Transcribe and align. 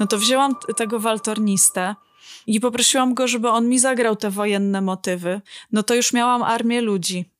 No 0.00 0.06
to 0.06 0.18
wzięłam 0.18 0.54
tego 0.76 1.00
waltornistę 1.00 1.94
i 2.46 2.60
poprosiłam 2.60 3.14
go, 3.14 3.28
żeby 3.28 3.48
on 3.48 3.68
mi 3.68 3.78
zagrał 3.78 4.16
te 4.16 4.30
wojenne 4.30 4.80
motywy. 4.80 5.40
No 5.72 5.82
to 5.82 5.94
już 5.94 6.12
miałam 6.12 6.42
armię 6.42 6.80
ludzi. 6.80 7.30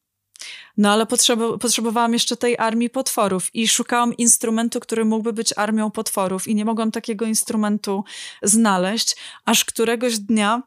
No 0.76 0.92
ale 0.92 1.06
potrzeba, 1.06 1.58
potrzebowałam 1.58 2.12
jeszcze 2.12 2.36
tej 2.36 2.58
armii 2.58 2.90
potworów 2.90 3.54
i 3.54 3.68
szukałam 3.68 4.16
instrumentu, 4.16 4.80
który 4.80 5.04
mógłby 5.04 5.32
być 5.32 5.52
armią 5.56 5.90
potworów 5.90 6.48
i 6.48 6.54
nie 6.54 6.64
mogłam 6.64 6.90
takiego 6.90 7.24
instrumentu 7.24 8.04
znaleźć, 8.42 9.16
aż 9.44 9.64
któregoś 9.64 10.18
dnia 10.18 10.62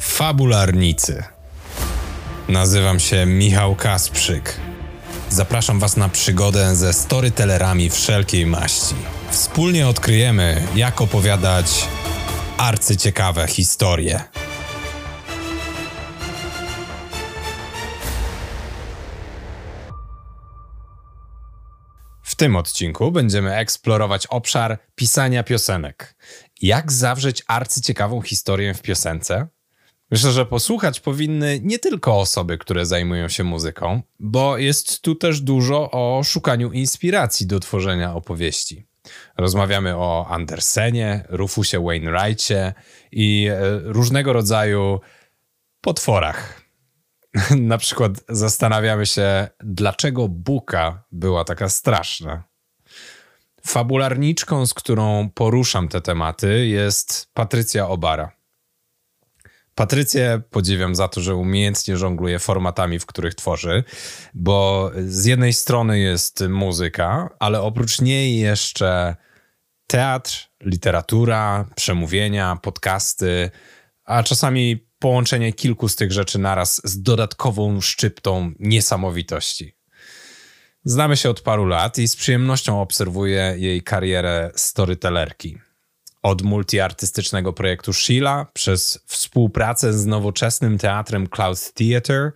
Fabularnicy. 0.00 1.24
Nazywam 2.48 3.00
się 3.00 3.26
Michał 3.26 3.74
Kasprzyk. 3.74 4.60
Zapraszam 5.28 5.80
Was 5.80 5.96
na 5.96 6.08
przygodę 6.08 6.76
ze 6.76 6.92
storytellerami 6.92 7.90
wszelkiej 7.90 8.46
maści. 8.46 8.94
Wspólnie 9.34 9.88
odkryjemy, 9.88 10.66
jak 10.74 11.00
opowiadać 11.00 11.88
arcyciekawe 12.58 13.46
historie. 13.46 14.20
W 22.22 22.34
tym 22.34 22.56
odcinku 22.56 23.12
będziemy 23.12 23.56
eksplorować 23.56 24.26
obszar 24.26 24.78
pisania 24.94 25.42
piosenek. 25.42 26.16
Jak 26.62 26.92
zawrzeć 26.92 27.42
arcyciekawą 27.46 28.22
historię 28.22 28.74
w 28.74 28.82
piosence? 28.82 29.48
Myślę, 30.10 30.32
że 30.32 30.46
posłuchać 30.46 31.00
powinny 31.00 31.60
nie 31.62 31.78
tylko 31.78 32.20
osoby, 32.20 32.58
które 32.58 32.86
zajmują 32.86 33.28
się 33.28 33.44
muzyką, 33.44 34.02
bo 34.20 34.58
jest 34.58 35.02
tu 35.02 35.14
też 35.14 35.40
dużo 35.40 35.90
o 35.90 36.22
szukaniu 36.24 36.72
inspiracji 36.72 37.46
do 37.46 37.60
tworzenia 37.60 38.14
opowieści. 38.14 38.93
Rozmawiamy 39.36 39.96
o 39.96 40.26
Andersenie, 40.28 41.24
Rufusie 41.28 41.84
Wainwrightie 41.84 42.72
i 43.12 43.48
e, 43.50 43.58
różnego 43.78 44.32
rodzaju 44.32 45.00
potworach. 45.80 46.62
Na 47.56 47.78
przykład 47.78 48.12
zastanawiamy 48.28 49.06
się, 49.06 49.48
dlaczego 49.60 50.28
Buka 50.28 51.04
była 51.12 51.44
taka 51.44 51.68
straszna. 51.68 52.44
Fabularniczką, 53.66 54.66
z 54.66 54.74
którą 54.74 55.30
poruszam 55.34 55.88
te 55.88 56.00
tematy, 56.00 56.66
jest 56.66 57.30
Patrycja 57.34 57.88
Obara. 57.88 58.33
Patrycję 59.74 60.42
podziwiam 60.50 60.94
za 60.94 61.08
to, 61.08 61.20
że 61.20 61.36
umiejętnie 61.36 61.96
żongluje 61.96 62.38
formatami, 62.38 62.98
w 62.98 63.06
których 63.06 63.34
tworzy, 63.34 63.84
bo 64.34 64.90
z 65.06 65.24
jednej 65.24 65.52
strony 65.52 65.98
jest 65.98 66.44
muzyka, 66.48 67.28
ale 67.38 67.60
oprócz 67.60 68.00
niej 68.00 68.38
jeszcze 68.38 69.16
teatr, 69.86 70.48
literatura, 70.60 71.66
przemówienia, 71.76 72.58
podcasty, 72.62 73.50
a 74.04 74.22
czasami 74.22 74.86
połączenie 74.98 75.52
kilku 75.52 75.88
z 75.88 75.96
tych 75.96 76.12
rzeczy 76.12 76.38
naraz 76.38 76.80
z 76.84 77.02
dodatkową 77.02 77.80
szczyptą 77.80 78.52
niesamowitości. 78.58 79.76
Znamy 80.84 81.16
się 81.16 81.30
od 81.30 81.40
paru 81.40 81.66
lat 81.66 81.98
i 81.98 82.08
z 82.08 82.16
przyjemnością 82.16 82.80
obserwuję 82.80 83.54
jej 83.58 83.82
karierę 83.82 84.50
storytellerki. 84.54 85.58
Od 86.24 86.42
multiartystycznego 86.42 87.52
projektu 87.52 87.92
Sheila, 87.92 88.46
przez 88.52 89.00
współpracę 89.06 89.92
z 89.92 90.06
nowoczesnym 90.06 90.78
teatrem 90.78 91.26
Cloud 91.26 91.72
Theatre, 91.74 92.32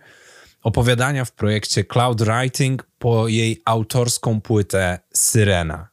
opowiadania 0.63 1.25
w 1.25 1.31
projekcie 1.31 1.83
Cloud 1.83 2.21
Writing 2.21 2.87
po 2.99 3.27
jej 3.27 3.61
autorską 3.65 4.41
płytę 4.41 4.99
Syrena. 5.13 5.87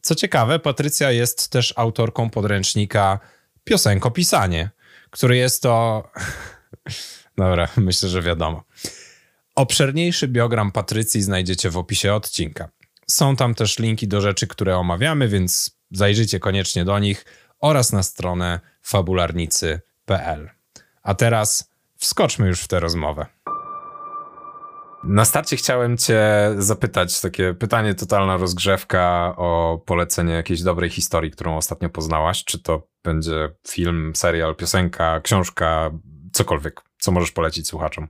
Co 0.00 0.14
ciekawe, 0.14 0.58
Patrycja 0.58 1.10
jest 1.10 1.48
też 1.48 1.74
autorką 1.76 2.30
podręcznika 2.30 3.18
Piosenkopisanie, 3.64 4.70
który 5.10 5.36
jest 5.36 5.62
to. 5.62 6.04
Dobra, 7.38 7.68
myślę, 7.76 8.08
że 8.08 8.22
wiadomo. 8.22 8.64
Obszerniejszy 9.54 10.28
biogram 10.28 10.72
Patrycji 10.72 11.22
znajdziecie 11.22 11.70
w 11.70 11.76
opisie 11.76 12.14
odcinka. 12.14 12.68
Są 13.06 13.36
tam 13.36 13.54
też 13.54 13.78
linki 13.78 14.08
do 14.08 14.20
rzeczy, 14.20 14.46
które 14.46 14.76
omawiamy, 14.76 15.28
więc 15.28 15.79
zajrzyjcie 15.90 16.40
koniecznie 16.40 16.84
do 16.84 16.98
nich 16.98 17.24
oraz 17.60 17.92
na 17.92 18.02
stronę 18.02 18.60
fabularnicy.pl. 18.82 20.50
A 21.02 21.14
teraz 21.14 21.70
wskoczmy 21.96 22.46
już 22.48 22.60
w 22.60 22.68
tę 22.68 22.80
rozmowę. 22.80 23.26
Na 25.04 25.24
starcie 25.24 25.56
chciałem 25.56 25.98
Cię 25.98 26.22
zapytać, 26.58 27.20
takie 27.20 27.54
pytanie, 27.54 27.94
totalna 27.94 28.36
rozgrzewka 28.36 29.34
o 29.36 29.80
polecenie 29.86 30.34
jakiejś 30.34 30.62
dobrej 30.62 30.90
historii, 30.90 31.30
którą 31.30 31.56
ostatnio 31.56 31.90
poznałaś. 31.90 32.44
Czy 32.44 32.58
to 32.58 32.88
będzie 33.04 33.50
film, 33.68 34.12
serial, 34.16 34.56
piosenka, 34.56 35.20
książka, 35.20 35.90
cokolwiek, 36.32 36.80
co 36.98 37.12
możesz 37.12 37.32
polecić 37.32 37.68
słuchaczom? 37.68 38.08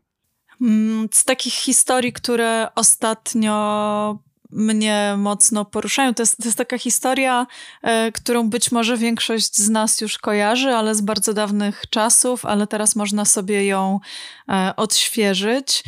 Mm, 0.60 1.08
z 1.12 1.24
takich 1.24 1.54
historii, 1.54 2.12
które 2.12 2.68
ostatnio 2.74 4.18
mnie 4.52 5.14
mocno 5.18 5.64
poruszają. 5.64 6.14
To 6.14 6.22
jest, 6.22 6.36
to 6.36 6.44
jest 6.44 6.58
taka 6.58 6.78
historia, 6.78 7.46
e, 7.82 8.12
którą 8.12 8.50
być 8.50 8.72
może 8.72 8.96
większość 8.96 9.56
z 9.56 9.68
nas 9.68 10.00
już 10.00 10.18
kojarzy, 10.18 10.70
ale 10.70 10.94
z 10.94 11.00
bardzo 11.00 11.34
dawnych 11.34 11.82
czasów, 11.90 12.44
ale 12.44 12.66
teraz 12.66 12.96
można 12.96 13.24
sobie 13.24 13.66
ją 13.66 14.00
e, 14.48 14.72
odświeżyć 14.76 15.84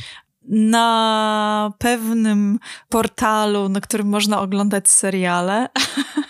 na 0.48 1.72
pewnym 1.78 2.58
portalu, 2.88 3.68
na 3.68 3.80
którym 3.80 4.08
można 4.08 4.40
oglądać 4.40 4.90
seriale. 4.90 5.68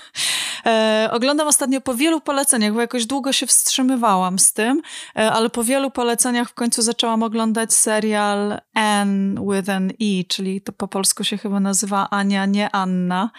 E, 0.67 1.09
oglądam 1.13 1.49
ostatnio 1.49 1.81
po 1.81 1.95
wielu 1.95 2.21
poleceniach, 2.21 2.75
bo 2.75 2.81
jakoś 2.81 3.07
długo 3.07 3.33
się 3.33 3.47
wstrzymywałam 3.47 4.39
z 4.39 4.53
tym, 4.53 4.83
e, 5.17 5.33
ale 5.33 5.51
po 5.51 5.65
wielu 5.65 5.91
poleceniach 5.91 6.49
w 6.49 6.55
końcu 6.55 6.83
zaczęłam 6.83 7.23
oglądać 7.23 7.75
serial 7.75 8.59
Anne 8.75 9.41
with 9.55 9.71
an 9.71 9.93
E, 10.01 10.25
czyli 10.29 10.61
to 10.61 10.73
po 10.73 10.89
polsku 10.89 11.25
się 11.25 11.39
chyba 11.39 11.61
nazywa 11.61 12.09
Ania, 12.11 12.47
nie 12.47 12.71
Anna. 12.71 13.31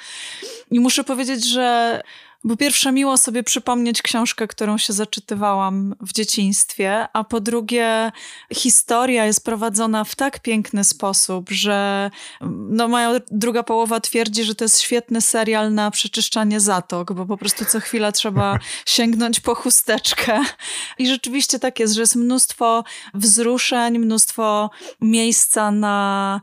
I 0.72 0.79
muszę 0.79 1.03
powiedzieć, 1.03 1.50
że 1.50 2.01
po 2.47 2.57
pierwsze, 2.57 2.91
miło 2.91 3.17
sobie 3.17 3.43
przypomnieć 3.43 4.01
książkę, 4.01 4.47
którą 4.47 4.77
się 4.77 4.93
zaczytywałam 4.93 5.95
w 6.01 6.13
dzieciństwie, 6.13 7.07
a 7.13 7.23
po 7.23 7.39
drugie, 7.39 8.11
historia 8.53 9.25
jest 9.25 9.45
prowadzona 9.45 10.03
w 10.03 10.15
tak 10.15 10.39
piękny 10.39 10.83
sposób, 10.83 11.49
że 11.49 12.11
no, 12.69 12.87
moja 12.87 13.11
druga 13.31 13.63
połowa 13.63 13.99
twierdzi, 13.99 14.43
że 14.43 14.55
to 14.55 14.65
jest 14.65 14.81
świetny 14.81 15.21
serial 15.21 15.73
na 15.73 15.91
przeczyszczanie 15.91 16.59
zatok, 16.59 17.13
bo 17.13 17.25
po 17.25 17.37
prostu 17.37 17.65
co 17.65 17.79
chwila 17.79 18.11
trzeba 18.11 18.59
sięgnąć 18.85 19.39
po 19.39 19.55
chusteczkę. 19.55 20.41
I 20.97 21.07
rzeczywiście 21.07 21.59
tak 21.59 21.79
jest, 21.79 21.93
że 21.93 22.01
jest 22.01 22.15
mnóstwo 22.15 22.83
wzruszeń, 23.13 23.99
mnóstwo 23.99 24.69
miejsca 25.01 25.71
na, 25.71 26.41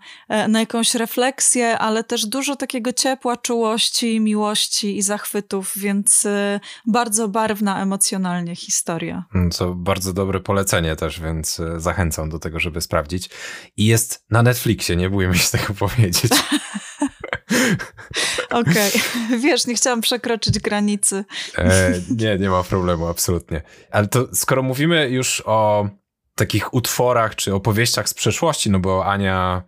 na 0.48 0.60
jakąś 0.60 0.94
refleksję, 0.94 1.78
ale 1.78 2.04
też 2.04 2.26
dużo 2.26 2.56
takiego 2.56 2.92
ciepła, 2.92 3.36
czułości, 3.36 4.20
miłości 4.20 4.96
i 4.96 5.02
zachwytów, 5.02 5.72
więc 5.76 5.89
więc 5.90 6.24
y, 6.24 6.60
bardzo 6.86 7.28
barwna 7.28 7.82
emocjonalnie 7.82 8.56
historia. 8.56 9.24
Co 9.52 9.64
mm, 9.64 9.84
bardzo 9.84 10.12
dobre 10.12 10.40
polecenie 10.40 10.96
też, 10.96 11.20
więc 11.20 11.60
y, 11.60 11.80
zachęcam 11.80 12.30
do 12.30 12.38
tego, 12.38 12.60
żeby 12.60 12.80
sprawdzić. 12.80 13.30
I 13.76 13.86
jest 13.86 14.24
na 14.30 14.42
Netflixie, 14.42 14.96
nie 14.96 15.10
bójmy 15.10 15.38
się 15.38 15.58
tego 15.58 15.74
powiedzieć. 15.88 16.32
Okej, 18.50 18.92
okay. 19.28 19.38
wiesz, 19.38 19.66
nie 19.66 19.74
chciałam 19.74 20.00
przekroczyć 20.00 20.58
granicy. 20.58 21.24
E, 21.58 21.92
nie, 22.16 22.38
nie 22.38 22.50
ma 22.50 22.62
problemu, 22.62 23.06
absolutnie. 23.06 23.62
Ale 23.90 24.08
to 24.08 24.28
skoro 24.34 24.62
mówimy 24.62 25.10
już 25.10 25.42
o 25.46 25.88
takich 26.34 26.74
utworach 26.74 27.34
czy 27.34 27.54
opowieściach 27.54 28.08
z 28.08 28.14
przeszłości, 28.14 28.70
no 28.70 28.78
bo 28.78 29.06
Ania 29.06 29.62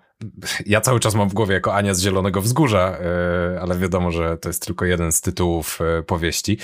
ja 0.66 0.80
cały 0.80 1.00
czas 1.00 1.14
mam 1.14 1.28
w 1.28 1.34
głowie 1.34 1.54
jako 1.54 1.74
Ania 1.74 1.94
z 1.94 2.00
Zielonego 2.00 2.40
Wzgórza, 2.40 2.98
e, 2.98 3.60
ale 3.60 3.78
wiadomo, 3.78 4.10
że 4.10 4.38
to 4.38 4.48
jest 4.48 4.66
tylko 4.66 4.84
jeden 4.84 5.12
z 5.12 5.20
tytułów 5.20 5.78
e, 5.80 6.02
powieści. 6.02 6.58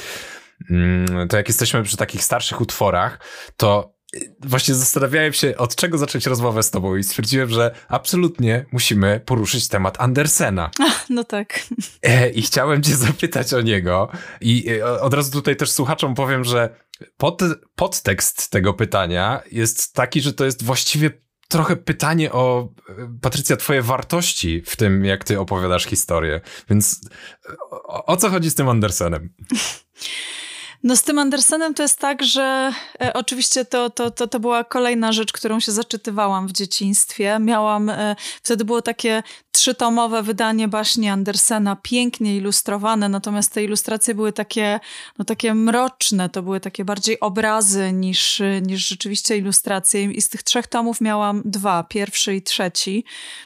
Mm, 0.71 1.29
to 1.29 1.37
jak 1.37 1.49
jesteśmy 1.49 1.83
przy 1.83 1.97
takich 1.97 2.25
starszych 2.25 2.61
utworach, 2.61 3.21
to 3.57 3.99
właśnie 4.41 4.75
zastanawiałem 4.75 5.33
się, 5.33 5.57
od 5.57 5.77
czego 5.77 5.99
zacząć 5.99 6.27
rozmowę 6.27 6.63
z 6.63 6.71
tobą 6.71 6.97
i 6.97 7.05
stwierdziłem, 7.05 7.49
że 7.49 7.75
absolutnie 7.89 8.67
musimy 8.73 9.21
poruszyć 9.27 9.69
temat 9.69 10.01
Andersena. 10.01 10.71
Ach, 10.89 11.11
no 11.11 11.25
tak. 11.25 11.61
E, 12.03 12.31
I 12.31 12.43
chciałem 12.43 12.83
cię 12.83 12.97
zapytać 12.97 13.55
o 13.55 13.61
niego 13.61 14.09
i 14.41 14.83
od 15.01 15.15
razu 15.15 15.33
tutaj 15.33 15.57
też 15.57 15.71
słuchaczom 15.71 16.15
powiem, 16.15 16.45
że 16.45 16.77
pod, 17.17 17.43
podtekst 17.75 18.51
tego 18.51 18.75
pytania 18.75 19.43
jest 19.53 19.95
taki, 19.95 20.21
że 20.21 20.33
to 20.33 20.45
jest 20.45 20.65
właściwie 20.65 21.11
trochę 21.49 21.77
pytanie 21.77 22.33
o, 22.33 22.69
Patrycja, 23.21 23.57
twoje 23.57 23.83
wartości 23.83 24.63
w 24.67 24.77
tym, 24.77 25.05
jak 25.05 25.25
ty 25.25 25.41
opowiadasz 25.41 25.85
historię. 25.85 26.41
Więc 26.71 27.01
o, 27.71 28.05
o 28.05 28.17
co 28.17 28.31
chodzi 28.31 28.51
z 28.51 28.55
tym 28.55 28.69
Andersenem? 28.69 29.29
No 30.83 30.97
z 30.97 31.03
tym 31.03 31.19
Andersenem 31.19 31.75
to 31.75 31.83
jest 31.83 31.99
tak, 31.99 32.25
że 32.25 32.73
e, 33.01 33.13
oczywiście 33.13 33.65
to, 33.65 33.91
to, 33.91 34.11
to, 34.11 34.29
to 34.29 34.41
była 34.41 34.65
kolejna 34.65 35.13
rzecz, 35.13 35.33
którą 35.33 35.61
się 35.61 35.73
zaczytywałam 35.73 36.49
w 36.49 36.53
dzieciństwie. 36.53 37.39
Miałam, 37.41 37.91
e, 37.91 38.17
wtedy 38.43 38.65
było 38.65 38.83
takie 38.83 39.23
trzytomowe 39.59 40.23
wydanie 40.23 40.69
baśni 40.69 41.09
Andersena, 41.09 41.77
pięknie 41.83 42.37
ilustrowane, 42.37 43.09
natomiast 43.09 43.53
te 43.53 43.65
ilustracje 43.65 44.15
były 44.15 44.33
takie, 44.33 44.81
no 45.19 45.25
takie 45.25 45.55
mroczne, 45.55 46.29
to 46.29 46.43
były 46.43 46.61
takie 46.61 46.85
bardziej 46.85 47.21
obrazy 47.21 47.93
niż, 47.93 48.43
niż 48.63 48.89
rzeczywiście 48.89 49.37
ilustracje. 49.37 50.03
I 50.03 50.21
z 50.21 50.29
tych 50.29 50.43
trzech 50.43 50.67
tomów 50.67 51.01
miałam 51.01 51.43
dwa, 51.45 51.83
pierwszy 51.83 52.35
i 52.37 52.43
trzeci. 52.43 53.05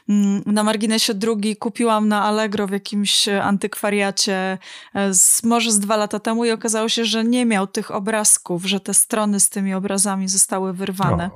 Mm, 0.09 0.43
na 0.45 0.63
marginesie 0.63 1.13
drugi 1.13 1.55
kupiłam 1.55 2.07
na 2.07 2.23
Allegro 2.23 2.67
w 2.67 2.71
jakimś 2.71 3.27
antykwariacie 3.27 4.57
e, 4.93 5.13
z, 5.13 5.43
może 5.43 5.71
z 5.71 5.79
dwa 5.79 5.97
lata 5.97 6.19
temu 6.19 6.45
i 6.45 6.51
okazało 6.51 6.89
się, 6.89 7.05
że 7.05 7.23
nie 7.23 7.45
miał 7.45 7.67
tych 7.67 7.91
obrazków, 7.91 8.65
że 8.65 8.79
te 8.79 8.93
strony 8.93 9.39
z 9.39 9.49
tymi 9.49 9.73
obrazami 9.73 10.27
zostały 10.27 10.73
wyrwane. 10.73 11.29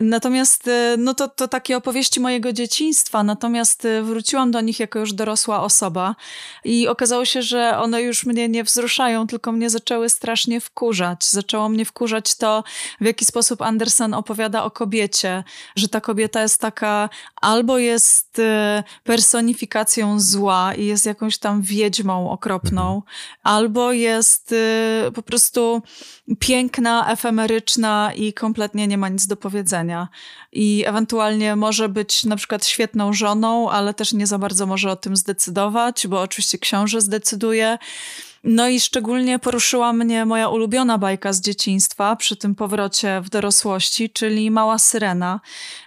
Natomiast 0.00 0.68
e, 0.68 0.96
no 0.98 1.14
to, 1.14 1.28
to 1.28 1.48
takie 1.48 1.76
opowieści 1.76 2.20
mojego 2.20 2.52
dzieciństwa, 2.52 3.22
natomiast 3.22 3.84
e, 3.84 4.09
wróciłam 4.10 4.50
do 4.50 4.60
nich 4.60 4.80
jako 4.80 4.98
już 4.98 5.12
dorosła 5.12 5.62
osoba 5.62 6.16
i 6.64 6.88
okazało 6.88 7.24
się, 7.24 7.42
że 7.42 7.78
one 7.78 8.02
już 8.02 8.26
mnie 8.26 8.48
nie 8.48 8.64
wzruszają, 8.64 9.26
tylko 9.26 9.52
mnie 9.52 9.70
zaczęły 9.70 10.08
strasznie 10.08 10.60
wkurzać. 10.60 11.24
Zaczęło 11.24 11.68
mnie 11.68 11.84
wkurzać 11.84 12.34
to, 12.34 12.64
w 13.00 13.04
jaki 13.04 13.24
sposób 13.24 13.62
Andersen 13.62 14.14
opowiada 14.14 14.64
o 14.64 14.70
kobiecie, 14.70 15.44
że 15.76 15.88
ta 15.88 16.00
kobieta 16.00 16.42
jest 16.42 16.60
taka, 16.60 17.08
albo 17.40 17.78
jest 17.78 18.38
e, 18.38 18.82
personifikacją 19.04 20.20
zła 20.20 20.74
i 20.74 20.86
jest 20.86 21.06
jakąś 21.06 21.38
tam 21.38 21.62
wiedźmą 21.62 22.30
okropną, 22.30 22.94
mhm. 22.94 23.02
albo 23.42 23.92
jest 23.92 24.54
po 25.14 25.22
prostu 25.22 25.82
piękna, 26.38 27.12
efemeryczna 27.12 28.12
i 28.16 28.32
kompletnie 28.32 28.86
nie 28.86 28.98
ma 28.98 29.08
nic 29.08 29.26
do 29.26 29.36
powiedzenia. 29.36 30.08
I 30.52 30.84
ewentualnie 30.86 31.56
może 31.56 31.88
być 31.88 32.24
na 32.24 32.36
przykład 32.36 32.66
świetną 32.66 33.12
żoną, 33.12 33.70
ale 33.70 33.94
też 34.00 34.12
nie 34.12 34.26
za 34.26 34.38
bardzo 34.38 34.66
może 34.66 34.90
o 34.90 34.96
tym 34.96 35.16
zdecydować, 35.16 36.06
bo 36.06 36.20
oczywiście 36.20 36.58
książę 36.58 37.00
zdecyduje. 37.00 37.78
No 38.44 38.68
i 38.68 38.80
szczególnie 38.80 39.38
poruszyła 39.38 39.92
mnie 39.92 40.24
moja 40.24 40.48
ulubiona 40.48 40.98
bajka 40.98 41.32
z 41.32 41.40
dzieciństwa 41.40 42.16
przy 42.16 42.36
tym 42.36 42.54
powrocie 42.54 43.20
w 43.20 43.28
dorosłości, 43.28 44.10
czyli 44.10 44.50
Mała 44.50 44.78
Syrena, 44.78 45.40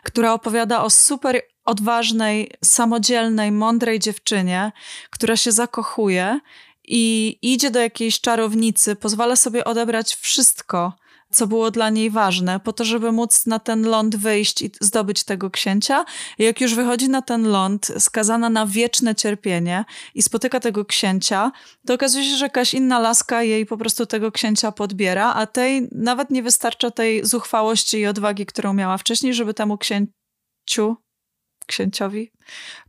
która 0.04 0.34
opowiada 0.34 0.84
o 0.84 0.90
super 0.90 1.42
odważnej, 1.66 2.52
samodzielnej, 2.64 3.52
mądrej 3.52 4.00
dziewczynie, 4.00 4.72
która 5.10 5.38
się 5.38 5.52
zakochuje 5.52 6.40
i 6.88 7.38
idzie 7.42 7.72
do 7.72 7.80
jakiejś 7.80 8.22
czarownicy, 8.22 8.96
pozwala 8.96 9.36
sobie 9.36 9.66
odebrać 9.66 10.16
wszystko, 10.16 10.94
co 11.34 11.48
było 11.48 11.72
dla 11.72 11.90
niej 11.90 12.10
ważne, 12.10 12.60
po 12.60 12.74
to, 12.74 12.86
żeby 12.86 13.12
móc 13.12 13.46
na 13.46 13.60
ten 13.60 13.88
ląd 13.88 14.16
wyjść 14.16 14.62
i 14.62 14.72
zdobyć 14.82 15.24
tego 15.24 15.50
księcia. 15.50 16.06
I 16.38 16.44
jak 16.44 16.62
już 16.62 16.76
wychodzi 16.76 17.10
na 17.10 17.22
ten 17.22 17.48
ląd, 17.48 17.92
skazana 18.00 18.50
na 18.50 18.66
wieczne 18.66 19.16
cierpienie 19.16 19.86
i 20.16 20.22
spotyka 20.22 20.60
tego 20.60 20.86
księcia, 20.86 21.52
to 21.88 21.94
okazuje 21.94 22.26
się, 22.26 22.36
że 22.36 22.46
jakaś 22.46 22.74
inna 22.74 23.00
laska 23.00 23.44
jej 23.44 23.66
po 23.66 23.78
prostu 23.78 24.06
tego 24.06 24.32
księcia 24.32 24.72
podbiera, 24.72 25.34
a 25.34 25.46
tej 25.46 25.88
nawet 25.92 26.30
nie 26.30 26.44
wystarcza 26.44 26.92
tej 26.92 27.26
zuchwałości 27.26 27.98
i 27.98 28.08
odwagi, 28.08 28.46
którą 28.46 28.74
miała 28.74 28.98
wcześniej, 28.98 29.34
żeby 29.34 29.54
temu 29.54 29.78
księciu 29.78 30.96
księciowi 31.68 32.32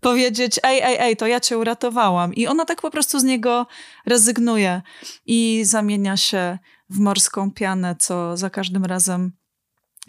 powiedzieć, 0.01 0.61
ej, 0.63 0.81
ej, 0.83 0.97
ej, 1.01 1.17
to 1.17 1.27
ja 1.27 1.41
cię 1.41 1.59
uratowałam. 1.59 2.35
I 2.35 2.47
ona 2.47 2.65
tak 2.65 2.83
po 2.83 2.91
prostu 2.91 3.21
z 3.21 3.25
niego 3.25 3.67
rezygnuje 4.07 4.83
i 5.27 5.63
zamienia 5.65 6.17
się 6.17 6.59
w 6.95 6.99
morską 6.99 7.51
pianę, 7.51 7.97
co 7.99 8.37
za 8.37 8.51
każdym 8.51 8.85
razem 8.85 9.33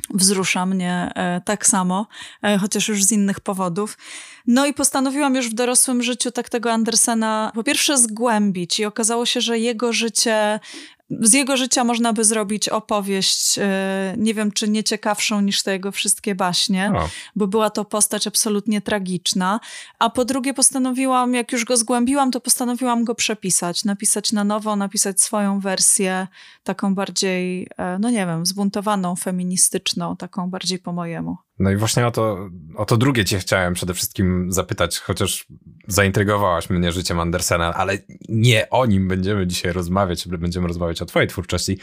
wzrusza 0.10 0.66
mnie 0.66 1.12
e, 1.16 1.42
tak 1.46 1.66
samo, 1.66 2.08
e, 2.44 2.58
chociaż 2.58 2.88
już 2.88 3.04
z 3.04 3.12
innych 3.12 3.40
powodów. 3.40 3.98
No 4.48 4.66
i 4.66 4.74
postanowiłam 4.74 5.36
już 5.36 5.50
w 5.50 5.54
dorosłym 5.54 6.04
życiu 6.04 6.32
tak 6.32 6.50
tego 6.50 6.72
Andersena 6.72 7.52
po 7.56 7.64
pierwsze 7.64 7.98
zgłębić 7.98 8.80
i 8.80 8.86
okazało 8.86 9.26
się, 9.26 9.42
że 9.42 9.60
jego 9.60 9.94
życie 9.94 10.60
z 11.10 11.34
jego 11.34 11.58
życia 11.58 11.84
można 11.84 12.14
by 12.14 12.24
zrobić 12.24 12.70
opowieść, 12.70 13.60
e, 13.60 14.16
nie 14.18 14.34
wiem 14.34 14.52
czy 14.52 14.70
nie 14.70 14.84
ciekawszą 14.84 15.42
niż 15.42 15.64
te 15.64 15.72
jego 15.72 15.92
wszystkie 15.92 16.36
baśnie, 16.36 16.92
o. 16.96 17.10
bo 17.36 17.48
była 17.48 17.70
to 17.70 17.86
postać 17.86 18.28
absolutnie 18.28 18.82
tragiczna. 18.82 19.60
A 20.00 20.10
po 20.10 20.26
drugie 20.26 20.54
postanowiłam, 20.54 21.34
jak 21.34 21.52
już 21.52 21.66
go 21.66 21.78
zgłębiłam, 21.78 22.32
to 22.32 22.42
postanowiłam 22.42 23.04
go 23.04 23.16
przepisać, 23.16 23.84
napisać 23.84 24.32
na 24.32 24.44
nowo, 24.44 24.76
napisać 24.76 25.22
swoją 25.22 25.60
wersję, 25.60 26.28
taką 26.64 26.96
bardziej, 26.96 27.68
e, 27.78 28.00
no 28.00 28.10
nie 28.10 28.26
wiem, 28.26 28.46
zbuntowaną, 28.46 29.16
feministyczną, 29.16 30.16
taką 30.16 30.50
bardziej 30.50 30.80
po 30.80 30.92
mojemu. 30.92 31.45
No 31.60 31.72
i 31.72 31.76
właśnie 31.76 32.08
o 32.08 32.12
to, 32.12 32.50
o 32.76 32.86
to 32.86 32.98
drugie 32.98 33.26
cię 33.26 33.40
chciałem 33.40 33.74
przede 33.74 33.94
wszystkim 33.94 34.52
zapytać, 34.52 35.00
chociaż 35.00 35.46
zaintrygowałaś 35.88 36.70
mnie 36.70 36.92
życiem 36.92 37.20
Andersena, 37.20 37.74
ale 37.74 37.98
nie 38.30 38.70
o 38.70 38.86
nim 38.86 39.08
będziemy 39.08 39.48
dzisiaj 39.48 39.74
rozmawiać, 39.74 40.28
będziemy 40.28 40.68
rozmawiać 40.68 41.02
o 41.02 41.06
twojej 41.06 41.28
twórczości. 41.28 41.78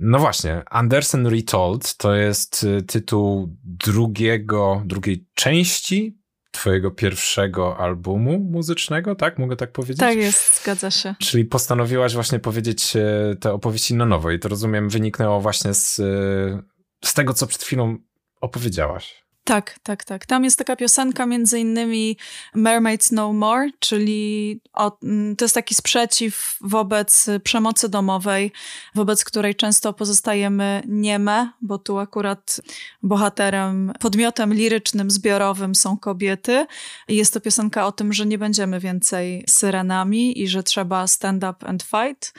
No 0.00 0.18
właśnie, 0.18 0.62
Andersen 0.70 1.26
Retold 1.26 1.96
to 1.96 2.14
jest 2.14 2.64
y, 2.64 2.82
tytuł 2.82 3.56
drugiego, 3.64 4.82
drugiej 4.84 5.26
części 5.34 6.18
twojego 6.50 6.90
pierwszego 6.90 7.78
albumu 7.78 8.38
muzycznego, 8.38 9.14
tak? 9.14 9.38
Mogę 9.38 9.56
tak 9.56 9.72
powiedzieć? 9.72 9.98
Tak 9.98 10.16
jest, 10.16 10.62
zgadza 10.62 10.90
się. 10.90 11.14
Czyli 11.18 11.44
postanowiłaś 11.44 12.14
właśnie 12.14 12.38
powiedzieć 12.38 12.96
y, 12.96 13.36
te 13.40 13.52
opowieści 13.52 13.94
na 13.94 14.06
nowo 14.06 14.30
i 14.30 14.38
to 14.38 14.48
rozumiem 14.48 14.88
wyniknęło 14.88 15.40
właśnie 15.40 15.74
z, 15.74 15.98
y, 15.98 16.62
z 17.04 17.14
tego, 17.14 17.34
co 17.34 17.46
przed 17.46 17.62
chwilą 17.62 17.98
opowiedziałaś. 18.40 19.25
Tak, 19.46 19.78
tak, 19.82 20.04
tak. 20.04 20.26
Tam 20.26 20.44
jest 20.44 20.58
taka 20.58 20.76
piosenka 20.76 21.26
między 21.26 21.60
innymi 21.60 22.16
Mermaids 22.54 23.12
No 23.12 23.32
More, 23.32 23.70
czyli 23.78 24.60
o, 24.72 24.98
mm, 25.02 25.36
to 25.36 25.44
jest 25.44 25.54
taki 25.54 25.74
sprzeciw 25.74 26.56
wobec 26.60 27.26
przemocy 27.44 27.88
domowej, 27.88 28.52
wobec 28.94 29.24
której 29.24 29.54
często 29.54 29.92
pozostajemy 29.92 30.82
nieme, 30.86 31.52
bo 31.62 31.78
tu 31.78 31.98
akurat 31.98 32.60
bohaterem, 33.02 33.92
podmiotem 34.00 34.54
lirycznym, 34.54 35.10
zbiorowym 35.10 35.74
są 35.74 35.98
kobiety. 35.98 36.66
Jest 37.08 37.34
to 37.34 37.40
piosenka 37.40 37.86
o 37.86 37.92
tym, 37.92 38.12
że 38.12 38.26
nie 38.26 38.38
będziemy 38.38 38.80
więcej 38.80 39.44
syrenami 39.48 40.42
i 40.42 40.48
że 40.48 40.62
trzeba 40.62 41.06
stand 41.06 41.44
up 41.44 41.66
and 41.66 41.82
fight. 41.82 42.34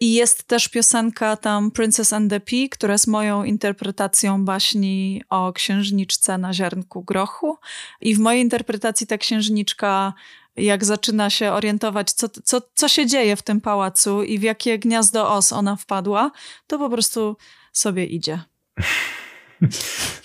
I 0.00 0.12
jest 0.12 0.44
też 0.44 0.68
piosenka 0.68 1.36
tam 1.36 1.70
Princess 1.70 2.12
and 2.12 2.30
the 2.30 2.40
Pea, 2.40 2.68
która 2.70 2.92
jest 2.92 3.06
moją 3.06 3.44
interpretacją 3.44 4.44
baśni 4.44 5.22
o 5.30 5.52
księżniczce 5.52 6.41
na 6.42 6.52
ziarnku 6.54 7.02
grochu. 7.02 7.58
I 8.00 8.14
w 8.14 8.18
mojej 8.18 8.42
interpretacji 8.42 9.06
ta 9.06 9.18
księżniczka 9.18 10.12
jak 10.56 10.84
zaczyna 10.84 11.30
się 11.30 11.52
orientować, 11.52 12.12
co, 12.12 12.28
co, 12.28 12.60
co 12.74 12.88
się 12.88 13.06
dzieje 13.06 13.36
w 13.36 13.42
tym 13.42 13.60
pałacu 13.60 14.22
i 14.22 14.38
w 14.38 14.42
jakie 14.42 14.78
gniazdo 14.78 15.34
os 15.34 15.52
ona 15.52 15.76
wpadła, 15.76 16.30
to 16.66 16.78
po 16.78 16.90
prostu 16.90 17.36
sobie 17.72 18.04
idzie. 18.06 18.40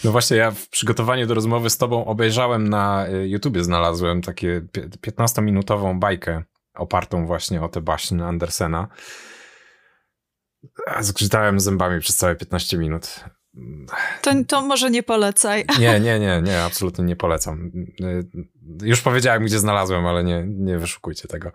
No 0.04 0.12
właśnie, 0.12 0.38
ja 0.38 0.52
w 0.52 0.70
przygotowaniu 0.70 1.28
do 1.28 1.34
rozmowy 1.34 1.70
z 1.70 1.78
tobą 1.78 2.06
obejrzałem 2.06 2.70
na 2.70 3.08
y, 3.08 3.28
YouTubie, 3.28 3.64
znalazłem 3.64 4.22
takie 4.22 4.62
15-minutową 5.08 6.00
bajkę 6.00 6.44
opartą 6.74 7.26
właśnie 7.26 7.62
o 7.62 7.70
te 7.70 7.82
baśnie 7.82 8.26
Andersena. 8.26 8.88
Zgrzytałem 11.00 11.60
zębami 11.60 12.00
przez 12.00 12.16
całe 12.16 12.36
15 12.36 12.78
minut. 12.78 13.24
To, 14.22 14.32
to 14.48 14.62
może 14.62 14.92
nie 14.92 15.04
polecaj. 15.04 15.66
Nie, 15.80 16.00
nie, 16.00 16.20
nie, 16.20 16.42
nie, 16.42 16.64
absolutnie 16.64 17.06
nie 17.06 17.16
polecam. 17.16 17.72
Już 18.84 19.02
powiedziałem, 19.02 19.46
gdzie 19.46 19.60
znalazłem, 19.60 20.06
ale 20.06 20.24
nie, 20.24 20.46
nie 20.48 20.78
wyszukujcie 20.78 21.28
tego. 21.28 21.52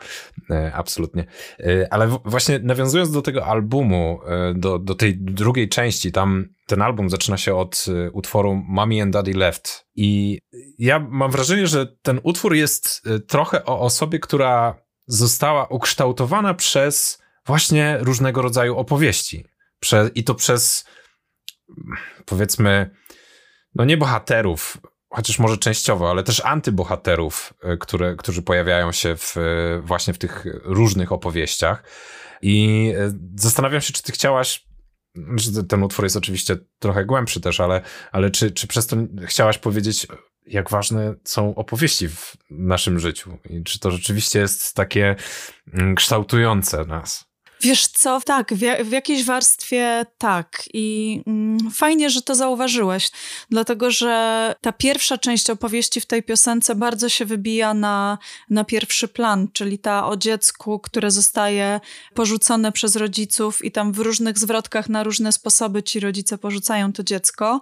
E, 0.50 0.72
absolutnie. 0.74 1.24
E, 1.60 1.92
ale 1.92 2.18
właśnie 2.24 2.58
nawiązując 2.58 3.10
do 3.10 3.22
tego 3.22 3.46
albumu, 3.46 4.20
do, 4.54 4.78
do 4.78 4.94
tej 4.94 5.18
drugiej 5.18 5.68
części, 5.68 6.12
tam 6.12 6.48
ten 6.66 6.82
album 6.82 7.10
zaczyna 7.10 7.36
się 7.36 7.54
od 7.54 7.86
utworu 8.12 8.62
Mommy 8.66 9.02
and 9.02 9.12
Daddy 9.12 9.34
Left. 9.34 9.86
I 9.94 10.38
ja 10.78 11.06
mam 11.10 11.30
wrażenie, 11.30 11.66
że 11.66 11.86
ten 12.02 12.20
utwór 12.22 12.54
jest 12.54 13.02
trochę 13.28 13.64
o 13.64 13.80
osobie, 13.80 14.18
która 14.18 14.82
została 15.06 15.66
ukształtowana 15.66 16.54
przez 16.54 17.22
właśnie 17.46 17.98
różnego 18.00 18.42
rodzaju 18.42 18.76
opowieści. 18.76 19.44
Prze 19.80 20.10
I 20.14 20.24
to 20.24 20.34
przez 20.34 20.84
powiedzmy, 22.26 22.90
no 23.74 23.84
nie 23.84 23.96
bohaterów, 23.96 24.78
chociaż 25.10 25.38
może 25.38 25.58
częściowo, 25.58 26.10
ale 26.10 26.22
też 26.22 26.44
antybohaterów, 26.44 27.54
e, 27.62 27.76
które, 27.76 28.16
którzy 28.16 28.42
pojawiają 28.42 28.92
się 28.92 29.16
w, 29.16 29.36
e, 29.36 29.40
właśnie 29.80 30.14
w 30.14 30.18
tych 30.18 30.44
różnych 30.64 31.12
opowieściach. 31.12 31.84
I 32.42 32.86
e, 32.98 33.12
zastanawiam 33.36 33.80
się, 33.80 33.92
czy 33.92 34.02
ty 34.02 34.12
chciałaś 34.12 34.66
ten 35.68 35.82
utwór 35.82 36.04
jest 36.04 36.16
oczywiście 36.16 36.56
trochę 36.78 37.04
głębszy 37.04 37.40
też, 37.40 37.60
ale, 37.60 37.80
ale 38.12 38.30
czy, 38.30 38.50
czy 38.50 38.66
przez 38.66 38.86
to 38.86 38.96
chciałaś 39.26 39.58
powiedzieć, 39.58 40.06
jak 40.46 40.70
ważne 40.70 41.14
są 41.24 41.54
opowieści 41.54 42.08
w 42.08 42.36
naszym 42.50 42.98
życiu 42.98 43.38
i 43.50 43.62
czy 43.62 43.78
to 43.78 43.90
rzeczywiście 43.90 44.38
jest 44.38 44.74
takie 44.74 45.16
mm, 45.74 45.94
kształtujące 45.94 46.84
nas? 46.84 47.31
Wiesz 47.62 47.86
co, 47.86 48.20
tak, 48.20 48.54
w, 48.54 48.88
w 48.88 48.90
jakiejś 48.90 49.24
warstwie 49.24 50.06
tak. 50.18 50.62
I 50.74 51.20
mm, 51.26 51.70
fajnie, 51.70 52.10
że 52.10 52.22
to 52.22 52.34
zauważyłeś, 52.34 53.10
dlatego 53.50 53.90
że 53.90 54.54
ta 54.60 54.72
pierwsza 54.72 55.18
część 55.18 55.50
opowieści 55.50 56.00
w 56.00 56.06
tej 56.06 56.22
piosence 56.22 56.74
bardzo 56.74 57.08
się 57.08 57.24
wybija 57.24 57.74
na, 57.74 58.18
na 58.50 58.64
pierwszy 58.64 59.08
plan, 59.08 59.48
czyli 59.52 59.78
ta 59.78 60.06
o 60.06 60.16
dziecku, 60.16 60.78
które 60.78 61.10
zostaje 61.10 61.80
porzucone 62.14 62.72
przez 62.72 62.96
rodziców 62.96 63.64
i 63.64 63.72
tam 63.72 63.92
w 63.92 63.98
różnych 63.98 64.38
zwrotkach 64.38 64.88
na 64.88 65.02
różne 65.02 65.32
sposoby 65.32 65.82
ci 65.82 66.00
rodzice 66.00 66.38
porzucają 66.38 66.92
to 66.92 67.02
dziecko. 67.02 67.60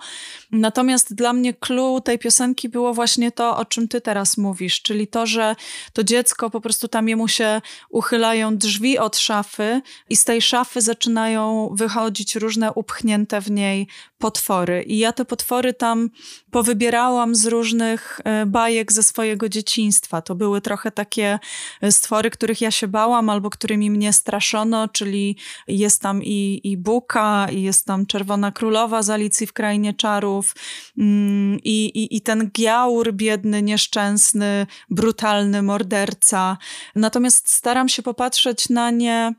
Natomiast 0.52 1.14
dla 1.14 1.32
mnie 1.32 1.54
clue 1.54 2.00
tej 2.00 2.18
piosenki 2.18 2.68
było 2.68 2.94
właśnie 2.94 3.32
to, 3.32 3.56
o 3.56 3.64
czym 3.64 3.88
ty 3.88 4.00
teraz 4.00 4.36
mówisz, 4.36 4.82
czyli 4.82 5.06
to, 5.06 5.26
że 5.26 5.56
to 5.92 6.04
dziecko 6.04 6.50
po 6.50 6.60
prostu 6.60 6.88
tam 6.88 7.08
jemu 7.08 7.28
się 7.28 7.60
uchylają 7.90 8.56
drzwi 8.56 8.98
od 8.98 9.16
szafy 9.16 9.82
i 10.08 10.16
z 10.16 10.24
tej 10.24 10.42
szafy 10.42 10.80
zaczynają 10.80 11.70
wychodzić 11.72 12.36
różne 12.36 12.72
upchnięte 12.72 13.40
w 13.40 13.50
niej 13.50 13.86
potwory. 14.18 14.82
I 14.82 14.98
ja 14.98 15.12
te 15.12 15.24
potwory 15.24 15.74
tam 15.74 16.10
powybierałam 16.50 17.34
z 17.34 17.46
różnych 17.46 18.20
e, 18.24 18.46
bajek 18.46 18.92
ze 18.92 19.02
swojego 19.02 19.48
dzieciństwa. 19.48 20.22
To 20.22 20.34
były 20.34 20.60
trochę 20.60 20.90
takie 20.90 21.38
e, 21.80 21.92
stwory, 21.92 22.30
których 22.30 22.60
ja 22.60 22.70
się 22.70 22.88
bałam 22.88 23.30
albo 23.30 23.50
którymi 23.50 23.90
mnie 23.90 24.12
straszono, 24.12 24.88
czyli 24.88 25.36
jest 25.68 26.02
tam 26.02 26.22
i, 26.22 26.60
i 26.64 26.76
Buka, 26.76 27.46
i 27.52 27.62
jest 27.62 27.86
tam 27.86 28.06
Czerwona 28.06 28.52
Królowa 28.52 29.02
z 29.02 29.10
Alicji 29.10 29.46
w 29.46 29.52
Krainie 29.52 29.94
Czarów 29.94 30.54
mm, 30.98 31.58
i, 31.64 31.84
i, 31.84 32.16
i 32.16 32.20
ten 32.20 32.50
giaur 32.50 33.12
biedny, 33.12 33.62
nieszczęsny, 33.62 34.66
brutalny 34.90 35.62
morderca. 35.62 36.56
Natomiast 36.94 37.50
staram 37.50 37.88
się 37.88 38.02
popatrzeć 38.02 38.68
na 38.68 38.90
nie 38.90 39.34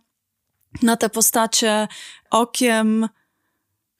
na 0.82 0.98
te 0.98 1.10
postacie 1.10 1.88
okiem, 2.30 3.10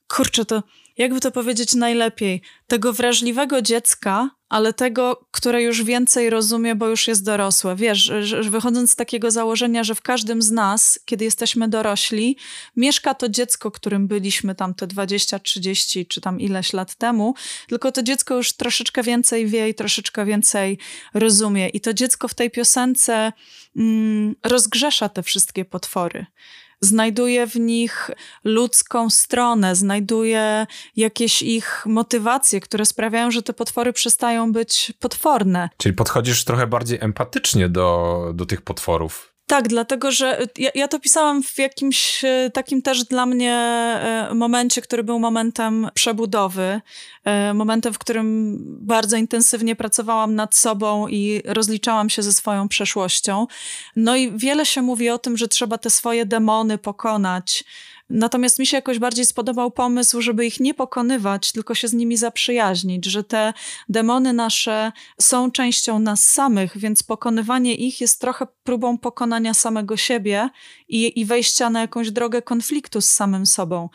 kurczę, 0.08 0.46
to 0.46 0.64
jakby 0.98 1.20
to 1.20 1.32
powiedzieć 1.32 1.76
najlepiej, 1.76 2.42
tego 2.68 2.94
wrażliwego 2.94 3.62
dziecka, 3.62 4.30
ale 4.50 4.74
tego, 4.74 5.28
które 5.32 5.64
już 5.64 5.84
więcej 5.84 6.30
rozumie, 6.30 6.76
bo 6.76 6.88
już 6.88 7.08
jest 7.08 7.26
dorosłe. 7.26 7.76
Wiesz, 7.76 8.12
wychodząc 8.50 8.92
z 8.92 8.96
takiego 8.96 9.32
założenia, 9.32 9.84
że 9.84 9.96
w 9.96 10.02
każdym 10.02 10.42
z 10.42 10.52
nas, 10.52 11.00
kiedy 11.06 11.26
jesteśmy 11.26 11.68
dorośli, 11.68 12.38
mieszka 12.76 13.14
to 13.14 13.30
dziecko, 13.30 13.72
którym 13.72 14.08
byliśmy 14.08 14.56
tam 14.56 14.74
te 14.74 14.88
20, 14.88 15.40
30 15.40 16.06
czy 16.06 16.22
tam 16.22 16.40
ileś 16.40 16.74
lat 16.74 16.96
temu, 16.96 17.36
tylko 17.68 17.92
to 17.92 18.04
dziecko 18.04 18.36
już 18.36 18.54
troszeczkę 18.54 19.04
więcej 19.04 19.48
wie 19.48 19.70
i 19.70 19.74
troszeczkę 19.74 20.26
więcej 20.26 20.78
rozumie. 21.14 21.70
I 21.70 21.82
to 21.82 21.94
dziecko 21.94 22.28
w 22.28 22.34
tej 22.34 22.52
piosence 22.52 23.34
mm, 23.76 24.36
rozgrzesza 24.44 25.10
te 25.10 25.24
wszystkie 25.24 25.66
potwory 25.66 26.26
znajduje 26.82 27.48
w 27.48 27.56
nich 27.56 28.12
ludzką 28.44 29.10
stronę, 29.10 29.76
znajduje 29.76 30.68
jakieś 30.96 31.42
ich 31.42 31.84
motywacje, 31.86 32.60
które 32.60 32.86
sprawiają, 32.86 33.32
że 33.32 33.44
te 33.44 33.54
potwory 33.54 33.94
przestają 33.94 34.52
być 34.52 34.94
potworne. 35.00 35.70
Czyli 35.78 35.96
podchodzisz 35.96 36.44
trochę 36.44 36.68
bardziej 36.68 36.98
empatycznie 37.02 37.70
do, 37.70 38.32
do 38.34 38.46
tych 38.46 38.62
potworów. 38.62 39.31
Tak, 39.52 39.68
dlatego 39.68 40.12
że 40.12 40.48
ja, 40.58 40.70
ja, 40.76 40.88
to 40.88 41.00
pisałam 41.00 41.44
w 41.44 41.58
jakimś 41.58 42.26
e, 42.26 42.50
takim 42.54 42.82
też 42.82 43.04
dla 43.04 43.26
mnie 43.26 43.54
e, 43.54 44.34
momencie, 44.34 44.82
który 44.82 45.04
był 45.04 45.20
momentem 45.20 45.88
przebudowy, 45.94 46.82
momentem, 47.54 47.94
w 47.94 47.98
którym 47.98 48.58
bardzo 48.62 49.18
intensywnie 49.18 49.76
pracowałam 49.76 50.36
nad 50.36 50.56
sobą 50.56 51.08
i 51.08 51.42
rozliczałam 51.46 52.10
się 52.10 52.22
ze 52.22 52.34
swoją 52.34 52.68
przeszłością. 52.68 53.48
No 53.96 54.16
i 54.16 54.32
wiele 54.38 54.66
się 54.66 54.82
mówi 54.82 55.10
o 55.10 55.18
tym, 55.18 55.38
że 55.38 55.48
trzeba 55.48 55.78
te 55.78 55.90
swoje 55.90 56.26
demony 56.26 56.78
pokonać 56.78 57.64
Natomiast 58.14 58.60
mi 58.60 58.66
się 58.66 58.78
jakoś 58.78 59.00
bardziej 59.00 59.26
spodobał 59.26 59.72
pomysł, 59.72 60.22
żeby 60.22 60.46
ich 60.46 60.60
nie 60.60 60.74
pokonywać, 60.74 61.52
tylko 61.52 61.76
się 61.76 61.88
z 61.88 61.94
nimi 61.94 62.18
zaprzyjaźnić, 62.18 63.06
że 63.06 63.24
te 63.24 63.54
demony 63.90 64.34
nasze 64.34 64.92
są 65.22 65.52
częścią 65.52 66.00
nas 66.00 66.28
samych, 66.28 66.78
więc 66.78 67.04
pokonywanie 67.04 67.76
ich 67.76 68.02
jest 68.02 68.22
trochę 68.22 68.48
próbą 68.64 68.98
pokonania 68.98 69.54
samego 69.54 69.98
siebie 69.98 70.50
i, 70.90 71.20
i 71.20 71.26
wejścia 71.26 71.70
na 71.70 71.82
jakąś 71.82 72.12
drogę 72.12 72.42
konfliktu 72.42 73.02
z 73.02 73.10
samym 73.10 73.46
sobą. 73.46 73.90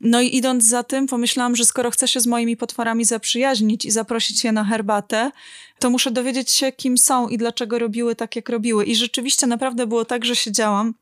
No 0.00 0.20
i 0.20 0.36
idąc 0.36 0.64
za 0.64 0.82
tym, 0.82 1.06
pomyślałam, 1.06 1.56
że 1.56 1.64
skoro 1.64 1.90
chcę 1.90 2.08
się 2.08 2.20
z 2.20 2.26
moimi 2.26 2.56
potworami 2.56 3.04
zaprzyjaźnić 3.04 3.84
i 3.84 3.90
zaprosić 3.90 4.44
je 4.44 4.52
na 4.52 4.64
herbatę, 4.64 5.30
to 5.78 5.90
muszę 5.90 6.10
dowiedzieć 6.10 6.50
się, 6.50 6.72
kim 6.72 6.98
są 6.98 7.28
i 7.28 7.38
dlaczego 7.38 7.78
robiły 7.78 8.16
tak, 8.16 8.36
jak 8.36 8.48
robiły. 8.48 8.84
I 8.84 8.96
rzeczywiście 8.96 9.46
naprawdę 9.46 9.86
było 9.86 10.04
tak, 10.04 10.24
że 10.24 10.36
siedziałam 10.36 10.94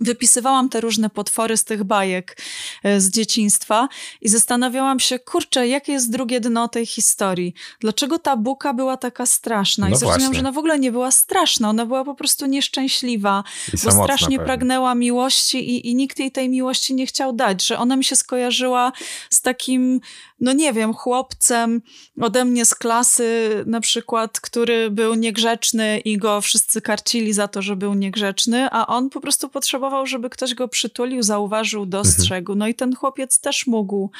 wypisywałam 0.00 0.68
te 0.68 0.80
różne 0.80 1.10
potwory 1.10 1.56
z 1.56 1.64
tych 1.64 1.84
bajek 1.84 2.36
e, 2.82 3.00
z 3.00 3.10
dzieciństwa 3.10 3.88
i 4.20 4.28
zastanawiałam 4.28 5.00
się, 5.00 5.18
kurczę, 5.18 5.68
jakie 5.68 5.92
jest 5.92 6.10
drugie 6.10 6.40
dno 6.40 6.68
tej 6.68 6.86
historii? 6.86 7.54
Dlaczego 7.80 8.18
ta 8.18 8.36
buka 8.36 8.74
była 8.74 8.96
taka 8.96 9.26
straszna? 9.26 9.88
I 9.88 9.90
no 9.90 9.96
zrozumiałam, 9.96 10.20
właśnie. 10.20 10.34
że 10.34 10.40
ona 10.40 10.52
w 10.52 10.58
ogóle 10.58 10.78
nie 10.78 10.92
była 10.92 11.10
straszna, 11.10 11.68
ona 11.68 11.86
była 11.86 12.04
po 12.04 12.14
prostu 12.14 12.46
nieszczęśliwa, 12.46 13.44
I 13.68 13.76
bo 13.84 13.92
strasznie 13.92 14.26
pewnie. 14.26 14.38
pragnęła 14.38 14.94
miłości 14.94 15.70
i, 15.70 15.88
i 15.88 15.94
nikt 15.94 16.18
jej 16.18 16.32
tej 16.32 16.48
miłości 16.48 16.94
nie 16.94 17.06
chciał 17.06 17.32
dać, 17.32 17.66
że 17.66 17.78
ona 17.78 17.96
mi 17.96 18.04
się 18.04 18.16
skojarzyła 18.16 18.92
z 19.30 19.40
takim 19.40 20.00
no 20.40 20.52
nie 20.52 20.72
wiem, 20.72 20.94
chłopcem 20.94 21.82
ode 22.20 22.44
mnie 22.44 22.64
z 22.64 22.74
klasy 22.74 23.50
na 23.66 23.80
przykład, 23.80 24.40
który 24.40 24.90
był 24.90 25.14
niegrzeczny 25.14 25.98
i 25.98 26.18
go 26.18 26.40
wszyscy 26.40 26.80
karcili 26.82 27.32
za 27.32 27.48
to, 27.48 27.62
że 27.62 27.76
był 27.76 27.94
niegrzeczny, 27.94 28.68
a 28.70 28.86
on 28.86 29.10
po 29.10 29.20
prostu 29.20 29.48
potrzebował, 29.48 30.06
żeby 30.06 30.30
ktoś 30.30 30.54
go 30.54 30.68
przytulił, 30.68 31.22
zauważył, 31.22 31.86
dostrzegł. 31.86 32.54
No 32.54 32.68
i 32.68 32.74
ten 32.74 32.94
chłopiec 32.94 33.40
też 33.40 33.66
mógł 33.66 34.10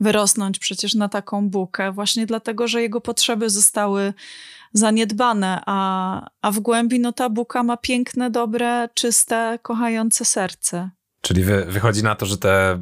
wyrosnąć 0.00 0.58
przecież 0.58 0.94
na 0.94 1.08
taką 1.08 1.48
bukę, 1.50 1.92
właśnie 1.92 2.26
dlatego, 2.26 2.68
że 2.68 2.82
jego 2.82 3.00
potrzeby 3.00 3.50
zostały 3.50 4.14
zaniedbane, 4.72 5.62
a, 5.66 6.30
a 6.42 6.50
w 6.50 6.60
głębi 6.60 7.00
no 7.00 7.12
ta 7.12 7.28
buka 7.28 7.62
ma 7.62 7.76
piękne, 7.76 8.30
dobre, 8.30 8.88
czyste, 8.94 9.58
kochające 9.62 10.24
serce. 10.24 10.90
Czyli 11.20 11.44
wy, 11.44 11.64
wychodzi 11.64 12.02
na 12.02 12.14
to, 12.14 12.26
że 12.26 12.38
te 12.38 12.80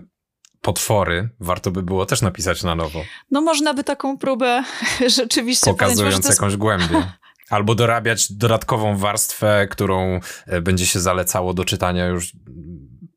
potwory 0.66 1.28
warto 1.40 1.70
by 1.70 1.82
było 1.82 2.06
też 2.06 2.22
napisać 2.22 2.62
na 2.62 2.74
nowo. 2.74 3.02
No 3.30 3.40
można 3.40 3.74
by 3.74 3.84
taką 3.84 4.18
próbę 4.18 4.64
rzeczywiście 5.18 5.70
Pokazując 5.70 6.28
jakąś 6.28 6.56
głębię. 6.56 7.12
Albo 7.50 7.74
dorabiać 7.74 8.32
dodatkową 8.32 8.96
warstwę, 8.96 9.68
którą 9.70 10.20
e, 10.46 10.60
będzie 10.60 10.86
się 10.86 11.00
zalecało 11.00 11.54
do 11.54 11.64
czytania 11.64 12.06
już 12.06 12.32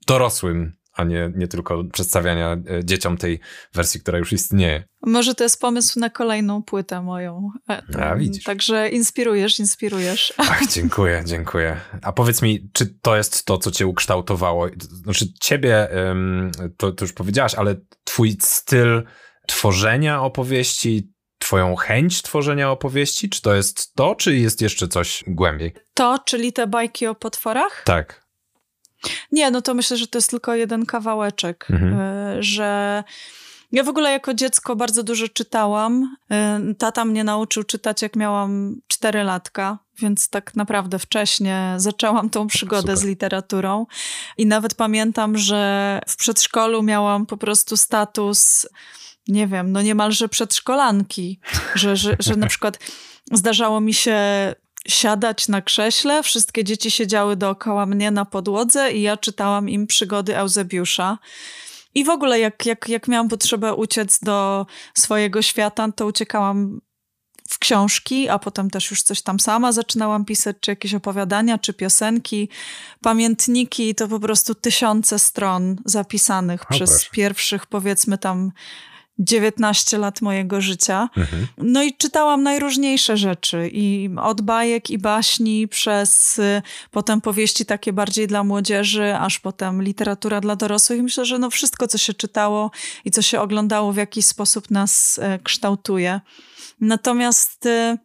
dorosłym 0.07 0.73
a 0.99 1.03
nie, 1.03 1.31
nie 1.35 1.47
tylko 1.47 1.83
przedstawiania 1.93 2.51
e, 2.51 2.85
dzieciom 2.85 3.17
tej 3.17 3.39
wersji, 3.73 3.99
która 4.01 4.17
już 4.17 4.33
istnieje. 4.33 4.83
Może 5.01 5.35
to 5.35 5.43
jest 5.43 5.61
pomysł 5.61 5.99
na 5.99 6.09
kolejną 6.09 6.63
płytę 6.63 7.01
moją. 7.01 7.49
E, 7.69 7.81
a, 7.99 8.15
widzisz. 8.15 8.43
Także 8.43 8.89
inspirujesz, 8.89 9.59
inspirujesz. 9.59 10.33
Ach, 10.37 10.67
dziękuję, 10.67 11.23
dziękuję. 11.25 11.77
A 12.01 12.11
powiedz 12.11 12.41
mi, 12.41 12.69
czy 12.73 12.85
to 13.01 13.17
jest 13.17 13.45
to, 13.45 13.57
co 13.57 13.71
cię 13.71 13.87
ukształtowało? 13.87 14.67
Znaczy 15.03 15.25
ciebie, 15.41 15.87
to, 16.77 16.91
to 16.91 17.05
już 17.05 17.13
powiedziałaś, 17.13 17.55
ale 17.55 17.75
twój 18.03 18.37
styl 18.41 19.03
tworzenia 19.47 20.21
opowieści, 20.21 21.13
twoją 21.39 21.75
chęć 21.75 22.21
tworzenia 22.21 22.71
opowieści? 22.71 23.29
Czy 23.29 23.41
to 23.41 23.55
jest 23.55 23.93
to, 23.93 24.15
czy 24.15 24.35
jest 24.37 24.61
jeszcze 24.61 24.87
coś 24.87 25.23
głębiej? 25.27 25.73
To, 25.93 26.19
czyli 26.25 26.53
te 26.53 26.67
bajki 26.67 27.07
o 27.07 27.15
potworach? 27.15 27.83
Tak. 27.85 28.28
Nie, 29.31 29.51
no 29.51 29.61
to 29.61 29.73
myślę, 29.73 29.97
że 29.97 30.07
to 30.07 30.17
jest 30.17 30.29
tylko 30.29 30.55
jeden 30.55 30.85
kawałeczek, 30.85 31.67
mhm. 31.69 31.99
E, 31.99 32.43
że 32.43 33.03
ja 33.71 33.83
w 33.83 33.89
ogóle 33.89 34.11
jako 34.11 34.33
dziecko 34.33 34.75
bardzo 34.75 35.03
dużo 35.03 35.27
czytałam. 35.27 36.15
E, 36.31 36.61
tata 36.77 37.05
mnie 37.05 37.23
nauczył 37.23 37.63
czytać, 37.63 38.01
jak 38.01 38.15
miałam 38.15 38.75
4 38.87 39.23
latka, 39.23 39.79
więc 39.99 40.29
tak 40.29 40.55
naprawdę 40.55 40.99
wcześnie 40.99 41.73
zaczęłam 41.77 42.29
tą 42.29 42.47
przygodę 42.47 42.81
Super. 42.81 42.97
z 42.97 43.03
literaturą. 43.03 43.85
I 44.37 44.45
nawet 44.45 44.75
pamiętam, 44.75 45.37
że 45.37 46.01
w 46.07 46.17
przedszkolu 46.17 46.83
miałam 46.83 47.25
po 47.25 47.37
prostu 47.37 47.77
status, 47.77 48.67
nie 49.27 49.47
wiem, 49.47 49.71
no 49.71 49.81
niemalże 49.81 50.29
przedszkolanki, 50.29 51.39
że, 51.75 51.95
że, 51.95 52.15
że 52.19 52.35
na 52.35 52.47
przykład 52.53 52.79
zdarzało 53.31 53.81
mi 53.81 53.93
się 53.93 54.19
siadać 54.87 55.47
na 55.47 55.61
krześle. 55.61 56.23
Wszystkie 56.23 56.63
dzieci 56.63 56.91
siedziały 56.91 57.35
dookoła 57.35 57.85
mnie 57.85 58.11
na 58.11 58.25
podłodze 58.25 58.91
i 58.91 59.01
ja 59.01 59.17
czytałam 59.17 59.69
im 59.69 59.87
przygody 59.87 60.37
Eusebiusza. 60.37 61.17
I 61.95 62.03
w 62.03 62.09
ogóle, 62.09 62.39
jak, 62.39 62.65
jak, 62.65 62.89
jak 62.89 63.07
miałam 63.07 63.29
potrzebę 63.29 63.73
uciec 63.73 64.19
do 64.19 64.65
swojego 64.93 65.41
świata, 65.41 65.91
to 65.95 66.05
uciekałam 66.05 66.79
w 67.49 67.59
książki, 67.59 68.29
a 68.29 68.39
potem 68.39 68.69
też 68.69 68.91
już 68.91 69.03
coś 69.03 69.21
tam 69.21 69.39
sama 69.39 69.71
zaczynałam 69.71 70.25
pisać, 70.25 70.55
czy 70.59 70.71
jakieś 70.71 70.93
opowiadania, 70.93 71.57
czy 71.57 71.73
piosenki. 71.73 72.49
Pamiętniki 73.01 73.95
to 73.95 74.07
po 74.07 74.19
prostu 74.19 74.55
tysiące 74.55 75.19
stron 75.19 75.75
zapisanych 75.85 76.65
przez 76.65 77.09
pierwszych, 77.09 77.65
powiedzmy 77.65 78.17
tam 78.17 78.51
19 79.19 79.97
lat 79.97 80.21
mojego 80.21 80.61
życia. 80.61 81.09
Mhm. 81.17 81.47
No 81.57 81.83
i 81.83 81.93
czytałam 81.93 82.43
najróżniejsze 82.43 83.17
rzeczy 83.17 83.69
i 83.73 84.09
od 84.21 84.41
bajek 84.41 84.89
i 84.89 84.97
baśni 84.97 85.67
przez 85.67 86.39
y, 86.39 86.61
potem 86.91 87.21
powieści 87.21 87.65
takie 87.65 87.93
bardziej 87.93 88.27
dla 88.27 88.43
młodzieży, 88.43 89.15
aż 89.15 89.39
potem 89.39 89.83
literatura 89.83 90.41
dla 90.41 90.55
dorosłych. 90.55 90.99
I 90.99 91.03
myślę, 91.03 91.25
że 91.25 91.39
no 91.39 91.49
wszystko, 91.49 91.87
co 91.87 91.97
się 91.97 92.13
czytało 92.13 92.71
i 93.05 93.11
co 93.11 93.21
się 93.21 93.41
oglądało 93.41 93.93
w 93.93 93.97
jakiś 93.97 94.25
sposób 94.25 94.71
nas 94.71 95.17
y, 95.17 95.39
kształtuje. 95.43 96.21
Natomiast 96.81 97.65
y, 97.65 97.97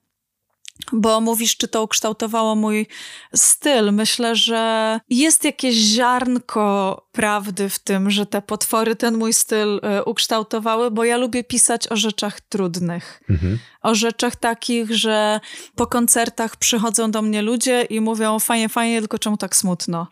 bo 0.92 1.20
mówisz, 1.20 1.56
czy 1.56 1.68
to 1.68 1.82
ukształtowało 1.82 2.54
mój 2.54 2.86
styl. 3.34 3.92
Myślę, 3.92 4.36
że 4.36 5.00
jest 5.10 5.44
jakieś 5.44 5.74
ziarnko 5.74 7.00
prawdy 7.14 7.68
w 7.68 7.78
tym, 7.78 8.10
że 8.10 8.26
te 8.26 8.42
potwory 8.42 8.96
ten 8.96 9.16
mój 9.16 9.32
styl 9.32 9.80
e, 9.82 10.04
ukształtowały, 10.04 10.90
bo 10.90 11.04
ja 11.04 11.16
lubię 11.16 11.44
pisać 11.44 11.92
o 11.92 11.96
rzeczach 11.96 12.40
trudnych. 12.40 13.22
Mhm. 13.30 13.58
O 13.82 13.94
rzeczach 13.94 14.36
takich, 14.36 14.96
że 14.96 15.40
po 15.74 15.86
koncertach 15.86 16.56
przychodzą 16.56 17.10
do 17.10 17.22
mnie 17.22 17.42
ludzie 17.42 17.82
i 17.82 18.00
mówią 18.00 18.38
fajnie, 18.38 18.68
fajnie, 18.68 18.98
tylko 19.00 19.18
czemu 19.18 19.36
tak 19.36 19.56
smutno? 19.56 20.06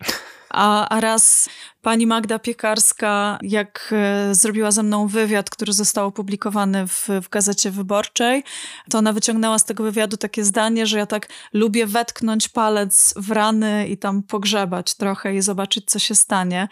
A, 0.52 0.88
a 0.88 1.00
raz 1.00 1.48
pani 1.82 2.06
Magda 2.06 2.38
Piekarska, 2.38 3.38
jak 3.42 3.94
e, 3.96 4.34
zrobiła 4.34 4.70
ze 4.70 4.82
mną 4.82 5.06
wywiad, 5.06 5.50
który 5.50 5.72
został 5.72 6.06
opublikowany 6.06 6.86
w, 6.88 7.08
w 7.22 7.28
Gazecie 7.28 7.70
Wyborczej, 7.70 8.44
to 8.90 8.98
ona 8.98 9.12
wyciągnęła 9.12 9.58
z 9.58 9.64
tego 9.64 9.84
wywiadu 9.84 10.16
takie 10.16 10.44
zdanie, 10.44 10.86
że 10.86 10.98
ja 10.98 11.06
tak 11.06 11.28
lubię 11.52 11.86
wetknąć 11.86 12.48
palec 12.48 13.14
w 13.16 13.30
rany 13.30 13.88
i 13.88 13.98
tam 13.98 14.22
pogrzebać 14.22 14.94
trochę 14.94 15.34
i 15.34 15.42
zobaczyć, 15.42 15.90
co 15.90 15.98
się 15.98 16.14
stanie. 16.14 16.68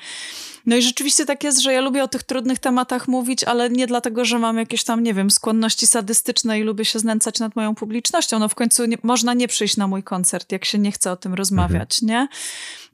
No 0.67 0.77
i 0.77 0.83
rzeczywiście 0.83 1.27
tak 1.27 1.45
jest, 1.45 1.61
że 1.61 1.73
ja 1.73 1.81
lubię 1.81 2.05
o 2.05 2.09
tych 2.09 2.23
trudnych 2.23 2.59
tematach 2.59 3.09
mówić, 3.09 3.45
ale 3.45 3.71
nie 3.71 3.87
dlatego, 3.87 4.25
że 4.25 4.39
mam 4.39 4.59
jakieś 4.59 4.85
tam, 4.85 5.03
nie 5.03 5.15
wiem, 5.15 5.31
skłonności 5.31 5.87
sadystyczne 5.87 6.61
i 6.61 6.63
lubię 6.63 6.85
się 6.85 6.99
znęcać 6.99 7.39
nad 7.39 7.57
moją 7.57 7.75
publicznością. 7.75 8.39
No 8.39 8.49
w 8.49 8.55
końcu 8.55 8.85
nie, 8.85 8.99
można 9.03 9.35
nie 9.35 9.49
przyjść 9.49 9.77
na 9.77 9.87
mój 9.87 10.03
koncert, 10.03 10.53
jak 10.53 10.65
się 10.65 10.79
nie 10.79 10.93
chce 10.93 11.13
o 11.13 11.17
tym 11.17 11.35
rozmawiać, 11.35 12.03
mhm. 12.03 12.07
nie? 12.07 12.29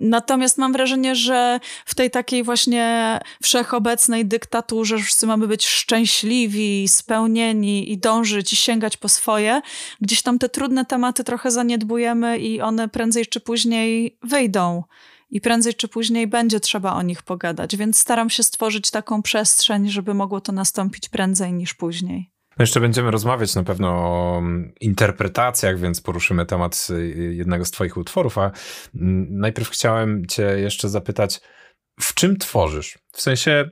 Natomiast 0.00 0.58
mam 0.58 0.72
wrażenie, 0.72 1.14
że 1.14 1.60
w 1.86 1.94
tej 1.94 2.10
takiej 2.10 2.44
właśnie 2.44 3.18
wszechobecnej 3.42 4.26
dyktaturze, 4.26 4.98
wszyscy 4.98 5.26
mamy 5.26 5.46
być 5.48 5.66
szczęśliwi, 5.66 6.88
spełnieni 6.88 7.92
i 7.92 7.98
dążyć 7.98 8.52
i 8.52 8.56
sięgać 8.56 8.96
po 8.96 9.08
swoje, 9.08 9.62
gdzieś 10.00 10.22
tam 10.22 10.38
te 10.38 10.48
trudne 10.48 10.84
tematy 10.84 11.24
trochę 11.24 11.50
zaniedbujemy 11.50 12.38
i 12.38 12.60
one 12.60 12.88
prędzej 12.88 13.26
czy 13.26 13.40
później 13.40 14.18
wyjdą 14.22 14.82
i 15.36 15.40
prędzej 15.40 15.74
czy 15.74 15.88
później 15.88 16.26
będzie 16.26 16.60
trzeba 16.60 16.92
o 16.92 17.02
nich 17.02 17.22
pogadać, 17.22 17.76
więc 17.76 17.98
staram 17.98 18.30
się 18.30 18.42
stworzyć 18.42 18.90
taką 18.90 19.22
przestrzeń, 19.22 19.88
żeby 19.88 20.14
mogło 20.14 20.40
to 20.40 20.52
nastąpić 20.52 21.08
prędzej 21.08 21.52
niż 21.52 21.74
później. 21.74 22.30
No 22.50 22.62
jeszcze 22.62 22.80
będziemy 22.80 23.10
rozmawiać 23.10 23.54
na 23.54 23.62
pewno 23.62 23.88
o 23.88 24.38
mm, 24.38 24.72
interpretacjach, 24.80 25.78
więc 25.78 26.00
poruszymy 26.00 26.46
temat 26.46 26.86
y, 26.90 27.34
jednego 27.34 27.64
z 27.64 27.70
Twoich 27.70 27.96
utworów, 27.96 28.38
a 28.38 28.52
mm, 28.94 29.38
najpierw 29.38 29.70
chciałem 29.70 30.26
Cię 30.26 30.42
jeszcze 30.42 30.88
zapytać, 30.88 31.40
w 32.00 32.14
czym 32.14 32.36
tworzysz? 32.36 32.98
W 33.12 33.20
sensie 33.20 33.70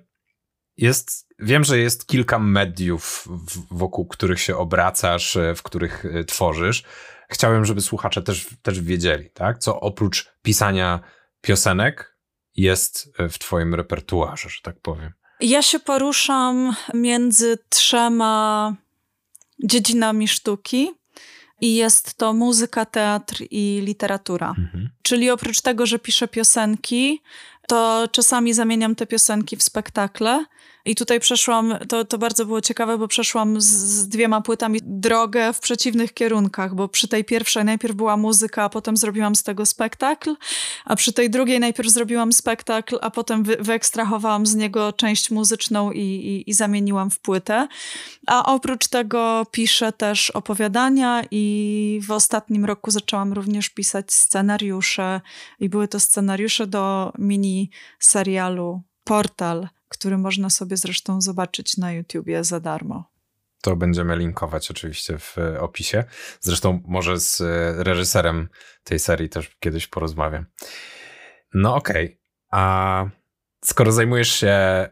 jest, 0.76 1.28
wiem, 1.38 1.64
że 1.64 1.78
jest 1.78 2.06
kilka 2.06 2.38
mediów, 2.38 3.28
wokół 3.70 4.06
których 4.06 4.40
się 4.40 4.56
obracasz, 4.56 5.38
w 5.56 5.62
których 5.62 6.04
y, 6.04 6.24
tworzysz. 6.24 6.84
Chciałem, 7.28 7.64
żeby 7.64 7.80
słuchacze 7.80 8.22
też, 8.22 8.48
też 8.62 8.80
wiedzieli, 8.80 9.30
tak? 9.30 9.58
Co 9.58 9.80
oprócz 9.80 10.32
pisania 10.42 11.00
piosenek 11.44 12.16
jest 12.56 13.12
w 13.30 13.38
Twoim 13.38 13.74
repertuarze, 13.74 14.48
że 14.48 14.60
tak 14.62 14.80
powiem? 14.80 15.12
Ja 15.40 15.62
się 15.62 15.80
poruszam 15.80 16.76
między 16.94 17.58
trzema 17.68 18.74
dziedzinami 19.64 20.28
sztuki. 20.28 20.90
I 21.60 21.74
jest 21.74 22.14
to 22.14 22.32
muzyka, 22.32 22.84
teatr 22.84 23.42
i 23.50 23.82
literatura. 23.84 24.48
Mhm. 24.48 24.90
Czyli 25.02 25.30
oprócz 25.30 25.60
tego, 25.60 25.86
że 25.86 25.98
piszę 25.98 26.28
piosenki, 26.28 27.22
to 27.68 28.08
czasami 28.12 28.54
zamieniam 28.54 28.94
te 28.94 29.06
piosenki 29.06 29.56
w 29.56 29.62
spektakle. 29.62 30.44
I 30.86 30.94
tutaj 30.94 31.20
przeszłam, 31.20 31.74
to, 31.88 32.04
to 32.04 32.18
bardzo 32.18 32.46
było 32.46 32.60
ciekawe, 32.60 32.98
bo 32.98 33.08
przeszłam 33.08 33.60
z, 33.60 33.64
z, 33.64 34.08
dwiema 34.08 34.40
płytami 34.40 34.80
drogę 34.82 35.52
w 35.52 35.60
przeciwnych 35.60 36.14
kierunkach, 36.14 36.74
bo 36.74 36.88
przy 36.88 37.08
tej 37.08 37.24
pierwszej 37.24 37.64
najpierw 37.64 37.94
była 37.94 38.16
muzyka, 38.16 38.62
a 38.62 38.68
potem 38.68 38.96
zrobiłam 38.96 39.36
z 39.36 39.42
tego 39.42 39.66
spektakl, 39.66 40.34
a 40.84 40.96
przy 40.96 41.12
tej 41.12 41.30
drugiej 41.30 41.60
najpierw 41.60 41.88
zrobiłam 41.88 42.32
spektakl, 42.32 42.98
a 43.00 43.10
potem 43.10 43.42
wy, 43.42 43.56
wyekstrahowałam 43.56 44.46
z 44.46 44.54
niego 44.54 44.92
część 44.92 45.30
muzyczną 45.30 45.92
i, 45.92 46.00
i, 46.00 46.50
i 46.50 46.54
zamieniłam 46.54 47.10
w 47.10 47.18
płytę. 47.18 47.68
A 48.26 48.52
oprócz 48.52 48.88
tego 48.88 49.46
piszę 49.50 49.92
też 49.92 50.30
opowiadania 50.30 51.22
i 51.30 52.00
w 52.06 52.10
ostatnim 52.10 52.64
roku 52.64 52.90
zaczęłam 52.90 53.32
również 53.32 53.68
pisać 53.68 54.12
scenariusze 54.12 55.20
i 55.60 55.68
były 55.68 55.88
to 55.88 56.00
scenariusze 56.00 56.66
do 56.66 57.12
mini 57.18 57.70
serialu 57.98 58.82
Portal 59.04 59.68
który 59.94 60.18
można 60.18 60.50
sobie 60.50 60.76
zresztą 60.76 61.20
zobaczyć 61.20 61.76
na 61.76 61.92
YouTubie 61.92 62.44
za 62.44 62.60
darmo. 62.60 63.04
To 63.62 63.76
będziemy 63.76 64.16
linkować 64.16 64.70
oczywiście 64.70 65.18
w 65.18 65.38
e, 65.38 65.60
opisie. 65.60 66.04
Zresztą 66.40 66.80
może 66.86 67.20
z 67.20 67.40
e, 67.40 67.84
reżyserem 67.84 68.48
tej 68.84 68.98
serii 68.98 69.28
też 69.28 69.56
kiedyś 69.60 69.86
porozmawiam. 69.86 70.46
No 71.54 71.74
okej, 71.76 72.04
okay. 72.06 72.18
a 72.50 73.04
skoro 73.64 73.92
zajmujesz 73.92 74.32
się 74.32 74.88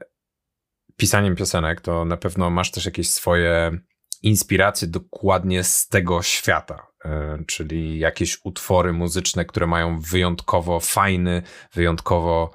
pisaniem 0.97 1.37
piosenek, 1.37 1.81
to 1.81 2.05
na 2.05 2.17
pewno 2.17 2.51
masz 2.51 2.71
też 2.71 2.85
jakieś 2.85 3.11
swoje 3.11 3.79
inspiracje 4.23 4.89
dokładnie 4.89 5.65
z 5.65 5.89
tego 5.89 6.23
świata, 6.23 6.87
e, 7.05 7.39
czyli 7.47 7.99
jakieś 7.99 8.39
utwory 8.45 8.93
muzyczne, 8.93 9.45
które 9.45 9.67
mają 9.67 10.01
wyjątkowo 10.01 10.81
fajny, 10.81 11.43
wyjątkowo 11.75 12.51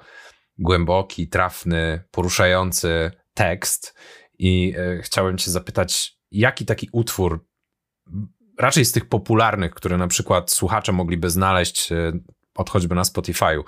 głęboki, 0.58 1.28
trafny, 1.28 2.04
poruszający 2.10 3.10
tekst. 3.34 3.94
I 4.38 4.74
e, 4.78 5.02
chciałem 5.02 5.38
Cię 5.38 5.50
zapytać, 5.50 6.18
jaki 6.30 6.64
taki 6.64 6.88
utwór, 6.92 7.46
raczej 8.58 8.84
z 8.84 8.92
tych 8.92 9.08
popularnych, 9.08 9.74
które 9.74 9.96
na 9.96 10.08
przykład 10.08 10.50
słuchacze 10.50 10.92
mogliby 10.92 11.30
znaleźć 11.30 11.92
e, 11.92 12.12
od 12.54 12.70
choćby 12.70 12.94
na 12.94 13.02
Spotify'u, 13.02 13.62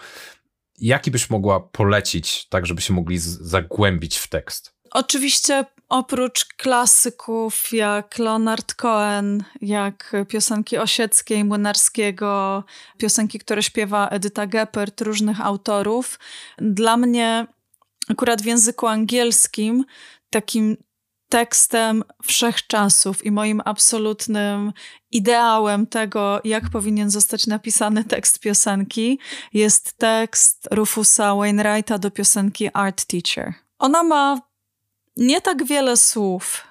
jaki 0.78 1.10
byś 1.10 1.30
mogła 1.30 1.60
polecić, 1.60 2.48
tak 2.48 2.66
żeby 2.66 2.80
się 2.80 2.94
mogli 2.94 3.18
zagłębić 3.18 4.16
w 4.16 4.28
tekst? 4.28 4.74
Oczywiście 4.90 5.64
oprócz 5.90 6.44
klasyków 6.44 7.72
jak 7.72 8.18
Leonard 8.18 8.74
Cohen, 8.74 9.44
jak 9.60 10.12
piosenki 10.28 10.78
Osieckiej, 10.78 11.44
Młynarskiego, 11.44 12.64
piosenki, 12.98 13.38
które 13.38 13.62
śpiewa 13.62 14.08
Edyta 14.08 14.46
Geppert, 14.46 15.00
różnych 15.00 15.40
autorów, 15.40 16.18
dla 16.58 16.96
mnie 16.96 17.46
akurat 18.08 18.42
w 18.42 18.44
języku 18.44 18.86
angielskim 18.86 19.84
takim 20.30 20.76
tekstem 21.28 22.04
wszechczasów 22.22 23.26
i 23.26 23.30
moim 23.30 23.62
absolutnym 23.64 24.72
ideałem 25.10 25.86
tego, 25.86 26.40
jak 26.44 26.70
powinien 26.70 27.10
zostać 27.10 27.46
napisany 27.46 28.04
tekst 28.04 28.40
piosenki, 28.40 29.18
jest 29.52 29.98
tekst 29.98 30.68
Rufusa 30.70 31.34
Wainwrighta 31.34 31.98
do 31.98 32.10
piosenki 32.10 32.70
Art 32.72 33.04
Teacher. 33.04 33.54
Ona 33.78 34.02
ma 34.02 34.49
nie 35.16 35.40
tak 35.40 35.64
wiele 35.64 35.96
słów, 35.96 36.64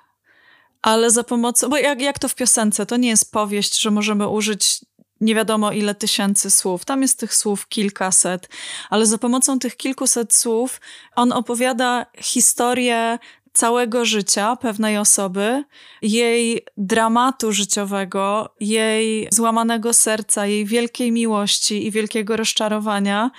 ale 0.81 1.11
za 1.11 1.23
pomocą, 1.23 1.69
bo 1.69 1.77
jak, 1.77 2.01
jak 2.01 2.19
to 2.19 2.27
w 2.27 2.35
piosence, 2.35 2.85
to 2.85 2.97
nie 2.97 3.09
jest 3.09 3.31
powieść, 3.31 3.81
że 3.81 3.91
możemy 3.91 4.27
użyć 4.27 4.79
nie 5.21 5.35
wiadomo 5.35 5.71
ile 5.71 5.95
tysięcy 5.95 6.51
słów. 6.51 6.85
Tam 6.85 7.01
jest 7.01 7.19
tych 7.19 7.35
słów 7.35 7.67
kilkaset, 7.67 8.49
ale 8.89 9.05
za 9.05 9.17
pomocą 9.17 9.59
tych 9.59 9.77
kilkuset 9.77 10.35
słów 10.35 10.81
on 11.15 11.31
opowiada 11.31 12.05
historię 12.21 13.19
całego 13.53 14.05
życia 14.05 14.55
pewnej 14.55 14.97
osoby, 14.97 15.63
jej 16.01 16.65
dramatu 16.77 17.51
życiowego, 17.51 18.55
jej 18.59 19.27
złamanego 19.31 19.93
serca, 19.93 20.45
jej 20.45 20.65
wielkiej 20.65 21.11
miłości 21.11 21.87
i 21.87 21.91
wielkiego 21.91 22.37
rozczarowania, 22.37 23.31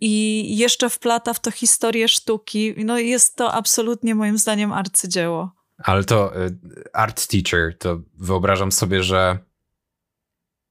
i 0.00 0.44
jeszcze 0.56 0.90
wplata 0.90 1.34
w 1.34 1.40
to 1.40 1.50
historię 1.50 2.08
sztuki. 2.08 2.74
No 2.84 2.98
jest 2.98 3.36
to 3.36 3.52
absolutnie 3.52 4.14
moim 4.14 4.38
zdaniem 4.38 4.72
arcydzieło. 4.72 5.50
Ale 5.84 6.04
to 6.04 6.42
y, 6.46 6.56
art 6.92 7.26
teacher, 7.26 7.78
to 7.78 8.00
wyobrażam 8.14 8.72
sobie, 8.72 9.02
że 9.02 9.38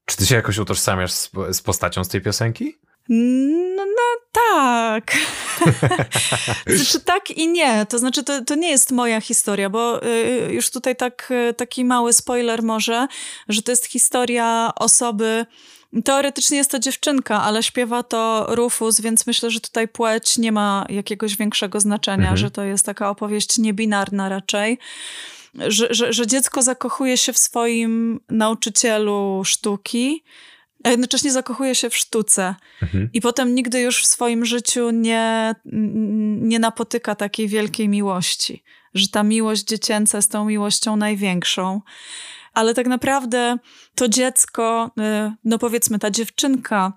czy 0.04 0.16
ty 0.16 0.26
się 0.26 0.34
jakoś 0.34 0.58
utożsamiasz 0.58 1.12
z, 1.12 1.30
z 1.50 1.62
postacią 1.62 2.04
z 2.04 2.08
tej 2.08 2.20
piosenki? 2.20 2.78
No, 3.08 3.84
no 3.86 4.20
tak. 4.32 5.12
znaczy 6.76 7.00
tak 7.00 7.30
i 7.30 7.48
nie. 7.48 7.86
To 7.86 7.98
znaczy 7.98 8.24
to, 8.24 8.44
to 8.44 8.54
nie 8.54 8.70
jest 8.70 8.92
moja 8.92 9.20
historia, 9.20 9.70
bo 9.70 10.06
y, 10.06 10.52
już 10.52 10.70
tutaj 10.70 10.96
tak, 10.96 11.30
y, 11.50 11.54
taki 11.54 11.84
mały 11.84 12.12
spoiler 12.12 12.62
może, 12.62 13.08
że 13.48 13.62
to 13.62 13.72
jest 13.72 13.86
historia 13.86 14.72
osoby, 14.76 15.46
Teoretycznie 16.04 16.56
jest 16.56 16.70
to 16.70 16.78
dziewczynka, 16.78 17.42
ale 17.42 17.62
śpiewa 17.62 18.02
to 18.02 18.46
Rufus, 18.48 19.00
więc 19.00 19.26
myślę, 19.26 19.50
że 19.50 19.60
tutaj 19.60 19.88
płeć 19.88 20.38
nie 20.38 20.52
ma 20.52 20.86
jakiegoś 20.88 21.36
większego 21.36 21.80
znaczenia, 21.80 22.16
mhm. 22.16 22.36
że 22.36 22.50
to 22.50 22.62
jest 22.64 22.86
taka 22.86 23.10
opowieść 23.10 23.58
niebinarna 23.58 24.28
raczej. 24.28 24.78
Że, 25.54 25.88
że, 25.90 26.12
że 26.12 26.26
dziecko 26.26 26.62
zakochuje 26.62 27.16
się 27.16 27.32
w 27.32 27.38
swoim 27.38 28.20
nauczycielu 28.28 29.42
sztuki, 29.44 30.24
a 30.84 30.90
jednocześnie 30.90 31.32
zakochuje 31.32 31.74
się 31.74 31.90
w 31.90 31.96
sztuce. 31.96 32.54
Mhm. 32.82 33.10
I 33.12 33.20
potem 33.20 33.54
nigdy 33.54 33.80
już 33.80 34.02
w 34.02 34.06
swoim 34.06 34.44
życiu 34.44 34.90
nie, 34.90 35.54
nie 36.40 36.58
napotyka 36.58 37.14
takiej 37.14 37.48
wielkiej 37.48 37.88
miłości. 37.88 38.62
Że 38.94 39.08
ta 39.08 39.22
miłość 39.22 39.64
dziecięca 39.64 40.18
jest 40.18 40.32
tą 40.32 40.44
miłością 40.44 40.96
największą 40.96 41.80
ale 42.58 42.74
tak 42.74 42.86
naprawdę 42.86 43.58
to 43.94 44.08
dziecko, 44.08 44.90
y, 44.98 45.32
no 45.44 45.58
powiedzmy 45.58 45.98
ta 45.98 46.10
dziewczynka, 46.10 46.92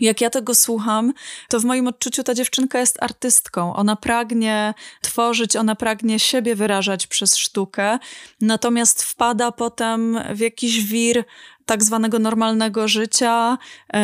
jak 0.00 0.20
ja 0.20 0.30
tego 0.30 0.54
słucham, 0.54 1.12
to 1.48 1.60
w 1.60 1.64
moim 1.64 1.86
odczuciu 1.86 2.22
ta 2.22 2.34
dziewczynka 2.34 2.78
jest 2.78 3.02
artystką. 3.02 3.74
Ona 3.74 3.96
pragnie 3.96 4.74
tworzyć, 5.02 5.56
ona 5.56 5.74
pragnie 5.74 6.18
siebie 6.18 6.54
wyrażać 6.54 7.06
przez 7.06 7.36
sztukę, 7.36 7.98
natomiast 8.40 9.02
wpada 9.02 9.52
potem 9.52 10.18
w 10.34 10.38
jakiś 10.38 10.84
wir 10.84 11.24
tak 11.68 11.84
zwanego 11.84 12.18
normalnego 12.18 12.88
życia, 12.88 13.58
e, 13.92 13.98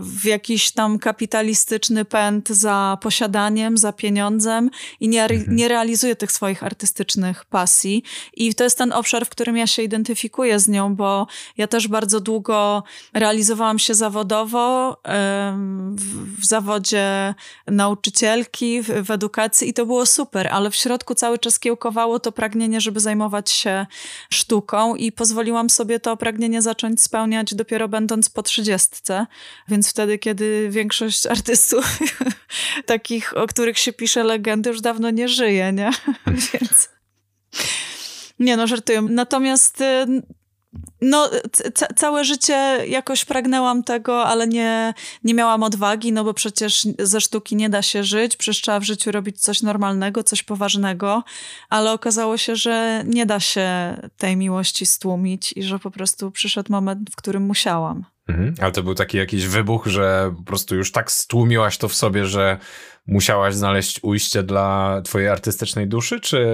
w 0.00 0.24
jakiś 0.24 0.70
tam 0.70 0.98
kapitalistyczny 0.98 2.04
pęd 2.04 2.48
za 2.48 2.98
posiadaniem, 3.00 3.78
za 3.78 3.92
pieniądzem 3.92 4.70
i 5.00 5.08
nie, 5.08 5.22
mhm. 5.22 5.56
nie 5.56 5.68
realizuje 5.68 6.16
tych 6.16 6.32
swoich 6.32 6.62
artystycznych 6.62 7.44
pasji. 7.44 8.02
I 8.34 8.54
to 8.54 8.64
jest 8.64 8.78
ten 8.78 8.92
obszar, 8.92 9.26
w 9.26 9.28
którym 9.28 9.56
ja 9.56 9.66
się 9.66 9.82
identyfikuję 9.82 10.60
z 10.60 10.68
nią, 10.68 10.94
bo 10.94 11.26
ja 11.56 11.66
też 11.66 11.88
bardzo 11.88 12.20
długo 12.20 12.82
realizowałam 13.14 13.78
się 13.78 13.94
zawodowo 13.94 14.96
w, 15.94 16.40
w 16.40 16.46
zawodzie 16.46 17.34
nauczycielki, 17.66 18.82
w, 18.82 18.86
w 18.86 19.10
edukacji 19.10 19.68
i 19.68 19.74
to 19.74 19.86
było 19.86 20.06
super, 20.06 20.48
ale 20.48 20.70
w 20.70 20.76
środku 20.76 21.14
cały 21.14 21.38
czas 21.38 21.58
kiełkowało 21.58 22.20
to 22.20 22.32
pragnienie, 22.32 22.80
żeby 22.80 23.00
zajmować 23.00 23.50
się 23.50 23.86
sztuką 24.30 24.94
i 24.94 25.12
pozwoliłam 25.12 25.70
sobie 25.70 26.00
to 26.00 26.16
pragnienie 26.16 26.62
zacząć 26.62 26.75
zacząć 26.76 27.02
spełniać 27.02 27.54
dopiero 27.54 27.88
będąc 27.88 28.28
po 28.30 28.42
trzydziestce, 28.42 29.26
więc 29.68 29.90
wtedy, 29.90 30.18
kiedy 30.18 30.68
większość 30.70 31.26
artystów 31.26 31.98
takich, 32.86 33.36
o 33.36 33.46
których 33.46 33.78
się 33.78 33.92
pisze 33.92 34.24
legendy, 34.24 34.70
już 34.70 34.80
dawno 34.80 35.10
nie 35.10 35.28
żyje, 35.28 35.72
nie? 35.72 35.90
więc... 36.52 36.88
Nie 38.38 38.56
no, 38.56 38.66
żartuję. 38.66 39.02
Natomiast 39.02 39.82
no, 41.00 41.30
całe 41.96 42.24
życie 42.24 42.78
jakoś 42.88 43.24
pragnęłam 43.24 43.82
tego, 43.82 44.24
ale 44.24 44.46
nie, 44.46 44.94
nie 45.24 45.34
miałam 45.34 45.62
odwagi, 45.62 46.12
no 46.12 46.24
bo 46.24 46.34
przecież 46.34 46.86
ze 46.98 47.20
sztuki 47.20 47.56
nie 47.56 47.70
da 47.70 47.82
się 47.82 48.04
żyć, 48.04 48.36
przecież 48.36 48.62
trzeba 48.62 48.80
w 48.80 48.84
życiu 48.84 49.12
robić 49.12 49.40
coś 49.40 49.62
normalnego, 49.62 50.22
coś 50.22 50.42
poważnego, 50.42 51.24
ale 51.68 51.92
okazało 51.92 52.36
się, 52.36 52.56
że 52.56 53.04
nie 53.06 53.26
da 53.26 53.40
się 53.40 53.68
tej 54.18 54.36
miłości 54.36 54.86
stłumić 54.86 55.52
i 55.56 55.62
że 55.62 55.78
po 55.78 55.90
prostu 55.90 56.30
przyszedł 56.30 56.72
moment, 56.72 57.10
w 57.10 57.16
którym 57.16 57.42
musiałam. 57.42 58.04
Mhm. 58.28 58.54
Ale 58.60 58.72
to 58.72 58.82
był 58.82 58.94
taki 58.94 59.16
jakiś 59.16 59.46
wybuch, 59.46 59.86
że 59.86 60.34
po 60.36 60.42
prostu 60.42 60.76
już 60.76 60.92
tak 60.92 61.12
stłumiłaś 61.12 61.78
to 61.78 61.88
w 61.88 61.94
sobie, 61.94 62.26
że 62.26 62.58
musiałaś 63.06 63.54
znaleźć 63.54 64.00
ujście 64.02 64.42
dla 64.42 65.00
twojej 65.04 65.28
artystycznej 65.28 65.86
duszy, 65.86 66.20
czy 66.20 66.46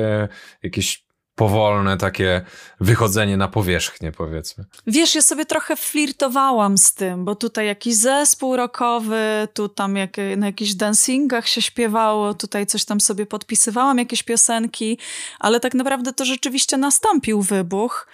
jakieś 0.62 1.04
powolne 1.34 1.96
takie 1.96 2.44
wychodzenie 2.80 3.36
na 3.36 3.48
powierzchnię, 3.48 4.12
powiedzmy. 4.12 4.64
Wiesz, 4.86 5.14
ja 5.14 5.22
sobie 5.22 5.46
trochę 5.46 5.76
flirtowałam 5.76 6.78
z 6.78 6.94
tym, 6.94 7.24
bo 7.24 7.34
tutaj 7.34 7.66
jakiś 7.66 7.94
zespół 7.94 8.56
rockowy, 8.56 9.48
tu 9.54 9.68
tam 9.68 9.96
jak, 9.96 10.16
na 10.36 10.46
jakichś 10.46 10.74
dancingach 10.74 11.48
się 11.48 11.62
śpiewało, 11.62 12.34
tutaj 12.34 12.66
coś 12.66 12.84
tam 12.84 13.00
sobie 13.00 13.26
podpisywałam, 13.26 13.98
jakieś 13.98 14.22
piosenki, 14.22 14.98
ale 15.38 15.60
tak 15.60 15.74
naprawdę 15.74 16.12
to 16.12 16.24
rzeczywiście 16.24 16.76
nastąpił 16.76 17.42
wybuch. 17.42 18.06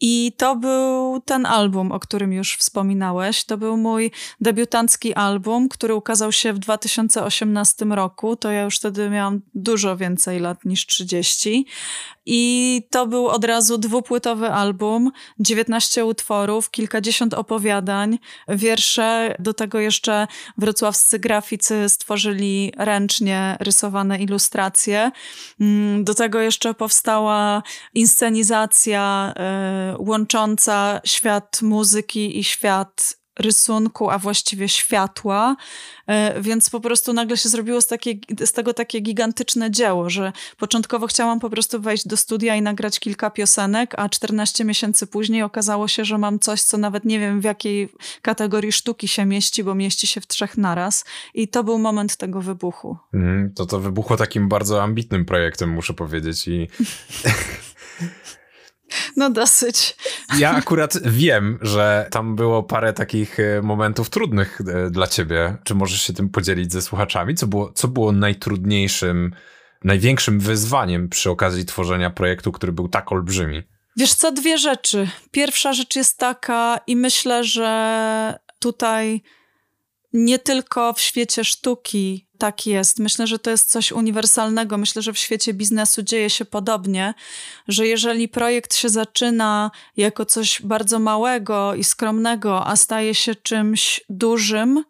I 0.00 0.32
to 0.36 0.56
był 0.56 1.20
ten 1.20 1.46
album, 1.46 1.92
o 1.92 2.00
którym 2.00 2.32
już 2.32 2.56
wspominałeś. 2.56 3.44
To 3.44 3.58
był 3.58 3.76
mój 3.76 4.10
debiutancki 4.40 5.14
album, 5.14 5.68
który 5.68 5.94
ukazał 5.94 6.32
się 6.32 6.52
w 6.52 6.58
2018 6.58 7.84
roku. 7.84 8.36
To 8.36 8.50
ja 8.50 8.62
już 8.62 8.76
wtedy 8.76 9.10
miałam 9.10 9.40
dużo 9.54 9.96
więcej 9.96 10.40
lat 10.40 10.64
niż 10.64 10.86
30. 10.86 11.66
I 12.26 12.82
to 12.90 13.06
był 13.06 13.28
od 13.28 13.44
razu 13.44 13.78
dwupłytowy 13.78 14.50
album, 14.50 15.10
19 15.40 16.04
utworów, 16.04 16.70
kilkadziesiąt 16.70 17.34
opowiadań, 17.34 18.18
wiersze. 18.48 19.34
Do 19.38 19.54
tego 19.54 19.80
jeszcze 19.80 20.26
wrocławscy 20.58 21.18
graficy 21.18 21.88
stworzyli 21.88 22.72
ręcznie 22.76 23.56
rysowane 23.60 24.18
ilustracje. 24.18 25.10
Mm, 25.60 26.04
do 26.04 26.14
tego 26.14 26.40
jeszcze 26.40 26.74
powstała 26.74 27.62
inscenizacja 27.94 29.34
y, 29.94 30.02
łącząca 30.02 31.00
świat 31.04 31.62
muzyki 31.62 32.38
i 32.38 32.44
świat 32.44 33.16
rysunku, 33.38 34.10
a 34.10 34.18
właściwie 34.18 34.68
światła, 34.68 35.56
e, 36.06 36.40
więc 36.42 36.70
po 36.70 36.80
prostu 36.80 37.12
nagle 37.12 37.36
się 37.36 37.48
zrobiło 37.48 37.80
z, 37.80 37.86
takie, 37.86 38.14
z 38.44 38.52
tego 38.52 38.74
takie 38.74 39.00
gigantyczne 39.00 39.70
dzieło, 39.70 40.10
że 40.10 40.32
początkowo 40.58 41.06
chciałam 41.06 41.40
po 41.40 41.50
prostu 41.50 41.80
wejść 41.80 42.08
do 42.08 42.16
studia 42.16 42.56
i 42.56 42.62
nagrać 42.62 43.00
kilka 43.00 43.30
piosenek, 43.30 43.94
a 43.96 44.08
14 44.08 44.64
miesięcy 44.64 45.06
później 45.06 45.42
okazało 45.42 45.88
się, 45.88 46.04
że 46.04 46.18
mam 46.18 46.38
coś, 46.38 46.62
co 46.62 46.78
nawet 46.78 47.04
nie 47.04 47.18
wiem 47.20 47.40
w 47.40 47.44
jakiej 47.44 47.88
kategorii 48.22 48.72
sztuki 48.72 49.08
się 49.08 49.24
mieści, 49.24 49.64
bo 49.64 49.74
mieści 49.74 50.06
się 50.06 50.20
w 50.20 50.26
trzech 50.26 50.56
naraz 50.56 51.04
i 51.34 51.48
to 51.48 51.64
był 51.64 51.78
moment 51.78 52.16
tego 52.16 52.40
wybuchu. 52.40 52.96
Mm, 53.14 53.52
to 53.54 53.66
to 53.66 53.80
wybuchło 53.80 54.16
takim 54.16 54.48
bardzo 54.48 54.82
ambitnym 54.82 55.24
projektem, 55.24 55.70
muszę 55.70 55.94
powiedzieć 55.94 56.48
i... 56.48 56.68
No 59.16 59.30
dosyć. 59.30 59.96
Ja 60.38 60.50
akurat 60.50 60.98
wiem, 61.04 61.58
że 61.62 62.08
tam 62.10 62.36
było 62.36 62.62
parę 62.62 62.92
takich 62.92 63.40
e, 63.40 63.62
momentów 63.62 64.10
trudnych 64.10 64.60
e, 64.60 64.90
dla 64.90 65.06
ciebie. 65.06 65.56
Czy 65.64 65.74
możesz 65.74 66.02
się 66.02 66.12
tym 66.12 66.28
podzielić 66.28 66.72
ze 66.72 66.82
słuchaczami? 66.82 67.34
Co 67.34 67.46
było, 67.46 67.72
co 67.72 67.88
było 67.88 68.12
najtrudniejszym, 68.12 69.34
największym 69.84 70.40
wyzwaniem 70.40 71.08
przy 71.08 71.30
okazji 71.30 71.64
tworzenia 71.64 72.10
projektu, 72.10 72.52
który 72.52 72.72
był 72.72 72.88
tak 72.88 73.12
olbrzymi? 73.12 73.62
Wiesz 73.96 74.14
co, 74.14 74.32
dwie 74.32 74.58
rzeczy. 74.58 75.08
Pierwsza 75.30 75.72
rzecz 75.72 75.96
jest 75.96 76.18
taka 76.18 76.80
i 76.86 76.96
myślę, 76.96 77.44
że 77.44 78.38
tutaj 78.58 79.22
nie 80.16 80.38
tylko 80.38 80.92
w 80.92 81.00
świecie 81.00 81.44
sztuki 81.44 82.26
tak 82.38 82.66
jest. 82.66 82.98
Myślę, 82.98 83.26
że 83.26 83.38
to 83.38 83.50
jest 83.50 83.70
coś 83.70 83.92
uniwersalnego. 83.92 84.78
Myślę, 84.78 85.02
że 85.02 85.12
w 85.12 85.18
świecie 85.18 85.54
biznesu 85.54 86.02
dzieje 86.02 86.30
się 86.30 86.44
podobnie, 86.44 87.14
że 87.68 87.86
jeżeli 87.86 88.28
projekt 88.28 88.74
się 88.74 88.88
zaczyna 88.88 89.70
jako 89.96 90.24
coś 90.24 90.62
bardzo 90.62 90.98
małego 90.98 91.74
i 91.74 91.84
skromnego, 91.84 92.66
a 92.66 92.76
staje 92.76 93.14
się 93.14 93.34
czymś 93.34 94.00
dużym 94.10 94.84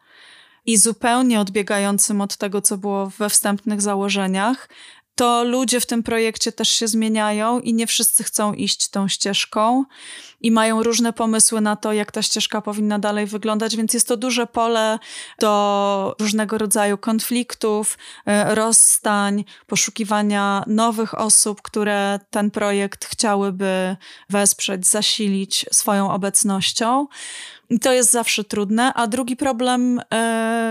i 0.67 0.77
zupełnie 0.77 1.41
odbiegającym 1.41 2.21
od 2.21 2.37
tego, 2.37 2.62
co 2.62 2.79
było 2.79 3.07
we 3.19 3.31
wstępnych 3.31 3.83
założeniach, 3.83 4.69
to 5.15 5.45
ludzie 5.45 5.81
w 5.81 5.87
tym 5.87 6.03
projekcie 6.03 6.53
też 6.53 6.69
się 6.69 6.89
zmieniają 6.89 7.61
i 7.61 7.75
nie 7.75 7.87
wszyscy 7.87 8.25
chcą 8.25 8.53
iść 8.53 8.89
tą 8.89 9.09
ścieżką 9.09 9.85
i 10.47 10.51
mają 10.51 10.83
różne 10.83 11.13
pomysły 11.13 11.61
na 11.61 11.77
to, 11.77 11.93
jak 11.93 12.13
ta 12.13 12.23
ścieżka 12.23 12.61
powinna 12.61 12.99
dalej 12.99 13.27
wyglądać, 13.27 13.77
więc 13.77 13.95
jest 13.95 14.09
to 14.09 14.17
duże 14.17 14.47
pole 14.47 14.99
do 15.39 16.17
różnego 16.21 16.59
rodzaju 16.59 16.99
konfliktów, 16.99 17.99
e, 18.27 18.55
rozstań, 18.55 19.45
poszukiwania 19.67 20.65
nowych 20.67 21.21
osób, 21.21 21.63
które 21.63 22.21
ten 22.31 22.51
projekt 22.51 23.05
chciałyby 23.05 23.97
wesprzeć, 24.31 24.87
zasilić 24.87 25.67
swoją 25.73 26.11
obecnością. 26.11 27.07
I 27.71 27.79
to 27.81 27.93
jest 27.93 28.11
zawsze 28.11 28.45
trudne. 28.45 28.95
A 28.95 29.07
drugi 29.07 29.37
problem, 29.37 30.01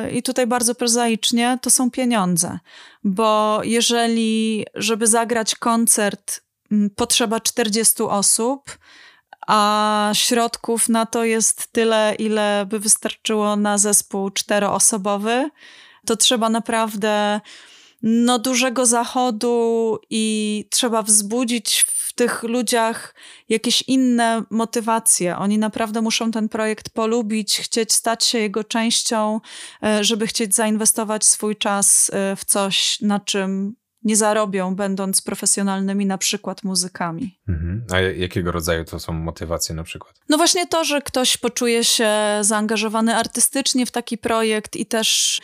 yy, 0.04 0.12
i 0.12 0.24
tutaj 0.24 0.48
bardzo 0.48 0.76
prozaicznie, 0.76 1.60
to 1.62 1.70
są 1.70 1.92
pieniądze. 1.92 2.60
Bo 3.04 3.62
jeżeli, 3.64 4.66
żeby 4.76 5.08
zagrać 5.08 5.56
koncert, 5.56 6.42
potrzeba 6.96 7.40
40 7.40 8.04
osób, 8.04 8.78
a 9.48 10.12
środków 10.14 10.90
na 10.90 11.06
to 11.06 11.24
jest 11.24 11.68
tyle, 11.68 12.16
ile 12.20 12.66
by 12.70 12.80
wystarczyło 12.80 13.56
na 13.56 13.78
zespół 13.78 14.30
czteroosobowy, 14.30 15.50
to 16.06 16.16
trzeba 16.16 16.50
naprawdę 16.50 17.42
no, 18.02 18.40
dużego 18.40 18.86
zachodu 18.86 19.98
i 20.10 20.66
trzeba 20.72 21.02
wzbudzić 21.02 21.86
tych 22.16 22.44
ludziach 22.44 23.16
jakieś 23.50 23.82
inne 23.82 24.44
motywacje. 24.50 25.38
Oni 25.38 25.58
naprawdę 25.58 26.02
muszą 26.02 26.32
ten 26.32 26.50
projekt 26.50 26.90
polubić, 26.90 27.60
chcieć 27.60 27.94
stać 27.94 28.24
się 28.26 28.38
jego 28.38 28.64
częścią, 28.64 29.42
e, 29.84 30.04
żeby 30.04 30.28
chcieć 30.28 30.56
zainwestować 30.56 31.26
swój 31.26 31.56
czas 31.56 32.12
e, 32.14 32.36
w 32.36 32.46
coś, 32.46 33.02
na 33.02 33.20
czym 33.20 33.76
nie 34.06 34.16
zarobią, 34.16 34.76
będąc 34.76 35.22
profesjonalnymi 35.22 36.06
na 36.06 36.18
przykład 36.18 36.64
muzykami. 36.64 37.40
Mhm. 37.48 37.86
A 37.92 38.00
jakiego 38.00 38.52
rodzaju 38.52 38.86
to 38.86 39.00
są 39.00 39.14
motywacje 39.14 39.76
na 39.76 39.84
przykład? 39.84 40.16
No 40.30 40.38
właśnie 40.38 40.68
to, 40.68 40.84
że 40.84 41.02
ktoś 41.02 41.38
poczuje 41.38 41.84
się 41.84 42.10
zaangażowany 42.42 43.16
artystycznie 43.16 43.86
w 43.86 43.92
taki 43.92 44.18
projekt 44.18 44.76
i 44.76 44.86
też 44.86 45.42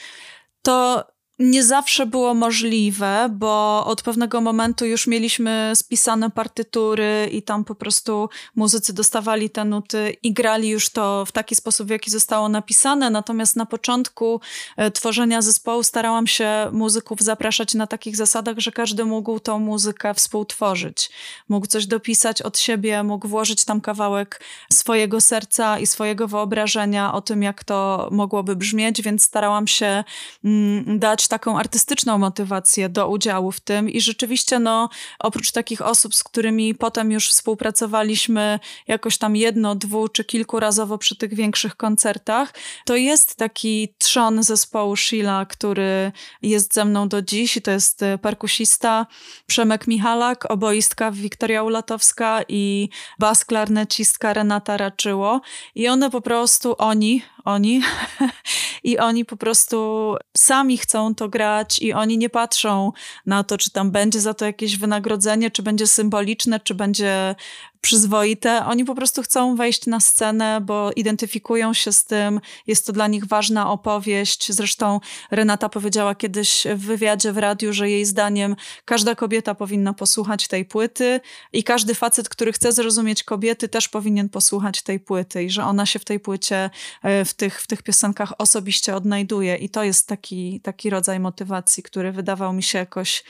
to 0.61 1.05
nie 1.41 1.63
zawsze 1.63 2.05
było 2.05 2.33
możliwe, 2.33 3.29
bo 3.31 3.85
od 3.85 4.01
pewnego 4.01 4.41
momentu 4.41 4.85
już 4.85 5.07
mieliśmy 5.07 5.71
spisane 5.75 6.29
partytury 6.29 7.29
i 7.31 7.41
tam 7.41 7.63
po 7.65 7.75
prostu 7.75 8.29
muzycy 8.55 8.93
dostawali 8.93 9.49
te 9.49 9.65
nuty 9.65 10.15
i 10.23 10.33
grali 10.33 10.69
już 10.69 10.89
to 10.89 11.25
w 11.25 11.31
taki 11.31 11.55
sposób, 11.55 11.87
w 11.87 11.89
jaki 11.89 12.11
zostało 12.11 12.49
napisane. 12.49 13.09
Natomiast 13.09 13.55
na 13.55 13.65
początku 13.65 14.41
e, 14.77 14.91
tworzenia 14.91 15.41
zespołu 15.41 15.83
starałam 15.83 16.27
się 16.27 16.69
muzyków 16.71 17.21
zapraszać 17.21 17.73
na 17.73 17.87
takich 17.87 18.15
zasadach, 18.15 18.59
że 18.59 18.71
każdy 18.71 19.05
mógł 19.05 19.39
tą 19.39 19.59
muzykę 19.59 20.13
współtworzyć. 20.13 21.09
Mógł 21.49 21.67
coś 21.67 21.85
dopisać 21.85 22.41
od 22.41 22.59
siebie, 22.59 23.03
mógł 23.03 23.27
włożyć 23.27 23.65
tam 23.65 23.81
kawałek 23.81 24.41
swojego 24.73 25.21
serca 25.21 25.79
i 25.79 25.87
swojego 25.87 26.27
wyobrażenia 26.27 27.13
o 27.13 27.21
tym, 27.21 27.43
jak 27.43 27.63
to 27.63 28.09
mogłoby 28.11 28.55
brzmieć, 28.55 29.01
więc 29.01 29.23
starałam 29.23 29.67
się 29.67 30.03
mm, 30.43 30.99
dać 30.99 31.30
taką 31.31 31.59
artystyczną 31.59 32.17
motywację 32.17 32.89
do 32.89 33.09
udziału 33.09 33.51
w 33.51 33.59
tym 33.59 33.89
i 33.89 34.01
rzeczywiście 34.01 34.59
no, 34.59 34.89
oprócz 35.19 35.51
takich 35.51 35.81
osób, 35.81 36.15
z 36.15 36.23
którymi 36.23 36.75
potem 36.75 37.11
już 37.11 37.29
współpracowaliśmy 37.29 38.59
jakoś 38.87 39.17
tam 39.17 39.35
jedno, 39.35 39.75
dwu 39.75 40.07
czy 40.07 40.25
kilkurazowo 40.25 40.97
przy 40.97 41.15
tych 41.15 41.33
większych 41.33 41.75
koncertach, 41.75 42.53
to 42.85 42.95
jest 42.95 43.35
taki 43.35 43.93
trzon 43.97 44.43
zespołu 44.43 44.95
Sheila, 44.95 45.45
który 45.45 46.11
jest 46.41 46.73
ze 46.73 46.85
mną 46.85 47.07
do 47.07 47.21
dziś 47.21 47.57
i 47.57 47.61
to 47.61 47.71
jest 47.71 48.03
e, 48.03 48.17
perkusista 48.17 49.07
Przemek 49.47 49.87
Michalak, 49.87 50.51
oboistka 50.51 51.11
Wiktoria 51.11 51.63
Ulatowska 51.63 52.41
i 52.47 52.89
bas 53.19 53.45
klarnecistka 53.45 54.33
Renata 54.33 54.77
Raczyło. 54.77 55.41
I 55.75 55.87
one 55.87 56.09
po 56.09 56.21
prostu, 56.21 56.75
oni, 56.77 57.21
oni. 57.45 57.81
I 58.83 58.97
oni 58.97 59.25
po 59.25 59.37
prostu 59.37 60.15
sami 60.37 60.77
chcą 60.77 61.15
to 61.15 61.29
grać 61.29 61.79
i 61.81 61.93
oni 61.93 62.17
nie 62.17 62.29
patrzą 62.29 62.91
na 63.25 63.43
to, 63.43 63.57
czy 63.57 63.71
tam 63.71 63.91
będzie 63.91 64.19
za 64.19 64.33
to 64.33 64.45
jakieś 64.45 64.77
wynagrodzenie, 64.77 65.51
czy 65.51 65.63
będzie 65.63 65.87
symboliczne, 65.87 66.59
czy 66.59 66.75
będzie 66.75 67.35
przyzwoite. 67.81 68.65
Oni 68.65 68.85
po 68.85 68.95
prostu 68.95 69.23
chcą 69.23 69.55
wejść 69.55 69.85
na 69.85 69.99
scenę, 69.99 70.61
bo 70.61 70.91
identyfikują 70.95 71.73
się 71.73 71.91
z 71.91 72.03
tym. 72.03 72.41
Jest 72.67 72.85
to 72.85 72.93
dla 72.93 73.07
nich 73.07 73.25
ważna 73.25 73.71
opowieść. 73.71 74.51
Zresztą 74.51 74.99
Renata 75.31 75.69
powiedziała 75.69 76.15
kiedyś 76.15 76.67
w 76.75 76.85
wywiadzie 76.85 77.31
w 77.31 77.37
radiu, 77.37 77.73
że 77.73 77.89
jej 77.89 78.05
zdaniem 78.05 78.55
każda 78.85 79.15
kobieta 79.15 79.55
powinna 79.55 79.93
posłuchać 79.93 80.47
tej 80.47 80.65
płyty 80.65 81.19
i 81.53 81.63
każdy 81.63 81.95
facet, 81.95 82.29
który 82.29 82.53
chce 82.53 82.71
zrozumieć 82.71 83.23
kobiety, 83.23 83.69
też 83.69 83.87
powinien 83.87 84.29
posłuchać 84.29 84.81
tej 84.81 84.99
płyty 84.99 85.43
i 85.43 85.49
że 85.49 85.63
ona 85.63 85.85
się 85.85 85.99
w 85.99 86.05
tej 86.05 86.19
płycie, 86.19 86.69
e, 87.03 87.25
w 87.25 87.33
tych, 87.33 87.61
w 87.61 87.67
tych 87.67 87.83
piosenkach 87.83 88.33
osobiście 88.37 88.95
odnajduje. 88.95 89.55
I 89.55 89.69
to 89.69 89.83
jest 89.83 90.07
taki, 90.07 90.61
taki 90.61 90.89
rodzaj 90.89 91.19
motywacji, 91.19 91.83
który 91.83 92.11
wydawał 92.11 92.53
mi 92.53 92.63
się 92.63 92.77
jakoś 92.77 93.23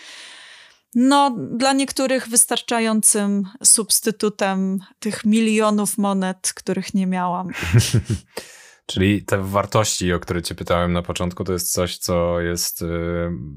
no, 0.95 1.36
dla 1.51 1.73
niektórych 1.73 2.27
wystarczającym 2.27 3.43
substytutem 3.63 4.80
tych 4.99 5.25
milionów 5.25 5.97
monet, 5.97 6.54
których 6.56 6.93
nie 6.93 7.08
miałam. 7.08 7.47
Czyli 8.86 9.25
te 9.25 9.43
wartości, 9.43 10.13
o 10.13 10.19
które 10.19 10.41
cię 10.41 10.56
pytałem 10.56 10.93
na 10.93 11.01
początku, 11.01 11.43
to 11.43 11.54
jest 11.54 11.73
coś, 11.73 11.97
co 11.97 12.39
jest 12.39 12.82
y, 12.82 12.86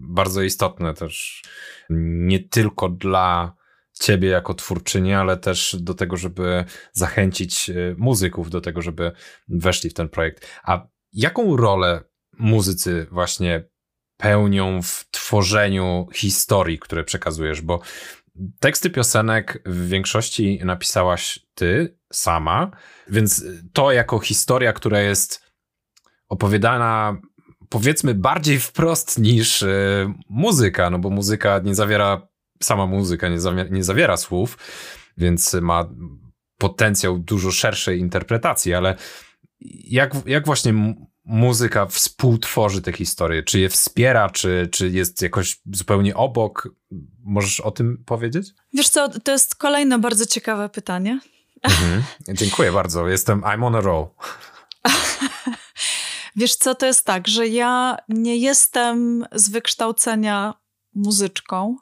bardzo 0.08 0.42
istotne 0.42 0.94
też 0.94 1.42
nie 1.90 2.48
tylko 2.48 2.88
dla 2.88 3.54
ciebie 4.00 4.28
jako 4.28 4.54
twórczyni, 4.54 5.14
ale 5.14 5.36
też 5.36 5.76
do 5.80 5.94
tego, 5.94 6.16
żeby 6.16 6.64
zachęcić 6.92 7.70
y, 7.70 7.94
muzyków 7.98 8.50
do 8.50 8.60
tego, 8.60 8.82
żeby 8.82 9.12
weszli 9.48 9.90
w 9.90 9.94
ten 9.94 10.08
projekt. 10.08 10.48
A 10.64 10.86
jaką 11.12 11.56
rolę 11.56 12.04
muzycy 12.38 13.06
właśnie 13.10 13.68
pełnią 14.16 14.82
w 14.82 15.04
tworzeniu 15.10 16.06
historii, 16.14 16.78
które 16.78 17.04
przekazujesz, 17.04 17.60
bo 17.60 17.80
teksty 18.60 18.90
piosenek 18.90 19.62
w 19.66 19.88
większości 19.88 20.60
napisałaś 20.64 21.38
ty 21.54 21.98
sama, 22.12 22.70
więc 23.08 23.44
to 23.72 23.92
jako 23.92 24.18
historia, 24.18 24.72
która 24.72 25.00
jest 25.00 25.44
opowiadana 26.28 27.16
powiedzmy 27.68 28.14
bardziej 28.14 28.58
wprost 28.60 29.18
niż 29.18 29.62
y, 29.62 30.12
muzyka, 30.28 30.90
no 30.90 30.98
bo 30.98 31.10
muzyka 31.10 31.58
nie 31.64 31.74
zawiera, 31.74 32.28
sama 32.62 32.86
muzyka 32.86 33.28
nie 33.28 33.40
zawiera, 33.40 33.68
nie 33.70 33.84
zawiera 33.84 34.16
słów, 34.16 34.58
więc 35.16 35.54
ma 35.54 35.88
potencjał 36.58 37.18
dużo 37.18 37.50
szerszej 37.50 37.98
interpretacji, 37.98 38.74
ale 38.74 38.96
jak, 39.84 40.12
jak 40.26 40.46
właśnie 40.46 40.94
muzyka 41.24 41.86
współtworzy 41.86 42.82
te 42.82 42.92
historie? 42.92 43.42
Czy 43.42 43.60
je 43.60 43.68
wspiera, 43.68 44.30
czy, 44.30 44.68
czy 44.72 44.90
jest 44.90 45.22
jakoś 45.22 45.60
zupełnie 45.72 46.14
obok? 46.14 46.68
Możesz 47.24 47.60
o 47.60 47.70
tym 47.70 48.04
powiedzieć? 48.06 48.48
Wiesz 48.72 48.88
co, 48.88 49.08
to 49.08 49.32
jest 49.32 49.54
kolejne 49.54 49.98
bardzo 49.98 50.26
ciekawe 50.26 50.68
pytanie. 50.68 51.20
Mhm. 51.62 52.02
Dziękuję 52.28 52.72
bardzo. 52.72 53.08
Jestem, 53.08 53.40
I'm 53.40 53.66
on 53.66 53.74
a 53.74 53.80
roll. 53.80 54.06
Wiesz 56.36 56.54
co, 56.54 56.74
to 56.74 56.86
jest 56.86 57.06
tak, 57.06 57.28
że 57.28 57.48
ja 57.48 57.96
nie 58.08 58.36
jestem 58.36 59.26
z 59.32 59.48
wykształcenia 59.48 60.54
muzyczką. 60.94 61.76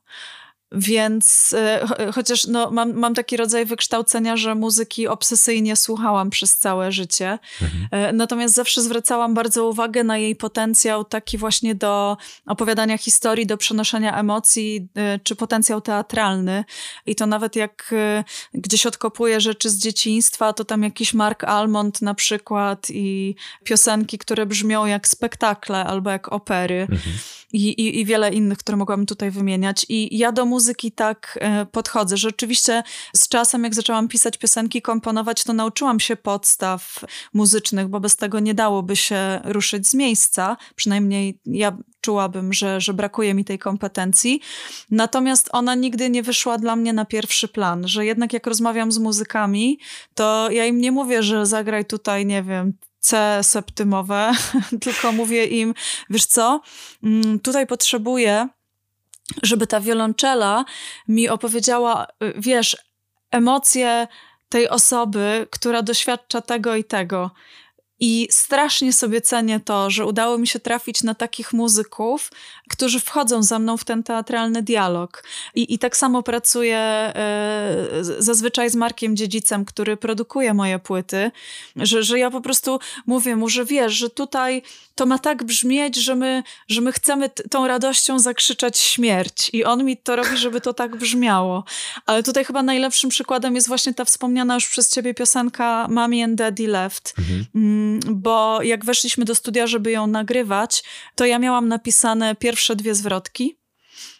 Więc 0.74 1.54
e, 1.58 1.86
chociaż 2.14 2.46
no, 2.46 2.70
mam, 2.70 2.92
mam 2.92 3.14
taki 3.14 3.36
rodzaj 3.36 3.66
wykształcenia, 3.66 4.36
że 4.36 4.54
muzyki 4.54 5.08
obsesyjnie 5.08 5.76
słuchałam 5.76 6.30
przez 6.30 6.56
całe 6.56 6.92
życie. 6.92 7.38
Mhm. 7.62 7.88
E, 7.90 8.12
natomiast 8.12 8.54
zawsze 8.54 8.82
zwracałam 8.82 9.34
bardzo 9.34 9.68
uwagę 9.68 10.04
na 10.04 10.18
jej 10.18 10.36
potencjał 10.36 11.04
taki 11.04 11.38
właśnie 11.38 11.74
do 11.74 12.16
opowiadania 12.46 12.98
historii, 12.98 13.46
do 13.46 13.56
przenoszenia 13.56 14.18
emocji, 14.18 14.88
e, 14.94 15.18
czy 15.18 15.36
potencjał 15.36 15.80
teatralny. 15.80 16.64
I 17.06 17.14
to 17.14 17.26
nawet 17.26 17.56
jak 17.56 17.94
gdzieś 18.54 18.86
odkopuję 18.86 19.40
rzeczy 19.40 19.70
z 19.70 19.78
dzieciństwa, 19.78 20.52
to 20.52 20.64
tam 20.64 20.82
jakiś 20.82 21.14
Mark 21.14 21.44
Almond 21.44 22.02
na 22.02 22.14
przykład 22.14 22.86
i 22.90 23.34
piosenki, 23.64 24.18
które 24.18 24.46
brzmią 24.46 24.86
jak 24.86 25.08
spektakle 25.08 25.84
albo 25.84 26.10
jak 26.10 26.32
opery. 26.32 26.80
Mhm. 26.80 27.16
I, 27.52 27.68
i, 27.68 28.00
I 28.00 28.04
wiele 28.04 28.30
innych, 28.30 28.58
które 28.58 28.76
mogłabym 28.76 29.06
tutaj 29.06 29.30
wymieniać. 29.30 29.86
I 29.88 30.18
ja 30.18 30.32
do 30.32 30.44
muzyki 30.44 30.61
muzyki 30.62 30.92
tak 30.92 31.38
e, 31.40 31.66
podchodzę. 31.66 32.16
Rzeczywiście 32.16 32.82
z 33.16 33.28
czasem, 33.28 33.64
jak 33.64 33.74
zaczęłam 33.74 34.08
pisać 34.08 34.38
piosenki, 34.38 34.82
komponować, 34.82 35.44
to 35.44 35.52
nauczyłam 35.52 36.00
się 36.00 36.16
podstaw 36.16 36.98
muzycznych, 37.34 37.88
bo 37.88 38.00
bez 38.00 38.16
tego 38.16 38.40
nie 38.40 38.54
dałoby 38.54 38.96
się 38.96 39.40
ruszyć 39.44 39.88
z 39.88 39.94
miejsca. 39.94 40.56
Przynajmniej 40.76 41.40
ja 41.46 41.76
czułabym, 42.00 42.52
że, 42.52 42.80
że 42.80 42.94
brakuje 42.94 43.34
mi 43.34 43.44
tej 43.44 43.58
kompetencji. 43.58 44.40
Natomiast 44.90 45.48
ona 45.52 45.74
nigdy 45.74 46.10
nie 46.10 46.22
wyszła 46.22 46.58
dla 46.58 46.76
mnie 46.76 46.92
na 46.92 47.04
pierwszy 47.04 47.48
plan, 47.48 47.88
że 47.88 48.06
jednak 48.06 48.32
jak 48.32 48.46
rozmawiam 48.46 48.92
z 48.92 48.98
muzykami, 48.98 49.78
to 50.14 50.50
ja 50.50 50.66
im 50.66 50.80
nie 50.80 50.92
mówię, 50.92 51.22
że 51.22 51.46
zagraj 51.46 51.84
tutaj, 51.84 52.26
nie 52.26 52.42
wiem, 52.42 52.72
C 53.00 53.38
septymowe, 53.42 54.32
tylko 54.84 55.12
mówię 55.12 55.46
im, 55.46 55.74
wiesz 56.10 56.26
co, 56.26 56.60
mm, 57.02 57.40
tutaj 57.40 57.66
potrzebuję 57.66 58.48
żeby 59.42 59.66
ta 59.66 59.80
wiolonczela 59.80 60.64
mi 61.08 61.28
opowiedziała, 61.28 62.06
y, 62.24 62.32
wiesz, 62.36 62.76
emocje 63.30 64.06
tej 64.48 64.68
osoby, 64.68 65.46
która 65.50 65.82
doświadcza 65.82 66.40
tego 66.40 66.76
i 66.76 66.84
tego. 66.84 67.30
I 68.00 68.28
strasznie 68.30 68.92
sobie 68.92 69.20
cenię 69.20 69.60
to, 69.60 69.90
że 69.90 70.06
udało 70.06 70.38
mi 70.38 70.46
się 70.46 70.60
trafić 70.60 71.02
na 71.02 71.14
takich 71.14 71.52
muzyków, 71.52 72.30
którzy 72.72 73.00
wchodzą 73.00 73.42
za 73.42 73.58
mną 73.58 73.76
w 73.76 73.84
ten 73.84 74.02
teatralny 74.02 74.62
dialog. 74.62 75.24
I, 75.54 75.74
i 75.74 75.78
tak 75.78 75.96
samo 75.96 76.22
pracuję 76.22 76.78
e, 76.78 77.86
zazwyczaj 78.18 78.70
z 78.70 78.74
Markiem 78.74 79.16
Dziedzicem, 79.16 79.64
który 79.64 79.96
produkuje 79.96 80.54
moje 80.54 80.78
płyty, 80.78 81.30
że, 81.76 82.02
że 82.02 82.18
ja 82.18 82.30
po 82.30 82.40
prostu 82.40 82.78
mówię 83.06 83.36
mu, 83.36 83.48
że 83.48 83.64
wiesz, 83.64 83.92
że 83.92 84.10
tutaj 84.10 84.62
to 84.94 85.06
ma 85.06 85.18
tak 85.18 85.44
brzmieć, 85.44 85.96
że 85.96 86.14
my, 86.14 86.42
że 86.68 86.80
my 86.80 86.92
chcemy 86.92 87.30
tą 87.50 87.66
radością 87.66 88.18
zakrzyczeć 88.18 88.78
śmierć. 88.78 89.50
I 89.52 89.64
on 89.64 89.84
mi 89.84 89.96
to 89.96 90.16
robi, 90.16 90.36
żeby 90.36 90.60
to 90.60 90.72
tak 90.74 90.96
brzmiało. 90.96 91.64
Ale 92.06 92.22
tutaj 92.22 92.44
chyba 92.44 92.62
najlepszym 92.62 93.10
przykładem 93.10 93.54
jest 93.54 93.68
właśnie 93.68 93.94
ta 93.94 94.04
wspomniana 94.04 94.54
już 94.54 94.68
przez 94.68 94.90
ciebie 94.90 95.14
piosenka 95.14 95.86
Mommy 95.90 96.24
and 96.24 96.34
Daddy 96.34 96.66
Left. 96.66 97.14
Mhm. 97.18 97.46
Mm, 97.54 98.00
bo 98.10 98.62
jak 98.62 98.84
weszliśmy 98.84 99.24
do 99.24 99.34
studia, 99.34 99.66
żeby 99.66 99.90
ją 99.90 100.06
nagrywać, 100.06 100.84
to 101.14 101.24
ja 101.24 101.38
miałam 101.38 101.68
napisane 101.68 102.34
pierwsze 102.36 102.61
dwie 102.70 102.94
zwrotki 102.94 103.58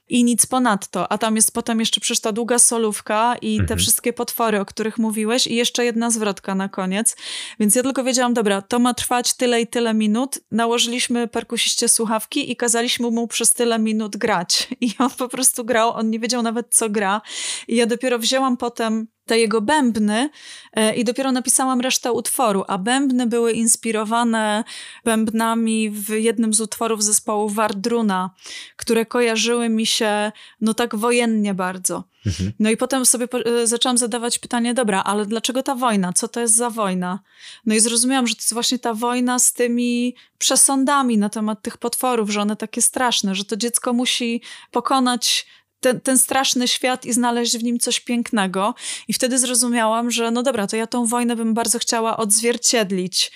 i 0.09 0.24
nic 0.24 0.46
ponadto. 0.46 1.12
A 1.12 1.18
tam 1.18 1.37
jest 1.37 1.52
potem 1.52 1.81
jeszcze 1.81 2.00
przecież 2.00 2.20
ta 2.20 2.33
długa 2.33 2.59
solówka 2.59 3.37
i 3.42 3.57
te 3.57 3.62
Mhm. 3.62 3.78
wszystkie 3.78 4.12
potwory, 4.12 4.61
o 4.61 4.64
których 4.64 4.98
mówiłeś 4.98 5.46
i 5.46 5.55
jeszcze 5.55 5.85
jedna 5.85 6.11
zwrotka 6.11 6.55
na 6.55 6.68
koniec. 6.68 7.16
Więc 7.61 7.74
ja 7.74 7.83
tylko 7.83 8.05
wiedziałam, 8.05 8.35
dobra, 8.35 8.62
to 8.62 8.78
ma 8.78 8.94
trwać 8.94 9.35
tyle 9.35 9.61
i 9.61 9.66
tyle 9.66 9.94
minut. 9.94 10.38
Nałożyliśmy 10.50 11.28
perkusiście 11.28 11.88
słuchawki 11.88 12.50
i 12.50 12.57
kazaliśmy 12.57 13.11
mu 13.11 13.28
przez 13.28 13.55
tyle 13.55 13.78
minut 13.78 14.16
grać. 14.16 14.68
I 14.81 14.94
on 14.98 15.11
po 15.11 15.28
prostu 15.28 15.64
grał, 15.64 15.92
on 15.92 16.11
nie 16.11 16.18
wiedział 16.18 16.42
nawet 16.42 16.66
co 16.74 16.90
gra. 16.90 17.20
I 17.68 17.76
ja 17.76 17.87
dopiero 17.87 18.18
wzięłam 18.18 18.57
potem 18.57 19.07
te 19.26 19.38
jego 19.38 19.61
bębny 19.61 20.30
e, 20.72 20.94
i 20.94 21.04
dopiero 21.04 21.32
napisałam 21.32 21.80
resztę 21.80 22.12
utworu, 22.12 22.64
a 22.68 22.78
bębny 22.78 23.26
były 23.26 23.52
inspirowane 23.52 24.64
bębnami 25.04 25.90
w 25.90 26.08
jednym 26.08 26.54
z 26.54 26.61
utworów 26.61 27.04
zespołu 27.04 27.48
Wardruna, 27.48 28.30
które 28.76 29.06
kojarzyły 29.06 29.68
mi 29.68 29.87
się 29.87 30.32
no 30.61 30.74
tak 30.74 30.96
wojennie 30.96 31.54
bardzo. 31.54 32.04
Mhm. 32.26 32.52
No 32.58 32.70
i 32.70 32.76
potem 32.76 33.06
sobie 33.06 33.28
e, 33.44 33.66
zaczęłam 33.66 33.98
zadawać 33.98 34.38
pytanie, 34.38 34.74
dobra, 34.74 35.02
ale 35.02 35.26
dlaczego 35.26 35.62
ta 35.62 35.74
wojna? 35.74 36.12
Co 36.12 36.28
to 36.28 36.40
jest 36.40 36.54
za 36.54 36.70
wojna? 36.70 37.18
No 37.66 37.74
i 37.74 37.80
zrozumiałam, 37.80 38.26
że 38.26 38.35
to 38.35 38.40
jest 38.40 38.52
właśnie 38.52 38.78
ta 38.78 38.94
wojna 38.94 39.38
z 39.38 39.52
tymi 39.52 40.14
przesądami 40.38 41.18
na 41.18 41.28
temat 41.28 41.62
tych 41.62 41.78
potworów, 41.78 42.30
że 42.30 42.40
one 42.40 42.56
takie 42.56 42.82
straszne, 42.82 43.35
że 43.35 43.44
to 43.44 43.56
dziecko 43.56 43.92
musi 43.92 44.42
pokonać 44.70 45.46
ten, 45.82 46.00
ten 46.00 46.18
straszny 46.18 46.68
świat 46.68 47.06
i 47.06 47.12
znaleźć 47.12 47.58
w 47.58 47.64
nim 47.64 47.78
coś 47.78 48.00
pięknego. 48.00 48.74
I 49.08 49.12
wtedy 49.12 49.38
zrozumiałam, 49.38 50.10
że 50.10 50.30
no 50.30 50.42
dobra, 50.42 50.66
to 50.66 50.76
ja 50.76 50.86
tą 50.86 51.06
wojnę 51.06 51.36
bym 51.36 51.54
bardzo 51.54 51.78
chciała 51.78 52.16
odzwierciedlić. 52.16 53.32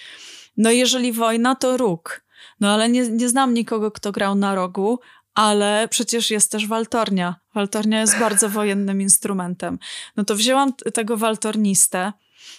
No 0.57 0.71
jeżeli 0.71 1.13
wojna, 1.13 1.55
to 1.55 1.77
róg. 1.77 2.25
No 2.61 2.75
ale 2.75 2.89
nie, 2.89 3.09
nie 3.09 3.29
znam 3.29 3.55
nikogo, 3.55 3.91
kto 3.91 4.13
grał 4.13 4.35
na 4.35 4.55
rogu, 4.55 5.01
ale 5.35 5.89
przecież 5.91 6.31
jest 6.31 6.51
też 6.53 6.67
waltornia. 6.67 7.37
Waltornia 7.55 8.01
jest 8.01 8.19
bardzo 8.19 8.49
wojennym 8.49 9.01
instrumentem. 9.01 9.79
No 10.17 10.25
to 10.25 10.35
wzięłam 10.35 10.73
tego 10.73 11.17
waltornistę 11.17 12.13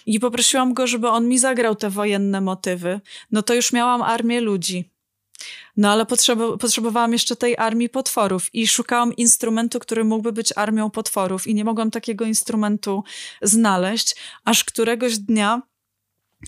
i 0.06 0.20
poprosiłam 0.20 0.74
go, 0.74 0.86
żeby 0.86 1.08
on 1.08 1.28
mi 1.28 1.38
zagrał 1.38 1.74
te 1.74 1.90
wojenne 1.90 2.40
motywy. 2.40 3.00
No 3.30 3.42
to 3.42 3.54
już 3.54 3.72
miałam 3.72 4.02
armię 4.02 4.40
ludzi. 4.40 4.90
No 5.76 5.90
ale 5.92 6.06
potrzebowałam 6.60 7.12
jeszcze 7.12 7.36
tej 7.36 7.56
armii 7.56 7.88
potworów 7.88 8.54
i 8.54 8.68
szukałam 8.68 9.16
instrumentu, 9.16 9.78
który 9.78 10.04
mógłby 10.04 10.32
być 10.32 10.52
armią 10.56 10.90
potworów 10.90 11.46
i 11.46 11.54
nie 11.54 11.64
mogłam 11.64 11.90
takiego 11.90 12.24
instrumentu 12.24 13.04
znaleźć, 13.42 14.16
aż 14.44 14.64
któregoś 14.64 15.18
dnia 15.18 15.62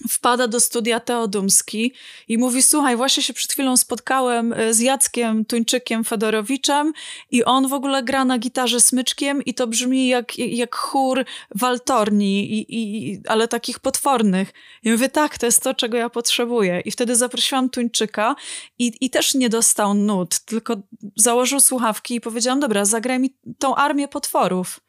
wpada 0.08 0.48
do 0.48 0.60
studia 0.60 1.00
Teodumski 1.00 1.92
i 2.28 2.38
mówi, 2.38 2.62
słuchaj, 2.62 2.96
właśnie 2.96 3.22
się 3.22 3.32
przed 3.32 3.52
chwilą 3.52 3.76
spotkałem 3.76 4.52
e, 4.52 4.74
z 4.74 4.80
Jackiem 4.80 5.44
Tuńczykiem 5.44 6.04
Fedorowiczem 6.04 6.92
i 7.30 7.44
on 7.44 7.68
w 7.68 7.72
ogóle 7.72 8.02
gra 8.02 8.24
na 8.24 8.38
gitarze 8.38 8.80
smyczkiem 8.80 9.42
i 9.42 9.54
to 9.54 9.66
brzmi 9.66 10.08
jak, 10.08 10.38
jak 10.38 10.76
chór 10.76 11.24
waltorni, 11.54 12.52
i, 12.52 12.66
i, 12.68 13.20
ale 13.28 13.48
takich 13.48 13.78
potwornych. 13.78 14.52
I 14.82 14.90
mówię, 14.90 15.08
tak, 15.08 15.38
to 15.38 15.46
jest 15.46 15.62
to, 15.62 15.74
czego 15.74 15.96
ja 15.96 16.10
potrzebuję. 16.10 16.80
I 16.84 16.90
wtedy 16.90 17.16
zaprosiłam 17.16 17.70
Tuńczyka 17.70 18.36
i, 18.78 18.92
i 19.00 19.10
też 19.10 19.34
nie 19.34 19.48
dostał 19.48 19.94
nut, 19.94 20.38
tylko 20.38 20.76
założył 21.16 21.60
słuchawki 21.60 22.14
i 22.14 22.20
powiedziałam, 22.20 22.60
dobra, 22.60 22.84
zagraj 22.84 23.18
mi 23.18 23.34
tą 23.58 23.74
armię 23.74 24.08
potworów. 24.08 24.80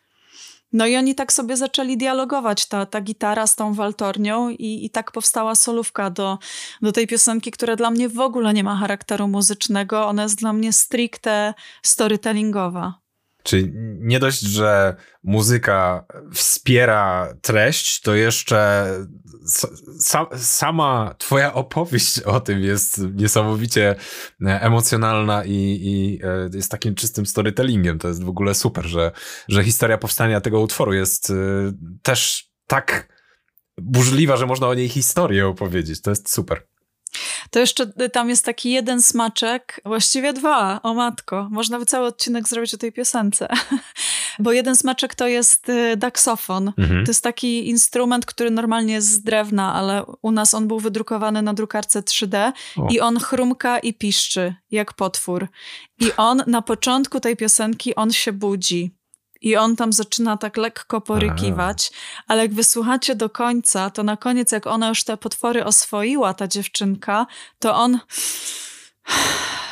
No 0.73 0.88
i 0.88 0.97
oni 0.97 1.15
tak 1.15 1.34
sobie 1.34 1.57
zaczęli 1.57 1.97
dialogować, 1.97 2.65
ta, 2.65 2.86
ta 2.86 3.01
gitara 3.01 3.47
z 3.47 3.55
tą 3.55 3.73
waltornią 3.73 4.49
i, 4.49 4.86
i 4.86 4.89
tak 4.89 5.12
powstała 5.12 5.55
solówka 5.55 6.10
do, 6.10 6.38
do 6.81 6.91
tej 6.91 7.07
piosenki, 7.07 7.51
która 7.51 7.75
dla 7.75 7.91
mnie 7.91 8.10
w 8.10 8.19
ogóle 8.19 8.53
nie 8.53 8.63
ma 8.63 8.75
charakteru 8.75 9.27
muzycznego, 9.27 10.07
ona 10.07 10.23
jest 10.23 10.36
dla 10.36 10.53
mnie 10.53 10.73
stricte 10.73 11.53
storytellingowa. 11.84 13.00
Czyli 13.43 13.71
nie 13.99 14.19
dość, 14.19 14.39
że 14.41 14.95
muzyka 15.23 16.06
wspiera 16.34 17.34
treść, 17.41 18.01
to 18.01 18.15
jeszcze 18.15 18.88
sa 19.99 20.27
sama 20.38 21.15
twoja 21.17 21.54
opowieść 21.54 22.19
o 22.19 22.39
tym 22.39 22.60
jest 22.60 23.01
niesamowicie 23.13 23.95
emocjonalna 24.39 25.45
i, 25.45 25.80
i 25.82 26.19
e, 26.23 26.49
jest 26.54 26.71
takim 26.71 26.95
czystym 26.95 27.25
storytellingiem. 27.25 27.99
To 27.99 28.08
jest 28.08 28.23
w 28.23 28.30
ogóle 28.30 28.56
super, 28.56 28.86
że, 28.86 29.12
że 29.47 29.63
historia 29.63 29.97
powstania 29.97 30.41
tego 30.41 30.60
utworu 30.62 30.93
jest 30.93 31.30
e, 31.30 31.34
też 32.01 32.51
tak 32.67 33.08
burzliwa, 33.77 34.38
że 34.38 34.45
można 34.45 34.67
o 34.67 34.73
niej 34.73 34.89
historię 34.89 35.47
opowiedzieć. 35.47 36.01
To 36.01 36.10
jest 36.10 36.30
super. 36.30 36.70
To 37.50 37.60
jeszcze 37.60 37.88
tam 38.10 38.30
jest 38.30 38.45
taki 38.45 38.71
jeden 38.71 39.02
smaczek, 39.02 39.82
właściwie 39.86 40.34
dwa, 40.34 40.80
o 40.84 40.93
matko. 40.93 41.47
Można 41.52 41.80
by 41.80 41.86
cały 41.86 42.08
odcinek 42.08 42.47
zrobić 42.47 42.74
o 42.74 42.78
tej 42.78 42.91
piosence. 42.91 43.47
Bo 44.39 44.52
jeden 44.52 44.76
smaczek 44.76 45.15
to 45.15 45.28
jest 45.28 45.69
y, 45.69 45.97
daksofon. 45.97 46.74
Mhm. 46.78 47.06
To 47.06 47.10
jest 47.10 47.24
taki 47.24 47.69
instrument, 47.69 48.26
który 48.26 48.52
normalnie 48.52 48.93
jest 48.93 49.08
z 49.08 49.21
drewna, 49.21 49.74
ale 49.74 50.06
u 50.21 50.32
nas 50.32 50.54
on 50.54 50.67
był 50.67 50.80
wydrukowany 50.80 51.41
na 51.41 51.54
drukarce 51.54 52.02
3D 52.02 52.52
O. 52.78 52.88
i 52.91 53.00
on 53.00 53.19
chrumka 53.19 53.80
i 53.80 53.93
piszczy, 53.93 54.56
jak 54.71 54.93
potwór. 54.93 55.47
I 56.00 56.12
on 56.17 56.43
na 56.47 56.62
początku 56.62 57.19
tej 57.19 57.36
piosenki, 57.36 57.95
on 57.95 58.12
się 58.12 58.34
budzi. 58.34 59.00
I 59.41 59.58
on 59.58 59.75
tam 59.75 59.93
zaczyna 59.93 60.38
tak 60.38 60.58
lekko 60.58 61.01
porykiwać, 61.01 61.91
ale 62.27 62.41
jak 62.41 62.54
wysłuchacie 62.54 63.15
do 63.15 63.30
końca, 63.30 63.89
to 63.89 64.04
na 64.04 64.17
koniec, 64.17 64.51
jak 64.51 64.67
ona 64.67 64.89
już 64.89 65.04
te 65.04 65.17
potwory 65.17 65.65
oswoiła, 65.65 66.34
ta 66.34 66.47
dziewczynka, 66.47 67.27
to 67.60 67.75
on. 67.75 67.99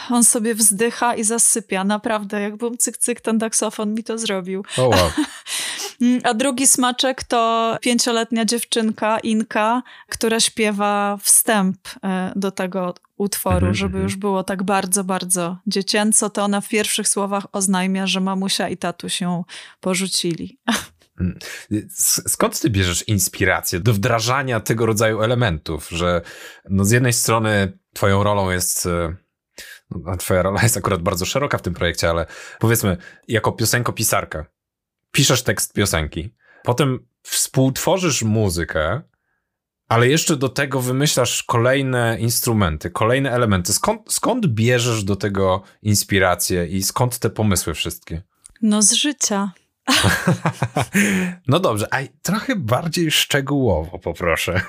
On 0.09 0.23
sobie 0.23 0.55
wzdycha 0.55 1.15
i 1.15 1.23
zasypia. 1.23 1.83
Naprawdę, 1.83 2.41
jak 2.41 2.57
był 2.57 2.77
cyk, 2.77 2.97
cyk, 2.97 3.21
ten 3.21 3.39
taksofon 3.39 3.93
mi 3.93 4.03
to 4.03 4.17
zrobił. 4.17 4.63
O 4.77 4.87
wow. 4.87 5.11
A 6.23 6.33
drugi 6.33 6.67
smaczek 6.67 7.23
to 7.23 7.77
pięcioletnia 7.81 8.45
dziewczynka, 8.45 9.19
Inka, 9.19 9.83
która 10.09 10.39
śpiewa 10.39 11.17
wstęp 11.21 11.77
e, 12.03 12.33
do 12.35 12.51
tego 12.51 12.93
utworu, 13.19 13.55
Mhm, 13.55 13.73
żeby 13.73 13.85
mhm. 13.97 14.03
już 14.03 14.15
było 14.15 14.43
tak 14.43 14.63
bardzo, 14.63 15.03
bardzo 15.03 15.57
dziecięco. 15.67 16.29
To 16.29 16.43
ona 16.43 16.61
w 16.61 16.69
pierwszych 16.69 17.07
słowach 17.07 17.45
oznajmia, 17.51 18.07
że 18.07 18.19
mamusia 18.19 18.69
i 18.69 18.77
tatuś 18.77 19.21
ją 19.21 19.43
porzucili. 19.79 20.59
S- 21.71 22.21
Skąd 22.27 22.61
ty 22.61 22.69
bierzesz 22.69 23.07
inspirację 23.07 23.79
do 23.79 23.93
wdrażania 23.93 24.59
tego 24.59 24.85
rodzaju 24.85 25.21
elementów, 25.21 25.89
że 25.89 26.21
no 26.69 26.85
z 26.85 26.91
jednej 26.91 27.13
strony 27.13 27.79
twoją 27.93 28.23
rolą 28.23 28.49
jest, 28.49 28.85
e, 28.85 29.15
no, 29.91 30.17
twoja 30.17 30.41
rola 30.41 30.61
jest 30.63 30.77
akurat 30.77 31.01
bardzo 31.01 31.25
szeroka 31.25 31.57
w 31.57 31.61
tym 31.61 31.73
projekcie, 31.73 32.09
ale 32.09 32.25
powiedzmy, 32.59 32.97
jako 33.27 33.51
piosenkopisarka, 33.51 34.45
piszesz 35.11 35.43
tekst 35.43 35.73
piosenki, 35.73 36.35
potem 36.63 36.99
współtworzysz 37.23 38.23
muzykę, 38.23 39.01
ale 39.89 40.07
jeszcze 40.07 40.35
do 40.35 40.49
tego 40.49 40.81
wymyślasz 40.81 41.43
kolejne 41.43 42.19
instrumenty, 42.19 42.89
kolejne 42.89 43.31
elementy. 43.31 43.73
Skąd, 43.73 44.13
skąd 44.13 44.47
bierzesz 44.47 45.03
do 45.03 45.15
tego 45.15 45.61
inspirację 45.81 46.65
i 46.65 46.83
skąd 46.83 47.19
te 47.19 47.29
pomysły 47.29 47.73
wszystkie? 47.73 48.21
No 48.61 48.81
z 48.81 48.93
życia. 48.93 49.51
No 51.47 51.59
dobrze, 51.59 51.87
a 51.91 51.97
trochę 52.21 52.55
bardziej 52.55 53.11
szczegółowo 53.11 53.99
poproszę. 53.99 54.61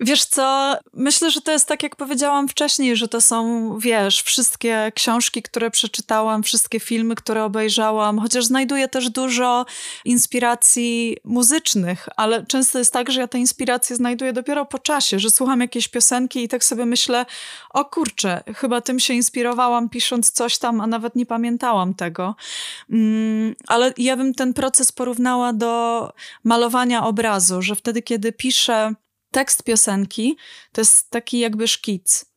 Wiesz 0.00 0.24
co, 0.24 0.76
myślę, 0.92 1.30
że 1.30 1.40
to 1.40 1.52
jest 1.52 1.68
tak, 1.68 1.82
jak 1.82 1.96
powiedziałam 1.96 2.48
wcześniej, 2.48 2.96
że 2.96 3.08
to 3.08 3.20
są, 3.20 3.78
wiesz, 3.78 4.22
wszystkie 4.22 4.92
książki, 4.94 5.42
które 5.42 5.70
przeczytałam, 5.70 6.42
wszystkie 6.42 6.80
filmy, 6.80 7.14
które 7.14 7.44
obejrzałam, 7.44 8.18
chociaż 8.18 8.44
znajduję 8.44 8.88
też 8.88 9.10
dużo 9.10 9.66
inspiracji 10.04 11.16
muzycznych, 11.24 12.08
ale 12.16 12.46
często 12.46 12.78
jest 12.78 12.92
tak, 12.92 13.10
że 13.10 13.20
ja 13.20 13.28
te 13.28 13.38
inspiracje 13.38 13.96
znajduję 13.96 14.32
dopiero 14.32 14.66
po 14.66 14.78
czasie, 14.78 15.18
że 15.18 15.30
słucham 15.30 15.60
jakiejś 15.60 15.88
piosenki 15.88 16.44
i 16.44 16.48
tak 16.48 16.64
sobie 16.64 16.86
myślę, 16.86 17.26
o 17.70 17.84
kurczę, 17.84 18.42
chyba 18.56 18.80
tym 18.80 19.00
się 19.00 19.14
inspirowałam 19.14 19.88
pisząc 19.88 20.30
coś 20.30 20.58
tam, 20.58 20.80
a 20.80 20.86
nawet 20.86 21.16
nie 21.16 21.26
pamiętałam 21.26 21.94
tego. 21.94 22.34
Mm, 22.90 23.54
ale 23.66 23.92
ja 23.96 24.16
bym 24.16 24.34
ten 24.34 24.54
proces 24.54 24.92
porównała 24.92 25.52
do 25.52 26.12
malowania 26.44 27.06
obrazu, 27.06 27.62
że 27.62 27.74
wtedy, 27.74 28.02
kiedy 28.02 28.32
piszę 28.32 28.94
tekst 29.34 29.62
piosenki 29.62 30.36
to 30.72 30.80
jest 30.80 31.10
taki 31.10 31.38
jakby 31.38 31.68
szkic. 31.68 32.34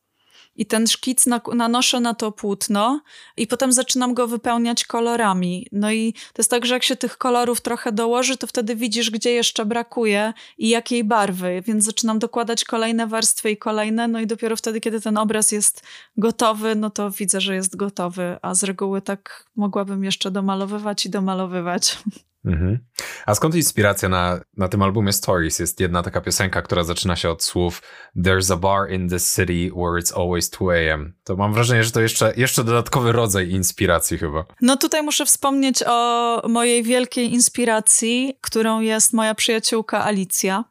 I 0.55 0.65
ten 0.65 0.88
szkic 0.88 1.25
nanoszę 1.55 1.99
na 1.99 2.13
to 2.13 2.31
płótno 2.31 3.01
i 3.38 3.47
potem 3.47 3.73
zaczynam 3.73 4.13
go 4.13 4.27
wypełniać 4.27 4.86
kolorami. 4.86 5.67
No 5.71 5.91
i 5.91 6.13
to 6.13 6.41
jest 6.41 6.49
tak, 6.49 6.65
że 6.65 6.73
jak 6.73 6.83
się 6.83 6.95
tych 6.95 7.17
kolorów 7.17 7.62
trochę 7.62 7.91
dołoży, 7.91 8.38
to 8.38 8.47
wtedy 8.47 8.75
widzisz, 8.75 9.12
gdzie 9.12 9.31
jeszcze 9.31 9.65
brakuje 9.65 10.33
i 10.57 10.69
jakiej 10.69 11.03
barwy. 11.03 11.63
Więc 11.65 11.83
zaczynam 11.83 12.19
dokładać 12.19 12.65
kolejne 12.65 13.07
warstwy 13.07 13.51
i 13.51 13.57
kolejne, 13.57 14.07
no 14.07 14.19
i 14.19 14.27
dopiero 14.27 14.55
wtedy, 14.55 14.81
kiedy 14.81 15.01
ten 15.01 15.17
obraz 15.17 15.51
jest 15.51 15.83
gotowy, 16.17 16.75
no 16.75 16.89
to 16.89 17.12
widzę, 17.12 17.41
że 17.41 17.55
jest 17.55 17.75
gotowy. 17.75 18.38
A 18.41 18.53
z 18.53 18.63
reguły 18.63 19.01
tak 19.01 19.45
mogłabym 19.55 20.03
jeszcze 20.03 20.31
domalowywać 20.31 21.05
i 21.05 21.10
domalowywać. 21.10 21.97
Mhm. 22.47 22.79
A 23.25 23.36
skąd 23.36 23.55
inspiracja 23.55 24.10
na, 24.10 24.39
na 24.57 24.67
tym 24.67 24.81
albumie 24.81 25.13
Stories? 25.13 25.60
Jest 25.60 25.79
jedna 25.79 26.03
taka 26.03 26.21
piosenka, 26.21 26.62
która 26.62 26.83
zaczyna 26.83 27.15
się 27.15 27.29
od 27.29 27.43
słów 27.43 27.81
There's 28.17 28.53
a 28.53 28.55
bar 28.55 28.91
in 28.91 29.10
the 29.10 29.19
city 29.19 29.71
where 29.75 30.01
it's 30.01 30.21
always 30.21 30.49
2 30.49 30.73
a.m. 30.73 31.13
To 31.23 31.36
mam 31.36 31.53
wrażenie, 31.53 31.83
że 31.83 31.91
to 31.91 32.01
jeszcze, 32.01 32.33
jeszcze 32.38 32.63
dodatkowy 32.63 33.12
rodzaj 33.12 33.49
inspiracji 33.49 34.17
chyba. 34.17 34.45
No 34.62 34.77
tutaj 34.77 35.03
muszę 35.03 35.25
wspomnieć 35.25 35.83
o 35.88 36.41
mojej 36.49 36.83
wielkiej 36.83 37.33
inspiracji, 37.33 38.38
którą 38.41 38.81
jest 38.81 39.13
moja 39.13 39.36
przyjaciółka 39.36 40.05
Alicja. 40.05 40.63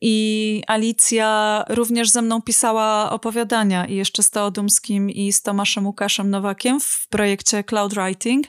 I 0.00 0.62
Alicja 0.66 1.64
również 1.68 2.10
ze 2.10 2.22
mną 2.22 2.42
pisała 2.42 3.10
opowiadania 3.10 3.86
i 3.86 3.96
jeszcze 3.96 4.22
z 4.22 4.30
Teodumskim 4.30 5.10
i 5.10 5.32
z 5.32 5.42
Tomaszem 5.42 5.86
Łukaszem 5.86 6.30
Nowakiem 6.30 6.80
w 6.80 7.08
projekcie 7.08 7.64
Cloud 7.64 7.94
Writing. 7.94 8.46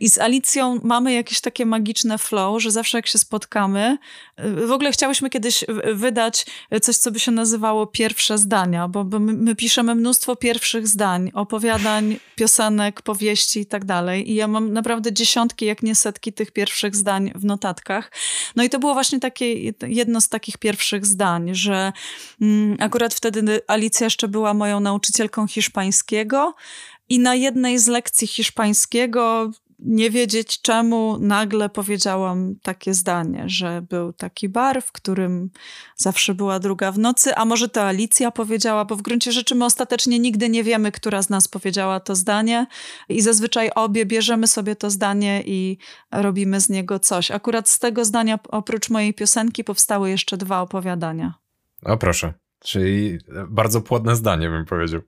I 0.00 0.10
z 0.10 0.18
Alicją 0.18 0.80
mamy 0.82 1.12
jakieś 1.12 1.40
takie 1.40 1.66
magiczne 1.66 2.18
flow, 2.18 2.62
że 2.62 2.70
zawsze 2.70 2.98
jak 2.98 3.06
się 3.06 3.18
spotkamy, 3.18 3.98
w 4.66 4.72
ogóle 4.72 4.92
chciałyśmy 4.92 5.30
kiedyś 5.30 5.64
wydać 5.94 6.46
coś, 6.82 6.96
co 6.96 7.10
by 7.10 7.20
się 7.20 7.30
nazywało 7.30 7.86
pierwsze 7.86 8.38
zdania, 8.38 8.88
bo 8.88 9.04
my, 9.04 9.32
my 9.32 9.56
piszemy 9.56 9.94
mnóstwo 9.94 10.36
pierwszych 10.36 10.88
zdań, 10.88 11.30
opowiadań, 11.34 12.16
piosenek, 12.34 13.02
powieści 13.02 13.60
i 13.60 13.66
tak 13.66 13.84
dalej. 13.84 14.30
I 14.30 14.34
ja 14.34 14.48
mam 14.48 14.72
naprawdę 14.72 15.12
dziesiątki, 15.12 15.64
jak 15.66 15.82
nie 15.82 15.94
setki 15.94 16.32
tych 16.32 16.50
pierwszych 16.50 16.96
zdań 16.96 17.32
w 17.34 17.44
notatkach. 17.44 18.12
No 18.56 18.62
i 18.64 18.70
to 18.70 18.78
było 18.78 18.94
właśnie 18.94 19.20
takie 19.20 19.72
jedno 19.86 20.20
z 20.20 20.28
takich 20.28 20.58
pierwszych 20.58 20.85
pierwszych 20.86 21.06
zdań, 21.06 21.54
że 21.54 21.92
mm, 22.40 22.76
akurat 22.80 23.14
wtedy 23.14 23.60
Alicja 23.66 24.04
jeszcze 24.04 24.28
była 24.28 24.54
moją 24.54 24.80
nauczycielką 24.80 25.46
hiszpańskiego 25.46 26.54
i 27.08 27.18
na 27.18 27.34
jednej 27.34 27.78
z 27.78 27.86
lekcji 27.86 28.26
hiszpańskiego 28.26 29.50
nie 29.78 30.10
wiedzieć 30.10 30.60
czemu, 30.62 31.18
nagle 31.20 31.68
powiedziałam 31.68 32.54
takie 32.62 32.94
zdanie, 32.94 33.44
że 33.46 33.82
był 33.82 34.12
taki 34.12 34.48
bar, 34.48 34.82
w 34.82 34.92
którym 34.92 35.50
zawsze 35.96 36.34
była 36.34 36.58
druga 36.58 36.92
w 36.92 36.98
nocy, 36.98 37.34
a 37.34 37.44
może 37.44 37.68
to 37.68 37.82
Alicja 37.82 38.30
powiedziała, 38.30 38.84
bo 38.84 38.96
w 38.96 39.02
gruncie 39.02 39.32
rzeczy 39.32 39.54
my 39.54 39.64
ostatecznie 39.64 40.18
nigdy 40.18 40.48
nie 40.48 40.64
wiemy, 40.64 40.92
która 40.92 41.22
z 41.22 41.30
nas 41.30 41.48
powiedziała 41.48 42.00
to 42.00 42.14
zdanie 42.14 42.66
i 43.08 43.22
zazwyczaj 43.22 43.70
obie 43.74 44.06
bierzemy 44.06 44.46
sobie 44.46 44.76
to 44.76 44.90
zdanie 44.90 45.42
i 45.46 45.78
robimy 46.12 46.60
z 46.60 46.68
niego 46.68 46.98
coś. 46.98 47.30
Akurat 47.30 47.68
z 47.68 47.78
tego 47.78 48.04
zdania, 48.04 48.38
oprócz 48.48 48.90
mojej 48.90 49.14
piosenki, 49.14 49.64
powstały 49.64 50.10
jeszcze 50.10 50.36
dwa 50.36 50.60
opowiadania. 50.60 51.34
O 51.82 51.96
proszę, 51.96 52.34
czyli 52.60 53.18
bardzo 53.48 53.80
płodne 53.80 54.16
zdanie 54.16 54.50
bym 54.50 54.64
powiedział. 54.64 55.00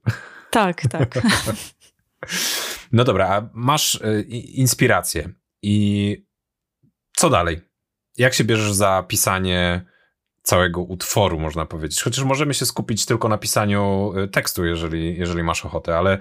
Tak, 0.50 0.82
tak. 0.82 1.14
No 2.92 3.04
dobra, 3.04 3.28
a 3.28 3.50
masz 3.54 3.94
y, 3.94 4.22
inspirację 4.54 5.28
i 5.62 6.16
co 7.16 7.30
dalej? 7.30 7.60
Jak 8.16 8.34
się 8.34 8.44
bierzesz 8.44 8.72
za 8.72 9.04
pisanie 9.08 9.84
całego 10.42 10.82
utworu, 10.82 11.40
można 11.40 11.66
powiedzieć? 11.66 12.02
Chociaż 12.02 12.24
możemy 12.24 12.54
się 12.54 12.66
skupić 12.66 13.06
tylko 13.06 13.28
na 13.28 13.38
pisaniu 13.38 14.12
y, 14.18 14.28
tekstu, 14.28 14.64
jeżeli, 14.64 15.18
jeżeli 15.18 15.42
masz 15.42 15.64
ochotę, 15.64 15.98
ale 15.98 16.18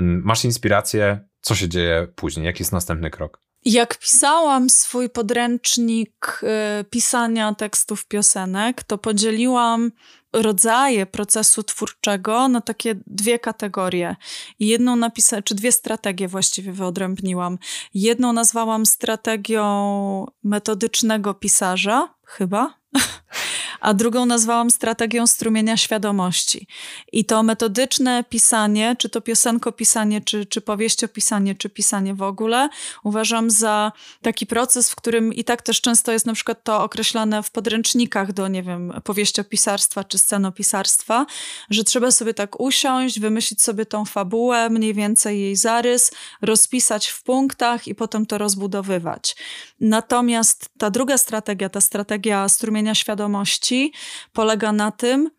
mm, 0.00 0.22
masz 0.24 0.44
inspirację, 0.44 1.28
co 1.40 1.54
się 1.54 1.68
dzieje 1.68 2.08
później? 2.16 2.46
Jaki 2.46 2.62
jest 2.62 2.72
następny 2.72 3.10
krok? 3.10 3.42
Jak 3.64 3.98
pisałam 3.98 4.70
swój 4.70 5.10
podręcznik 5.10 6.40
y, 6.80 6.84
pisania 6.84 7.54
tekstów 7.54 8.06
piosenek, 8.06 8.82
to 8.82 8.98
podzieliłam 8.98 9.92
rodzaje 10.32 11.06
procesu 11.06 11.62
twórczego 11.62 12.48
na 12.48 12.60
takie 12.60 12.94
dwie 13.06 13.38
kategorie. 13.38 14.16
Jedną 14.60 14.96
napisałam, 14.96 15.42
czy 15.42 15.54
dwie 15.54 15.72
strategie 15.72 16.28
właściwie 16.28 16.72
wyodrębniłam. 16.72 17.58
Jedną 17.94 18.32
nazwałam 18.32 18.86
strategią 18.86 20.26
metodycznego 20.44 21.34
pisarza, 21.34 22.14
chyba. 22.24 22.74
a 23.80 23.94
drugą 23.94 24.26
nazwałam 24.26 24.70
strategią 24.70 25.26
strumienia 25.26 25.76
świadomości. 25.76 26.66
I 27.12 27.24
to 27.24 27.42
metodyczne 27.42 28.24
pisanie, 28.24 28.96
czy 28.98 29.08
to 29.08 29.20
piosenkopisanie, 29.20 30.20
czy, 30.20 30.46
czy 30.46 30.60
powieściopisanie, 30.60 31.54
czy 31.54 31.70
pisanie 31.70 32.14
w 32.14 32.22
ogóle, 32.22 32.68
uważam 33.04 33.50
za 33.50 33.92
taki 34.22 34.46
proces, 34.46 34.90
w 34.90 34.96
którym 34.96 35.34
i 35.34 35.44
tak 35.44 35.62
też 35.62 35.80
często 35.80 36.12
jest 36.12 36.26
na 36.26 36.34
przykład 36.34 36.64
to 36.64 36.82
określane 36.82 37.42
w 37.42 37.50
podręcznikach 37.50 38.32
do, 38.32 38.48
nie 38.48 38.62
wiem, 38.62 38.92
powieściopisarstwa 39.04 40.04
czy 40.04 40.18
scenopisarstwa, 40.18 41.26
że 41.70 41.84
trzeba 41.84 42.10
sobie 42.10 42.34
tak 42.34 42.60
usiąść, 42.60 43.20
wymyślić 43.20 43.62
sobie 43.62 43.86
tą 43.86 44.04
fabułę, 44.04 44.70
mniej 44.70 44.94
więcej 44.94 45.40
jej 45.40 45.56
zarys, 45.56 46.10
rozpisać 46.42 47.08
w 47.08 47.22
punktach 47.22 47.88
i 47.88 47.94
potem 47.94 48.26
to 48.26 48.38
rozbudowywać. 48.38 49.36
Natomiast 49.80 50.68
ta 50.78 50.90
druga 50.90 51.18
strategia, 51.18 51.68
ta 51.68 51.80
strategia 51.80 52.48
strumienia 52.48 52.94
świadomości, 52.94 53.69
polega 54.32 54.72
na 54.72 54.90
tym, 54.90 55.30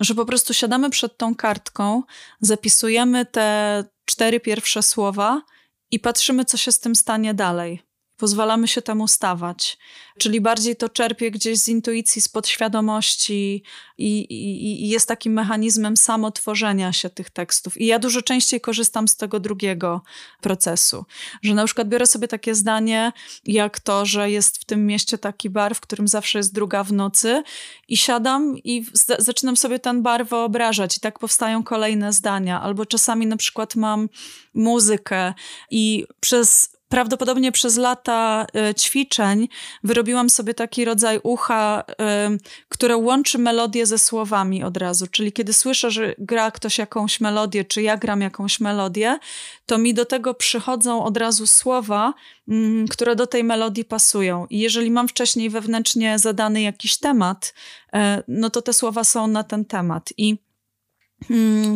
że 0.00 0.14
po 0.14 0.24
prostu 0.24 0.54
siadamy 0.54 0.90
przed 0.90 1.16
tą 1.16 1.34
kartką, 1.34 2.02
zapisujemy 2.40 3.26
te 3.26 3.84
cztery 4.04 4.40
pierwsze 4.40 4.82
słowa 4.82 5.42
i 5.90 6.00
patrzymy, 6.00 6.44
co 6.44 6.56
się 6.56 6.72
z 6.72 6.80
tym 6.80 6.96
stanie 6.96 7.34
dalej. 7.34 7.82
Pozwalamy 8.16 8.68
się 8.68 8.82
temu 8.82 9.08
stawać. 9.08 9.78
Czyli 10.18 10.40
bardziej 10.40 10.76
to 10.76 10.88
czerpie 10.88 11.30
gdzieś 11.30 11.58
z 11.58 11.68
intuicji, 11.68 12.22
z 12.22 12.28
podświadomości 12.28 13.62
i, 13.98 14.18
i, 14.18 14.84
i, 14.84 14.88
jest 14.88 15.08
takim 15.08 15.32
mechanizmem 15.32 15.96
samotworzenia 15.96 16.92
się 16.92 17.10
tych 17.10 17.30
tekstów. 17.30 17.80
I 17.80 17.86
ja 17.86 17.98
dużo 17.98 18.22
częściej 18.22 18.60
korzystam 18.60 19.08
z 19.08 19.16
tego 19.16 19.40
drugiego 19.40 20.02
procesu. 20.40 21.04
Że 21.42 21.54
na 21.54 21.64
przykład 21.64 21.88
biorę 21.88 22.06
sobie 22.06 22.28
takie 22.28 22.54
zdanie, 22.54 23.12
jak 23.44 23.80
to, 23.80 24.06
że 24.06 24.30
jest 24.30 24.58
w 24.58 24.64
tym 24.64 24.86
mieście 24.86 25.18
taki 25.18 25.50
bar, 25.50 25.74
w 25.74 25.80
którym 25.80 26.08
zawsze 26.08 26.38
jest 26.38 26.54
druga 26.54 26.84
w 26.84 26.92
nocy 26.92 27.42
i 27.88 27.96
siadam 27.96 28.58
i 28.58 28.86
zaczynam 29.18 29.56
sobie 29.56 29.78
ten 29.78 30.02
bar 30.02 30.26
wyobrażać 30.26 30.96
i 30.96 31.00
tak 31.00 31.18
powstają 31.18 31.62
kolejne 31.62 32.12
zdania. 32.12 32.62
Albo 32.62 32.86
czasami 32.86 33.26
na 33.26 33.36
przykład 33.36 33.76
mam 33.76 34.08
muzykę 34.54 35.34
i 35.70 36.06
przez 36.20 36.73
prawdopodobnie 36.88 37.52
przez 37.52 37.76
lata 37.76 38.46
e, 38.54 38.74
ćwiczeń 38.74 39.48
wyrobiłam 39.84 40.30
sobie 40.30 40.54
taki 40.54 40.84
rodzaj 40.84 41.20
ucha, 41.22 41.84
e, 42.00 42.30
które 42.68 42.96
łączy 42.96 43.38
melodię 43.38 43.86
ze 43.86 43.98
słowami 43.98 44.64
od 44.64 44.76
razu. 44.76 45.06
Czyli 45.06 45.32
kiedy 45.32 45.52
słyszę, 45.52 45.90
że 45.90 46.14
gra 46.18 46.50
ktoś 46.50 46.78
jakąś 46.78 47.20
melodię, 47.20 47.64
czy 47.64 47.82
ja 47.82 47.96
gram 47.96 48.20
jakąś 48.20 48.60
melodię, 48.60 49.18
to 49.66 49.78
mi 49.78 49.94
do 49.94 50.04
tego 50.04 50.34
przychodzą 50.34 51.04
od 51.04 51.16
razu 51.16 51.46
słowa, 51.46 52.14
mm, 52.48 52.88
które 52.88 53.16
do 53.16 53.26
tej 53.26 53.44
melodii 53.44 53.84
pasują. 53.84 54.46
I 54.50 54.58
jeżeli 54.58 54.90
mam 54.90 55.08
wcześniej 55.08 55.50
wewnętrznie 55.50 56.18
zadany 56.18 56.62
jakiś 56.62 56.98
temat, 56.98 57.54
e, 57.94 58.22
no 58.28 58.50
to 58.50 58.62
te 58.62 58.72
słowa 58.72 59.04
są 59.04 59.26
na 59.26 59.44
ten 59.44 59.64
temat. 59.64 60.12
I 60.16 60.38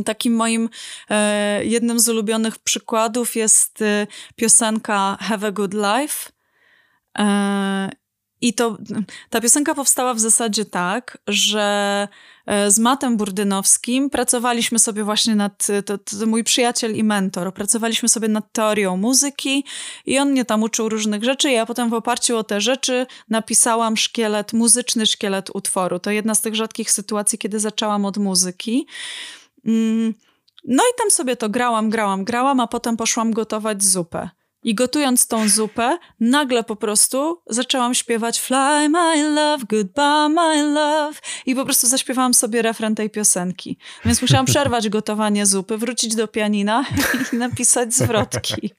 takim 0.05 0.35
moim 0.35 0.69
e, 1.11 1.65
jednym 1.65 2.01
z 2.01 2.09
ulubionych 2.09 2.59
przykładów 2.59 3.37
jest 3.37 3.83
e, 3.83 4.07
piosenka 4.37 5.19
Have 5.21 5.47
a 5.47 5.51
Good 5.51 5.75
Life. 5.75 6.33
E, 7.19 7.91
I 8.41 8.55
to, 8.55 8.79
ta 9.31 9.41
piosenka 9.41 9.75
powstała 9.75 10.15
w 10.15 10.21
zasadzie 10.21 10.65
tak, 10.65 11.19
że 11.27 12.09
z 12.69 12.79
Matem 12.79 13.17
Burdynowskim 13.17 14.11
pracowaliśmy 14.11 14.79
sobie 14.79 15.05
właśnie 15.05 15.35
nad, 15.35 15.67
to, 15.87 15.99
to 15.99 16.27
mój 16.27 16.45
przyjaciel 16.45 16.97
i 16.97 17.05
mentor, 17.05 17.55
pracowaliśmy 17.55 18.09
sobie 18.09 18.29
nad 18.29 18.53
teorią 18.53 18.97
muzyki 18.97 19.65
i 20.07 20.19
on 20.19 20.31
mnie 20.31 20.45
tam 20.45 20.63
uczył 20.63 20.89
różnych 20.89 21.25
rzeczy 21.25 21.51
ja 21.51 21.67
potem 21.67 21.91
w 21.91 21.95
oparciu 21.95 22.37
o 22.37 22.45
te 22.45 22.61
rzeczy 22.61 23.07
napisałam 23.29 23.97
szkielet, 23.97 24.53
muzyczny 24.53 25.07
szkielet 25.07 25.51
utworu. 25.55 25.99
To 25.99 26.11
jedna 26.11 26.35
z 26.35 26.41
tych 26.41 26.55
rzadkich 26.55 26.91
sytuacji, 26.91 27.39
kiedy 27.39 27.61
zaczęłam 27.61 28.05
od 28.05 28.17
muzyki. 28.17 28.87
Mm, 29.67 30.15
no 30.65 30.83
i 30.83 30.99
tam 30.99 31.11
sobie 31.11 31.37
to 31.37 31.49
grałam, 31.49 31.91
grałam, 31.91 32.25
grałam, 32.25 32.61
a 32.61 32.67
potem 32.67 32.97
poszłam 32.97 33.33
gotować 33.33 33.85
zupę. 33.85 34.31
I 34.63 34.75
gotując 34.75 35.27
tą 35.27 35.49
zupę, 35.49 35.99
nagle 36.21 36.65
po 36.65 36.77
prostu 36.77 37.43
zaczęłam 37.47 37.95
śpiewać 37.95 38.41
Fly 38.41 38.89
my 38.89 39.31
love, 39.35 39.65
goodbye 39.69 40.29
my 40.29 40.63
love 40.63 41.21
i 41.47 41.55
po 41.55 41.65
prostu 41.65 41.87
zaśpiewałam 41.87 42.35
sobie 42.35 42.63
refren 42.63 42.95
tej 42.95 43.11
piosenki. 43.11 43.79
Więc 44.05 44.23
musiałam 44.23 44.47
przerwać 44.53 44.89
gotowanie 44.89 45.47
zupy, 45.47 45.79
wrócić 45.79 46.15
do 46.15 46.29
pianina 46.29 46.85
i 47.33 47.37
napisać 47.37 47.95
zwrotki. 47.95 48.71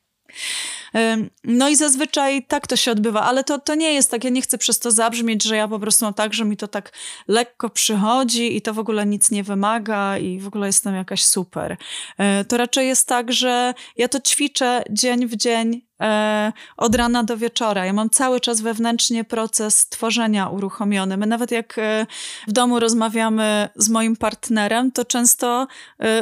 No 1.44 1.70
i 1.70 1.76
zazwyczaj 1.76 2.44
tak 2.44 2.68
to 2.68 2.76
się 2.76 2.92
odbywa, 2.92 3.22
ale 3.22 3.44
to, 3.44 3.60
to 3.60 3.76
nie 3.76 3.94
jest 3.94 4.12
tak, 4.12 4.24
ja 4.24 4.30
nie 4.30 4.42
chcę 4.42 4.58
przez 4.58 4.80
to 4.80 4.92
zabrzmieć, 4.92 5.44
że 5.44 5.56
ja 5.56 5.68
po 5.68 5.80
prostu 5.80 6.06
mam 6.06 6.14
tak, 6.14 6.34
że 6.34 6.46
mi 6.46 6.58
to 6.58 6.68
tak 6.68 6.92
lekko 7.28 7.70
przychodzi 7.70 8.58
i 8.58 8.62
to 8.62 8.74
w 8.74 8.80
ogóle 8.80 9.06
nic 9.06 9.32
nie 9.32 9.44
wymaga 9.44 10.18
i 10.18 10.40
w 10.40 10.48
ogóle 10.48 10.68
jestem 10.68 10.96
jakaś 10.96 11.26
super. 11.26 11.78
E, 12.18 12.46
to 12.46 12.58
raczej 12.58 12.88
jest 12.88 13.08
tak, 13.08 13.32
że 13.32 13.74
ja 13.98 14.08
to 14.08 14.20
ćwiczę 14.20 14.84
dzień 14.90 15.28
w 15.28 15.36
dzień, 15.36 15.82
e, 16.02 16.54
od 16.78 16.96
rana 16.96 17.24
do 17.24 17.38
wieczora. 17.38 17.86
Ja 17.86 17.94
mam 17.94 18.10
cały 18.10 18.40
czas 18.40 18.62
wewnętrznie 18.62 19.24
proces 19.24 19.90
tworzenia 19.90 20.50
uruchomiony. 20.50 21.18
My 21.18 21.26
nawet 21.26 21.52
jak 21.52 21.78
e, 21.78 22.06
w 22.48 22.52
domu 22.52 22.80
rozmawiamy 22.80 23.70
z 23.76 23.90
moim 23.90 24.16
partnerem, 24.16 24.92
to 24.92 25.06
często 25.06 25.68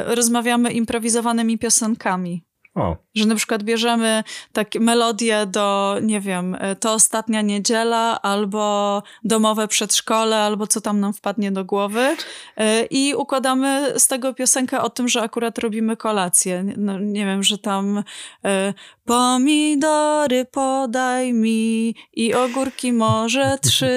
rozmawiamy 0.06 0.72
improwizowanymi 0.72 1.58
piosenkami. 1.58 2.47
O. 2.78 2.96
Że 3.14 3.26
na 3.26 3.34
przykład 3.34 3.62
bierzemy 3.62 4.24
takie 4.52 4.80
melodie 4.80 5.46
do, 5.46 5.96
nie 6.02 6.20
wiem, 6.20 6.56
to 6.80 6.92
ostatnia 6.92 7.42
niedziela, 7.42 8.22
albo 8.22 9.02
domowe 9.24 9.68
przedszkole, 9.68 10.36
albo 10.36 10.66
co 10.66 10.80
tam 10.80 11.00
nam 11.00 11.12
wpadnie 11.12 11.52
do 11.52 11.64
głowy 11.64 12.16
e, 12.56 12.84
i 12.84 13.14
układamy 13.14 13.92
z 13.98 14.06
tego 14.06 14.34
piosenkę 14.34 14.82
o 14.82 14.90
tym, 14.90 15.08
że 15.08 15.22
akurat 15.22 15.58
robimy 15.58 15.96
kolację. 15.96 16.64
No, 16.76 16.98
nie 16.98 17.26
wiem, 17.26 17.42
że 17.42 17.58
tam 17.58 18.04
e, 18.44 18.74
pomidory 19.04 20.44
podaj 20.44 21.32
mi 21.32 21.94
i 22.12 22.34
ogórki 22.34 22.92
może 22.92 23.58
trzy 23.62 23.96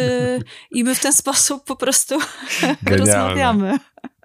i 0.71 0.83
my 0.83 0.95
w 0.95 0.99
ten 0.99 1.13
sposób 1.13 1.63
po 1.65 1.75
prostu 1.75 2.19
rozmawiamy. 2.97 3.77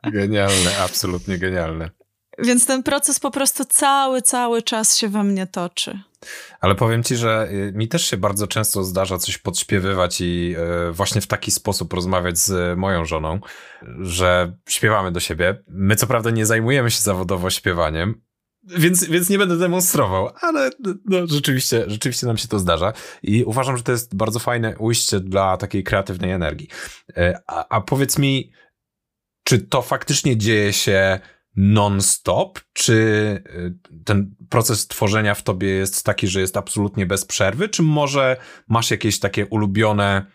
Genialne, 0.02 0.78
absolutnie 0.84 1.38
genialne. 1.38 1.90
Więc 2.39 2.66
ten 2.66 2.82
proces 2.82 3.20
po 3.20 3.30
prostu 3.30 3.64
cały, 3.64 4.22
cały 4.22 4.62
czas 4.62 4.97
się 4.97 5.09
we 5.09 5.24
mnie 5.24 5.47
toczy. 5.47 6.01
Ale 6.61 6.74
powiem 6.74 7.03
ci, 7.03 7.16
że 7.16 7.49
y, 7.51 7.72
mi 7.74 7.89
też 7.89 8.05
się 8.11 8.16
bardzo 8.16 8.47
często 8.47 8.84
zdarza 8.84 9.18
coś 9.18 9.39
podśpiewywać 9.39 10.20
i 10.20 10.55
y, 10.89 10.93
właśnie 10.93 11.20
w 11.20 11.26
taki 11.26 11.51
sposób 11.51 11.93
rozmawiać 11.93 12.39
z 12.39 12.78
moją 12.78 13.05
żoną, 13.05 13.41
że 14.01 14.57
śpiewamy 14.68 15.12
do 15.12 15.20
siebie. 15.20 15.62
My 15.68 15.97
co 15.97 16.07
prawda 16.07 16.30
nie 16.30 16.47
zajmujemy 16.47 16.91
się 16.91 17.01
zawodowo 17.01 17.51
śpiewaniem, 17.51 18.20
więc, 18.66 19.05
więc 19.05 19.30
nie 19.30 19.39
będę 19.39 19.57
demonstrował, 19.57 20.30
ale 20.41 20.70
no, 21.05 21.26
rzeczywiście, 21.26 21.84
rzeczywiście 21.87 22.26
nam 22.26 22.37
się 22.37 22.49
to 22.49 22.59
zdarza 22.59 22.93
i 23.22 23.45
uważam, 23.45 23.76
że 23.76 23.82
to 23.82 23.93
jest 23.93 24.16
bardzo 24.16 24.39
fajne 24.39 24.78
ujście 24.78 25.20
dla 25.20 25.57
takiej 25.57 25.84
kreatywnej 25.84 26.30
energii. 26.30 26.68
Y, 27.11 27.34
a, 27.47 27.68
a 27.68 27.80
powiedz 27.80 28.18
mi, 28.18 28.53
czy 29.45 29.59
to 29.59 29.82
faktycznie 29.82 30.37
dzieje 30.37 30.72
się 30.72 31.20
non-stop? 31.57 32.61
Czy 32.72 32.92
y, 32.92 34.02
ten 34.04 34.34
proces 34.48 34.86
tworzenia 34.86 35.34
w 35.34 35.42
tobie 35.42 35.68
jest 35.68 36.04
taki, 36.04 36.28
że 36.28 36.40
jest 36.40 36.57
absolutnie 36.57 37.07
bez 37.07 37.24
przerwy? 37.24 37.68
Czy 37.68 37.82
może 37.82 38.36
masz 38.68 38.90
jakieś 38.90 39.18
takie 39.18 39.46
ulubione 39.46 40.26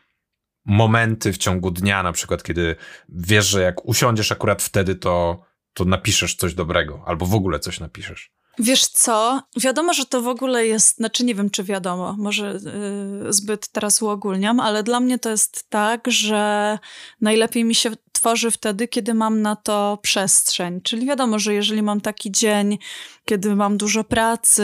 momenty 0.66 1.34
w 1.34 1.38
ciągu 1.38 1.72
dnia, 1.72 2.04
na 2.04 2.12
przykład, 2.12 2.44
kiedy 2.44 2.76
wiesz, 3.10 3.48
że 3.48 3.62
jak 3.62 3.86
usiądziesz 3.86 4.32
akurat 4.32 4.62
wtedy, 4.62 4.96
to, 4.96 5.42
to 5.74 5.86
napiszesz 5.86 6.36
coś 6.36 6.54
dobrego, 6.54 7.04
albo 7.06 7.26
w 7.26 7.36
ogóle 7.36 7.60
coś 7.60 7.80
napiszesz? 7.80 8.32
Wiesz 8.60 8.88
co? 8.88 9.42
Wiadomo, 9.58 9.94
że 9.94 10.06
to 10.06 10.22
w 10.22 10.28
ogóle 10.28 10.68
jest, 10.68 10.98
znaczy 10.98 11.26
nie 11.26 11.36
wiem, 11.36 11.50
czy 11.50 11.64
wiadomo, 11.64 12.16
może 12.18 12.60
yy, 13.24 13.34
zbyt 13.34 13.68
teraz 13.68 14.02
uogólniam, 14.02 14.60
ale 14.60 14.84
dla 14.84 15.00
mnie 15.00 15.20
to 15.20 15.30
jest 15.30 15.70
tak, 15.70 16.08
że 16.08 16.80
najlepiej 17.22 17.64
mi 17.64 17.76
się 17.76 17.92
tworzy 18.22 18.52
wtedy, 18.52 18.88
kiedy 18.88 19.14
mam 19.14 19.42
na 19.42 19.56
to 19.56 20.00
przestrzeń. 20.02 20.82
Czyli 20.82 21.06
wiadomo, 21.08 21.40
że 21.40 21.54
jeżeli 21.54 21.82
mam 21.82 22.02
taki 22.02 22.32
dzień, 22.32 22.78
kiedy 23.26 23.56
mam 23.56 23.78
dużo 23.78 24.04
pracy, 24.04 24.64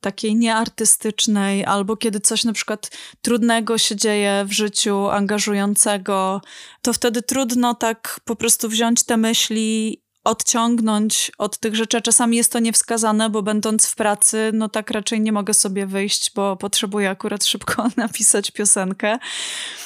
takiej 0.00 0.36
nieartystycznej, 0.36 1.64
albo 1.64 1.96
kiedy 1.96 2.20
coś 2.20 2.44
na 2.44 2.52
przykład 2.52 2.90
trudnego 3.22 3.78
się 3.78 3.96
dzieje 3.96 4.44
w 4.48 4.52
życiu, 4.52 5.08
angażującego, 5.08 6.40
to 6.82 6.92
wtedy 6.92 7.22
trudno 7.22 7.74
tak 7.74 8.20
po 8.24 8.36
prostu 8.36 8.68
wziąć 8.68 9.04
te 9.04 9.16
myśli 9.16 10.02
odciągnąć 10.26 11.32
od 11.38 11.58
tych 11.58 11.76
rzeczy. 11.76 12.02
Czasami 12.02 12.36
jest 12.36 12.52
to 12.52 12.58
niewskazane, 12.58 13.30
bo 13.30 13.42
będąc 13.42 13.86
w 13.86 13.94
pracy, 13.94 14.50
no 14.54 14.68
tak 14.68 14.90
raczej 14.90 15.20
nie 15.20 15.32
mogę 15.32 15.54
sobie 15.54 15.86
wyjść, 15.86 16.32
bo 16.34 16.56
potrzebuję 16.56 17.10
akurat 17.10 17.44
szybko 17.44 17.88
napisać 17.96 18.50
piosenkę. 18.50 19.18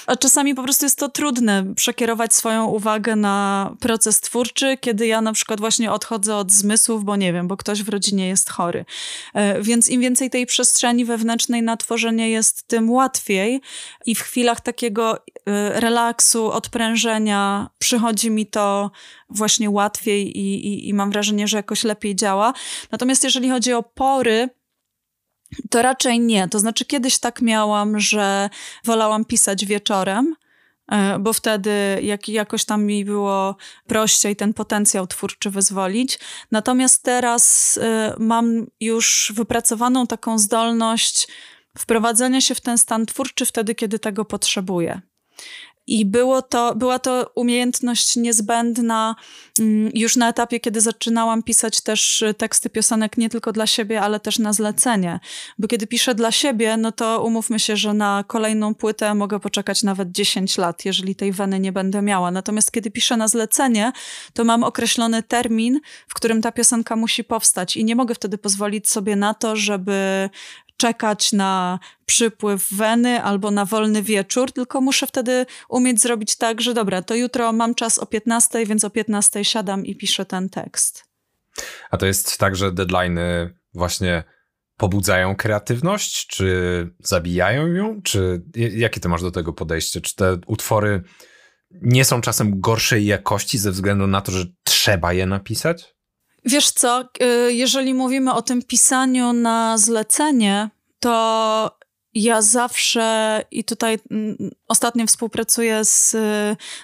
A 0.07 0.16
czasami 0.16 0.55
po 0.55 0.62
prostu 0.62 0.84
jest 0.84 0.99
to 0.99 1.09
trudne 1.09 1.74
przekierować 1.74 2.34
swoją 2.34 2.66
uwagę 2.66 3.16
na 3.16 3.70
proces 3.80 4.20
twórczy, 4.20 4.76
kiedy 4.76 5.07
ja 5.07 5.20
na 5.20 5.32
przykład 5.32 5.61
właśnie 5.61 5.93
odchodzę 5.93 6.36
od 6.36 6.53
zmysłów, 6.53 7.05
bo 7.05 7.16
nie 7.16 7.32
wiem, 7.32 7.49
bo 7.49 7.57
ktoś 7.57 7.82
w 7.82 7.88
rodzinie 7.88 8.28
jest 8.28 8.51
chory. 8.51 8.84
E, 9.34 9.62
więc 9.62 9.88
im 9.88 10.01
więcej 10.01 10.30
tej 10.30 10.47
przestrzeni 10.47 11.05
wewnętrznej 11.05 11.62
na 11.62 11.76
tworzenie 11.76 12.30
jest, 12.30 12.68
tym 12.68 12.91
łatwiej 12.91 13.61
i 14.07 14.14
w 14.14 14.20
chwilach 14.20 14.61
takiego 14.61 15.16
e, 15.16 15.20
relaksu, 15.80 16.51
odprężenia 16.51 17.70
przychodzi 17.78 18.30
mi 18.30 18.47
to 18.47 18.91
właśnie 19.31 19.70
łatwiej 19.70 20.39
i, 20.39 20.66
i, 20.66 20.89
i 20.89 20.95
mam 20.95 21.11
wrażenie, 21.11 21.49
że 21.49 21.57
jakoś 21.57 21.85
lepiej 21.85 22.16
działa. 22.16 22.53
Natomiast 22.93 23.24
jeżeli 23.24 23.51
chodzi 23.51 23.72
o 23.72 23.83
pory, 23.83 24.49
to 25.70 25.83
raczej 25.83 26.20
nie. 26.20 26.49
To 26.49 26.59
znaczy, 26.59 26.85
kiedyś 26.85 27.18
tak 27.18 27.43
miałam, 27.43 28.01
że 28.01 28.51
wolałam 28.85 29.24
pisać 29.24 29.66
wieczorem, 29.66 30.37
e, 30.93 31.18
bo 31.18 31.33
wtedy 31.33 31.70
jak, 32.03 32.28
jakoś 32.28 32.64
tam 32.64 32.85
mi 32.85 33.05
było 33.05 33.57
prościej 33.87 34.37
ten 34.37 34.55
potencjał 34.55 35.07
twórczy 35.07 35.51
wyzwolić. 35.51 36.18
Natomiast 36.51 37.03
teraz 37.03 37.76
y, 37.76 37.81
mam 38.18 38.66
już 38.81 39.33
wypracowaną 39.37 40.07
taką 40.07 40.39
zdolność 40.39 41.28
wprowadzenia 41.78 42.41
się 42.41 42.55
w 42.55 42.61
ten 42.61 42.78
stan 42.78 43.07
twórczy 43.07 43.47
wtedy, 43.47 43.74
kiedy 43.74 43.99
tego 43.99 44.24
potrzebuję. 44.24 45.01
I 45.91 46.07
było 46.07 46.43
to, 46.43 46.74
była 46.74 46.99
to 46.99 47.30
umiejętność 47.34 48.16
niezbędna 48.16 49.16
mm, 49.59 49.91
już 49.95 50.16
na 50.16 50.28
etapie, 50.28 50.61
kiedy 50.61 50.80
zaczynałam 50.80 51.43
pisać 51.43 51.80
też 51.80 52.24
teksty 52.38 52.70
piosenek 52.70 53.18
nie 53.18 53.30
tylko 53.30 53.53
dla 53.53 53.66
siebie, 53.66 54.01
ale 54.01 54.20
też 54.20 54.38
na 54.38 54.53
zlecenie. 54.53 55.20
Bo 55.59 55.68
kiedy 55.68 55.86
piszę 55.86 56.14
dla 56.14 56.32
siebie, 56.32 56.76
no 56.76 56.93
to 56.93 57.22
umówmy 57.22 57.59
się, 57.59 57.76
że 57.76 57.95
na 57.95 58.24
kolejną 58.26 58.74
płytę 58.74 59.14
mogę 59.14 59.41
poczekać 59.41 59.82
nawet 59.82 60.12
10 60.12 60.59
lat, 60.59 60.84
jeżeli 60.84 61.14
tej 61.14 61.32
weny 61.32 61.61
nie 61.61 61.72
będę 61.72 62.03
miała. 62.03 62.30
Natomiast 62.30 62.72
kiedy 62.72 62.91
piszę 62.91 63.16
na 63.16 63.28
zlecenie, 63.28 63.93
to 64.32 64.45
mam 64.45 64.64
określony 64.64 65.22
termin, 65.22 65.80
w 66.09 66.14
którym 66.14 66.43
ta 66.43 66.53
piosenka 66.53 66.97
musi 66.97 67.24
powstać 67.24 67.76
i 67.76 67.84
nie 67.84 67.97
mogę 67.97 68.14
wtedy 68.14 68.38
pozwolić 68.38 68.88
sobie 68.91 69.16
na 69.16 69.34
to, 69.34 69.57
żeby 69.57 70.30
czekać 70.81 71.33
na 71.33 71.78
przypływ 72.07 72.72
weny 72.72 73.22
albo 73.22 73.51
na 73.51 73.64
wolny 73.64 74.03
wieczór, 74.03 74.53
tylko 74.53 74.81
muszę 74.81 75.07
wtedy 75.07 75.47
umieć 75.68 76.01
zrobić 76.01 76.37
tak, 76.37 76.61
że 76.61 76.74
dobra, 76.74 77.03
to 77.03 77.14
jutro 77.14 77.53
mam 77.53 77.74
czas 77.74 77.99
o 77.99 78.07
15, 78.07 78.66
więc 78.66 78.85
o 78.85 78.91
15 78.91 79.45
siadam 79.45 79.87
i 79.87 79.97
piszę 79.97 80.24
ten 80.24 80.49
tekst. 80.49 81.05
A 81.91 81.97
to 81.97 82.07
jest 82.07 82.39
tak, 82.39 82.57
że 82.57 82.72
deadline'y 82.72 83.51
właśnie 83.74 84.24
pobudzają 84.76 85.37
kreatywność, 85.37 86.26
czy 86.26 86.89
zabijają 86.99 87.66
ją? 87.66 88.03
Czy 88.03 88.43
jakie 88.55 89.01
ty 89.01 89.09
masz 89.09 89.22
do 89.22 89.31
tego 89.31 89.53
podejście? 89.53 90.01
Czy 90.01 90.16
te 90.16 90.39
utwory 90.47 91.03
nie 91.70 92.05
są 92.05 92.20
czasem 92.20 92.61
gorszej 92.61 93.07
jakości 93.07 93.59
ze 93.59 93.70
względu 93.70 94.07
na 94.07 94.20
to, 94.20 94.33
że 94.33 94.45
trzeba 94.64 95.12
je 95.12 95.26
napisać? 95.26 95.95
Wiesz 96.45 96.70
co, 96.70 97.05
y, 97.22 97.53
jeżeli 97.53 97.95
mówimy 97.95 98.34
o 98.34 98.43
tym 98.43 98.62
pisaniu 98.62 99.32
na 99.32 99.78
zlecenie, 99.78 100.70
to 101.01 101.80
ja 102.14 102.43
zawsze 102.43 103.45
i 103.51 103.64
tutaj 103.64 103.99
mm, 104.11 104.51
ostatnio 104.68 105.07
współpracuję 105.07 105.84
z, 105.84 106.11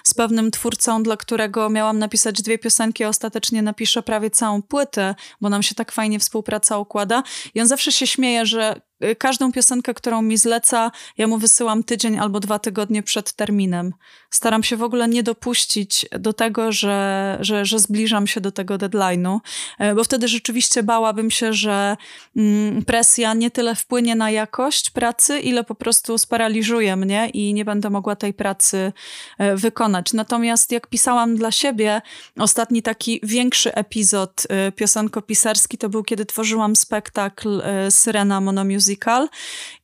z 0.03 0.13
pewnym 0.13 0.51
twórcą, 0.51 1.03
dla 1.03 1.17
którego 1.17 1.69
miałam 1.69 1.99
napisać 1.99 2.41
dwie 2.41 2.57
piosenki, 2.57 3.03
a 3.03 3.09
ostatecznie 3.09 3.61
napiszę 3.61 4.03
prawie 4.03 4.29
całą 4.29 4.61
płytę, 4.61 5.15
bo 5.41 5.49
nam 5.49 5.63
się 5.63 5.75
tak 5.75 5.91
fajnie 5.91 6.19
współpraca 6.19 6.77
układa. 6.77 7.23
I 7.55 7.61
on 7.61 7.67
zawsze 7.67 7.91
się 7.91 8.07
śmieje, 8.07 8.45
że 8.45 8.75
Y, 8.75 8.86
każdą 9.17 9.51
piosenkę, 9.51 9.93
którą 9.93 10.21
mi 10.21 10.37
zleca, 10.37 10.91
ja 11.17 11.27
mu 11.27 11.37
wysyłam 11.37 11.83
tydzień 11.83 12.19
albo 12.19 12.39
dwa 12.39 12.59
tygodnie 12.59 13.03
przed 13.03 13.33
terminem. 13.33 13.93
Staram 14.29 14.63
się 14.63 14.77
w 14.77 14.83
ogóle 14.83 15.07
nie 15.07 15.23
dopuścić 15.23 16.05
do 16.19 16.33
tego, 16.33 16.71
że, 16.71 17.37
że, 17.41 17.65
że 17.65 17.79
zbliżam 17.79 18.27
się 18.27 18.41
do 18.41 18.51
tego 18.51 18.75
deadline'u, 18.75 19.39
y, 19.81 19.95
bo 19.95 20.03
wtedy 20.03 20.27
rzeczywiście 20.27 20.83
bałabym 20.83 21.31
się, 21.31 21.53
że 21.53 21.97
mm, 22.35 22.85
presja 22.85 23.33
nie 23.33 23.51
tyle 23.51 23.75
wpłynie 23.75 24.15
na 24.15 24.31
jakość 24.31 24.89
pracy, 24.89 25.39
ile 25.39 25.63
po 25.63 25.75
prostu 25.75 26.17
sparaliżuje 26.17 26.95
mnie 26.95 27.29
i 27.33 27.53
nie 27.53 27.65
będę 27.65 27.89
mogła 27.89 28.15
tej 28.15 28.33
pracy 28.33 28.93
y, 29.41 29.55
wykonać. 29.55 30.13
Natomiast 30.13 30.71
jak 30.71 30.87
pisałam 30.87 31.35
dla 31.35 31.51
siebie, 31.51 32.01
ostatni 32.39 32.81
taki 32.81 33.19
większy 33.23 33.73
epizod 33.75 34.47
piosenkopisarski 34.75 35.77
to 35.77 35.89
był, 35.89 36.03
kiedy 36.03 36.25
tworzyłam 36.25 36.75
spektakl 36.75 37.61
Syrena 37.89 38.41
Monomusic 38.41 38.86
musical. 38.87 39.29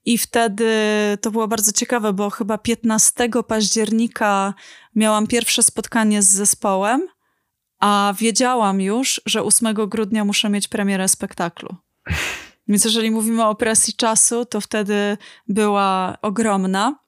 I 0.06 0.18
wtedy 0.18 0.68
to 1.22 1.32
było 1.32 1.48
bardzo 1.48 1.72
ciekawe, 1.72 2.14
bo 2.14 2.30
chyba 2.30 2.58
15 2.58 3.30
października 3.48 4.54
miałam 4.96 5.28
pierwsze 5.28 5.64
spotkanie 5.64 6.22
z 6.22 6.28
zespołem, 6.28 7.08
a 7.80 8.14
wiedziałam 8.18 8.82
już, 8.82 9.22
że 9.26 9.44
8 9.44 9.74
grudnia 9.74 10.26
muszę 10.26 10.50
mieć 10.50 10.68
premierę 10.68 11.08
spektaklu. 11.08 11.76
Więc 12.68 12.86
jeżeli 12.86 13.12
mówimy 13.12 13.46
o 13.46 13.56
presji 13.56 13.94
czasu, 13.94 14.46
to 14.46 14.62
wtedy 14.62 15.18
była 15.48 16.18
ogromna. 16.22 17.03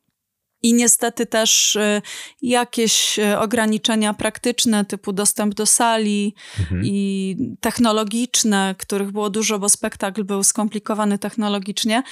I 0.65 0.73
niestety 0.73 1.25
też 1.25 1.75
y, 1.75 2.01
jakieś 2.41 3.19
y, 3.19 3.39
ograniczenia 3.39 4.13
praktyczne, 4.13 4.85
typu 4.85 5.13
dostęp 5.13 5.53
do 5.53 5.65
sali 5.65 6.35
mhm. 6.59 6.81
i 6.85 7.37
technologiczne, 7.61 8.75
których 8.77 9.11
było 9.11 9.29
dużo, 9.29 9.59
bo 9.59 9.69
spektakl 9.69 10.23
był 10.23 10.43
skomplikowany 10.43 11.17
technologicznie, 11.17 12.03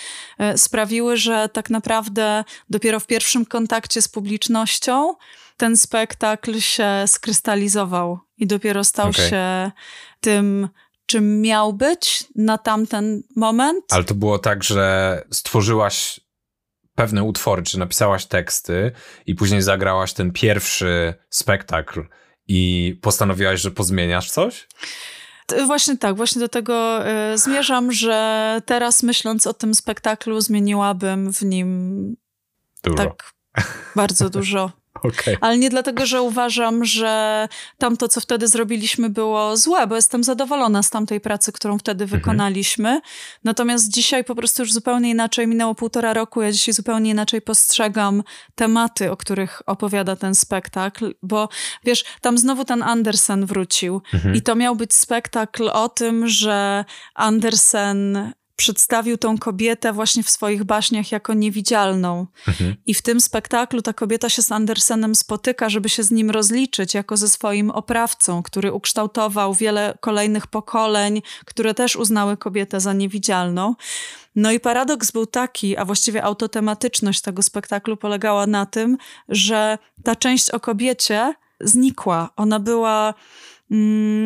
y, 0.53 0.57
sprawiły, 0.57 1.17
że 1.17 1.49
tak 1.49 1.69
naprawdę 1.69 2.43
dopiero 2.69 2.99
w 2.99 3.07
pierwszym 3.07 3.45
kontakcie 3.45 4.01
z 4.01 4.07
publicznością 4.07 5.15
ten 5.57 5.77
spektakl 5.77 6.59
się 6.59 7.03
skrystalizował 7.07 8.19
i 8.37 8.47
dopiero 8.47 8.83
stał 8.83 9.09
okay. 9.09 9.29
się 9.29 9.71
tym 10.21 10.69
czym 11.05 11.41
miał 11.41 11.73
być 11.73 12.23
na 12.35 12.57
tamten 12.57 13.23
moment. 13.35 13.85
Ale 13.89 14.03
to 14.03 14.13
było 14.13 14.39
tak, 14.39 14.63
że 14.63 15.21
stworzyłaś 15.31 16.19
pewne 16.95 17.23
utwory, 17.23 17.63
czy 17.63 17.79
napisałaś 17.79 18.25
teksty 18.25 18.91
i 19.25 19.35
później 19.35 19.61
zagrałaś 19.61 20.13
ten 20.13 20.31
pierwszy 20.31 21.13
spektakl 21.29 22.03
i 22.47 22.95
postanowiłaś, 23.01 23.61
że 23.61 23.71
pozmieniasz 23.71 24.31
coś? 24.31 24.67
Właśnie 25.65 25.97
tak, 25.97 26.15
właśnie 26.15 26.39
do 26.39 26.49
tego 26.49 27.07
y, 27.33 27.37
zmierzam, 27.37 27.91
że 27.91 28.61
teraz 28.65 29.03
myśląc 29.03 29.47
o 29.47 29.53
tym 29.53 29.75
spektaklu, 29.75 30.41
zmieniłabym 30.41 31.33
w 31.33 31.41
nim 31.41 32.15
dużo. 32.83 32.97
tak 32.97 33.33
bardzo 33.95 34.29
dużo. 34.29 34.71
Okay. 35.13 35.37
Ale 35.41 35.57
nie 35.57 35.69
dlatego, 35.69 36.05
że 36.05 36.21
uważam, 36.21 36.85
że 36.85 37.47
tamto, 37.77 38.07
co 38.07 38.21
wtedy 38.21 38.47
zrobiliśmy, 38.47 39.09
było 39.09 39.57
złe, 39.57 39.87
bo 39.87 39.95
jestem 39.95 40.23
zadowolona 40.23 40.83
z 40.83 40.89
tamtej 40.89 41.21
pracy, 41.21 41.51
którą 41.51 41.77
wtedy 41.77 42.03
mhm. 42.03 42.21
wykonaliśmy. 42.21 43.01
Natomiast 43.43 43.89
dzisiaj 43.89 44.23
po 44.23 44.35
prostu 44.35 44.61
już 44.61 44.73
zupełnie 44.73 45.09
inaczej, 45.09 45.47
minęło 45.47 45.75
półtora 45.75 46.13
roku, 46.13 46.41
ja 46.41 46.51
dzisiaj 46.51 46.73
zupełnie 46.73 47.11
inaczej 47.11 47.41
postrzegam 47.41 48.23
tematy, 48.55 49.11
o 49.11 49.17
których 49.17 49.61
opowiada 49.65 50.15
ten 50.15 50.35
spektakl, 50.35 51.13
bo 51.23 51.49
wiesz, 51.83 52.03
tam 52.21 52.37
znowu 52.37 52.65
ten 52.65 52.83
Andersen 52.83 53.45
wrócił 53.45 54.01
mhm. 54.13 54.35
i 54.35 54.41
to 54.41 54.55
miał 54.55 54.75
być 54.75 54.93
spektakl 54.93 55.69
o 55.69 55.89
tym, 55.89 56.27
że 56.27 56.85
Andersen 57.15 58.33
przedstawił 58.55 59.17
tą 59.17 59.37
kobietę 59.37 59.93
właśnie 59.93 60.23
w 60.23 60.29
swoich 60.29 60.63
baśniach 60.63 61.11
jako 61.11 61.33
niewidzialną. 61.33 62.27
Mhm. 62.47 62.75
I 62.85 62.93
w 62.93 63.01
tym 63.01 63.21
spektaklu 63.21 63.81
ta 63.81 63.93
kobieta 63.93 64.29
się 64.29 64.41
z 64.41 64.51
Andersenem 64.51 65.15
spotyka, 65.15 65.69
żeby 65.69 65.89
się 65.89 66.03
z 66.03 66.11
nim 66.11 66.31
rozliczyć, 66.31 66.93
jako 66.93 67.17
ze 67.17 67.29
swoim 67.29 67.71
oprawcą, 67.71 68.43
który 68.43 68.73
ukształtował 68.73 69.53
wiele 69.53 69.97
kolejnych 69.99 70.47
pokoleń, 70.47 71.21
które 71.45 71.73
też 71.73 71.95
uznały 71.95 72.37
kobietę 72.37 72.79
za 72.79 72.93
niewidzialną. 72.93 73.75
No 74.35 74.51
i 74.51 74.59
paradoks 74.59 75.11
był 75.11 75.25
taki, 75.25 75.77
a 75.77 75.85
właściwie 75.85 76.23
autotematyczność 76.23 77.21
tego 77.21 77.43
spektaklu 77.43 77.97
polegała 77.97 78.47
na 78.47 78.65
tym, 78.65 78.97
że 79.29 79.77
ta 80.03 80.15
część 80.15 80.49
o 80.49 80.59
kobiecie 80.59 81.33
znikła. 81.61 82.29
Ona 82.35 82.59
była 82.59 83.13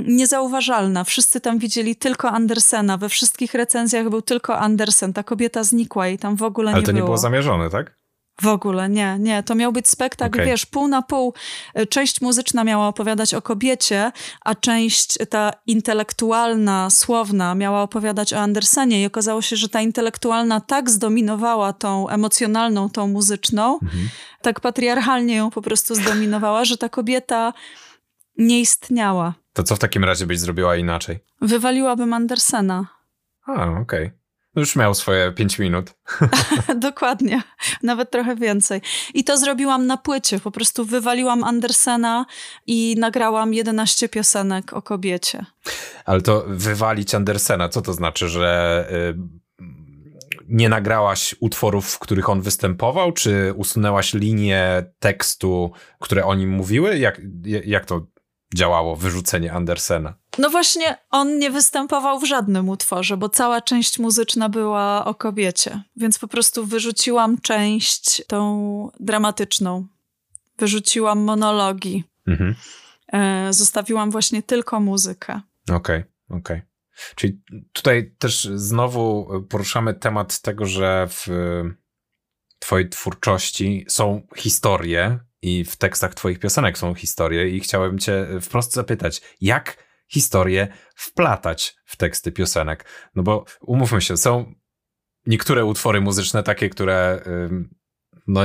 niezauważalna. 0.07 1.03
Wszyscy 1.03 1.41
tam 1.41 1.59
widzieli 1.59 1.95
tylko 1.95 2.31
Andersena. 2.31 2.97
We 2.97 3.09
wszystkich 3.09 3.53
recenzjach 3.53 4.09
był 4.09 4.21
tylko 4.21 4.59
Andersen. 4.59 5.13
Ta 5.13 5.23
kobieta 5.23 5.63
znikła 5.63 6.07
i 6.07 6.17
tam 6.17 6.35
w 6.35 6.43
ogóle 6.43 6.71
nie 6.71 6.73
było. 6.73 6.77
Ale 6.77 6.85
to 6.85 6.91
nie 6.91 7.03
było 7.03 7.17
zamierzone, 7.17 7.69
tak? 7.69 7.97
W 8.41 8.47
ogóle 8.47 8.89
nie, 8.89 9.17
nie. 9.19 9.43
To 9.43 9.55
miał 9.55 9.71
być 9.71 9.89
spektakl, 9.89 10.35
okay. 10.35 10.45
wiesz, 10.45 10.65
pół 10.65 10.87
na 10.87 11.01
pół. 11.01 11.33
Część 11.89 12.21
muzyczna 12.21 12.63
miała 12.63 12.87
opowiadać 12.87 13.33
o 13.33 13.41
kobiecie, 13.41 14.11
a 14.45 14.55
część 14.55 15.17
ta 15.29 15.51
intelektualna, 15.67 16.89
słowna 16.89 17.55
miała 17.55 17.81
opowiadać 17.81 18.33
o 18.33 18.39
Andersenie 18.39 19.01
i 19.01 19.05
okazało 19.05 19.41
się, 19.41 19.55
że 19.55 19.69
ta 19.69 19.81
intelektualna 19.81 20.61
tak 20.61 20.89
zdominowała 20.89 21.73
tą 21.73 22.09
emocjonalną, 22.09 22.89
tą 22.89 23.07
muzyczną, 23.07 23.73
mhm. 23.73 24.09
tak 24.41 24.59
patriarchalnie 24.59 25.35
ją 25.35 25.51
po 25.51 25.61
prostu 25.61 25.95
zdominowała, 25.95 26.65
że 26.65 26.77
ta 26.77 26.89
kobieta 26.89 27.53
nie 28.37 28.59
istniała. 28.59 29.33
To 29.53 29.63
co 29.63 29.75
w 29.75 29.79
takim 29.79 30.03
razie 30.03 30.25
byś 30.25 30.39
zrobiła 30.39 30.75
inaczej? 30.75 31.19
Wywaliłabym 31.41 32.13
Andersena. 32.13 32.87
A, 33.45 33.53
okej. 33.53 33.81
Okay. 33.81 34.11
Już 34.57 34.75
miał 34.75 34.93
swoje 34.93 35.31
pięć 35.31 35.59
minut. 35.59 35.93
Dokładnie, 36.75 37.43
nawet 37.83 38.11
trochę 38.11 38.35
więcej. 38.35 38.81
I 39.13 39.23
to 39.23 39.37
zrobiłam 39.37 39.87
na 39.87 39.97
płycie. 39.97 40.39
Po 40.39 40.51
prostu 40.51 40.85
wywaliłam 40.85 41.43
Andersena 41.43 42.25
i 42.67 42.95
nagrałam 42.99 43.53
11 43.53 44.09
piosenek 44.09 44.73
o 44.73 44.81
kobiecie. 44.81 45.45
Ale 46.05 46.21
to 46.21 46.43
wywalić 46.47 47.15
Andersena, 47.15 47.69
co 47.69 47.81
to 47.81 47.93
znaczy, 47.93 48.29
że 48.29 48.87
y, 48.91 49.63
nie 50.47 50.69
nagrałaś 50.69 51.35
utworów, 51.39 51.89
w 51.89 51.99
których 51.99 52.29
on 52.29 52.41
występował, 52.41 53.11
czy 53.11 53.53
usunęłaś 53.55 54.13
linię 54.13 54.83
tekstu, 54.99 55.71
które 55.99 56.25
o 56.25 56.35
nim 56.35 56.49
mówiły? 56.49 56.97
Jak, 56.97 57.21
jak 57.65 57.85
to 57.85 58.07
działało 58.55 58.95
wyrzucenie 58.95 59.53
Andersena? 59.53 60.13
No 60.37 60.49
właśnie, 60.49 60.97
on 61.09 61.39
nie 61.39 61.51
występował 61.51 62.19
w 62.19 62.25
żadnym 62.25 62.69
utworze, 62.69 63.17
bo 63.17 63.29
cała 63.29 63.61
część 63.61 63.99
muzyczna 63.99 64.49
była 64.49 65.05
o 65.05 65.15
kobiecie, 65.15 65.81
więc 65.95 66.19
po 66.19 66.27
prostu 66.27 66.65
wyrzuciłam 66.65 67.41
część 67.41 68.25
tą 68.27 68.91
dramatyczną. 68.99 69.87
Wyrzuciłam 70.57 71.19
monologi. 71.19 72.03
Mhm. 72.27 72.55
E, 73.13 73.53
zostawiłam 73.53 74.11
właśnie 74.11 74.43
tylko 74.43 74.79
muzykę. 74.79 75.41
Okej, 75.63 75.75
okay, 75.77 76.03
okej. 76.29 76.57
Okay. 76.57 76.67
Czyli 77.15 77.41
tutaj 77.73 78.15
też 78.19 78.49
znowu 78.55 79.29
poruszamy 79.49 79.93
temat 79.93 80.41
tego, 80.41 80.65
że 80.65 81.07
w 81.09 81.27
twojej 82.59 82.89
twórczości 82.89 83.85
są 83.89 84.21
historie, 84.37 85.19
i 85.41 85.63
w 85.63 85.75
tekstach 85.75 86.15
twoich 86.15 86.39
piosenek 86.39 86.77
są 86.77 86.93
historie 86.93 87.49
i 87.49 87.59
chciałem 87.59 87.99
cię 87.99 88.27
wprost 88.41 88.73
zapytać, 88.73 89.21
jak 89.41 89.87
historię 90.07 90.67
wplatać 90.95 91.75
w 91.85 91.97
teksty 91.97 92.31
piosenek? 92.31 92.85
No 93.15 93.23
bo 93.23 93.45
umówmy 93.61 94.01
się, 94.01 94.17
są 94.17 94.53
niektóre 95.25 95.65
utwory 95.65 96.01
muzyczne 96.01 96.43
takie, 96.43 96.69
które 96.69 97.21
no 98.27 98.41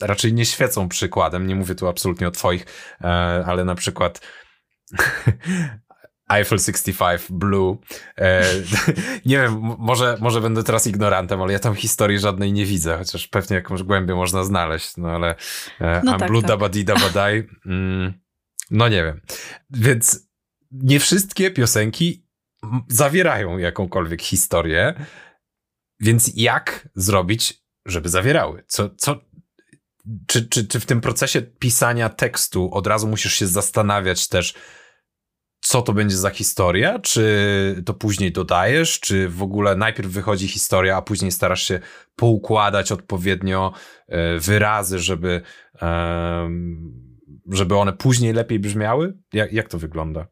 raczej 0.00 0.32
nie 0.32 0.46
świecą 0.46 0.88
przykładem, 0.88 1.46
nie 1.46 1.54
mówię 1.54 1.74
tu 1.74 1.88
absolutnie 1.88 2.28
o 2.28 2.30
twoich, 2.30 2.66
e, 3.00 3.04
ale 3.46 3.64
na 3.64 3.74
przykład 3.74 4.20
Eiffel 6.38 6.58
65 6.58 7.22
Blue. 7.30 7.76
E, 8.18 8.42
nie 9.26 9.36
wiem, 9.36 9.60
może, 9.78 10.16
może 10.20 10.40
będę 10.40 10.64
teraz 10.64 10.86
ignorantem, 10.86 11.42
ale 11.42 11.52
ja 11.52 11.58
tam 11.58 11.74
historii 11.74 12.18
żadnej 12.18 12.52
nie 12.52 12.66
widzę, 12.66 12.98
chociaż 12.98 13.28
pewnie 13.28 13.56
jakąś 13.56 13.82
głębię 13.82 14.14
można 14.14 14.44
znaleźć, 14.44 14.96
no 14.96 15.10
ale 15.10 15.34
e, 15.80 16.00
no 16.04 16.18
tak, 16.18 16.28
Blue 16.28 16.42
tak. 16.42 16.48
Dabadi 16.48 16.84
Dabadai, 16.84 17.42
mm, 17.66 18.12
no 18.70 18.88
nie 18.88 19.04
wiem. 19.04 19.20
Więc 19.70 20.28
nie 20.70 21.00
wszystkie 21.00 21.50
piosenki 21.50 22.26
zawierają 22.88 23.58
jakąkolwiek 23.58 24.22
historię, 24.22 24.94
więc 26.00 26.32
jak 26.34 26.88
zrobić, 26.94 27.62
żeby 27.86 28.08
zawierały? 28.08 28.64
Co, 28.66 28.90
co, 28.96 29.20
czy, 30.26 30.48
czy, 30.48 30.66
czy 30.66 30.80
w 30.80 30.86
tym 30.86 31.00
procesie 31.00 31.42
pisania 31.42 32.08
tekstu 32.08 32.74
od 32.74 32.86
razu 32.86 33.08
musisz 33.08 33.34
się 33.34 33.46
zastanawiać 33.46 34.28
też, 34.28 34.54
co 35.62 35.82
to 35.82 35.92
będzie 35.92 36.16
za 36.16 36.30
historia? 36.30 36.98
Czy 36.98 37.82
to 37.86 37.94
później 37.94 38.32
dodajesz? 38.32 39.00
Czy 39.00 39.28
w 39.28 39.42
ogóle 39.42 39.76
najpierw 39.76 40.10
wychodzi 40.10 40.48
historia, 40.48 40.96
a 40.96 41.02
później 41.02 41.32
starasz 41.32 41.62
się 41.62 41.80
poukładać 42.16 42.92
odpowiednio 42.92 43.72
e, 44.08 44.38
wyrazy, 44.38 44.98
żeby, 44.98 45.42
żeby 47.50 47.76
one 47.76 47.92
później 47.92 48.32
lepiej 48.32 48.58
brzmiały? 48.58 49.18
Jak, 49.32 49.52
jak 49.52 49.68
to 49.68 49.78
wygląda? 49.78 50.26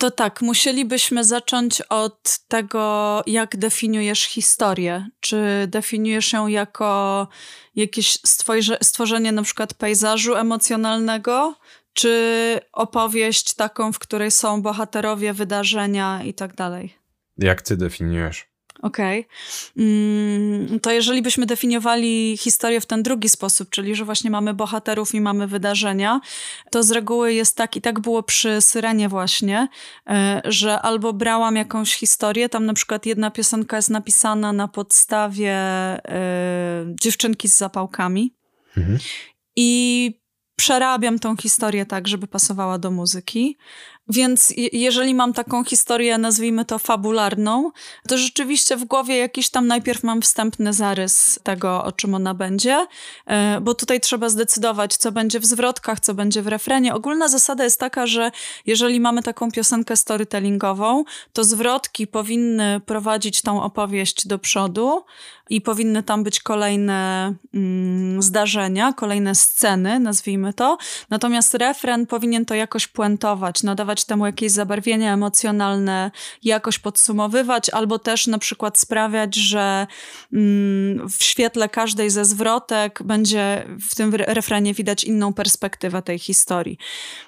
To 0.00 0.10
tak, 0.10 0.42
musielibyśmy 0.42 1.24
zacząć 1.24 1.80
od 1.80 2.38
tego, 2.48 3.22
jak 3.26 3.56
definiujesz 3.56 4.24
historię. 4.24 5.08
Czy 5.20 5.66
definiujesz 5.68 6.32
ją 6.32 6.46
jako 6.46 7.28
jakieś 7.76 8.18
stworzenie 8.80 9.32
na 9.32 9.42
przykład 9.42 9.74
pejzażu 9.74 10.36
emocjonalnego, 10.36 11.54
czy 11.92 12.60
opowieść 12.72 13.54
taką, 13.54 13.92
w 13.92 13.98
której 13.98 14.30
są 14.30 14.62
bohaterowie, 14.62 15.32
wydarzenia 15.32 16.22
i 16.22 16.34
tak 16.34 16.54
dalej? 16.54 16.94
Jak 17.38 17.62
ty 17.62 17.76
definiujesz? 17.76 18.50
Okej. 18.82 19.20
Okay. 19.20 19.84
Mm, 19.84 20.80
to 20.80 20.92
jeżeli 20.92 21.22
byśmy 21.22 21.46
definiowali 21.46 22.36
historię 22.36 22.80
w 22.80 22.86
ten 22.86 23.02
drugi 23.02 23.28
sposób, 23.28 23.70
czyli 23.70 23.94
że 23.94 24.04
właśnie 24.04 24.30
mamy 24.30 24.54
bohaterów 24.54 25.14
i 25.14 25.20
mamy 25.20 25.46
wydarzenia, 25.46 26.20
to 26.70 26.82
z 26.82 26.90
reguły 26.90 27.34
jest 27.34 27.56
tak, 27.56 27.76
i 27.76 27.80
tak 27.80 28.00
było 28.00 28.22
przy 28.22 28.60
Syrenie 28.60 29.08
właśnie, 29.08 29.68
e, 30.06 30.42
że 30.44 30.80
albo 30.80 31.12
brałam 31.12 31.56
jakąś 31.56 31.94
historię, 31.94 32.48
tam 32.48 32.66
na 32.66 32.74
przykład 32.74 33.06
jedna 33.06 33.30
piosenka 33.30 33.76
jest 33.76 33.90
napisana 33.90 34.52
na 34.52 34.68
podstawie 34.68 35.56
y, 35.98 36.10
dziewczynki 37.00 37.48
z 37.48 37.56
zapałkami. 37.56 38.34
Mhm. 38.76 38.98
I 39.56 40.19
przerabiam 40.60 41.18
tą 41.18 41.36
historię 41.36 41.86
tak, 41.86 42.08
żeby 42.08 42.26
pasowała 42.26 42.78
do 42.78 42.90
muzyki. 42.90 43.56
Więc 44.08 44.54
jeżeli 44.72 45.14
mam 45.14 45.32
taką 45.32 45.64
historię, 45.64 46.18
nazwijmy 46.18 46.64
to 46.64 46.78
fabularną, 46.78 47.70
to 48.08 48.18
rzeczywiście 48.18 48.76
w 48.76 48.84
głowie 48.84 49.16
jakiś 49.16 49.50
tam 49.50 49.66
najpierw 49.66 50.02
mam 50.02 50.22
wstępny 50.22 50.72
zarys 50.72 51.38
tego, 51.42 51.84
o 51.84 51.92
czym 51.92 52.14
ona 52.14 52.34
będzie, 52.34 52.86
e, 53.26 53.60
bo 53.60 53.74
tutaj 53.74 54.00
trzeba 54.00 54.28
zdecydować, 54.28 54.96
co 54.96 55.12
będzie 55.12 55.40
w 55.40 55.46
zwrotkach, 55.46 56.00
co 56.00 56.14
będzie 56.14 56.42
w 56.42 56.46
refrenie. 56.46 56.94
Ogólna 56.94 57.28
zasada 57.28 57.64
jest 57.64 57.80
taka, 57.80 58.06
że 58.06 58.30
jeżeli 58.66 59.00
mamy 59.00 59.22
taką 59.22 59.50
piosenkę 59.50 59.96
storytellingową, 59.96 61.04
to 61.32 61.44
zwrotki 61.44 62.06
powinny 62.06 62.80
prowadzić 62.86 63.42
tą 63.42 63.62
opowieść 63.62 64.26
do 64.26 64.38
przodu 64.38 65.04
i 65.50 65.60
powinny 65.60 66.02
tam 66.02 66.24
być 66.24 66.40
kolejne 66.40 67.34
mm, 67.54 68.22
zdarzenia, 68.22 68.92
kolejne 68.92 69.34
sceny, 69.34 70.00
nazwijmy 70.00 70.52
to. 70.52 70.78
Natomiast 71.10 71.54
refren 71.54 72.06
powinien 72.06 72.44
to 72.44 72.54
jakoś 72.54 72.86
puentować, 72.86 73.62
nadawać 73.62 74.04
temu 74.04 74.26
jakieś 74.26 74.52
zabarwienie 74.52 75.12
emocjonalne, 75.12 76.10
jakoś 76.42 76.78
podsumowywać, 76.78 77.70
albo 77.70 77.98
też 77.98 78.26
na 78.26 78.38
przykład 78.38 78.78
sprawiać, 78.78 79.34
że 79.34 79.86
mm, 80.32 81.08
w 81.08 81.24
świetle 81.24 81.68
każdej 81.68 82.10
ze 82.10 82.24
zwrotek 82.24 83.02
będzie 83.04 83.66
w 83.90 83.94
tym 83.94 84.14
refrenie 84.14 84.74
widać 84.74 85.04
inną 85.04 85.32
perspektywę 85.32 86.02
tej 86.02 86.18
historii. 86.18 86.78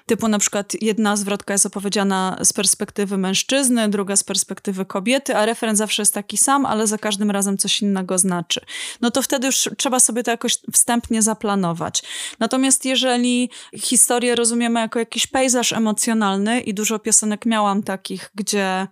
Typu 0.05 0.27
na 0.27 0.39
przykład 0.39 0.73
jedna 0.81 1.15
zwrotka 1.15 1.53
jest 1.53 1.65
opowiedziana 1.65 2.37
z 2.41 2.53
perspektywy 2.53 3.17
mężczyzny, 3.17 3.89
druga 3.89 4.15
z 4.15 4.23
perspektywy 4.23 4.85
kobiety, 4.85 5.35
a 5.35 5.45
refren 5.45 5.75
zawsze 5.75 6.01
jest 6.01 6.13
taki 6.13 6.37
sam, 6.37 6.65
ale 6.65 6.87
za 6.87 6.97
każdym 6.97 7.31
razem 7.31 7.57
coś 7.57 7.81
innego 7.81 8.12
znaczy. 8.17 8.61
No 9.01 9.11
to 9.11 9.21
wtedy 9.21 9.47
już 9.47 9.69
trzeba 9.77 9.99
sobie 9.99 10.23
to 10.23 10.31
jakoś 10.31 10.57
wstępnie 10.73 11.21
zaplanować. 11.21 12.03
Natomiast 12.39 12.85
jeżeli 12.85 13.49
historię 13.77 14.35
rozumiemy 14.35 14.79
jako 14.79 14.99
jakiś 14.99 15.27
pejzaż 15.27 15.73
emocjonalny 15.73 16.61
i 16.61 16.73
dużo 16.73 16.99
piosenek 16.99 17.45
miałam 17.45 17.83
takich, 17.83 18.31
gdzie 18.35 18.87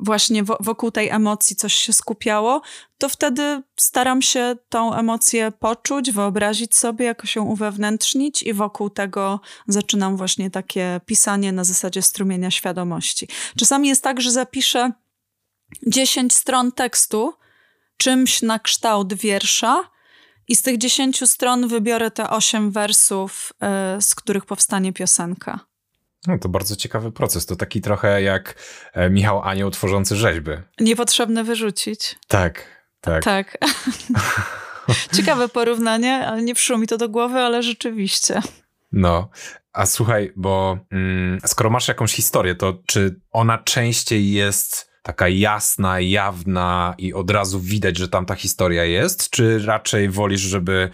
właśnie 0.00 0.44
wokół 0.60 0.90
tej 0.90 1.08
emocji 1.08 1.56
coś 1.56 1.74
się 1.74 1.92
skupiało, 1.92 2.62
to 2.98 3.08
wtedy 3.08 3.62
staram 3.76 4.22
się 4.22 4.56
tą 4.68 4.94
emocję 4.94 5.52
poczuć, 5.58 6.10
wyobrazić 6.10 6.76
sobie, 6.76 7.04
jakoś 7.04 7.36
ją 7.36 7.44
uwewnętrznić 7.44 8.42
i 8.42 8.52
wokół 8.52 8.90
tego 8.90 9.40
zaczynam 9.68 10.16
właśnie 10.16 10.50
takie 10.50 11.00
pisanie 11.06 11.52
na 11.52 11.64
zasadzie 11.64 12.02
strumienia 12.02 12.50
świadomości. 12.50 13.28
Czasami 13.58 13.88
jest 13.88 14.02
tak, 14.02 14.20
że 14.20 14.30
zapiszę 14.30 14.92
10 15.86 16.34
stron 16.34 16.72
tekstu 16.72 17.32
czymś 18.00 18.42
na 18.42 18.58
kształt 18.58 19.14
wiersza 19.14 19.90
i 20.48 20.56
z 20.56 20.62
tych 20.62 20.78
10 20.78 21.30
stron 21.30 21.68
wybiorę 21.68 22.10
te 22.10 22.30
8 22.30 22.70
wersów, 22.70 23.52
y, 23.98 24.02
z 24.02 24.14
których 24.14 24.46
powstanie 24.46 24.92
piosenka. 24.92 25.60
No 26.26 26.38
to 26.38 26.48
bardzo 26.48 26.76
ciekawy 26.76 27.12
proces. 27.12 27.46
To 27.46 27.56
taki 27.56 27.80
trochę 27.80 28.22
jak 28.22 28.54
e, 28.92 29.10
Michał 29.10 29.42
Anioł 29.42 29.70
tworzący 29.70 30.16
rzeźby. 30.16 30.50
Niepotrzebne 30.80 31.44
wyrzucić. 31.44 32.18
Tak, 32.28 32.66
tak. 33.00 33.24
Tak. 33.24 33.58
Ciekawe 35.16 35.48
porównanie, 35.48 36.26
ale 36.26 36.42
nie 36.42 36.54
przyszło 36.54 36.78
mi 36.78 36.86
to 36.86 36.96
do 36.96 37.08
głowy, 37.08 37.38
ale 37.38 37.62
rzeczywiście. 37.62 38.42
No, 38.92 39.28
a 39.72 39.86
słuchaj, 39.86 40.32
bo 40.36 40.78
mm, 40.90 41.38
skoro 41.46 41.70
masz 41.70 41.88
jakąś 41.88 42.12
historię, 42.12 42.54
to 42.54 42.78
czy 42.86 43.20
ona 43.30 43.58
częściej 43.58 44.32
jest 44.32 44.89
taka 45.02 45.28
jasna, 45.28 46.00
jawna 46.00 46.94
i 46.98 47.12
od 47.12 47.30
razu 47.30 47.60
widać, 47.60 47.98
że 47.98 48.08
tam 48.08 48.26
ta 48.26 48.34
historia 48.34 48.84
jest, 48.84 49.30
czy 49.30 49.58
raczej 49.66 50.08
wolisz, 50.08 50.40
żeby 50.40 50.90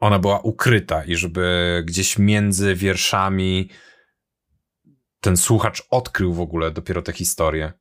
ona 0.00 0.18
była 0.18 0.40
ukryta 0.40 1.04
i 1.04 1.16
żeby 1.16 1.82
gdzieś 1.86 2.18
między 2.18 2.74
wierszami 2.74 3.68
ten 5.20 5.36
słuchacz 5.36 5.82
odkrył 5.90 6.34
w 6.34 6.40
ogóle 6.40 6.70
dopiero 6.70 7.02
tę 7.02 7.12
historię? 7.12 7.72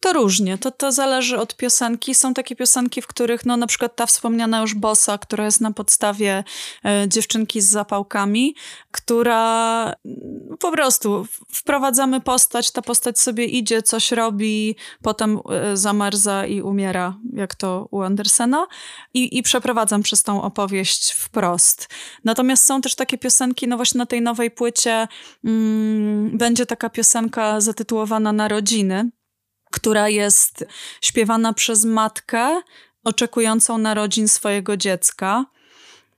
To 0.00 0.12
różnie, 0.12 0.58
to, 0.58 0.70
to 0.70 0.92
zależy 0.92 1.38
od 1.38 1.56
piosenki. 1.56 2.14
Są 2.14 2.34
takie 2.34 2.56
piosenki, 2.56 3.02
w 3.02 3.06
których 3.06 3.46
no 3.46 3.56
na 3.56 3.66
przykład 3.66 3.96
ta 3.96 4.06
wspomniana 4.06 4.60
już 4.60 4.74
Bossa, 4.74 5.18
która 5.18 5.44
jest 5.44 5.60
na 5.60 5.72
podstawie 5.72 6.44
e, 6.84 7.08
dziewczynki 7.08 7.60
z 7.60 7.66
zapałkami, 7.66 8.54
która 8.90 9.94
no, 10.04 10.56
po 10.56 10.72
prostu 10.72 11.26
wprowadzamy 11.52 12.20
postać, 12.20 12.70
ta 12.70 12.82
postać 12.82 13.20
sobie 13.20 13.44
idzie, 13.44 13.82
coś 13.82 14.12
robi, 14.12 14.76
potem 15.02 15.40
e, 15.50 15.76
zamarza 15.76 16.46
i 16.46 16.62
umiera, 16.62 17.18
jak 17.32 17.54
to 17.54 17.88
u 17.90 18.02
Andersena 18.02 18.66
i, 19.14 19.38
i 19.38 19.42
przeprowadzam 19.42 20.02
przez 20.02 20.22
tą 20.22 20.42
opowieść 20.42 21.12
wprost. 21.12 21.88
Natomiast 22.24 22.64
są 22.64 22.80
też 22.80 22.94
takie 22.94 23.18
piosenki, 23.18 23.68
no 23.68 23.76
właśnie 23.76 23.98
na 23.98 24.06
tej 24.06 24.22
nowej 24.22 24.50
płycie 24.50 25.08
mm, 25.44 26.38
będzie 26.38 26.66
taka 26.66 26.90
piosenka 26.90 27.60
zatytułowana 27.60 28.32
Narodziny, 28.32 29.10
która 29.74 30.08
jest 30.08 30.64
śpiewana 31.00 31.52
przez 31.52 31.84
matkę 31.84 32.62
oczekującą 33.04 33.78
narodzin 33.78 34.28
swojego 34.28 34.76
dziecka. 34.76 35.44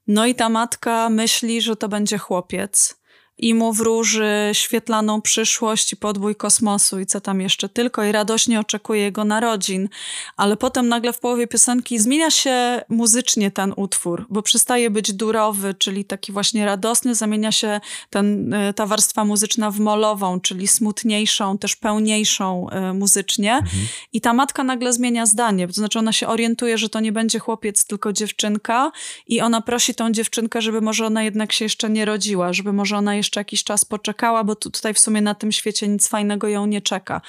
No 0.06 0.26
i 0.26 0.34
ta 0.34 0.48
matka 0.48 1.10
myśli, 1.10 1.62
że 1.62 1.76
to 1.76 1.88
będzie 1.88 2.18
chłopiec 2.18 2.96
i 3.38 3.54
mu 3.54 3.72
wróży 3.72 4.50
świetlaną 4.52 5.22
przyszłość 5.22 5.92
i 5.92 5.96
podbój 5.96 6.36
kosmosu 6.36 7.00
i 7.00 7.06
co 7.06 7.20
tam 7.20 7.40
jeszcze 7.40 7.68
tylko 7.68 8.04
i 8.04 8.12
radośnie 8.12 8.60
oczekuje 8.60 9.02
jego 9.02 9.24
narodzin. 9.24 9.88
Ale 10.36 10.56
potem 10.56 10.88
nagle 10.88 11.12
w 11.12 11.18
połowie 11.18 11.46
piosenki 11.46 11.98
zmienia 11.98 12.30
się 12.30 12.82
muzycznie 12.88 13.50
ten 13.50 13.72
utwór, 13.76 14.26
bo 14.28 14.42
przestaje 14.42 14.90
być 14.90 15.12
durowy, 15.12 15.74
czyli 15.74 16.04
taki 16.04 16.32
właśnie 16.32 16.66
radosny, 16.66 17.14
zamienia 17.14 17.52
się 17.52 17.80
ten, 18.10 18.54
e, 18.54 18.74
ta 18.74 18.86
warstwa 18.86 19.24
muzyczna 19.24 19.70
w 19.70 19.80
molową, 19.80 20.40
czyli 20.40 20.68
smutniejszą, 20.68 21.58
też 21.58 21.76
pełniejszą 21.76 22.70
e, 22.70 22.92
muzycznie. 22.92 23.52
Mhm. 23.52 23.86
I 24.12 24.20
ta 24.20 24.32
matka 24.32 24.64
nagle 24.64 24.92
zmienia 24.92 25.26
zdanie, 25.26 25.66
to 25.66 25.72
znaczy 25.72 25.98
ona 25.98 26.12
się 26.12 26.28
orientuje, 26.28 26.78
że 26.78 26.88
to 26.88 27.00
nie 27.00 27.12
będzie 27.12 27.38
chłopiec, 27.38 27.86
tylko 27.86 28.12
dziewczynka 28.12 28.92
i 29.26 29.40
ona 29.40 29.60
prosi 29.60 29.94
tą 29.94 30.12
dziewczynkę, 30.12 30.62
żeby 30.62 30.80
może 30.80 31.06
ona 31.06 31.22
jednak 31.22 31.52
się 31.52 31.64
jeszcze 31.64 31.90
nie 31.90 32.04
rodziła, 32.04 32.52
żeby 32.52 32.72
może 32.72 32.96
ona 32.96 33.14
jeszcze 33.14 33.25
jeszcze 33.26 33.40
jakiś 33.40 33.64
czas 33.64 33.84
poczekała, 33.84 34.44
bo 34.44 34.56
tutaj 34.56 34.94
w 34.94 34.98
sumie 34.98 35.20
na 35.20 35.34
tym 35.34 35.52
świecie 35.52 35.88
nic 35.88 36.08
fajnego 36.08 36.48
ją 36.48 36.66
nie 36.66 36.82
czeka. 36.82 37.20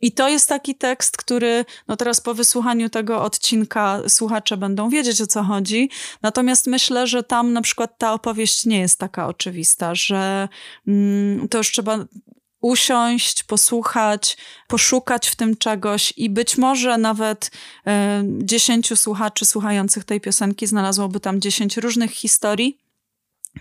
I 0.00 0.12
to 0.12 0.28
jest 0.28 0.48
taki 0.48 0.74
tekst, 0.74 1.16
który 1.16 1.64
no 1.88 1.96
teraz 1.96 2.20
po 2.20 2.34
wysłuchaniu 2.34 2.90
tego 2.90 3.22
odcinka 3.22 4.00
słuchacze 4.08 4.56
będą 4.56 4.90
wiedzieć 4.90 5.20
o 5.20 5.26
co 5.26 5.42
chodzi. 5.42 5.90
Natomiast 6.22 6.66
myślę, 6.66 7.06
że 7.06 7.22
tam 7.22 7.52
na 7.52 7.62
przykład 7.62 7.98
ta 7.98 8.12
opowieść 8.12 8.66
nie 8.66 8.80
jest 8.80 8.98
taka 8.98 9.26
oczywista, 9.26 9.94
że 9.94 10.48
mm, 10.86 11.48
to 11.48 11.58
już 11.58 11.72
trzeba 11.72 11.98
usiąść, 12.60 13.42
posłuchać, 13.42 14.36
poszukać 14.68 15.28
w 15.28 15.36
tym 15.36 15.56
czegoś 15.56 16.12
i 16.16 16.30
być 16.30 16.58
może 16.58 16.98
nawet 16.98 17.50
e, 17.86 18.22
dziesięciu 18.26 18.96
słuchaczy 18.96 19.44
słuchających 19.44 20.04
tej 20.04 20.20
piosenki 20.20 20.66
znalazłoby 20.66 21.20
tam 21.20 21.40
dziesięć 21.40 21.76
różnych 21.76 22.10
historii 22.10 22.87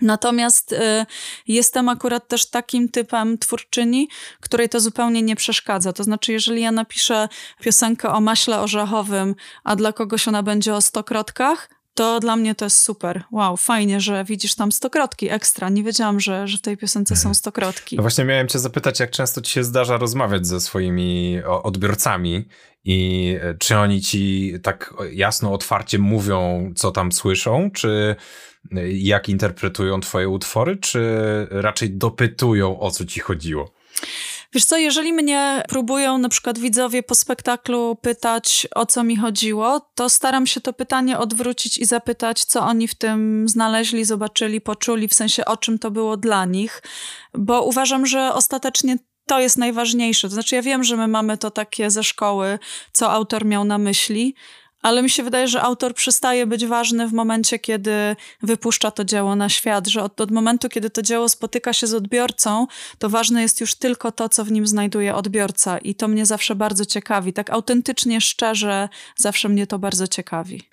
Natomiast 0.01 0.71
y, 0.73 1.05
jestem 1.47 1.89
akurat 1.89 2.27
też 2.27 2.49
takim 2.49 2.89
typem 2.89 3.37
twórczyni, 3.37 4.07
której 4.39 4.69
to 4.69 4.79
zupełnie 4.79 5.21
nie 5.21 5.35
przeszkadza. 5.35 5.93
To 5.93 6.03
znaczy, 6.03 6.31
jeżeli 6.31 6.61
ja 6.61 6.71
napiszę 6.71 7.27
piosenkę 7.61 8.09
o 8.09 8.21
maśle 8.21 8.59
orzechowym, 8.59 9.35
a 9.63 9.75
dla 9.75 9.93
kogoś 9.93 10.27
ona 10.27 10.43
będzie 10.43 10.75
o 10.75 10.81
stokrotkach, 10.81 11.69
to 11.97 12.19
dla 12.19 12.35
mnie 12.35 12.55
to 12.55 12.65
jest 12.65 12.79
super. 12.79 13.23
Wow, 13.31 13.57
fajnie, 13.57 14.01
że 14.01 14.23
widzisz 14.23 14.55
tam 14.55 14.71
stokrotki 14.71 15.29
ekstra. 15.29 15.69
Nie 15.69 15.83
wiedziałam, 15.83 16.19
że, 16.19 16.47
że 16.47 16.57
w 16.57 16.61
tej 16.61 16.77
piosence 16.77 17.15
są 17.15 17.21
mhm. 17.21 17.35
stokrotki. 17.35 17.95
No 17.95 18.01
właśnie 18.01 18.25
miałem 18.25 18.47
cię 18.47 18.59
zapytać, 18.59 18.99
jak 18.99 19.11
często 19.11 19.41
ci 19.41 19.51
się 19.51 19.63
zdarza 19.63 19.97
rozmawiać 19.97 20.47
ze 20.47 20.59
swoimi 20.61 21.41
odbiorcami 21.63 22.47
i 22.83 23.35
e, 23.41 23.55
czy 23.59 23.77
oni 23.77 24.01
ci 24.01 24.53
tak 24.63 24.93
jasno, 25.11 25.53
otwarcie 25.53 25.99
mówią, 25.99 26.71
co 26.75 26.91
tam 26.91 27.11
słyszą, 27.11 27.71
czy 27.73 28.15
jak 28.93 29.29
interpretują 29.29 29.99
twoje 29.99 30.29
utwory, 30.29 30.77
czy 30.77 31.01
raczej 31.49 31.89
dopytują, 31.89 32.79
o 32.79 32.91
co 32.91 33.05
ci 33.05 33.19
chodziło? 33.19 33.71
Wiesz 34.53 34.65
co, 34.65 34.77
jeżeli 34.77 35.13
mnie 35.13 35.63
próbują 35.69 36.17
na 36.17 36.29
przykład 36.29 36.59
widzowie 36.59 37.03
po 37.03 37.15
spektaklu 37.15 37.95
pytać, 37.95 38.67
o 38.75 38.85
co 38.85 39.03
mi 39.03 39.17
chodziło, 39.17 39.91
to 39.95 40.09
staram 40.09 40.47
się 40.47 40.61
to 40.61 40.73
pytanie 40.73 41.17
odwrócić 41.17 41.77
i 41.77 41.85
zapytać, 41.85 42.45
co 42.45 42.61
oni 42.61 42.87
w 42.87 42.95
tym 42.95 43.49
znaleźli, 43.49 44.05
zobaczyli, 44.05 44.61
poczuli, 44.61 45.07
w 45.07 45.13
sensie 45.13 45.45
o 45.45 45.57
czym 45.57 45.79
to 45.79 45.91
było 45.91 46.17
dla 46.17 46.45
nich, 46.45 46.81
bo 47.33 47.63
uważam, 47.63 48.05
że 48.05 48.33
ostatecznie 48.33 48.97
to 49.25 49.39
jest 49.39 49.57
najważniejsze. 49.57 50.27
To 50.27 50.33
znaczy, 50.33 50.55
ja 50.55 50.61
wiem, 50.61 50.83
że 50.83 50.97
my 50.97 51.07
mamy 51.07 51.37
to 51.37 51.51
takie 51.51 51.91
ze 51.91 52.03
szkoły, 52.03 52.59
co 52.91 53.11
autor 53.11 53.45
miał 53.45 53.65
na 53.65 53.77
myśli, 53.77 54.35
ale 54.81 55.03
mi 55.03 55.09
się 55.09 55.23
wydaje, 55.23 55.47
że 55.47 55.61
autor 55.61 55.93
przestaje 55.93 56.47
być 56.47 56.65
ważny 56.65 57.07
w 57.07 57.13
momencie, 57.13 57.59
kiedy 57.59 58.15
wypuszcza 58.43 58.91
to 58.91 59.05
dzieło 59.05 59.35
na 59.35 59.49
świat, 59.49 59.87
że 59.87 60.03
od, 60.03 60.21
od, 60.21 60.31
momentu, 60.31 60.69
kiedy 60.69 60.89
to 60.89 61.01
dzieło 61.01 61.29
spotyka 61.29 61.73
się 61.73 61.87
z 61.87 61.93
odbiorcą, 61.93 62.67
to 62.97 63.09
ważne 63.09 63.41
jest 63.41 63.61
już 63.61 63.75
tylko 63.75 64.11
to, 64.11 64.29
co 64.29 64.45
w 64.45 64.51
nim 64.51 64.67
znajduje 64.67 65.15
odbiorca 65.15 65.77
i 65.77 65.95
to 65.95 66.07
mnie 66.07 66.25
zawsze 66.25 66.55
bardzo 66.55 66.85
ciekawi. 66.85 67.33
Tak 67.33 67.49
autentycznie, 67.49 68.21
szczerze, 68.21 68.89
zawsze 69.17 69.49
mnie 69.49 69.67
to 69.67 69.79
bardzo 69.79 70.07
ciekawi. 70.07 70.69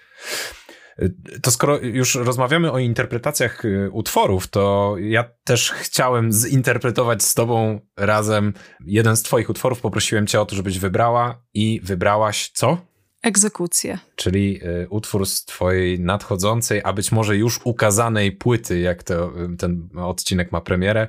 To 1.43 1.51
skoro 1.51 1.79
już 1.79 2.15
rozmawiamy 2.15 2.73
o 2.73 2.79
interpretacjach 2.79 3.65
y, 3.65 3.91
utworów, 3.93 4.49
to 4.49 4.95
ja 5.01 5.25
też 5.45 5.71
chciałem 5.71 6.33
zinterpretować 6.33 7.23
z 7.23 7.35
tobą 7.35 7.81
razem 7.97 8.53
jeden 8.87 9.17
z 9.17 9.23
twoich 9.23 9.51
utworów. 9.51 9.81
Poprosiłem 9.81 10.27
cię 10.27 10.41
o 10.41 10.47
to, 10.47 10.57
żebyś 10.57 10.79
wybrała 10.79 11.43
i 11.55 11.81
wybrałaś 11.85 12.51
co? 12.55 12.94
Egzekucję. 13.25 13.99
Czyli 14.17 14.61
y, 14.83 14.89
utwór 14.89 15.27
z 15.27 15.45
twojej 15.45 16.01
nadchodzącej, 16.01 16.81
a 16.85 16.93
być 16.93 17.13
może 17.13 17.37
już 17.37 17.61
ukazanej 17.65 18.33
płyty, 18.33 18.81
jak 18.81 19.03
to, 19.03 19.45
y, 19.45 19.57
ten 19.57 19.89
odcinek 19.97 20.53
ma 20.53 20.61
premierę, 20.61 21.09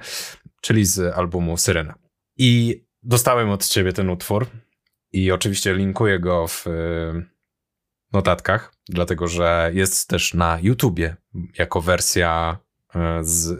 czyli 0.62 0.86
z 0.86 1.18
albumu 1.18 1.58
Syrena. 1.58 1.96
I 2.38 2.82
dostałem 3.04 3.50
od 3.50 3.68
ciebie 3.68 3.94
ten 3.94 4.10
utwór 4.10 4.48
i 5.12 5.32
oczywiście 5.32 5.74
linkuję 5.74 6.20
go 6.20 6.48
w 6.48 6.68
y, 6.68 7.26
notatkach, 8.14 8.74
dlatego 8.90 9.28
że 9.28 9.72
jest 9.74 10.10
też 10.10 10.34
na 10.34 10.60
YouTubie 10.62 11.16
jako 11.58 11.82
wersja 11.82 12.58
z 13.22 13.60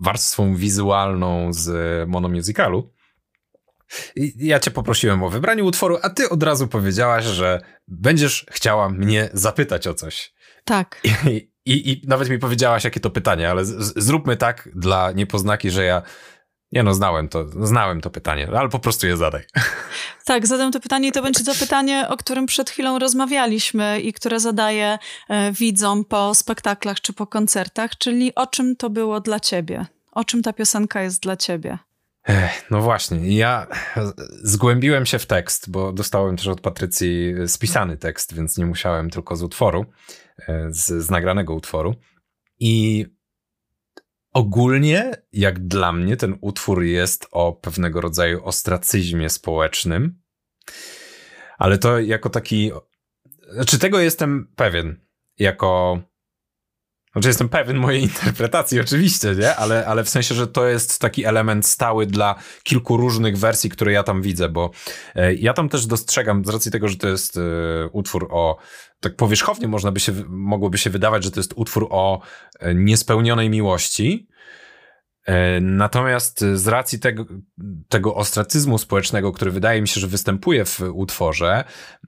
warstwą 0.00 0.56
wizualną 0.56 1.52
z 1.52 2.08
monomusicalu. 2.08 2.92
Ja 4.36 4.60
cię 4.60 4.70
poprosiłem 4.70 5.22
o 5.22 5.30
wybranie 5.30 5.64
utworu, 5.64 5.98
a 6.02 6.10
ty 6.10 6.28
od 6.28 6.42
razu 6.42 6.68
powiedziałaś, 6.68 7.24
że 7.24 7.60
będziesz 7.88 8.46
chciała 8.50 8.88
mnie 8.88 9.30
zapytać 9.32 9.86
o 9.86 9.94
coś. 9.94 10.34
Tak. 10.64 11.00
I, 11.26 11.50
i, 11.66 11.92
i 11.92 12.02
nawet 12.06 12.28
mi 12.30 12.38
powiedziałaś, 12.38 12.84
jakie 12.84 13.00
to 13.00 13.10
pytanie, 13.10 13.50
ale 13.50 13.64
z, 13.64 14.04
zróbmy 14.04 14.36
tak 14.36 14.68
dla 14.74 15.12
niepoznaki, 15.12 15.70
że 15.70 15.84
ja 15.84 16.02
nie 16.72 16.82
no, 16.82 16.94
znałem 16.94 17.28
to, 17.28 17.46
znałem 17.66 18.00
to 18.00 18.10
pytanie, 18.10 18.48
ale 18.56 18.68
po 18.68 18.78
prostu 18.78 19.06
je 19.06 19.16
zadaj. 19.16 19.42
Tak, 20.24 20.46
zadam 20.46 20.72
to 20.72 20.80
pytanie 20.80 21.08
i 21.08 21.12
to 21.12 21.22
będzie 21.22 21.44
to 21.44 21.54
pytanie, 21.54 22.06
o 22.08 22.16
którym 22.16 22.46
przed 22.46 22.70
chwilą 22.70 22.98
rozmawialiśmy 22.98 24.00
i 24.00 24.12
które 24.12 24.40
zadaję 24.40 24.98
e, 25.28 25.52
widzom 25.52 26.04
po 26.04 26.34
spektaklach 26.34 27.00
czy 27.00 27.12
po 27.12 27.26
koncertach, 27.26 27.98
czyli 27.98 28.34
o 28.34 28.46
czym 28.46 28.76
to 28.76 28.90
było 28.90 29.20
dla 29.20 29.40
ciebie? 29.40 29.86
O 30.12 30.24
czym 30.24 30.42
ta 30.42 30.52
piosenka 30.52 31.02
jest 31.02 31.22
dla 31.22 31.36
ciebie? 31.36 31.78
No 32.70 32.80
właśnie, 32.80 33.36
ja 33.36 33.66
zgłębiłem 34.42 35.06
się 35.06 35.18
w 35.18 35.26
tekst, 35.26 35.70
bo 35.70 35.92
dostałem 35.92 36.36
też 36.36 36.46
od 36.46 36.60
Patrycji 36.60 37.34
spisany 37.46 37.96
tekst, 37.96 38.34
więc 38.34 38.58
nie 38.58 38.66
musiałem 38.66 39.10
tylko 39.10 39.36
z 39.36 39.42
utworu, 39.42 39.86
e, 40.48 40.66
z, 40.70 40.86
z 40.86 41.10
nagranego 41.10 41.54
utworu. 41.54 41.94
I 42.60 43.06
ogólnie, 44.32 45.10
jak 45.32 45.66
dla 45.66 45.92
mnie, 45.92 46.16
ten 46.16 46.38
utwór 46.40 46.82
jest 46.82 47.26
o 47.30 47.52
pewnego 47.52 48.00
rodzaju 48.00 48.44
ostracyzmie 48.44 49.30
społecznym, 49.30 50.22
ale 51.58 51.78
to 51.78 51.98
jako 51.98 52.30
taki. 52.30 52.72
Znaczy, 53.50 53.78
tego 53.78 54.00
jestem 54.00 54.52
pewien, 54.56 55.00
jako 55.38 56.00
znaczy 57.14 57.28
jestem 57.28 57.48
pewien 57.48 57.76
mojej 57.76 58.02
interpretacji 58.02 58.80
oczywiście, 58.80 59.34
nie? 59.34 59.56
Ale, 59.56 59.86
ale 59.86 60.04
w 60.04 60.08
sensie, 60.08 60.34
że 60.34 60.46
to 60.46 60.66
jest 60.66 61.00
taki 61.00 61.24
element 61.24 61.66
stały 61.66 62.06
dla 62.06 62.34
kilku 62.62 62.96
różnych 62.96 63.38
wersji, 63.38 63.70
które 63.70 63.92
ja 63.92 64.02
tam 64.02 64.22
widzę, 64.22 64.48
bo 64.48 64.70
e, 65.14 65.34
ja 65.34 65.52
tam 65.52 65.68
też 65.68 65.86
dostrzegam, 65.86 66.44
z 66.44 66.48
racji 66.48 66.70
tego, 66.70 66.88
że 66.88 66.96
to 66.96 67.08
jest 67.08 67.36
e, 67.36 67.40
utwór 67.92 68.28
o, 68.30 68.56
tak 69.00 69.16
powierzchownie 69.16 69.68
można 69.68 69.92
by 69.92 70.00
się, 70.00 70.12
mogłoby 70.28 70.78
się 70.78 70.90
wydawać, 70.90 71.24
że 71.24 71.30
to 71.30 71.40
jest 71.40 71.52
utwór 71.56 71.86
o 71.90 72.20
e, 72.60 72.74
niespełnionej 72.74 73.50
miłości, 73.50 74.28
Natomiast 75.60 76.40
z 76.54 76.68
racji 76.68 76.98
tego, 77.00 77.24
tego 77.88 78.14
ostracyzmu 78.14 78.78
społecznego, 78.78 79.32
który 79.32 79.50
wydaje 79.50 79.80
mi 79.80 79.88
się, 79.88 80.00
że 80.00 80.06
występuje 80.06 80.64
w 80.64 80.80
utworze 80.92 81.64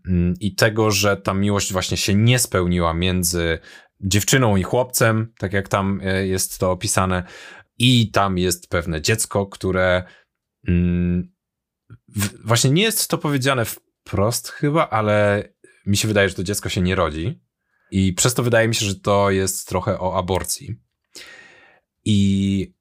mm, 0.09 0.35
i 0.41 0.55
tego, 0.55 0.91
że 0.91 1.17
ta 1.17 1.35
miłość 1.35 1.73
właśnie 1.73 1.97
się 1.97 2.15
nie 2.15 2.39
spełniła 2.39 2.95
między 2.95 3.59
dziewczyną 4.01 4.57
i 4.57 4.63
chłopcem, 4.63 5.33
tak 5.39 5.53
jak 5.53 5.69
tam 5.69 6.01
e, 6.05 6.27
jest 6.27 6.59
to 6.59 6.71
opisane. 6.71 7.23
I 7.79 8.11
tam 8.11 8.39
jest 8.39 8.69
pewne 8.69 9.03
dziecko, 9.03 9.47
które 9.47 10.05
mm, 10.69 11.33
w, 12.09 12.47
właśnie 12.47 12.71
nie 12.71 12.83
jest 12.83 13.09
to 13.09 13.19
powiedziane 13.19 13.65
wprost 13.65 14.49
chyba, 14.49 14.91
ale 14.91 15.49
mi 15.87 15.97
się 15.97 16.09
wydaje, 16.09 16.29
że 16.29 16.35
to 16.35 16.45
dziecko 16.45 16.69
się 16.69 16.81
nie 16.81 16.95
rodzi. 16.95 17.41
I 17.91 18.13
przez 18.13 18.35
to 18.35 18.43
wydaje 18.43 18.69
mi 18.69 18.75
się, 18.75 18.87
że 18.87 18.95
to 18.95 19.31
jest 19.31 19.69
trochę 19.69 20.01
o 20.01 20.19
aborcji. 20.19 20.77
I 22.05 22.75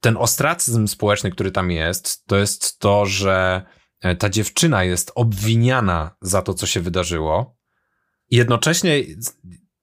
ten 0.00 0.16
ostracyzm 0.16 0.86
społeczny, 0.86 1.30
który 1.30 1.50
tam 1.50 1.70
jest, 1.70 2.26
to 2.26 2.36
jest 2.36 2.78
to, 2.78 3.06
że 3.06 3.62
e, 4.00 4.16
ta 4.16 4.28
dziewczyna 4.28 4.84
jest 4.84 5.12
obwiniana 5.14 6.16
za 6.20 6.42
to, 6.42 6.54
co 6.54 6.66
się 6.66 6.80
wydarzyło. 6.80 7.56
I 8.30 8.36
jednocześnie 8.36 9.02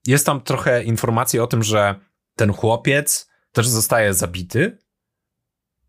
jest 0.08 0.26
tam 0.26 0.42
trochę 0.42 0.84
informacji 0.84 1.40
o 1.40 1.48
tym, 1.48 1.64
że 1.64 1.96
ten 2.36 2.54
chłopiec 2.54 3.30
też 3.52 3.68
zostaje 3.68 4.14
zabity. 4.14 4.78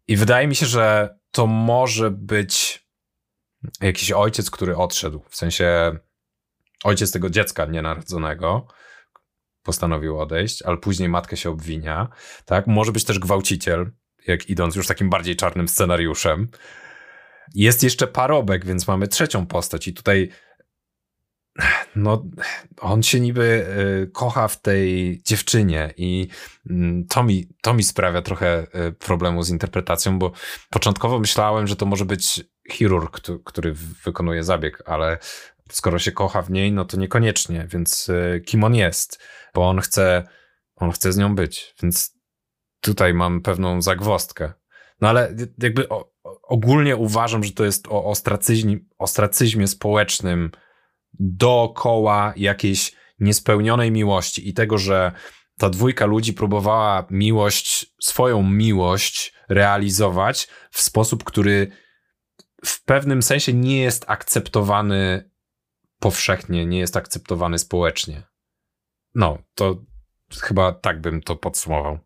I 0.08 0.16
wydaje 0.16 0.46
mi 0.46 0.54
się, 0.54 0.66
że 0.66 1.18
to 1.30 1.46
może 1.46 2.10
być 2.10 2.86
jakiś 3.80 4.12
ojciec, 4.12 4.50
który 4.50 4.76
odszedł. 4.76 5.22
W 5.28 5.36
sensie 5.36 5.96
ojciec 6.84 7.12
tego 7.12 7.30
dziecka 7.30 7.64
nienarodzonego 7.64 8.66
postanowił 9.62 10.18
odejść, 10.20 10.62
ale 10.62 10.76
później 10.76 11.08
matkę 11.08 11.36
się 11.36 11.50
obwinia. 11.50 12.08
Tak? 12.44 12.66
Może 12.66 12.92
być 12.92 13.04
też 13.04 13.18
gwałciciel, 13.18 13.90
jak 14.26 14.50
idąc 14.50 14.76
już 14.76 14.86
takim 14.86 15.10
bardziej 15.10 15.36
czarnym 15.36 15.68
scenariuszem. 15.68 16.48
Jest 17.54 17.82
jeszcze 17.82 18.06
parobek, 18.06 18.64
więc 18.64 18.88
mamy 18.88 19.08
trzecią 19.08 19.46
postać 19.46 19.88
i 19.88 19.94
tutaj 19.94 20.30
no, 21.96 22.24
on 22.80 23.02
się 23.02 23.20
niby 23.20 23.66
y, 24.02 24.10
kocha 24.12 24.48
w 24.48 24.60
tej 24.60 25.20
dziewczynie 25.24 25.94
i 25.96 26.28
mm, 26.70 27.06
to 27.06 27.22
mi, 27.22 27.48
to 27.62 27.74
mi 27.74 27.82
sprawia 27.82 28.22
trochę 28.22 28.66
y, 28.88 28.92
problemu 28.92 29.42
z 29.42 29.50
interpretacją, 29.50 30.18
bo 30.18 30.32
początkowo 30.70 31.18
myślałem, 31.18 31.66
że 31.66 31.76
to 31.76 31.86
może 31.86 32.04
być 32.04 32.44
chirurg, 32.70 33.20
który 33.44 33.74
wykonuje 34.04 34.44
zabieg, 34.44 34.82
ale 34.86 35.18
skoro 35.70 35.98
się 35.98 36.12
kocha 36.12 36.42
w 36.42 36.50
niej, 36.50 36.72
no 36.72 36.84
to 36.84 36.96
niekoniecznie, 36.96 37.66
więc 37.70 38.08
y, 38.08 38.42
kim 38.46 38.64
on 38.64 38.74
jest, 38.74 39.22
bo 39.54 39.68
on 39.68 39.80
chce, 39.80 40.28
on 40.76 40.92
chce 40.92 41.12
z 41.12 41.16
nią 41.16 41.34
być, 41.34 41.74
więc 41.82 42.18
tutaj 42.80 43.14
mam 43.14 43.40
pewną 43.40 43.82
zagwostkę. 43.82 44.52
No 45.00 45.08
ale 45.08 45.34
jakby 45.62 45.86
ogólnie 46.42 46.96
uważam, 46.96 47.44
że 47.44 47.52
to 47.52 47.64
jest 47.64 47.88
o 47.88 48.04
ostracyzmie, 48.04 48.78
ostracyzmie 48.98 49.68
społecznym, 49.68 50.50
dookoła 51.14 52.32
jakiejś 52.36 52.92
niespełnionej 53.20 53.90
miłości 53.90 54.48
i 54.48 54.54
tego, 54.54 54.78
że 54.78 55.12
ta 55.58 55.70
dwójka 55.70 56.06
ludzi 56.06 56.32
próbowała 56.32 57.06
miłość, 57.10 57.94
swoją 58.00 58.42
miłość 58.42 59.34
realizować 59.48 60.48
w 60.70 60.80
sposób, 60.80 61.24
który 61.24 61.70
w 62.64 62.84
pewnym 62.84 63.22
sensie 63.22 63.52
nie 63.52 63.80
jest 63.80 64.04
akceptowany 64.06 65.30
powszechnie, 65.98 66.66
nie 66.66 66.78
jest 66.78 66.96
akceptowany 66.96 67.58
społecznie. 67.58 68.22
No, 69.14 69.38
to 69.54 69.76
chyba 70.40 70.72
tak 70.72 71.00
bym 71.00 71.22
to 71.22 71.36
podsumował. 71.36 71.98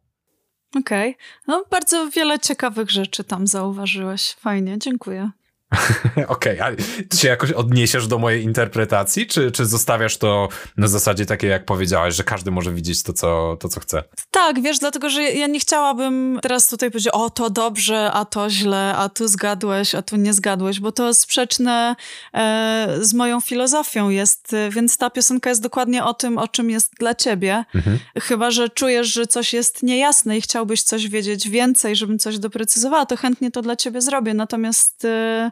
Okej. 0.80 1.10
Okay. 1.10 1.24
No, 1.46 1.64
bardzo 1.70 2.10
wiele 2.10 2.38
ciekawych 2.38 2.90
rzeczy 2.90 3.24
tam 3.24 3.46
zauważyłeś. 3.46 4.34
Fajnie, 4.34 4.78
dziękuję. 4.78 5.30
Okej, 6.28 6.60
okay, 6.60 6.62
a 6.62 6.76
ty 7.08 7.16
się 7.16 7.28
jakoś 7.28 7.52
odniesiesz 7.52 8.06
do 8.06 8.18
mojej 8.18 8.42
interpretacji, 8.42 9.26
czy, 9.26 9.50
czy 9.50 9.66
zostawiasz 9.66 10.16
to 10.16 10.48
na 10.76 10.88
zasadzie 10.88 11.26
takiej, 11.26 11.50
jak 11.50 11.64
powiedziałaś, 11.64 12.14
że 12.14 12.24
każdy 12.24 12.50
może 12.50 12.72
widzieć 12.72 13.02
to 13.02 13.12
co, 13.12 13.56
to, 13.60 13.68
co 13.68 13.80
chce? 13.80 14.04
Tak, 14.30 14.62
wiesz, 14.62 14.78
dlatego, 14.78 15.10
że 15.10 15.22
ja 15.22 15.46
nie 15.46 15.60
chciałabym 15.60 16.38
teraz 16.42 16.68
tutaj 16.68 16.90
powiedzieć, 16.90 17.12
o 17.12 17.30
to 17.30 17.50
dobrze, 17.50 18.10
a 18.12 18.24
to 18.24 18.50
źle, 18.50 18.94
a 18.96 19.08
tu 19.08 19.28
zgadłeś, 19.28 19.94
a 19.94 20.02
tu 20.02 20.16
nie 20.16 20.32
zgadłeś, 20.32 20.80
bo 20.80 20.92
to 20.92 21.14
sprzeczne 21.14 21.96
e, 22.34 22.96
z 23.00 23.14
moją 23.14 23.40
filozofią 23.40 24.08
jest, 24.08 24.56
więc 24.70 24.96
ta 24.96 25.10
piosenka 25.10 25.50
jest 25.50 25.62
dokładnie 25.62 26.04
o 26.04 26.14
tym, 26.14 26.38
o 26.38 26.48
czym 26.48 26.70
jest 26.70 26.92
dla 26.98 27.14
ciebie. 27.14 27.64
Mhm. 27.74 27.98
Chyba, 28.22 28.50
że 28.50 28.68
czujesz, 28.68 29.12
że 29.12 29.26
coś 29.26 29.52
jest 29.52 29.82
niejasne 29.82 30.38
i 30.38 30.40
chciałbyś 30.40 30.82
coś 30.82 31.08
wiedzieć 31.08 31.48
więcej, 31.48 31.96
żebym 31.96 32.18
coś 32.18 32.38
doprecyzowała, 32.38 33.06
to 33.06 33.16
chętnie 33.16 33.50
to 33.50 33.62
dla 33.62 33.76
ciebie 33.76 34.00
zrobię. 34.00 34.34
Natomiast 34.34 35.04
E, 35.04 35.50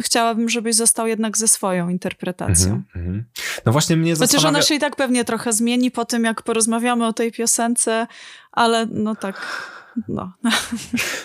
chciałabym, 0.00 0.48
żebyś 0.48 0.74
został 0.74 1.06
jednak 1.06 1.38
ze 1.38 1.48
swoją 1.48 1.88
interpretacją. 1.88 2.82
Mm 2.96 3.12
-hmm. 3.12 3.22
No 3.66 3.72
właśnie 3.72 3.96
mnie 3.96 4.16
zastanawia... 4.16 4.38
Chociaż 4.38 4.48
ona 4.48 4.62
się 4.62 4.74
i 4.74 4.78
tak 4.78 4.96
pewnie 4.96 5.24
trochę 5.24 5.52
zmieni 5.52 5.90
po 5.90 6.04
tym, 6.04 6.24
jak 6.24 6.42
porozmawiamy 6.42 7.06
o 7.06 7.12
tej 7.12 7.32
piosence, 7.32 8.06
ale 8.52 8.86
no 8.86 9.14
tak... 9.16 9.68
No. 10.08 10.32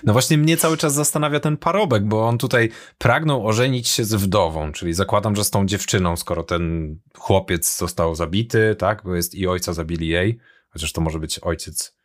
no 0.04 0.14
właśnie 0.14 0.38
mnie 0.38 0.58
cały 0.58 0.78
czas 0.78 0.94
zastanawia 0.94 1.40
ten 1.40 1.58
parobek, 1.58 2.06
bo 2.06 2.28
on 2.28 2.38
tutaj 2.38 2.70
pragnął 2.98 3.48
ożenić 3.48 3.88
się 3.88 4.06
z 4.06 4.14
wdową, 4.14 4.72
czyli 4.72 4.94
zakładam, 4.94 5.36
że 5.36 5.44
z 5.44 5.50
tą 5.50 5.66
dziewczyną, 5.66 6.18
skoro 6.18 6.44
ten 6.44 6.96
chłopiec 7.18 7.78
został 7.78 8.16
zabity, 8.16 8.76
tak, 8.80 9.02
bo 9.04 9.16
jest 9.16 9.36
i 9.36 9.48
ojca 9.48 9.74
zabili 9.74 10.08
jej, 10.08 10.40
chociaż 10.70 10.92
to 10.92 11.02
może 11.02 11.20
być 11.20 11.40
ojciec 11.40 11.96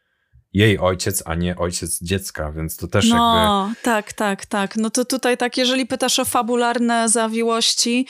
jej 0.53 0.78
ojciec, 0.78 1.22
a 1.26 1.34
nie 1.34 1.57
ojciec 1.57 2.03
dziecka, 2.03 2.53
więc 2.53 2.76
to 2.76 2.88
też 2.88 3.09
no, 3.09 3.66
jakby... 3.66 3.82
tak, 3.82 4.12
tak, 4.12 4.46
tak. 4.46 4.76
No 4.76 4.90
to 4.90 5.05
tutaj 5.05 5.36
tak, 5.36 5.57
jeżeli 5.57 5.86
pytasz 5.86 6.18
o 6.18 6.24
fabularne 6.24 7.09
zawiłości, 7.09 8.07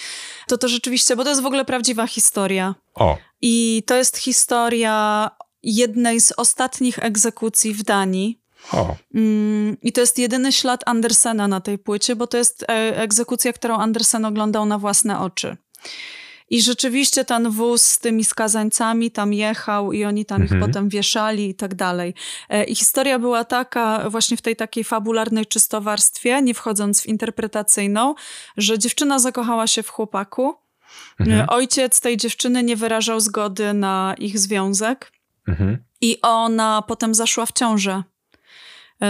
to 0.49 0.59
to 0.59 0.69
rzeczywiście, 0.69 1.17
bo 1.17 1.25
to 1.25 1.31
jest 1.31 1.43
w 1.43 1.47
ogóle 1.47 1.65
prawdziwa 1.65 2.07
historia. 2.07 2.75
O. 2.95 3.19
I 3.43 3.83
to 3.87 3.97
jest 3.97 4.17
historia 4.17 5.31
jednej 5.63 6.21
z 6.21 6.33
ostatnich 6.33 6.99
egzekucji 6.99 7.75
w 7.75 7.83
Danii. 7.83 8.41
O. 8.73 8.97
Mm, 9.15 9.77
I 9.83 9.93
to 9.93 10.01
jest 10.01 10.19
jedyny 10.19 10.53
ślad 10.53 10.83
Andersena 10.87 11.49
na 11.49 11.61
tej 11.61 11.79
płycie, 11.79 12.17
bo 12.17 12.27
to 12.27 12.37
jest 12.37 12.63
e, 12.63 12.67
egzekucja, 13.03 13.53
którą 13.53 13.79
Andersen 13.79 14.25
oglądał 14.25 14.67
na 14.67 14.79
własne 14.79 15.21
oczy. 15.21 15.57
I 16.51 16.63
rzeczywiście 16.63 17.25
ten 17.25 17.51
wóz 17.51 17.83
z 17.83 17.99
tymi 17.99 18.25
skazańcami 18.25 19.11
tam 19.11 19.33
jechał 19.33 19.93
i 19.93 20.05
oni 20.05 20.25
tam 20.25 20.43
mhm. 20.43 20.61
ich 20.61 20.67
potem 20.67 20.89
wieszali 20.89 21.49
i 21.49 21.55
tak 21.55 21.75
dalej. 21.75 22.15
E, 22.49 22.65
I 22.65 22.75
historia 22.75 23.19
była 23.19 23.45
taka, 23.45 24.11
właśnie 24.11 24.37
w 24.37 24.43
tej 24.43 24.57
takiej 24.57 24.85
fabularnej 24.85 25.47
czystowarstwie, 25.47 26.43
nie 26.43 26.55
wchodząc 26.55 27.03
w 27.03 27.07
interpretacyjną, 27.07 28.15
że 28.57 28.79
dziewczyna 28.79 29.19
zakochała 29.19 29.67
się 29.67 29.83
w 29.83 29.89
chłopaku. 29.89 30.55
Mhm. 31.21 31.41
E, 31.41 31.47
ojciec 31.47 32.01
tej 32.01 32.17
dziewczyny 32.17 32.63
nie 32.63 32.77
wyrażał 32.77 33.21
zgody 33.21 33.75
na 33.75 34.15
ich 34.19 34.39
związek. 34.39 35.13
Mhm. 35.49 35.79
I 36.01 36.21
ona 36.23 36.83
potem 36.83 37.15
zaszła 37.15 37.47
w 37.47 37.53
ciążę 37.53 38.03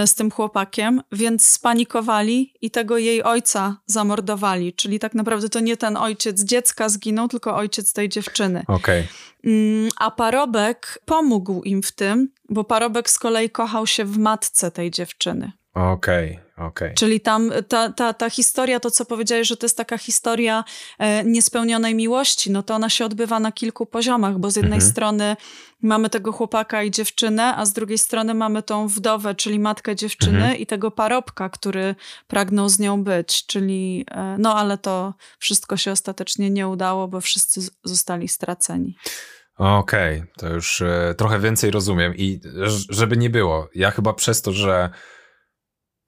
z 0.06 0.14
tym 0.14 0.30
chłopakiem, 0.30 1.02
więc 1.12 1.48
spanikowali 1.48 2.54
i 2.60 2.70
tego 2.70 2.98
jej 2.98 3.22
ojca 3.22 3.76
zamordowali. 3.86 4.72
Czyli 4.72 4.98
tak 4.98 5.14
naprawdę 5.14 5.48
to 5.48 5.60
nie 5.60 5.76
ten 5.76 5.96
ojciec 5.96 6.44
dziecka 6.44 6.88
zginął, 6.88 7.28
tylko 7.28 7.56
ojciec 7.56 7.92
tej 7.92 8.08
dziewczyny. 8.08 8.62
Okej. 8.66 9.00
Okay. 9.00 9.52
Mm, 9.52 9.90
a 9.96 10.10
parobek 10.10 10.98
pomógł 11.04 11.62
im 11.62 11.82
w 11.82 11.92
tym, 11.92 12.32
bo 12.48 12.64
parobek 12.64 13.10
z 13.10 13.18
kolei 13.18 13.50
kochał 13.50 13.86
się 13.86 14.04
w 14.04 14.18
matce 14.18 14.70
tej 14.70 14.90
dziewczyny. 14.90 15.52
Okej, 15.74 15.92
okay, 15.92 15.92
okej. 15.92 16.47
Okay. 16.58 16.94
Czyli 16.94 17.20
tam 17.20 17.52
ta, 17.68 17.92
ta, 17.92 18.14
ta 18.14 18.30
historia, 18.30 18.80
to 18.80 18.90
co 18.90 19.04
powiedziałeś, 19.04 19.48
że 19.48 19.56
to 19.56 19.66
jest 19.66 19.76
taka 19.76 19.98
historia 19.98 20.64
e, 20.98 21.24
niespełnionej 21.24 21.94
miłości, 21.94 22.50
no 22.50 22.62
to 22.62 22.74
ona 22.74 22.90
się 22.90 23.04
odbywa 23.04 23.40
na 23.40 23.52
kilku 23.52 23.86
poziomach, 23.86 24.38
bo 24.38 24.50
z 24.50 24.56
jednej 24.56 24.76
mhm. 24.76 24.92
strony 24.92 25.36
mamy 25.82 26.10
tego 26.10 26.32
chłopaka 26.32 26.82
i 26.82 26.90
dziewczynę, 26.90 27.56
a 27.56 27.66
z 27.66 27.72
drugiej 27.72 27.98
strony 27.98 28.34
mamy 28.34 28.62
tą 28.62 28.88
wdowę, 28.88 29.34
czyli 29.34 29.58
matkę 29.58 29.96
dziewczyny 29.96 30.38
mhm. 30.38 30.56
i 30.56 30.66
tego 30.66 30.90
parobka, 30.90 31.48
który 31.48 31.94
pragnął 32.26 32.68
z 32.68 32.78
nią 32.78 33.04
być, 33.04 33.46
czyli 33.46 34.04
e, 34.10 34.36
no 34.38 34.54
ale 34.56 34.78
to 34.78 35.14
wszystko 35.38 35.76
się 35.76 35.92
ostatecznie 35.92 36.50
nie 36.50 36.68
udało, 36.68 37.08
bo 37.08 37.20
wszyscy 37.20 37.60
zostali 37.84 38.28
straceni. 38.28 38.96
Okej, 39.58 40.18
okay, 40.18 40.32
to 40.36 40.48
już 40.48 40.82
e, 40.82 41.14
trochę 41.18 41.40
więcej 41.40 41.70
rozumiem 41.70 42.14
i 42.16 42.40
żeby 42.88 43.16
nie 43.16 43.30
było, 43.30 43.68
ja 43.74 43.90
chyba 43.90 44.12
przez 44.12 44.42
to, 44.42 44.52
że 44.52 44.90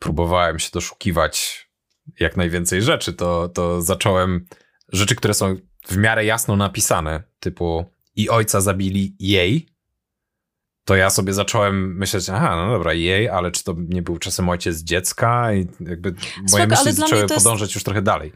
próbowałem 0.00 0.58
się 0.58 0.70
doszukiwać 0.72 1.66
jak 2.20 2.36
najwięcej 2.36 2.82
rzeczy, 2.82 3.12
to, 3.12 3.48
to 3.48 3.82
zacząłem 3.82 4.46
rzeczy, 4.92 5.14
które 5.14 5.34
są 5.34 5.56
w 5.86 5.96
miarę 5.96 6.24
jasno 6.24 6.56
napisane, 6.56 7.22
typu 7.40 7.84
i 8.16 8.28
ojca 8.28 8.60
zabili 8.60 9.16
jej, 9.18 9.66
to 10.84 10.96
ja 10.96 11.10
sobie 11.10 11.32
zacząłem 11.32 11.96
myśleć, 11.96 12.28
aha, 12.28 12.56
no 12.56 12.72
dobra, 12.72 12.92
jej, 12.92 13.28
ale 13.28 13.50
czy 13.50 13.64
to 13.64 13.74
nie 13.78 14.02
był 14.02 14.18
czasem 14.18 14.48
ojciec 14.48 14.78
dziecka? 14.78 15.54
I 15.54 15.68
jakby 15.80 16.14
moje 16.52 16.66
myśli 16.66 16.92
zaczęły 16.92 17.26
podążać 17.26 17.60
jest... 17.60 17.74
już 17.74 17.84
trochę 17.84 18.02
dalej. 18.02 18.32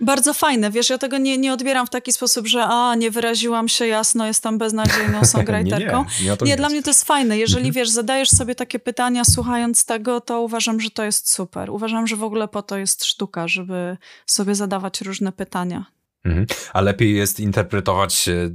Bardzo 0.00 0.34
fajne, 0.34 0.70
wiesz, 0.70 0.90
ja 0.90 0.98
tego 0.98 1.18
nie, 1.18 1.38
nie 1.38 1.52
odbieram 1.52 1.86
w 1.86 1.90
taki 1.90 2.12
sposób, 2.12 2.46
że 2.46 2.64
a, 2.64 2.94
nie 2.94 3.10
wyraziłam 3.10 3.68
się 3.68 3.86
jasno, 3.86 4.26
jestem 4.26 4.58
beznadziejną 4.58 5.24
songwriterką. 5.34 6.04
nie, 6.20 6.26
nie, 6.26 6.30
nie, 6.30 6.36
nie 6.46 6.56
dla 6.56 6.68
mnie 6.68 6.82
to 6.82 6.90
jest 6.90 7.04
fajne. 7.04 7.38
Jeżeli, 7.38 7.66
mhm. 7.66 7.74
wiesz, 7.74 7.88
zadajesz 7.88 8.28
sobie 8.28 8.54
takie 8.54 8.78
pytania 8.78 9.24
słuchając 9.24 9.84
tego, 9.84 10.20
to 10.20 10.40
uważam, 10.40 10.80
że 10.80 10.90
to 10.90 11.04
jest 11.04 11.30
super. 11.30 11.70
Uważam, 11.70 12.06
że 12.06 12.16
w 12.16 12.24
ogóle 12.24 12.48
po 12.48 12.62
to 12.62 12.78
jest 12.78 13.04
sztuka, 13.04 13.48
żeby 13.48 13.96
sobie 14.26 14.54
zadawać 14.54 15.00
różne 15.00 15.32
pytania. 15.32 15.86
Mhm. 16.24 16.46
A 16.72 16.80
lepiej 16.80 17.16
jest 17.16 17.40
interpretować 17.40 18.28
e, 18.28 18.48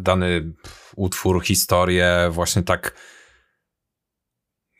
dany 0.00 0.52
utwór, 0.96 1.44
historię 1.44 2.28
właśnie 2.30 2.62
tak 2.62 2.94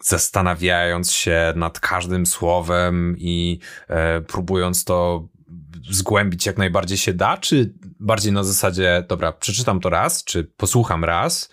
zastanawiając 0.05 1.13
się 1.13 1.53
nad 1.57 1.81
każdym 1.81 2.27
słowem 2.27 3.17
i 3.19 3.59
e, 3.89 4.21
próbując 4.21 4.85
to 4.85 5.29
zgłębić 5.91 6.47
jak 6.47 6.59
najbardziej 6.59 6.99
się 6.99 7.13
da, 7.13 7.37
czy 7.37 7.75
bardziej 8.01 8.33
na 8.33 8.45
zasadzie, 8.45 9.05
dobra, 9.09 9.33
przeczytam 9.33 9.81
to 9.81 9.91
raz, 9.91 10.25
czy 10.25 10.45
posłucham 10.45 11.05
raz 11.05 11.51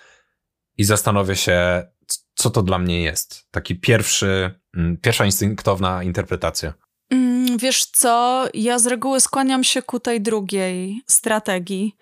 i 0.77 0.83
zastanowię 0.83 1.35
się, 1.35 1.87
co 2.35 2.49
to 2.49 2.63
dla 2.63 2.79
mnie 2.79 3.03
jest. 3.03 3.47
Taki 3.51 3.75
pierwszy, 3.79 4.59
mm, 4.75 4.97
pierwsza 4.97 5.25
instynktowna 5.25 6.03
interpretacja. 6.03 6.73
Mm, 7.09 7.57
wiesz 7.57 7.85
co, 7.85 8.45
ja 8.53 8.79
z 8.79 8.87
reguły 8.87 9.19
skłaniam 9.21 9.63
się 9.63 9.81
ku 9.81 9.99
tej 9.99 10.21
drugiej 10.21 11.01
strategii. 11.07 11.95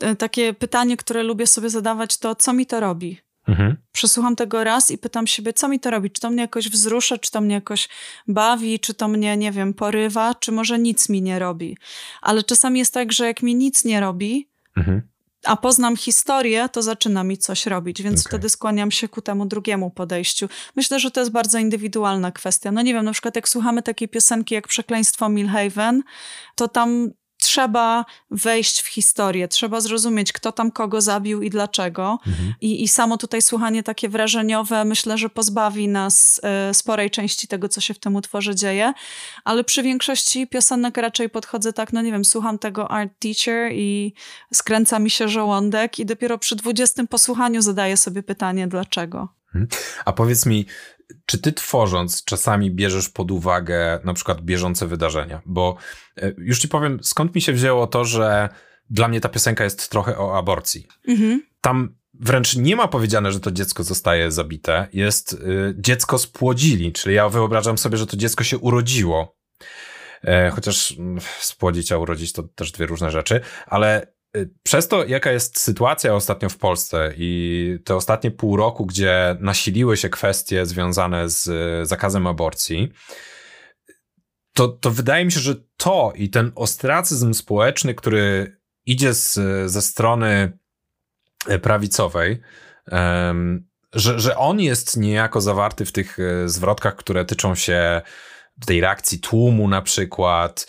E, 0.00 0.16
takie 0.16 0.54
pytanie, 0.54 0.96
które 0.96 1.22
lubię 1.22 1.46
sobie 1.46 1.70
zadawać, 1.70 2.18
to 2.18 2.34
co 2.34 2.52
mi 2.52 2.66
to 2.66 2.80
robi? 2.80 3.23
Mhm. 3.48 3.76
Przesłucham 3.92 4.36
tego 4.36 4.64
raz 4.64 4.90
i 4.90 4.98
pytam 4.98 5.26
siebie, 5.26 5.52
co 5.52 5.68
mi 5.68 5.80
to 5.80 5.90
robi? 5.90 6.10
Czy 6.10 6.20
to 6.20 6.30
mnie 6.30 6.42
jakoś 6.42 6.68
wzrusza, 6.68 7.18
czy 7.18 7.30
to 7.30 7.40
mnie 7.40 7.54
jakoś 7.54 7.88
bawi, 8.28 8.80
czy 8.80 8.94
to 8.94 9.08
mnie, 9.08 9.36
nie 9.36 9.52
wiem, 9.52 9.74
porywa, 9.74 10.34
czy 10.34 10.52
może 10.52 10.78
nic 10.78 11.08
mi 11.08 11.22
nie 11.22 11.38
robi. 11.38 11.76
Ale 12.22 12.42
czasami 12.42 12.78
jest 12.78 12.94
tak, 12.94 13.12
że 13.12 13.26
jak 13.26 13.42
mi 13.42 13.54
nic 13.54 13.84
nie 13.84 14.00
robi, 14.00 14.48
mhm. 14.76 15.02
a 15.44 15.56
poznam 15.56 15.96
historię, 15.96 16.68
to 16.68 16.82
zaczyna 16.82 17.24
mi 17.24 17.38
coś 17.38 17.66
robić, 17.66 18.02
więc 18.02 18.20
okay. 18.20 18.30
wtedy 18.30 18.48
skłaniam 18.48 18.90
się 18.90 19.08
ku 19.08 19.22
temu 19.22 19.46
drugiemu 19.46 19.90
podejściu. 19.90 20.48
Myślę, 20.76 21.00
że 21.00 21.10
to 21.10 21.20
jest 21.20 21.32
bardzo 21.32 21.58
indywidualna 21.58 22.32
kwestia. 22.32 22.72
No 22.72 22.82
nie 22.82 22.94
wiem, 22.94 23.04
na 23.04 23.12
przykład 23.12 23.36
jak 23.36 23.48
słuchamy 23.48 23.82
takiej 23.82 24.08
piosenki 24.08 24.54
jak 24.54 24.68
Przekleństwo 24.68 25.28
Milhaven, 25.28 26.02
to 26.54 26.68
tam 26.68 27.10
trzeba 27.44 28.04
wejść 28.30 28.80
w 28.80 28.86
historię, 28.86 29.48
trzeba 29.48 29.80
zrozumieć, 29.80 30.32
kto 30.32 30.52
tam 30.52 30.70
kogo 30.70 31.00
zabił 31.00 31.42
i 31.42 31.50
dlaczego. 31.50 32.18
Mhm. 32.26 32.54
I, 32.60 32.82
I 32.82 32.88
samo 32.88 33.16
tutaj 33.18 33.42
słuchanie 33.42 33.82
takie 33.82 34.08
wrażeniowe, 34.08 34.84
myślę, 34.84 35.18
że 35.18 35.28
pozbawi 35.30 35.88
nas 35.88 36.40
y, 36.70 36.74
sporej 36.74 37.10
części 37.10 37.48
tego, 37.48 37.68
co 37.68 37.80
się 37.80 37.94
w 37.94 37.98
tym 37.98 38.16
utworze 38.16 38.54
dzieje. 38.54 38.92
Ale 39.44 39.64
przy 39.64 39.82
większości 39.82 40.46
piosenek 40.46 40.96
raczej 40.96 41.30
podchodzę 41.30 41.72
tak, 41.72 41.92
no 41.92 42.02
nie 42.02 42.12
wiem, 42.12 42.24
słucham 42.24 42.58
tego 42.58 42.90
Art 42.90 43.12
Teacher 43.18 43.72
i 43.72 44.14
skręca 44.54 44.98
mi 44.98 45.10
się 45.10 45.28
żołądek, 45.28 45.98
i 45.98 46.06
dopiero 46.06 46.38
przy 46.38 46.56
dwudziestym 46.56 47.08
posłuchaniu 47.08 47.62
zadaję 47.62 47.96
sobie 47.96 48.22
pytanie, 48.22 48.66
dlaczego. 48.68 49.28
Mhm. 49.54 49.68
A 50.04 50.12
powiedz 50.12 50.46
mi, 50.46 50.66
czy 51.26 51.38
ty 51.38 51.52
tworząc 51.52 52.24
czasami 52.24 52.70
bierzesz 52.70 53.08
pod 53.08 53.30
uwagę 53.30 54.00
na 54.04 54.14
przykład 54.14 54.40
bieżące 54.40 54.86
wydarzenia? 54.86 55.42
Bo 55.46 55.76
e, 56.16 56.32
już 56.38 56.58
ci 56.58 56.68
powiem, 56.68 56.98
skąd 57.02 57.34
mi 57.34 57.40
się 57.40 57.52
wzięło 57.52 57.86
to, 57.86 58.04
że 58.04 58.48
dla 58.90 59.08
mnie 59.08 59.20
ta 59.20 59.28
piosenka 59.28 59.64
jest 59.64 59.90
trochę 59.90 60.18
o 60.18 60.38
aborcji. 60.38 60.86
Mhm. 61.08 61.42
Tam 61.60 61.96
wręcz 62.14 62.56
nie 62.56 62.76
ma 62.76 62.88
powiedziane, 62.88 63.32
że 63.32 63.40
to 63.40 63.50
dziecko 63.50 63.84
zostaje 63.84 64.30
zabite. 64.30 64.88
Jest 64.92 65.32
y, 65.32 65.74
dziecko 65.78 66.18
spłodzili, 66.18 66.92
czyli 66.92 67.14
ja 67.14 67.28
wyobrażam 67.28 67.78
sobie, 67.78 67.96
że 67.96 68.06
to 68.06 68.16
dziecko 68.16 68.44
się 68.44 68.58
urodziło. 68.58 69.36
E, 70.24 70.50
chociaż 70.50 70.92
mm, 70.92 71.18
spłodzić, 71.40 71.92
a 71.92 71.98
urodzić 71.98 72.32
to 72.32 72.42
też 72.42 72.72
dwie 72.72 72.86
różne 72.86 73.10
rzeczy, 73.10 73.40
ale 73.66 74.13
przez 74.62 74.88
to, 74.88 75.04
jaka 75.04 75.32
jest 75.32 75.60
sytuacja 75.60 76.14
ostatnio 76.14 76.48
w 76.48 76.58
Polsce 76.58 77.12
i 77.16 77.78
te 77.84 77.96
ostatnie 77.96 78.30
pół 78.30 78.56
roku, 78.56 78.86
gdzie 78.86 79.36
nasiliły 79.40 79.96
się 79.96 80.08
kwestie 80.08 80.66
związane 80.66 81.28
z 81.28 81.48
zakazem 81.88 82.26
aborcji, 82.26 82.92
to, 84.52 84.68
to 84.68 84.90
wydaje 84.90 85.24
mi 85.24 85.32
się, 85.32 85.40
że 85.40 85.54
to 85.76 86.12
i 86.16 86.30
ten 86.30 86.52
ostracyzm 86.54 87.34
społeczny, 87.34 87.94
który 87.94 88.56
idzie 88.86 89.14
z, 89.14 89.40
ze 89.70 89.82
strony 89.82 90.58
y, 91.50 91.58
prawicowej, 91.58 92.40
że, 93.92 94.20
że 94.20 94.36
on 94.36 94.60
jest 94.60 94.96
niejako 94.96 95.40
zawarty 95.40 95.84
w 95.84 95.92
tych 95.92 96.18
zwrotkach, 96.46 96.96
które 96.96 97.24
tyczą 97.24 97.54
się 97.54 98.02
tej 98.66 98.80
reakcji 98.80 99.18
tłumu 99.18 99.68
na 99.68 99.82
przykład, 99.82 100.66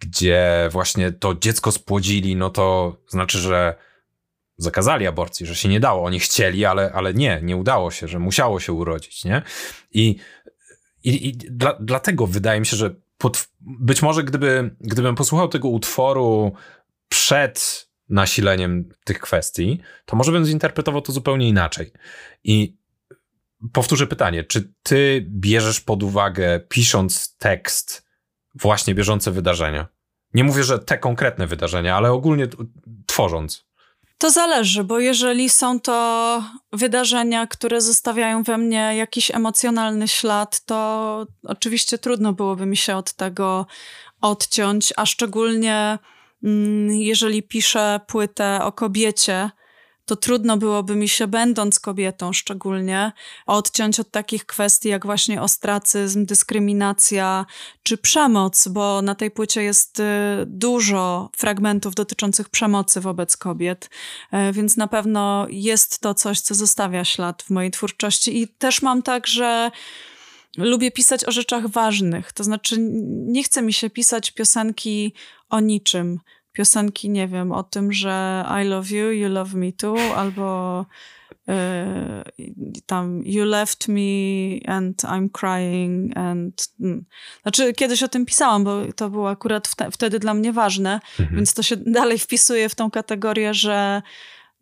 gdzie 0.00 0.68
właśnie 0.72 1.12
to 1.12 1.34
dziecko 1.34 1.72
spłodzili, 1.72 2.36
no 2.36 2.50
to 2.50 2.96
znaczy, 3.08 3.38
że 3.38 3.74
zakazali 4.56 5.06
aborcji, 5.06 5.46
że 5.46 5.54
się 5.54 5.68
nie 5.68 5.80
dało. 5.80 6.04
Oni 6.04 6.20
chcieli, 6.20 6.64
ale, 6.64 6.92
ale 6.92 7.14
nie, 7.14 7.40
nie 7.42 7.56
udało 7.56 7.90
się, 7.90 8.08
że 8.08 8.18
musiało 8.18 8.60
się 8.60 8.72
urodzić, 8.72 9.24
nie? 9.24 9.42
I, 9.90 10.16
i, 11.04 11.28
i 11.28 11.32
dla, 11.32 11.76
dlatego 11.80 12.26
wydaje 12.26 12.60
mi 12.60 12.66
się, 12.66 12.76
że 12.76 12.94
pod, 13.18 13.48
być 13.60 14.02
może 14.02 14.24
gdyby, 14.24 14.76
gdybym 14.80 15.14
posłuchał 15.14 15.48
tego 15.48 15.68
utworu 15.68 16.52
przed 17.08 17.88
nasileniem 18.08 18.88
tych 19.04 19.18
kwestii, 19.18 19.80
to 20.04 20.16
może 20.16 20.32
bym 20.32 20.44
zinterpretował 20.44 21.02
to 21.02 21.12
zupełnie 21.12 21.48
inaczej. 21.48 21.92
I 22.44 22.78
powtórzę 23.72 24.06
pytanie, 24.06 24.44
czy 24.44 24.72
ty 24.82 25.26
bierzesz 25.28 25.80
pod 25.80 26.02
uwagę, 26.02 26.60
pisząc 26.68 27.36
tekst, 27.36 28.07
właśnie 28.60 28.94
bieżące 28.94 29.30
wydarzenia. 29.30 29.86
Nie 30.34 30.44
mówię, 30.44 30.64
że 30.64 30.78
te 30.78 30.98
konkretne 30.98 31.46
wydarzenia, 31.46 31.96
ale 31.96 32.12
ogólnie 32.12 32.48
tworząc. 33.06 33.68
To 34.18 34.30
zależy, 34.30 34.84
bo 34.84 34.98
jeżeli 34.98 35.50
są 35.50 35.80
to 35.80 36.42
wydarzenia, 36.72 37.46
które 37.46 37.80
zostawiają 37.80 38.42
we 38.42 38.58
mnie 38.58 38.92
jakiś 38.96 39.30
emocjonalny 39.30 40.08
ślad, 40.08 40.64
to 40.64 41.26
oczywiście 41.42 41.98
trudno 41.98 42.32
byłoby 42.32 42.66
mi 42.66 42.76
się 42.76 42.96
od 42.96 43.12
tego 43.12 43.66
odciąć, 44.20 44.92
a 44.96 45.06
szczególnie 45.06 45.98
mm, 46.44 46.90
jeżeli 46.90 47.42
piszę 47.42 48.00
płytę 48.06 48.60
o 48.62 48.72
kobiecie, 48.72 49.50
to 50.08 50.16
trudno 50.16 50.56
byłoby 50.56 50.96
mi 50.96 51.08
się, 51.08 51.26
będąc 51.26 51.80
kobietą 51.80 52.32
szczególnie, 52.32 53.12
odciąć 53.46 54.00
od 54.00 54.10
takich 54.10 54.46
kwestii 54.46 54.88
jak 54.88 55.06
właśnie 55.06 55.42
ostracyzm, 55.42 56.26
dyskryminacja 56.26 57.46
czy 57.82 57.98
przemoc, 57.98 58.68
bo 58.68 59.02
na 59.02 59.14
tej 59.14 59.30
płycie 59.30 59.62
jest 59.62 60.00
y, 60.00 60.04
dużo 60.46 61.30
fragmentów 61.36 61.94
dotyczących 61.94 62.48
przemocy 62.48 63.00
wobec 63.00 63.36
kobiet, 63.36 63.90
e, 64.32 64.52
więc 64.52 64.76
na 64.76 64.86
pewno 64.86 65.46
jest 65.50 66.00
to 66.00 66.14
coś, 66.14 66.40
co 66.40 66.54
zostawia 66.54 67.04
ślad 67.04 67.42
w 67.42 67.50
mojej 67.50 67.70
twórczości. 67.70 68.42
I 68.42 68.48
też 68.48 68.82
mam 68.82 69.02
tak, 69.02 69.26
że 69.26 69.70
lubię 70.56 70.90
pisać 70.90 71.24
o 71.24 71.32
rzeczach 71.32 71.66
ważnych. 71.66 72.32
To 72.32 72.44
znaczy, 72.44 72.76
nie 73.26 73.42
chce 73.42 73.62
mi 73.62 73.72
się 73.72 73.90
pisać 73.90 74.30
piosenki 74.30 75.12
o 75.48 75.60
niczym 75.60 76.20
piosenki, 76.58 77.10
nie 77.10 77.28
wiem, 77.28 77.52
o 77.52 77.62
tym, 77.62 77.92
że 77.92 78.44
I 78.62 78.68
love 78.68 78.90
you, 78.90 79.10
you 79.10 79.28
love 79.28 79.54
me 79.54 79.72
too, 79.72 79.96
albo 80.16 80.86
tam 82.86 83.22
You 83.24 83.44
left 83.44 83.88
me 83.88 84.00
and 84.66 85.02
I'm 85.02 85.28
crying 85.30 86.16
and... 86.16 86.68
Mm. 86.80 87.04
Znaczy 87.42 87.72
kiedyś 87.72 88.02
o 88.02 88.08
tym 88.08 88.26
pisałam, 88.26 88.64
bo 88.64 88.92
to 88.96 89.10
było 89.10 89.30
akurat 89.30 89.68
wtedy 89.92 90.18
dla 90.18 90.34
mnie 90.34 90.52
ważne, 90.52 91.00
mhm. 91.20 91.36
więc 91.36 91.54
to 91.54 91.62
się 91.62 91.76
dalej 92.00 92.18
wpisuje 92.18 92.68
w 92.68 92.74
tą 92.74 92.90
kategorię, 92.90 93.54
że 93.54 94.02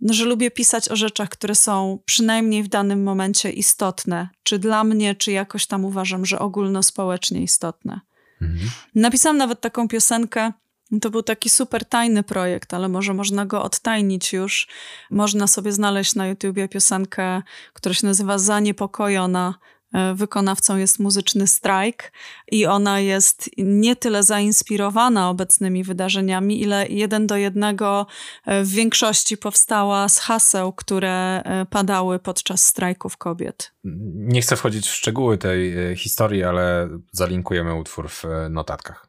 no, 0.00 0.14
że 0.14 0.24
lubię 0.24 0.50
pisać 0.50 0.88
o 0.88 0.96
rzeczach, 0.96 1.28
które 1.28 1.54
są 1.54 1.98
przynajmniej 2.04 2.62
w 2.62 2.68
danym 2.68 3.02
momencie 3.02 3.50
istotne, 3.50 4.28
czy 4.42 4.58
dla 4.58 4.84
mnie, 4.84 5.14
czy 5.14 5.32
jakoś 5.32 5.66
tam 5.66 5.84
uważam, 5.84 6.26
że 6.26 6.38
ogólnospołecznie 6.38 7.42
istotne. 7.42 8.00
Mhm. 8.42 8.70
Napisałam 8.94 9.36
nawet 9.36 9.60
taką 9.60 9.88
piosenkę. 9.88 10.52
To 11.00 11.10
był 11.10 11.22
taki 11.22 11.50
super 11.50 11.84
tajny 11.84 12.22
projekt, 12.22 12.74
ale 12.74 12.88
może 12.88 13.14
można 13.14 13.46
go 13.46 13.62
odtajnić 13.62 14.32
już. 14.32 14.68
Można 15.10 15.46
sobie 15.46 15.72
znaleźć 15.72 16.14
na 16.14 16.26
YouTubie 16.26 16.68
piosenkę, 16.68 17.42
która 17.72 17.94
się 17.94 18.06
nazywa 18.06 18.38
Zaniepokojona 18.38 19.54
E, 19.96 20.14
wykonawcą 20.14 20.76
jest 20.76 20.98
muzyczny 20.98 21.46
strajk 21.46 22.12
i 22.52 22.66
ona 22.66 23.00
jest 23.00 23.50
nie 23.58 23.96
tyle 23.96 24.22
zainspirowana 24.22 25.30
obecnymi 25.30 25.84
wydarzeniami, 25.84 26.62
ile 26.62 26.86
jeden 26.88 27.26
do 27.26 27.36
jednego 27.36 28.06
e, 28.44 28.64
w 28.64 28.68
większości 28.68 29.36
powstała 29.36 30.08
z 30.08 30.18
haseł, 30.18 30.72
które 30.72 31.42
e, 31.42 31.66
padały 31.70 32.18
podczas 32.18 32.64
strajków 32.64 33.16
kobiet. 33.16 33.72
Nie 34.14 34.40
chcę 34.40 34.56
wchodzić 34.56 34.88
w 34.88 34.94
szczegóły 34.94 35.38
tej 35.38 35.96
historii, 35.96 36.44
ale 36.44 36.88
zalinkujemy 37.12 37.74
utwór 37.74 38.08
w 38.08 38.24
notatkach. 38.50 39.08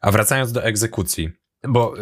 A 0.00 0.10
wracając 0.10 0.52
do 0.52 0.64
egzekucji, 0.64 1.30
bo 1.68 1.94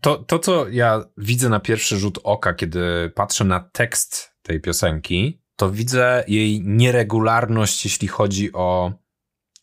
to, 0.00 0.16
to, 0.16 0.38
co 0.38 0.68
ja 0.68 1.04
widzę 1.16 1.48
na 1.48 1.60
pierwszy 1.60 1.98
rzut 1.98 2.18
oka, 2.24 2.54
kiedy 2.54 3.12
patrzę 3.14 3.44
na 3.44 3.60
tekst 3.60 4.32
tej 4.42 4.60
piosenki, 4.60 5.42
to 5.56 5.70
widzę 5.70 6.24
jej 6.28 6.62
nieregularność, 6.64 7.84
jeśli 7.84 8.08
chodzi 8.08 8.52
o, 8.52 8.92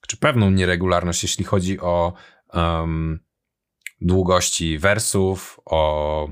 czy 0.07 0.17
pewną 0.17 0.51
nieregularność, 0.51 1.23
jeśli 1.23 1.45
chodzi 1.45 1.79
o 1.79 2.13
um, 2.53 3.19
długości 4.01 4.77
wersów, 4.77 5.59
o 5.65 6.29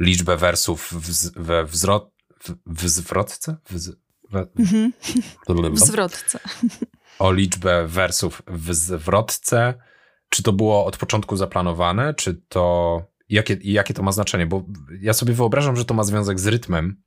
liczbę 0.00 0.36
wersów 0.36 0.92
w, 0.92 1.32
we 1.42 1.64
wzrot, 1.64 2.10
w, 2.42 2.54
w 2.66 2.88
zwrotce? 2.88 3.56
W, 3.70 3.90
we, 4.30 4.46
mhm. 4.58 4.92
w 5.74 5.78
zwrotce. 5.78 6.38
O 7.18 7.32
liczbę 7.32 7.86
wersów 7.86 8.42
w 8.46 8.74
zwrotce. 8.74 9.74
Czy 10.34 10.42
to 10.42 10.52
było 10.52 10.84
od 10.84 10.96
początku 10.96 11.36
zaplanowane, 11.36 12.14
czy 12.14 12.34
to. 12.48 13.02
Jakie, 13.28 13.56
jakie 13.62 13.94
to 13.94 14.02
ma 14.02 14.12
znaczenie? 14.12 14.46
Bo 14.46 14.64
ja 15.00 15.12
sobie 15.12 15.34
wyobrażam, 15.34 15.76
że 15.76 15.84
to 15.84 15.94
ma 15.94 16.04
związek 16.04 16.40
z 16.40 16.46
rytmem, 16.46 17.04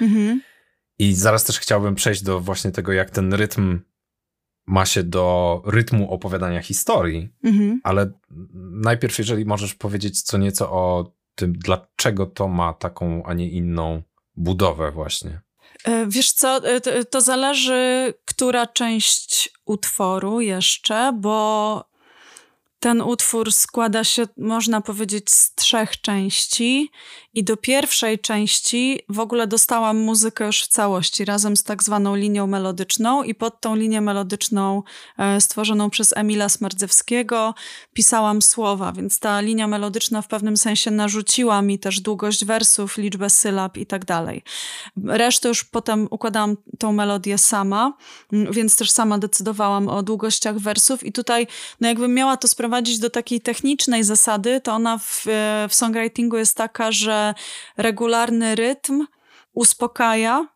Mhm. 0.00 0.40
I 0.98 1.14
zaraz 1.14 1.44
też 1.44 1.58
chciałbym 1.58 1.94
przejść 1.94 2.22
do 2.22 2.40
właśnie 2.40 2.70
tego, 2.70 2.92
jak 2.92 3.10
ten 3.10 3.34
rytm 3.34 3.80
ma 4.66 4.86
się 4.86 5.02
do 5.02 5.62
rytmu 5.66 6.10
opowiadania 6.10 6.62
historii, 6.62 7.28
mhm. 7.44 7.80
ale 7.84 8.10
najpierw, 8.70 9.18
jeżeli 9.18 9.44
możesz 9.44 9.74
powiedzieć 9.74 10.22
co 10.22 10.38
nieco 10.38 10.72
o 10.72 11.14
tym, 11.34 11.52
dlaczego 11.52 12.26
to 12.26 12.48
ma 12.48 12.72
taką, 12.72 13.22
a 13.26 13.34
nie 13.34 13.50
inną 13.50 14.02
budowę 14.36 14.90
właśnie. 14.90 15.40
E, 15.84 16.06
wiesz 16.06 16.32
co, 16.32 16.68
e, 16.68 17.04
to 17.04 17.20
zależy, 17.20 18.14
która 18.24 18.66
część 18.66 19.50
utworu 19.64 20.40
jeszcze, 20.40 21.18
bo 21.20 21.84
ten 22.84 23.02
utwór 23.02 23.52
składa 23.52 24.04
się, 24.04 24.22
można 24.36 24.80
powiedzieć, 24.80 25.30
z 25.30 25.54
trzech 25.54 26.00
części, 26.00 26.90
i 27.34 27.44
do 27.44 27.56
pierwszej 27.56 28.18
części 28.18 29.00
w 29.08 29.20
ogóle 29.20 29.46
dostałam 29.46 29.98
muzykę 29.98 30.46
już 30.46 30.62
w 30.62 30.68
całości, 30.68 31.24
razem 31.24 31.56
z 31.56 31.62
tak 31.62 31.82
zwaną 31.82 32.16
linią 32.16 32.46
melodyczną, 32.46 33.22
i 33.22 33.34
pod 33.34 33.60
tą 33.60 33.76
linię 33.76 34.00
melodyczną 34.00 34.82
e, 35.18 35.40
stworzoną 35.40 35.90
przez 35.90 36.16
Emila 36.16 36.48
Smardzewskiego 36.48 37.54
pisałam 37.92 38.42
słowa, 38.42 38.92
więc 38.92 39.18
ta 39.18 39.40
linia 39.40 39.68
melodyczna 39.68 40.22
w 40.22 40.28
pewnym 40.28 40.56
sensie 40.56 40.90
narzuciła 40.90 41.62
mi 41.62 41.78
też 41.78 42.00
długość 42.00 42.44
wersów, 42.44 42.98
liczbę 42.98 43.30
sylab 43.30 43.76
i 43.76 43.86
tak 43.86 44.04
dalej. 44.04 44.42
Resztę 45.04 45.48
już 45.48 45.64
potem 45.64 46.08
układałam 46.10 46.56
tą 46.78 46.92
melodię 46.92 47.38
sama, 47.38 47.92
więc 48.32 48.76
też 48.76 48.90
sama 48.90 49.18
decydowałam 49.18 49.88
o 49.88 50.02
długościach 50.02 50.58
wersów, 50.58 51.04
i 51.04 51.12
tutaj, 51.12 51.46
no 51.80 51.88
jakbym 51.88 52.14
miała 52.14 52.36
to 52.36 52.48
sprowadzić, 52.48 52.84
sprowadzić 52.84 52.98
do 52.98 53.10
takiej 53.10 53.40
technicznej 53.40 54.04
zasady, 54.04 54.60
to 54.60 54.72
ona 54.72 54.98
w, 54.98 55.26
e, 55.28 55.66
w 55.68 55.74
songwritingu 55.74 56.36
jest 56.36 56.56
taka, 56.56 56.92
że 56.92 57.23
regularny 57.76 58.54
rytm 58.54 59.06
uspokaja, 59.52 60.54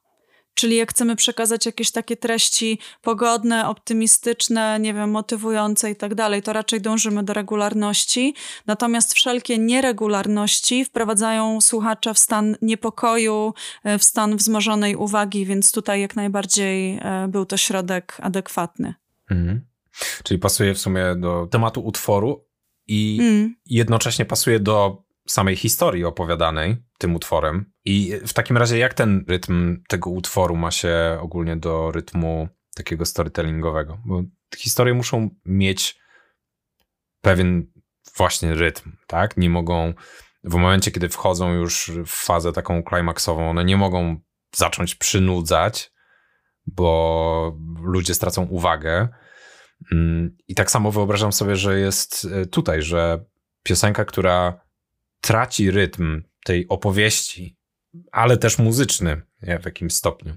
Czyli 0.58 0.76
jak 0.76 0.90
chcemy 0.90 1.16
przekazać 1.16 1.66
jakieś 1.66 1.90
takie 1.90 2.16
treści 2.16 2.78
pogodne, 3.02 3.68
optymistyczne, 3.68 4.78
nie 4.80 4.94
wiem, 4.94 5.10
motywujące 5.10 5.90
i 5.90 5.96
tak 5.96 6.14
dalej, 6.14 6.42
to 6.42 6.52
raczej 6.52 6.80
dążymy 6.80 7.22
do 7.22 7.32
regularności. 7.32 8.34
Natomiast 8.66 9.14
wszelkie 9.14 9.58
nieregularności 9.58 10.84
wprowadzają 10.84 11.60
słuchacza 11.60 12.14
w 12.14 12.18
stan 12.18 12.56
niepokoju, 12.62 13.54
e, 13.84 13.98
w 13.98 14.04
stan 14.04 14.36
wzmożonej 14.36 14.96
uwagi, 14.96 15.46
więc 15.46 15.72
tutaj 15.72 16.00
jak 16.00 16.16
najbardziej 16.16 16.98
e, 17.02 17.28
był 17.28 17.46
to 17.46 17.56
środek 17.56 18.16
adekwatny. 18.22 18.94
Mhm. 19.30 19.60
Czyli 20.22 20.38
pasuje 20.38 20.74
w 20.74 20.78
sumie 20.78 21.04
do 21.16 21.48
tematu 21.50 21.80
utworu 21.80 22.44
i 22.88 23.18
mm. 23.20 23.54
jednocześnie 23.66 24.24
pasuje 24.24 24.60
do 24.60 25.07
samej 25.28 25.56
historii 25.56 26.04
opowiadanej 26.04 26.76
tym 26.98 27.14
utworem. 27.14 27.72
I 27.84 28.12
w 28.26 28.32
takim 28.32 28.56
razie, 28.56 28.78
jak 28.78 28.94
ten 28.94 29.24
rytm 29.28 29.82
tego 29.88 30.10
utworu 30.10 30.56
ma 30.56 30.70
się 30.70 31.18
ogólnie 31.20 31.56
do 31.56 31.90
rytmu 31.90 32.48
takiego 32.74 33.04
storytellingowego? 33.04 33.98
Bo 34.06 34.22
historie 34.56 34.94
muszą 34.94 35.30
mieć 35.44 35.98
pewien 37.20 37.66
właśnie 38.16 38.54
rytm, 38.54 38.92
tak? 39.06 39.36
Nie 39.36 39.50
mogą, 39.50 39.94
w 40.44 40.54
momencie, 40.54 40.90
kiedy 40.90 41.08
wchodzą 41.08 41.52
już 41.52 41.90
w 42.06 42.24
fazę 42.24 42.52
taką 42.52 42.82
klimaksową, 42.82 43.50
one 43.50 43.64
nie 43.64 43.76
mogą 43.76 44.20
zacząć 44.54 44.94
przynudzać, 44.94 45.92
bo 46.66 47.58
ludzie 47.82 48.14
stracą 48.14 48.42
uwagę 48.42 49.08
Mm, 49.92 50.36
I 50.48 50.54
tak 50.54 50.70
samo 50.70 50.92
wyobrażam 50.92 51.32
sobie, 51.32 51.56
że 51.56 51.80
jest 51.80 52.26
e, 52.32 52.46
tutaj, 52.46 52.82
że 52.82 53.24
piosenka, 53.62 54.04
która 54.04 54.60
traci 55.20 55.70
rytm 55.70 56.22
tej 56.44 56.68
opowieści, 56.68 57.56
ale 58.12 58.36
też 58.36 58.58
muzyczny 58.58 59.22
w 59.42 59.64
jakimś 59.64 59.94
stopniu, 59.94 60.36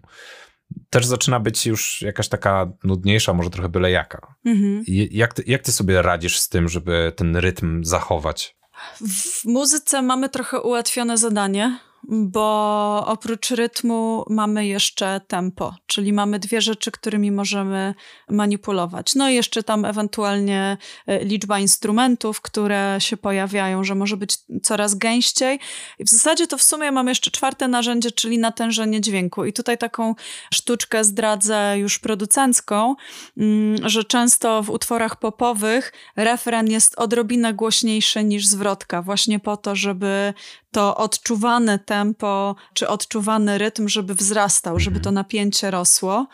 też 0.89 1.05
zaczyna 1.05 1.39
być 1.39 1.65
już 1.65 2.01
jakaś 2.01 2.27
taka 2.27 2.71
nudniejsza, 2.83 3.33
może 3.33 3.49
trochę 3.49 3.69
byle 3.69 3.91
jaka. 3.91 4.35
Mhm. 4.45 4.83
Jak, 5.11 5.33
ty, 5.33 5.43
jak 5.47 5.61
ty 5.61 5.71
sobie 5.71 6.01
radzisz 6.01 6.39
z 6.39 6.49
tym, 6.49 6.69
żeby 6.69 7.13
ten 7.15 7.35
rytm 7.35 7.83
zachować? 7.83 8.57
W 9.01 9.45
muzyce 9.45 10.01
mamy 10.01 10.29
trochę 10.29 10.61
ułatwione 10.61 11.17
zadanie, 11.17 11.79
bo 12.03 13.03
oprócz 13.07 13.51
rytmu 13.51 14.25
mamy 14.29 14.67
jeszcze 14.67 15.21
tempo, 15.27 15.75
czyli 15.87 16.13
mamy 16.13 16.39
dwie 16.39 16.61
rzeczy, 16.61 16.91
którymi 16.91 17.31
możemy 17.31 17.93
manipulować. 18.29 19.15
No 19.15 19.29
i 19.29 19.35
jeszcze 19.35 19.63
tam 19.63 19.85
ewentualnie 19.85 20.77
e, 21.07 21.23
liczba 21.23 21.59
instrumentów, 21.59 22.41
które 22.41 22.95
się 22.99 23.17
pojawiają, 23.17 23.83
że 23.83 23.95
może 23.95 24.17
być 24.17 24.37
coraz 24.63 24.95
gęściej. 24.95 25.59
I 25.99 26.03
w 26.03 26.09
zasadzie 26.09 26.47
to 26.47 26.57
w 26.57 26.63
sumie 26.63 26.91
mamy 26.91 27.11
jeszcze 27.11 27.31
czwarte 27.31 27.67
narzędzie, 27.67 28.11
czyli 28.11 28.37
natężenie 28.37 29.01
dźwięku. 29.01 29.45
I 29.45 29.53
tutaj 29.53 29.77
taką 29.77 30.15
sztuczkę 30.53 31.03
zdradzę 31.03 31.75
już 31.77 31.99
producencką, 31.99 32.95
mm, 33.37 33.89
że 33.89 34.03
często 34.03 34.63
w 34.63 34.69
utworach 34.69 35.19
popowych 35.19 35.93
refren 36.15 36.67
jest 36.67 36.99
odrobinę 36.99 37.53
głośniejszy 37.53 38.23
niż 38.23 38.47
zwrotka, 38.47 39.01
właśnie 39.01 39.39
po 39.39 39.57
to, 39.57 39.75
żeby 39.75 40.33
to 40.71 40.97
odczuwane 40.97 41.79
tempo, 41.79 42.55
czy 42.73 42.87
odczuwany 42.87 43.57
rytm, 43.57 43.87
żeby 43.87 44.15
wzrastał, 44.15 44.79
żeby 44.79 44.99
to 44.99 45.11
napięcie 45.11 45.71
rosło. 45.71 46.27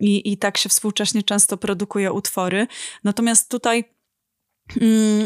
I, 0.00 0.32
I 0.32 0.36
tak 0.36 0.58
się 0.58 0.68
współcześnie 0.68 1.22
często 1.22 1.56
produkuje 1.56 2.12
utwory. 2.12 2.66
Natomiast 3.04 3.50
tutaj 3.50 3.93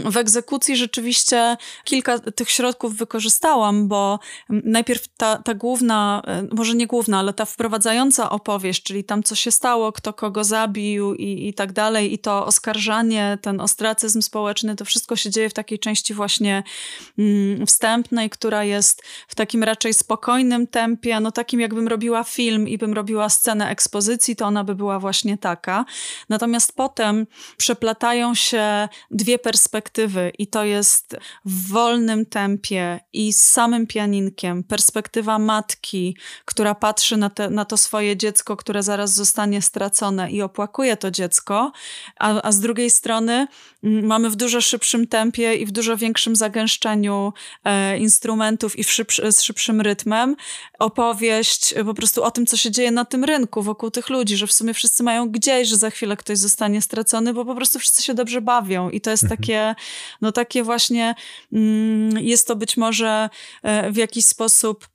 w 0.04 0.16
egzekucji 0.16 0.76
rzeczywiście 0.76 1.56
kilka 1.84 2.18
tych 2.18 2.50
środków 2.50 2.96
wykorzystałam, 2.96 3.88
bo 3.88 4.18
najpierw 4.48 5.08
ta, 5.16 5.36
ta 5.36 5.54
główna, 5.54 6.22
e, 6.26 6.42
może 6.52 6.74
nie 6.74 6.86
główna, 6.86 7.18
ale 7.18 7.32
ta 7.32 7.44
wprowadzająca 7.44 8.30
opowieść, 8.30 8.82
czyli 8.82 9.04
tam 9.04 9.22
co 9.22 9.34
się 9.34 9.50
stało, 9.50 9.92
kto 9.92 10.12
kogo 10.12 10.44
zabił 10.44 11.14
i, 11.14 11.48
i 11.48 11.54
tak 11.54 11.72
dalej, 11.72 12.12
i 12.14 12.18
to 12.18 12.46
oskarżanie, 12.46 13.38
ten 13.42 13.60
ostracyzm 13.60 14.22
społeczny, 14.22 14.76
to 14.76 14.84
wszystko 14.84 15.16
się 15.16 15.30
dzieje 15.30 15.50
w 15.50 15.54
takiej 15.54 15.78
części 15.78 16.14
właśnie 16.14 16.62
mm, 17.18 17.66
wstępnej, 17.66 18.30
która 18.30 18.64
jest 18.64 19.02
w 19.28 19.34
takim 19.34 19.62
raczej 19.62 19.94
spokojnym 19.94 20.66
tempie, 20.66 21.20
no 21.20 21.32
takim 21.32 21.60
jakbym 21.60 21.88
robiła 21.88 22.24
film 22.24 22.68
i 22.68 22.78
bym 22.78 22.94
robiła 22.94 23.28
scenę 23.28 23.70
ekspozycji, 23.70 24.36
to 24.36 24.46
ona 24.46 24.64
by 24.64 24.74
była 24.74 24.98
właśnie 24.98 25.38
taka. 25.38 25.84
Natomiast 26.28 26.72
potem 26.76 27.26
przeplatają 27.56 28.34
się 28.34 28.88
dwie 29.10 29.27
dwie 29.28 29.38
perspektywy 29.38 30.32
i 30.38 30.46
to 30.46 30.64
jest 30.64 31.16
w 31.44 31.68
wolnym 31.68 32.26
tempie 32.26 33.00
i 33.12 33.32
z 33.32 33.42
samym 33.42 33.86
pianinkiem. 33.86 34.64
Perspektywa 34.64 35.38
matki, 35.38 36.16
która 36.44 36.74
patrzy 36.74 37.16
na, 37.16 37.30
te, 37.30 37.50
na 37.50 37.64
to 37.64 37.76
swoje 37.76 38.16
dziecko, 38.16 38.56
które 38.56 38.82
zaraz 38.82 39.14
zostanie 39.14 39.62
stracone 39.62 40.30
i 40.30 40.42
opłakuje 40.42 40.96
to 40.96 41.10
dziecko, 41.10 41.72
a, 42.18 42.42
a 42.42 42.52
z 42.52 42.60
drugiej 42.60 42.90
strony 42.90 43.46
mamy 43.82 44.30
w 44.30 44.36
dużo 44.36 44.60
szybszym 44.60 45.06
tempie 45.06 45.54
i 45.54 45.66
w 45.66 45.70
dużo 45.70 45.96
większym 45.96 46.36
zagęszczeniu 46.36 47.32
e, 47.64 47.98
instrumentów 47.98 48.78
i 48.78 48.84
szybszy, 48.84 49.32
z 49.32 49.42
szybszym 49.42 49.80
rytmem 49.80 50.36
opowieść 50.78 51.74
po 51.86 51.94
prostu 51.94 52.22
o 52.22 52.30
tym, 52.30 52.46
co 52.46 52.56
się 52.56 52.70
dzieje 52.70 52.90
na 52.90 53.04
tym 53.04 53.24
rynku 53.24 53.62
wokół 53.62 53.90
tych 53.90 54.08
ludzi, 54.08 54.36
że 54.36 54.46
w 54.46 54.52
sumie 54.52 54.74
wszyscy 54.74 55.02
mają 55.02 55.30
gdzieś, 55.30 55.68
że 55.68 55.76
za 55.76 55.90
chwilę 55.90 56.16
ktoś 56.16 56.38
zostanie 56.38 56.82
stracony, 56.82 57.34
bo 57.34 57.44
po 57.44 57.54
prostu 57.54 57.78
wszyscy 57.78 58.02
się 58.02 58.14
dobrze 58.14 58.40
bawią 58.40 58.90
i 58.90 59.00
to 59.00 59.10
jest 59.10 59.17
mhm. 59.24 59.38
takie, 59.38 59.74
no 60.20 60.32
takie 60.32 60.62
właśnie, 60.62 61.14
mm, 61.52 62.18
jest 62.18 62.46
to 62.46 62.56
być 62.56 62.76
może 62.76 63.28
e, 63.62 63.92
w 63.92 63.96
jakiś 63.96 64.26
sposób 64.26 64.88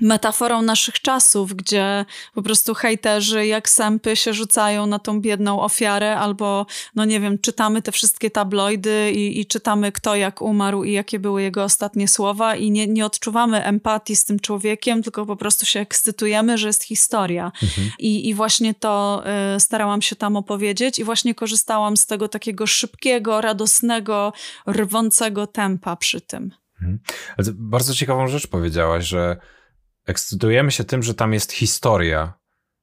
metaforą 0.00 0.62
naszych 0.62 1.00
czasów, 1.00 1.54
gdzie 1.54 2.04
po 2.34 2.42
prostu 2.42 2.74
hejterzy 2.74 3.46
jak 3.46 3.68
sępy 3.68 4.16
się 4.16 4.34
rzucają 4.34 4.86
na 4.86 4.98
tą 4.98 5.20
biedną 5.20 5.60
ofiarę, 5.60 6.18
albo, 6.18 6.66
no 6.94 7.04
nie 7.04 7.20
wiem, 7.20 7.38
czytamy 7.38 7.82
te 7.82 7.92
wszystkie 7.92 8.30
tabloidy 8.30 9.12
i, 9.12 9.40
i 9.40 9.46
czytamy 9.46 9.92
kto 9.92 10.16
jak 10.16 10.42
umarł 10.42 10.84
i 10.84 10.92
jakie 10.92 11.18
były 11.18 11.42
jego 11.42 11.64
ostatnie 11.64 12.08
słowa 12.08 12.56
i 12.56 12.70
nie, 12.70 12.86
nie 12.86 13.06
odczuwamy 13.06 13.64
empatii 13.64 14.16
z 14.16 14.24
tym 14.24 14.40
człowiekiem, 14.40 15.02
tylko 15.02 15.26
po 15.26 15.36
prostu 15.36 15.66
się 15.66 15.80
ekscytujemy, 15.80 16.58
że 16.58 16.66
jest 16.66 16.84
historia. 16.84 17.52
Mhm. 17.62 17.90
I, 17.98 18.28
I 18.28 18.34
właśnie 18.34 18.74
to 18.74 19.22
y, 19.56 19.60
starałam 19.60 20.02
się 20.02 20.16
tam 20.16 20.36
opowiedzieć 20.36 20.98
i 20.98 21.04
właśnie 21.04 21.34
korzystałam 21.34 21.96
z 21.96 22.06
tego 22.06 22.28
takiego 22.28 22.66
szybkiego, 22.66 23.40
radosnego, 23.40 24.32
rwącego 24.66 25.46
tempa 25.46 25.96
przy 25.96 26.20
tym. 26.20 26.50
Mhm. 26.74 26.98
Bardzo 27.54 27.94
ciekawą 27.94 28.28
rzecz 28.28 28.46
powiedziałaś, 28.46 29.04
że 29.04 29.36
ekscytujemy 30.06 30.70
się 30.70 30.84
tym, 30.84 31.02
że 31.02 31.14
tam 31.14 31.32
jest 31.32 31.52
historia, 31.52 32.34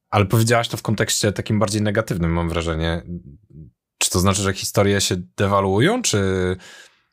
ale 0.10 0.26
powiedziałaś 0.26 0.68
to 0.68 0.78
w 0.78 0.82
kontekście 0.82 1.32
takim 1.32 1.60
bardziej 1.60 1.82
negatywnym, 1.82 2.32
mam 2.32 2.50
wrażenie. 2.50 3.04
Czy 3.98 4.10
to 4.10 4.20
znaczy, 4.20 4.42
że 4.42 4.54
historie 4.54 5.02
się 5.02 5.16
dewaluują, 5.38 6.02
czy 6.02 6.22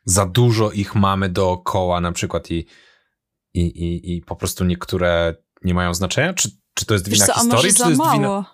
za 0.04 0.26
dużo 0.26 0.70
ich 0.70 0.94
mamy 0.94 1.28
dookoła 1.28 2.00
na 2.00 2.12
przykład 2.12 2.50
i, 2.50 2.66
i, 3.54 3.60
i, 3.60 4.16
i 4.16 4.22
po 4.22 4.36
prostu 4.36 4.64
niektóre 4.64 5.34
nie 5.62 5.74
mają 5.74 5.94
znaczenia? 5.94 6.34
Czy, 6.34 6.50
czy 6.74 6.86
to 6.86 6.94
jest 6.94 7.08
wina 7.08 7.26
co, 7.26 7.34
historii, 7.34 7.72
czy 7.72 7.78
to 7.78 7.88
jest 7.88 7.98
mało. 7.98 8.12
wina... 8.12 8.53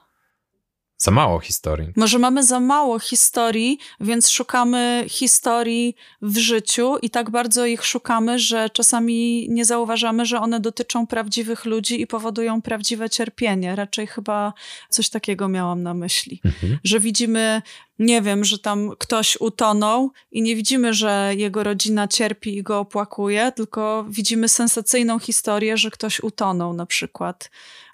Za 1.03 1.11
mało 1.11 1.41
historii. 1.41 1.89
Może 1.97 2.19
mamy 2.19 2.43
za 2.45 2.61
mało 2.61 2.99
historii, 2.99 3.79
więc 4.01 4.31
szukamy 4.31 5.05
historii 5.09 5.97
w 6.23 6.39
życiu 6.39 6.97
i 7.03 7.11
tak 7.11 7.31
bardzo 7.31 7.67
ich 7.67 7.85
szukamy, 7.85 8.39
że 8.39 8.71
czasami 8.71 9.47
nie 9.51 9.65
zauważamy, 9.65 10.27
że 10.27 10.41
one 10.41 10.61
dotyczą 10.61 11.07
prawdziwych 11.07 11.65
ludzi 11.65 12.01
i 12.01 12.07
powodują 12.07 12.63
prawdziwe 12.63 13.11
cierpienie. 13.11 13.77
Raczej 13.77 14.07
chyba 14.07 14.53
coś 14.89 15.09
takiego 15.09 15.49
miałam 15.49 15.83
na 15.83 15.95
myśli. 15.95 16.41
Mhm. 16.45 16.79
Że 16.85 17.01
widzimy, 17.01 17.63
nie 17.99 18.23
wiem, 18.23 18.45
że 18.45 18.59
tam 18.59 18.91
ktoś 18.99 19.37
utonął 19.41 20.11
i 20.33 20.43
nie 20.43 20.57
widzimy, 20.57 20.95
że 20.95 21.33
jego 21.37 21.63
rodzina 21.65 22.09
cierpi 22.09 22.57
i 22.57 22.63
go 22.63 22.79
opłakuje, 22.79 23.53
tylko 23.57 24.05
widzimy 24.09 24.49
sensacyjną 24.49 25.19
historię, 25.19 25.77
że 25.77 25.91
ktoś 25.91 26.21
utonął 26.21 26.73
na 26.73 26.87
przykład 26.87 27.51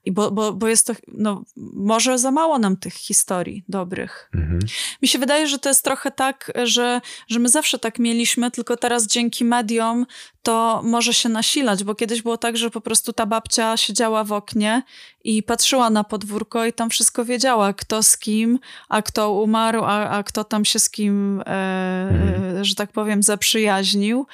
i 0.06 0.12
bo, 0.12 0.30
bo, 0.30 0.52
bo 0.52 0.68
jest 0.68 0.86
to, 0.86 0.92
no, 1.08 1.44
może 1.74 2.18
za 2.18 2.30
mało 2.30 2.58
nam 2.58 2.76
tych 2.76 2.94
historii 2.94 3.64
dobrych. 3.68 4.30
Mhm. 4.34 4.58
Mi 5.02 5.08
się 5.08 5.18
wydaje, 5.18 5.46
że 5.46 5.58
to 5.58 5.68
jest 5.68 5.84
trochę 5.84 6.10
tak, 6.10 6.52
że, 6.64 7.00
że 7.28 7.38
my 7.38 7.48
zawsze 7.48 7.78
tak 7.78 7.98
mieliśmy, 7.98 8.50
tylko 8.50 8.76
teraz 8.76 9.06
dzięki 9.06 9.44
mediom 9.44 10.06
to 10.42 10.80
może 10.84 11.14
się 11.14 11.28
nasilać, 11.28 11.84
bo 11.84 11.94
kiedyś 11.94 12.22
było 12.22 12.36
tak, 12.38 12.56
że 12.56 12.70
po 12.70 12.80
prostu 12.80 13.12
ta 13.12 13.26
babcia 13.26 13.76
siedziała 13.76 14.24
w 14.24 14.32
oknie 14.32 14.82
i 15.24 15.42
patrzyła 15.42 15.90
na 15.90 16.04
podwórko 16.04 16.64
i 16.64 16.72
tam 16.72 16.90
wszystko 16.90 17.24
wiedziała, 17.24 17.72
kto 17.72 18.02
z 18.02 18.18
kim, 18.18 18.58
a 18.88 19.02
kto 19.02 19.32
umarł, 19.32 19.84
a, 19.84 20.08
a 20.08 20.22
kto 20.22 20.44
tam 20.44 20.64
się 20.64 20.78
z 20.78 20.90
kim, 20.90 21.40
e, 21.40 21.44
mhm. 22.10 22.64
że 22.64 22.74
tak 22.74 22.92
powiem, 22.92 23.22
zaprzyjaźnił. 23.22 24.26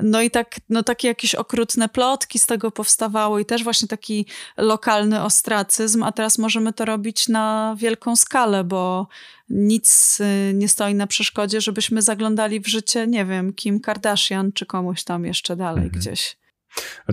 No 0.00 0.22
i 0.22 0.30
tak, 0.30 0.56
no 0.68 0.82
takie 0.82 1.08
jakieś 1.08 1.34
okrutne 1.34 1.88
plotki 1.88 2.38
z 2.38 2.46
tego 2.46 2.70
powstawały 2.70 3.42
i 3.42 3.44
też 3.44 3.64
właśnie 3.64 3.88
taki 3.88 4.26
lokalny 4.56 5.22
ostracyzm, 5.22 6.02
a 6.02 6.12
teraz 6.12 6.38
możemy 6.38 6.72
to 6.72 6.84
robić 6.84 7.28
na 7.28 7.76
wielką 7.78 8.16
skalę, 8.16 8.64
bo 8.64 9.08
nic 9.48 10.18
y, 10.20 10.54
nie 10.54 10.68
stoi 10.68 10.94
na 10.94 11.06
przeszkodzie, 11.06 11.60
żebyśmy 11.60 12.02
zaglądali 12.02 12.60
w 12.60 12.66
życie, 12.66 13.06
nie 13.06 13.24
wiem, 13.24 13.52
Kim 13.52 13.80
Kardashian 13.80 14.52
czy 14.52 14.66
komuś 14.66 15.04
tam 15.04 15.24
jeszcze 15.24 15.56
dalej 15.56 15.84
mhm. 15.84 16.00
gdzieś. 16.00 16.41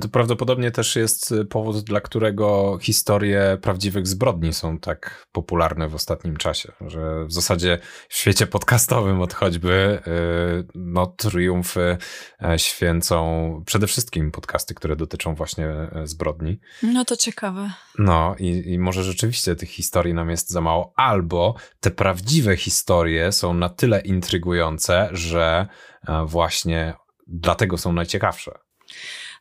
To 0.02 0.10
prawdopodobnie 0.10 0.72
też 0.72 0.96
jest 0.96 1.32
y, 1.32 1.46
powód, 1.46 1.80
dla 1.80 2.02
którego 2.02 2.78
historie 2.82 3.58
prawdziwych 3.62 4.08
zbrodni 4.08 4.54
są 4.54 4.80
tak 4.80 5.28
popularne 5.32 5.88
w 5.88 5.96
ostatnim 5.96 6.38
czasie, 6.38 6.72
że 6.82 7.26
w 7.26 7.34
zasadzie 7.34 7.80
w 8.10 8.16
świecie 8.16 8.48
podcastowym 8.48 9.22
od 9.22 9.34
choćby 9.34 10.02
y, 10.08 10.68
no, 10.76 11.08
triumfy 11.08 11.98
e, 12.44 12.60
święcą 12.60 13.64
przede 13.66 13.88
wszystkim 13.88 14.32
podcasty, 14.32 14.74
które 14.74 14.96
dotyczą 14.96 15.36
właśnie 15.36 15.68
e, 15.68 16.02
zbrodni. 16.04 16.60
No 16.84 17.06
to 17.06 17.18
ciekawe. 17.18 17.72
No 17.98 18.36
i, 18.40 18.74
i 18.74 18.80
może 18.80 19.04
rzeczywiście 19.04 19.56
tych 19.56 19.70
historii 19.70 20.14
nam 20.14 20.30
jest 20.30 20.50
za 20.50 20.62
mało, 20.62 20.94
albo 20.96 21.56
te 21.80 21.92
prawdziwe 21.92 22.58
historie 22.58 23.32
są 23.32 23.54
na 23.54 23.70
tyle 23.70 24.00
intrygujące, 24.00 25.10
że 25.12 25.68
e, 26.08 26.26
właśnie 26.26 26.94
dlatego 27.28 27.78
są 27.78 27.94
najciekawsze. 27.94 28.52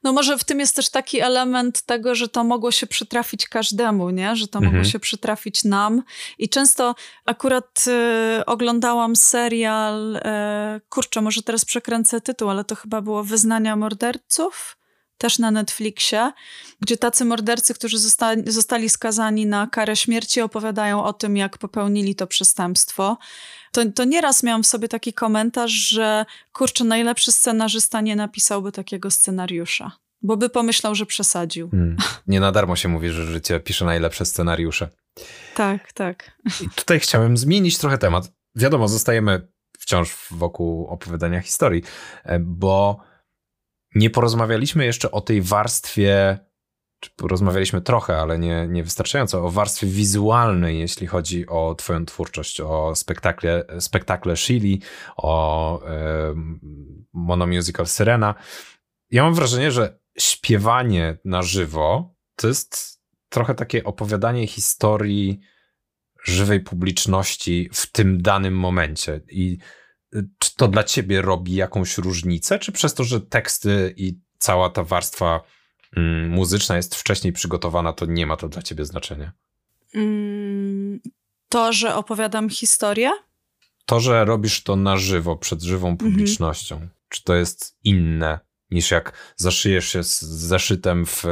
No 0.05 0.13
może 0.13 0.39
w 0.39 0.45
tym 0.45 0.61
jest 0.61 0.77
też 0.77 0.91
taki 0.91 1.21
element 1.21 1.83
tego, 1.83 2.15
że 2.15 2.29
to 2.29 2.45
mogło 2.45 2.71
się 2.71 2.87
przytrafić 2.87 3.49
każdemu, 3.49 4.11
nie? 4.11 4.37
Że 4.37 4.49
to 4.49 4.59
mhm. 4.59 4.75
mogło 4.75 4.91
się 4.91 4.99
przytrafić 4.99 5.65
nam. 5.65 6.03
I 6.39 6.49
często 6.49 6.95
akurat 7.27 7.85
y, 8.39 8.45
oglądałam 8.45 9.17
serial, 9.17 10.17
y, 10.17 10.21
kurczę, 10.89 11.21
może 11.21 11.43
teraz 11.43 11.65
przekręcę 11.65 12.21
tytuł, 12.21 12.51
ale 12.51 12.65
to 12.65 12.75
chyba 12.75 13.01
było 13.01 13.25
Wyznania 13.25 13.77
morderców 13.77 14.78
też 15.19 15.39
na 15.39 15.51
Netflixie, 15.51 16.33
gdzie 16.81 16.97
tacy 16.97 17.25
mordercy, 17.25 17.75
którzy 17.75 17.99
zostali, 17.99 18.53
zostali 18.53 18.89
skazani 18.89 19.47
na 19.47 19.67
karę 19.67 19.97
śmierci, 19.97 20.41
opowiadają 20.41 21.05
o 21.05 21.13
tym, 21.13 21.37
jak 21.37 21.59
popełnili 21.59 22.15
to 22.15 22.27
przestępstwo. 22.27 23.19
To, 23.73 23.83
to 23.95 24.05
nieraz 24.05 24.43
miałam 24.43 24.63
w 24.63 24.67
sobie 24.67 24.89
taki 24.89 25.13
komentarz, 25.13 25.73
że 25.73 26.27
kurczę, 26.53 26.85
najlepszy 26.85 27.33
scenarzysta 27.33 28.01
nie 28.01 28.17
napisałby 28.17 28.73
takiego 28.73 29.11
scenariusza. 29.11 29.93
Bo 30.23 30.37
by 30.37 30.49
pomyślał, 30.49 30.95
że 30.95 31.07
przesadził. 31.07 31.71
Hmm. 31.71 31.97
Nie 32.27 32.41
na 32.41 32.53
darmo 32.53 32.77
się 32.77 32.89
mówi, 32.89 33.11
że 33.11 33.27
życie 33.27 33.61
pisze 33.61 33.85
najlepsze 33.85 34.25
scenariusze. 34.25 34.89
Tak, 35.55 35.93
tak. 35.93 36.39
I 36.61 36.69
tutaj 36.77 37.01
chciałem 37.01 37.37
zmienić 37.37 37.79
trochę 37.79 37.99
temat. 37.99 38.33
Wiadomo, 38.55 38.89
zostajemy 38.89 39.49
wciąż 39.79 40.17
wokół 40.31 40.87
opowiadania 40.87 41.41
historii, 41.41 41.83
e, 42.25 42.39
bo 42.39 43.01
nie 43.95 44.11
porozmawialiśmy 44.11 44.85
jeszcze 44.85 45.11
o 45.11 45.21
tej 45.21 45.43
warstwie, 45.43 46.39
czy 47.01 47.11
porozmawialiśmy 47.17 47.81
trochę, 47.81 48.17
ale 48.17 48.39
nie, 48.39 48.67
nie 48.69 48.85
wystarczająco, 48.85 49.45
o 49.45 49.51
warstwie 49.51 49.87
wizualnej, 49.87 50.79
jeśli 50.79 51.07
chodzi 51.07 51.47
o 51.47 51.75
Twoją 51.75 52.07
twórczość, 52.07 52.61
o 52.61 52.95
spektakle, 52.95 53.65
spektakle 53.81 54.37
Shili, 54.37 54.83
o 55.17 55.83
e, 55.87 56.35
monomusical 57.13 57.87
Syrena. 57.87 58.35
Ja 59.11 59.23
mam 59.23 59.35
wrażenie, 59.35 59.71
że 59.71 59.99
śpiewanie 60.19 61.19
na 61.25 61.43
żywo 61.43 62.15
to 62.37 62.49
jest 62.49 63.01
trochę 63.29 63.55
takie 63.55 63.85
opowiadanie 63.85 64.47
historii 64.47 65.41
żywej 66.25 66.61
publiczności 66.61 67.71
w 67.73 67.93
tym 67.93 68.23
danym 68.23 68.55
momencie. 68.55 69.21
I 69.31 69.59
czy 70.39 70.57
to 70.57 70.69
dla 70.69 70.85
ciebie 70.85 71.23
robi 71.23 71.55
jakąś 71.55 71.99
różnicę, 71.99 72.59
czy 72.59 72.73
przez 72.73 72.95
to, 72.95 73.05
że 73.05 73.21
teksty 73.21 73.95
i 73.97 74.21
cała 74.39 74.71
ta 74.71 74.85
warstwa 74.85 75.41
mm, 75.97 76.31
muzyczna 76.31 76.77
jest 76.77 76.95
wcześniej 76.95 77.33
przygotowana, 77.33 77.93
to 77.93 78.07
nie 78.07 78.27
ma 78.27 78.37
to 78.37 78.49
dla 78.49 78.63
ciebie 78.63 78.85
znaczenia? 78.85 79.33
Mm, 79.95 81.01
to, 81.49 81.73
że 81.73 81.95
opowiadam 81.95 82.51
historię? 82.51 83.11
To, 83.87 84.01
że 84.01 84.25
robisz 84.25 84.63
to 84.63 84.77
na 84.77 84.97
żywo, 84.97 85.37
przed 85.37 85.63
żywą 85.63 85.89
mhm. 85.89 86.11
publicznością. 86.11 86.75
Mhm. 86.75 86.91
Czy 87.09 87.25
to 87.25 87.35
jest 87.35 87.77
inne 87.85 88.39
niż 88.71 88.91
jak 88.91 89.13
zaszyjesz 89.37 89.89
się 89.89 90.05
z 90.05 90.21
zeszytem 90.23 91.07
w 91.07 91.25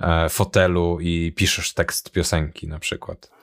e, 0.00 0.28
fotelu 0.28 0.98
i 1.00 1.32
piszesz 1.36 1.74
tekst 1.74 2.10
piosenki 2.10 2.68
na 2.68 2.78
przykład? 2.78 3.35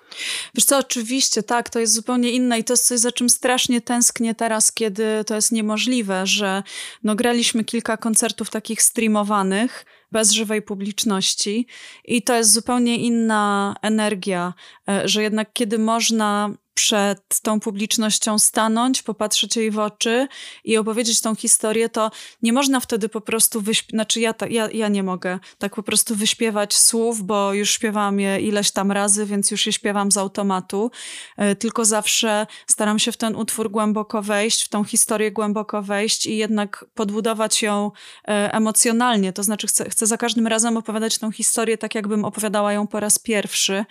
Wiesz 0.56 0.66
co, 0.66 0.78
oczywiście, 0.78 1.44
tak, 1.44 1.70
to 1.70 1.80
jest 1.80 1.94
zupełnie 1.94 2.32
inne 2.32 2.60
i 2.60 2.64
to 2.64 2.74
jest 2.74 2.88
coś, 2.88 3.00
za 3.00 3.12
czym 3.12 3.30
strasznie 3.30 3.82
tęsknię 3.82 4.36
teraz, 4.36 4.72
kiedy 4.72 5.24
to 5.28 5.36
jest 5.36 5.52
niemożliwe, 5.52 6.28
że 6.28 6.64
no, 7.04 7.16
graliśmy 7.16 7.64
kilka 7.64 7.98
koncertów 7.98 8.50
takich 8.50 8.82
streamowanych, 8.82 9.86
bez 10.14 10.32
żywej 10.32 10.62
publiczności 10.62 11.68
i 12.06 12.22
to 12.22 12.36
jest 12.36 12.52
zupełnie 12.52 12.98
inna 12.98 13.76
energia, 13.82 14.54
e, 14.90 15.08
że 15.08 15.24
jednak 15.24 15.54
kiedy 15.54 15.80
można 15.80 16.50
przed 16.74 17.42
tą 17.42 17.60
publicznością 17.60 18.40
stanąć, 18.40 19.04
popatrzeć 19.04 19.56
jej 19.56 19.72
w 19.72 19.80
oczy 19.80 20.28
i 20.64 20.78
opowiedzieć 20.78 21.22
tą 21.22 21.36
historię, 21.36 21.90
to 21.90 22.12
nie 22.42 22.54
można 22.54 22.80
wtedy 22.80 23.10
po 23.10 23.22
prostu 23.22 23.62
wyśpiewać, 23.62 23.94
znaczy 23.94 24.20
ja, 24.20 24.34
ja, 24.50 24.70
ja 24.72 24.88
nie 24.88 25.04
mogę 25.04 25.40
tak 25.58 25.76
po 25.76 25.84
prostu 25.84 26.16
wyśpiewać 26.16 26.76
słów, 26.76 27.24
bo 27.24 27.54
już 27.54 27.70
śpiewam 27.70 28.20
je 28.20 28.40
ileś 28.40 28.72
tam 28.72 28.92
razy, 28.92 29.26
więc 29.26 29.52
już 29.52 29.66
je 29.66 29.74
śpiewam 29.74 30.12
z 30.12 30.18
automatu, 30.18 30.92
e, 31.38 31.56
tylko 31.56 31.86
zawsze 31.86 32.48
staram 32.68 33.00
się 33.00 33.12
w 33.12 33.18
ten 33.18 33.36
utwór 33.36 33.72
głęboko 33.72 34.22
wejść, 34.22 34.64
w 34.64 34.70
tą 34.70 34.84
historię 34.84 35.32
głęboko 35.32 35.82
wejść 35.82 36.26
i 36.26 36.38
jednak 36.38 36.86
podbudować 36.94 37.62
ją 37.62 37.92
e, 38.28 38.54
emocjonalnie, 38.54 39.34
to 39.34 39.44
znaczy 39.44 39.68
chcę, 39.68 39.90
chcę 39.90 40.08
za 40.08 40.18
każdym 40.18 40.48
razem 40.48 40.78
opowiadać 40.78 41.18
tą 41.18 41.32
historię 41.32 41.78
tak, 41.78 41.96
jakbym 41.96 42.26
opowiadała 42.26 42.74
ją 42.74 42.88
po 42.88 43.00
raz 43.00 43.20
pierwszy 43.20 43.86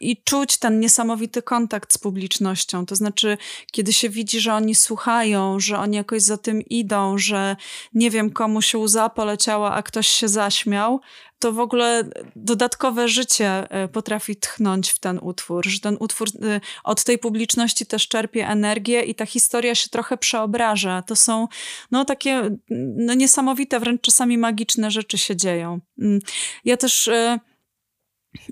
i 0.00 0.22
czuć 0.22 0.56
ten 0.56 0.80
niesamowity 0.80 1.42
kontakt 1.42 1.92
z 1.92 1.98
publicznością, 1.98 2.23
publicznością. 2.24 2.86
To 2.86 2.96
znaczy, 2.96 3.38
kiedy 3.72 3.92
się 3.92 4.08
widzi, 4.08 4.40
że 4.40 4.54
oni 4.54 4.74
słuchają, 4.74 5.60
że 5.60 5.78
oni 5.78 5.96
jakoś 5.96 6.22
za 6.22 6.36
tym 6.36 6.62
idą, 6.62 7.18
że 7.18 7.56
nie 7.94 8.10
wiem, 8.10 8.30
komu 8.30 8.62
się 8.62 8.78
łza 8.78 9.08
poleciała, 9.08 9.74
a 9.74 9.82
ktoś 9.82 10.06
się 10.06 10.28
zaśmiał, 10.28 11.00
to 11.38 11.52
w 11.52 11.58
ogóle 11.58 12.04
dodatkowe 12.36 13.08
życie 13.08 13.70
e, 13.70 13.88
potrafi 13.88 14.36
tchnąć 14.36 14.90
w 14.90 14.98
ten 14.98 15.18
utwór, 15.22 15.66
że 15.66 15.80
ten 15.80 15.96
utwór 16.00 16.28
e, 16.28 16.60
od 16.84 17.04
tej 17.04 17.18
publiczności 17.18 17.86
też 17.86 18.08
czerpie 18.08 18.48
energię 18.48 19.02
i 19.02 19.14
ta 19.14 19.26
historia 19.26 19.74
się 19.74 19.90
trochę 19.90 20.16
przeobraża. 20.16 21.02
To 21.02 21.16
są 21.16 21.48
no 21.90 22.04
takie 22.04 22.50
no, 22.96 23.14
niesamowite, 23.14 23.80
wręcz 23.80 24.00
czasami 24.00 24.38
magiczne 24.38 24.90
rzeczy 24.90 25.18
się 25.18 25.36
dzieją. 25.36 25.80
Mm. 25.98 26.20
Ja 26.64 26.76
też 26.76 27.08
e, 27.08 27.38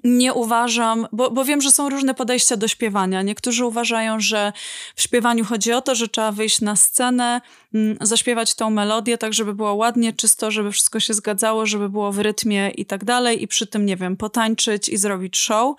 nie 0.04 0.34
uważam, 0.34 1.06
bo, 1.12 1.30
bo 1.30 1.44
wiem, 1.44 1.60
że 1.60 1.70
są 1.70 1.88
różne 1.88 2.14
podejścia 2.14 2.56
do 2.56 2.68
śpiewania. 2.68 3.22
Niektórzy 3.22 3.66
uważają, 3.66 4.20
że 4.20 4.52
w 4.96 5.02
śpiewaniu 5.02 5.44
chodzi 5.44 5.72
o 5.72 5.80
to, 5.80 5.94
że 5.94 6.08
trzeba 6.08 6.32
wyjść 6.32 6.60
na 6.60 6.76
scenę, 6.76 7.40
zaśpiewać 8.00 8.54
tą 8.54 8.70
melodię 8.70 9.18
tak, 9.18 9.32
żeby 9.32 9.54
było 9.54 9.74
ładnie, 9.74 10.12
czysto, 10.12 10.50
żeby 10.50 10.72
wszystko 10.72 11.00
się 11.00 11.14
zgadzało, 11.14 11.66
żeby 11.66 11.88
było 11.88 12.12
w 12.12 12.18
rytmie 12.18 12.70
i 12.70 12.86
tak 12.86 13.04
dalej 13.04 13.42
i 13.42 13.48
przy 13.48 13.66
tym, 13.66 13.86
nie 13.86 13.96
wiem, 13.96 14.16
potańczyć 14.16 14.88
i 14.88 14.96
zrobić 14.96 15.38
show. 15.38 15.76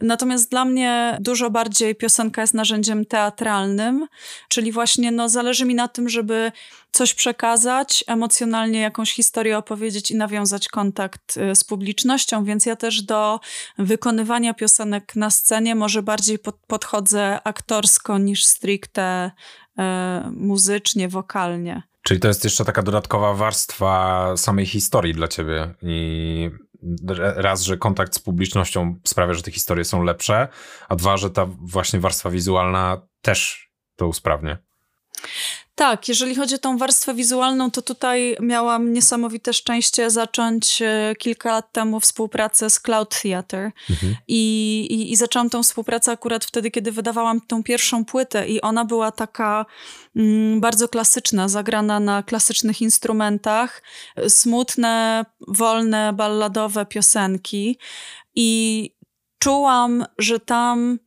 Natomiast 0.00 0.50
dla 0.50 0.64
mnie 0.64 1.18
dużo 1.20 1.50
bardziej 1.50 1.94
piosenka 1.94 2.40
jest 2.40 2.54
narzędziem 2.54 3.04
teatralnym, 3.06 4.06
czyli 4.48 4.72
właśnie 4.72 5.10
no, 5.10 5.28
zależy 5.28 5.64
mi 5.64 5.74
na 5.74 5.88
tym, 5.88 6.08
żeby 6.08 6.52
coś 6.92 7.14
przekazać, 7.14 8.04
emocjonalnie 8.06 8.80
jakąś 8.80 9.12
historię 9.12 9.58
opowiedzieć 9.58 10.10
i 10.10 10.16
nawiązać 10.16 10.68
kontakt 10.68 11.36
y, 11.36 11.56
z 11.56 11.64
publicznością, 11.64 12.44
więc 12.44 12.66
ja 12.66 12.76
też 12.76 13.02
do 13.02 13.40
wykonywania 13.78 14.54
piosenek 14.54 15.16
na 15.16 15.30
scenie 15.30 15.74
może 15.74 16.02
bardziej 16.02 16.38
pod, 16.38 16.56
podchodzę 16.66 17.38
aktorsko 17.44 18.18
niż 18.18 18.44
stricte 18.44 19.30
muzycznie, 20.30 21.08
wokalnie. 21.08 21.82
Czyli 22.02 22.20
to 22.20 22.28
jest 22.28 22.44
jeszcze 22.44 22.64
taka 22.64 22.82
dodatkowa 22.82 23.34
warstwa 23.34 24.32
samej 24.36 24.66
historii 24.66 25.14
dla 25.14 25.28
ciebie 25.28 25.74
i 25.82 26.50
raz, 27.36 27.62
że 27.62 27.76
kontakt 27.76 28.14
z 28.14 28.18
publicznością 28.18 29.00
sprawia, 29.04 29.34
że 29.34 29.42
te 29.42 29.50
historie 29.50 29.84
są 29.84 30.02
lepsze, 30.02 30.48
a 30.88 30.96
dwa, 30.96 31.16
że 31.16 31.30
ta 31.30 31.46
właśnie 31.46 32.00
warstwa 32.00 32.30
wizualna 32.30 33.06
też 33.20 33.70
to 33.96 34.08
usprawnia. 34.08 34.58
Tak, 35.82 36.08
jeżeli 36.08 36.34
chodzi 36.34 36.54
o 36.54 36.58
tą 36.58 36.78
warstwę 36.78 37.14
wizualną, 37.14 37.70
to 37.70 37.82
tutaj 37.82 38.36
miałam 38.40 38.92
niesamowite 38.92 39.52
szczęście 39.52 40.10
zacząć 40.10 40.82
e, 40.82 41.14
kilka 41.18 41.52
lat 41.52 41.72
temu 41.72 42.00
współpracę 42.00 42.70
z 42.70 42.80
Cloud 42.80 43.22
Theater. 43.22 43.72
Mhm. 43.90 44.16
I, 44.28 44.86
i, 44.90 45.12
I 45.12 45.16
zaczęłam 45.16 45.50
tą 45.50 45.62
współpracę 45.62 46.12
akurat 46.12 46.44
wtedy, 46.44 46.70
kiedy 46.70 46.92
wydawałam 46.92 47.40
tą 47.40 47.62
pierwszą 47.62 48.04
płytę, 48.04 48.48
i 48.48 48.60
ona 48.60 48.84
była 48.84 49.12
taka 49.12 49.66
mm, 50.16 50.60
bardzo 50.60 50.88
klasyczna, 50.88 51.48
zagrana 51.48 52.00
na 52.00 52.22
klasycznych 52.22 52.82
instrumentach, 52.82 53.82
smutne, 54.28 55.24
wolne, 55.48 56.12
balladowe 56.12 56.86
piosenki. 56.86 57.78
I 58.34 58.90
czułam, 59.38 60.04
że 60.18 60.40
tam 60.40 60.98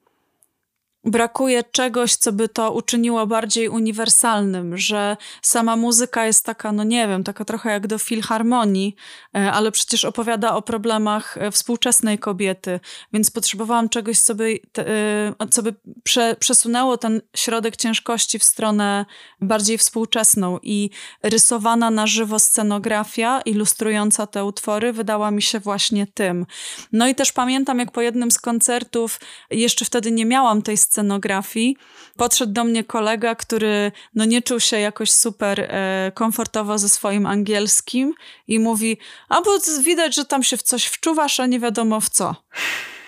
brakuje 1.06 1.64
czegoś, 1.64 2.16
co 2.16 2.32
by 2.32 2.50
to 2.50 2.72
uczyniło 2.72 3.28
bardziej 3.28 3.70
uniwersalnym, 3.70 4.78
że 4.78 5.18
sama 5.42 5.76
muzyka 5.76 6.26
jest 6.26 6.46
taka, 6.46 6.72
no 6.72 6.84
nie 6.84 7.08
wiem, 7.08 7.24
taka 7.24 7.46
trochę 7.46 7.70
jak 7.70 7.88
do 7.88 7.98
filharmonii, 7.98 8.96
e, 9.36 9.52
ale 9.52 9.72
przecież 9.72 10.06
opowiada 10.06 10.56
o 10.56 10.62
problemach 10.62 11.38
e, 11.38 11.52
współczesnej 11.52 12.20
kobiety, 12.20 12.80
więc 13.14 13.32
potrzebowałam 13.32 13.90
czegoś, 13.90 14.20
co 14.20 14.36
by, 14.36 14.60
e, 14.78 15.48
co 15.50 15.64
by 15.64 15.74
prze, 16.04 16.36
przesunęło 16.40 16.98
ten 16.98 17.22
środek 17.36 17.76
ciężkości 17.76 18.40
w 18.40 18.44
stronę 18.44 19.06
bardziej 19.42 19.78
współczesną 19.78 20.60
i 20.64 20.90
rysowana 21.24 21.92
na 21.92 22.08
żywo 22.08 22.40
scenografia 22.40 23.42
ilustrująca 23.42 24.28
te 24.28 24.46
utwory 24.46 24.94
wydała 24.94 25.32
mi 25.32 25.42
się 25.42 25.60
właśnie 25.60 26.08
tym. 26.08 26.46
No 26.92 27.08
i 27.08 27.16
też 27.16 27.32
pamiętam, 27.32 27.80
jak 27.80 27.92
po 27.92 28.02
jednym 28.02 28.32
z 28.32 28.40
koncertów, 28.40 29.20
jeszcze 29.52 29.86
wtedy 29.86 30.12
nie 30.12 30.26
miałam 30.26 30.62
tej 30.62 30.78
scenografii. 30.96 31.78
Podszedł 32.18 32.54
do 32.54 32.64
mnie 32.64 32.84
kolega, 32.84 33.36
który 33.36 33.92
no 34.16 34.26
nie 34.26 34.42
czuł 34.42 34.60
się 34.60 34.80
jakoś 34.80 35.12
super 35.12 35.60
e, 35.60 36.12
komfortowo 36.16 36.78
ze 36.78 36.90
swoim 36.90 37.26
angielskim 37.26 38.14
i 38.48 38.60
mówi, 38.60 38.98
a 39.30 39.42
bo 39.42 39.52
widać, 39.84 40.16
że 40.16 40.26
tam 40.26 40.44
się 40.44 40.58
w 40.58 40.64
coś 40.64 40.86
wczuwasz, 40.86 41.40
a 41.40 41.46
nie 41.46 41.60
wiadomo 41.60 42.02
w 42.02 42.10
co. 42.10 42.36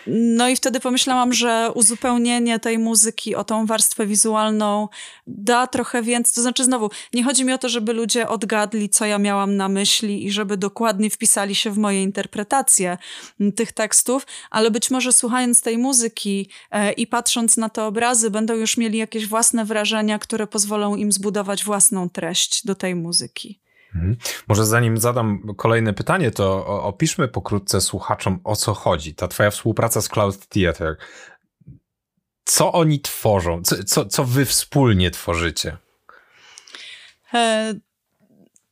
No 0.10 0.50
i 0.50 0.56
wtedy 0.56 0.80
pomyślałam, 0.80 1.34
że 1.34 1.72
uzupełnienie 1.76 2.60
tej 2.60 2.80
muzyki 2.80 3.36
o 3.36 3.44
tą 3.44 3.66
warstwę 3.66 4.08
wizualną 4.08 4.88
da 5.28 5.68
trochę 5.68 6.04
więcej. 6.04 6.34
To 6.34 6.42
znaczy, 6.42 6.64
znowu, 6.64 6.90
nie 7.14 7.24
chodzi 7.24 7.46
mi 7.46 7.54
o 7.54 7.58
to, 7.58 7.70
żeby 7.70 7.94
ludzie 7.94 8.30
odgadli, 8.30 8.90
co 8.90 9.06
ja 9.06 9.18
miałam 9.18 9.56
na 9.56 9.70
myśli 9.70 10.26
i 10.26 10.32
żeby 10.32 10.58
dokładnie 10.58 11.10
wpisali 11.10 11.56
się 11.56 11.72
w 11.72 11.78
moje 11.78 12.04
interpretacje 12.04 12.98
tych 13.56 13.72
tekstów, 13.72 14.28
ale 14.50 14.72
być 14.72 14.92
może 14.92 15.14
słuchając 15.14 15.62
tej 15.62 15.78
muzyki 15.78 16.50
e, 16.72 16.92
i 16.92 17.08
patrząc 17.08 17.58
na 17.58 17.70
te 17.70 17.84
obrazy, 17.84 18.32
będą 18.32 18.54
już 18.54 18.78
mieli 18.78 18.98
jakieś 18.98 19.28
własne 19.28 19.66
wrażenia, 19.66 20.20
które 20.20 20.48
pozwolą 20.48 20.96
im 20.96 21.12
zbudować 21.12 21.64
własną 21.64 22.10
treść 22.10 22.66
do 22.66 22.76
tej 22.76 22.96
muzyki. 22.96 23.67
Mhm. 23.96 24.18
Może 24.48 24.66
zanim 24.66 24.98
zadam 24.98 25.42
kolejne 25.58 25.94
pytanie, 25.94 26.32
to 26.32 26.68
opiszmy 26.84 27.28
pokrótce 27.28 27.82
słuchaczom, 27.82 28.40
o 28.44 28.56
co 28.56 28.74
chodzi. 28.74 29.16
Ta 29.16 29.28
twoja 29.28 29.52
współpraca 29.52 30.02
z 30.02 30.10
Cloud 30.10 30.48
Theater. 30.48 30.98
Co 32.46 32.72
oni 32.72 33.02
tworzą? 33.02 33.62
Co, 33.64 33.84
co, 33.84 34.06
co 34.06 34.24
wy 34.24 34.46
wspólnie 34.46 35.12
tworzycie? 35.12 35.78
E, 37.34 37.74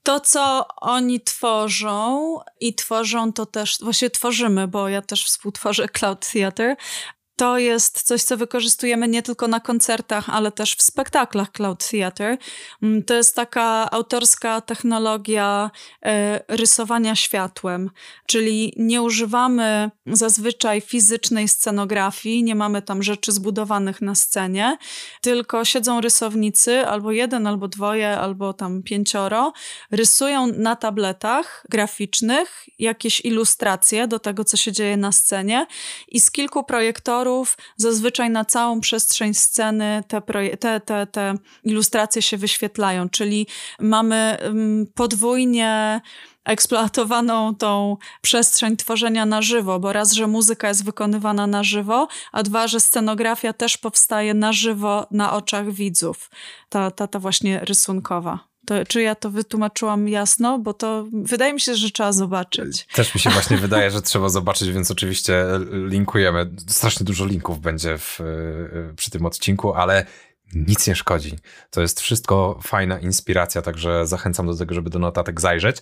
to, 0.03 0.19
co 0.19 0.67
oni 0.75 1.21
tworzą 1.21 2.35
i 2.59 2.75
tworzą 2.75 3.33
to 3.33 3.45
też, 3.45 3.77
właściwie 3.81 4.09
tworzymy, 4.09 4.67
bo 4.67 4.89
ja 4.89 5.01
też 5.01 5.25
współtworzę 5.25 5.87
Cloud 5.89 6.31
Theater, 6.31 6.75
to 7.35 7.57
jest 7.57 8.01
coś, 8.01 8.23
co 8.23 8.37
wykorzystujemy 8.37 9.07
nie 9.07 9.23
tylko 9.23 9.47
na 9.47 9.59
koncertach, 9.59 10.29
ale 10.29 10.51
też 10.51 10.75
w 10.75 10.81
spektaklach 10.81 11.51
Cloud 11.51 11.89
Theater. 11.89 12.37
Mm, 12.83 13.03
to 13.03 13.13
jest 13.13 13.35
taka 13.35 13.91
autorska 13.91 14.61
technologia 14.61 15.71
e, 16.05 16.43
rysowania 16.47 17.15
światłem, 17.15 17.89
czyli 18.25 18.73
nie 18.77 19.01
używamy 19.01 19.91
zazwyczaj 20.07 20.81
fizycznej 20.81 21.47
scenografii, 21.47 22.43
nie 22.43 22.55
mamy 22.55 22.81
tam 22.81 23.03
rzeczy 23.03 23.31
zbudowanych 23.31 24.01
na 24.01 24.15
scenie, 24.15 24.77
tylko 25.21 25.65
siedzą 25.65 26.01
rysownicy, 26.01 26.87
albo 26.87 27.11
jeden, 27.11 27.47
albo 27.47 27.67
dwoje, 27.67 28.17
albo 28.17 28.53
tam 28.53 28.83
pięcioro, 28.83 29.53
rysują 29.91 30.47
na 30.47 30.75
tabletach 30.75 31.65
graficznych 31.69 32.65
jakieś 32.79 33.21
ilustracje 33.21 34.07
do 34.07 34.19
tego, 34.19 34.43
co 34.43 34.57
się 34.57 34.71
dzieje 34.71 34.97
na 34.97 35.11
scenie 35.11 35.67
i 36.07 36.19
z 36.19 36.31
kilku 36.31 36.63
projektorów 36.63 37.24
zazwyczaj 37.77 38.29
na 38.29 38.45
całą 38.45 38.81
przestrzeń 38.81 39.33
sceny 39.33 40.03
te, 40.07 40.21
te, 40.59 40.79
te, 40.79 41.07
te 41.07 41.35
ilustracje 41.63 42.21
się 42.21 42.37
wyświetlają, 42.37 43.09
czyli 43.09 43.47
mamy 43.79 44.37
mm, 44.39 44.87
podwójnie 44.95 46.01
eksploatowaną 46.45 47.55
tą 47.55 47.97
przestrzeń 48.21 48.77
tworzenia 48.77 49.25
na 49.25 49.41
żywo, 49.41 49.79
bo 49.79 49.93
raz, 49.93 50.13
że 50.13 50.27
muzyka 50.27 50.67
jest 50.67 50.85
wykonywana 50.85 51.47
na 51.47 51.63
żywo, 51.63 52.07
a 52.31 52.43
dwa, 52.43 52.67
że 52.67 52.79
scenografia 52.79 53.53
też 53.53 53.77
powstaje 53.77 54.33
na 54.33 54.53
żywo 54.53 55.07
na 55.11 55.33
oczach 55.33 55.71
widzów. 55.71 56.29
Ta, 56.69 56.91
ta, 56.91 57.07
ta 57.07 57.19
właśnie 57.19 57.59
rysunkowa. 57.59 58.54
To, 58.65 58.85
czy 58.87 59.01
ja 59.01 59.15
to 59.15 59.29
wytłumaczyłam 59.29 60.09
jasno? 60.09 60.59
Bo 60.59 60.73
to 60.73 61.05
wydaje 61.11 61.53
mi 61.53 61.59
się, 61.59 61.75
że 61.75 61.91
trzeba 61.91 62.11
zobaczyć. 62.11 62.87
Też 62.93 63.15
mi 63.15 63.21
się 63.21 63.29
właśnie 63.39 63.57
wydaje, 63.57 63.91
że 63.91 64.01
trzeba 64.01 64.29
zobaczyć, 64.29 64.69
więc 64.69 64.91
oczywiście 64.91 65.45
linkujemy. 65.87 66.49
Strasznie 66.67 67.05
dużo 67.05 67.25
linków 67.25 67.59
będzie 67.59 67.97
w, 67.97 68.19
przy 68.95 69.11
tym 69.11 69.25
odcinku, 69.25 69.73
ale 69.73 70.05
nic 70.55 70.87
nie 70.87 70.95
szkodzi. 70.95 71.35
To 71.71 71.81
jest 71.81 72.01
wszystko 72.01 72.59
fajna 72.63 72.99
inspiracja, 72.99 73.61
także 73.61 74.07
zachęcam 74.07 74.47
do 74.47 74.55
tego, 74.55 74.75
żeby 74.75 74.89
do 74.89 74.99
notatek 74.99 75.41
zajrzeć. 75.41 75.77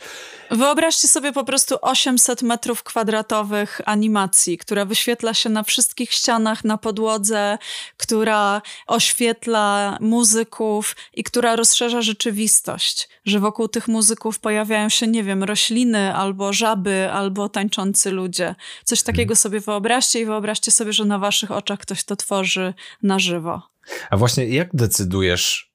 Wyobraźcie 0.51 1.07
sobie 1.07 1.31
po 1.31 1.43
prostu 1.43 1.75
800 1.81 2.41
metrów 2.41 2.83
kwadratowych 2.83 3.81
animacji, 3.85 4.57
która 4.57 4.85
wyświetla 4.85 5.33
się 5.33 5.49
na 5.49 5.63
wszystkich 5.63 6.11
ścianach, 6.11 6.63
na 6.63 6.77
podłodze, 6.77 7.57
która 7.97 8.61
oświetla 8.87 9.97
muzyków 10.01 10.95
i 11.13 11.23
która 11.23 11.55
rozszerza 11.55 12.01
rzeczywistość, 12.01 13.09
że 13.25 13.39
wokół 13.39 13.67
tych 13.67 13.87
muzyków 13.87 14.39
pojawiają 14.39 14.89
się, 14.89 15.07
nie 15.07 15.23
wiem, 15.23 15.43
rośliny 15.43 16.15
albo 16.15 16.53
żaby, 16.53 17.09
albo 17.11 17.49
tańczący 17.49 18.11
ludzie. 18.11 18.55
Coś 18.83 19.01
takiego 19.01 19.29
hmm. 19.29 19.35
sobie 19.35 19.59
wyobraźcie 19.59 20.19
i 20.19 20.25
wyobraźcie 20.25 20.71
sobie, 20.71 20.93
że 20.93 21.05
na 21.05 21.19
waszych 21.19 21.51
oczach 21.51 21.79
ktoś 21.79 22.03
to 22.03 22.15
tworzy 22.15 22.73
na 23.03 23.19
żywo. 23.19 23.72
A 24.09 24.17
właśnie 24.17 24.47
jak 24.47 24.69
decydujesz, 24.73 25.73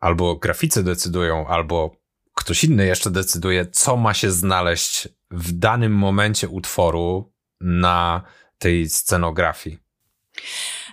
albo 0.00 0.36
graficy 0.36 0.84
decydują, 0.84 1.46
albo 1.46 1.96
ktoś 2.34 2.64
inny 2.64 2.86
jeszcze 2.86 3.10
decyduje, 3.10 3.66
co 3.66 3.96
ma 3.96 4.14
się 4.14 4.30
znaleźć 4.30 5.08
w 5.30 5.52
danym 5.52 5.92
momencie 5.92 6.48
utworu 6.48 7.32
na 7.60 8.22
tej 8.58 8.88
scenografii? 8.88 9.87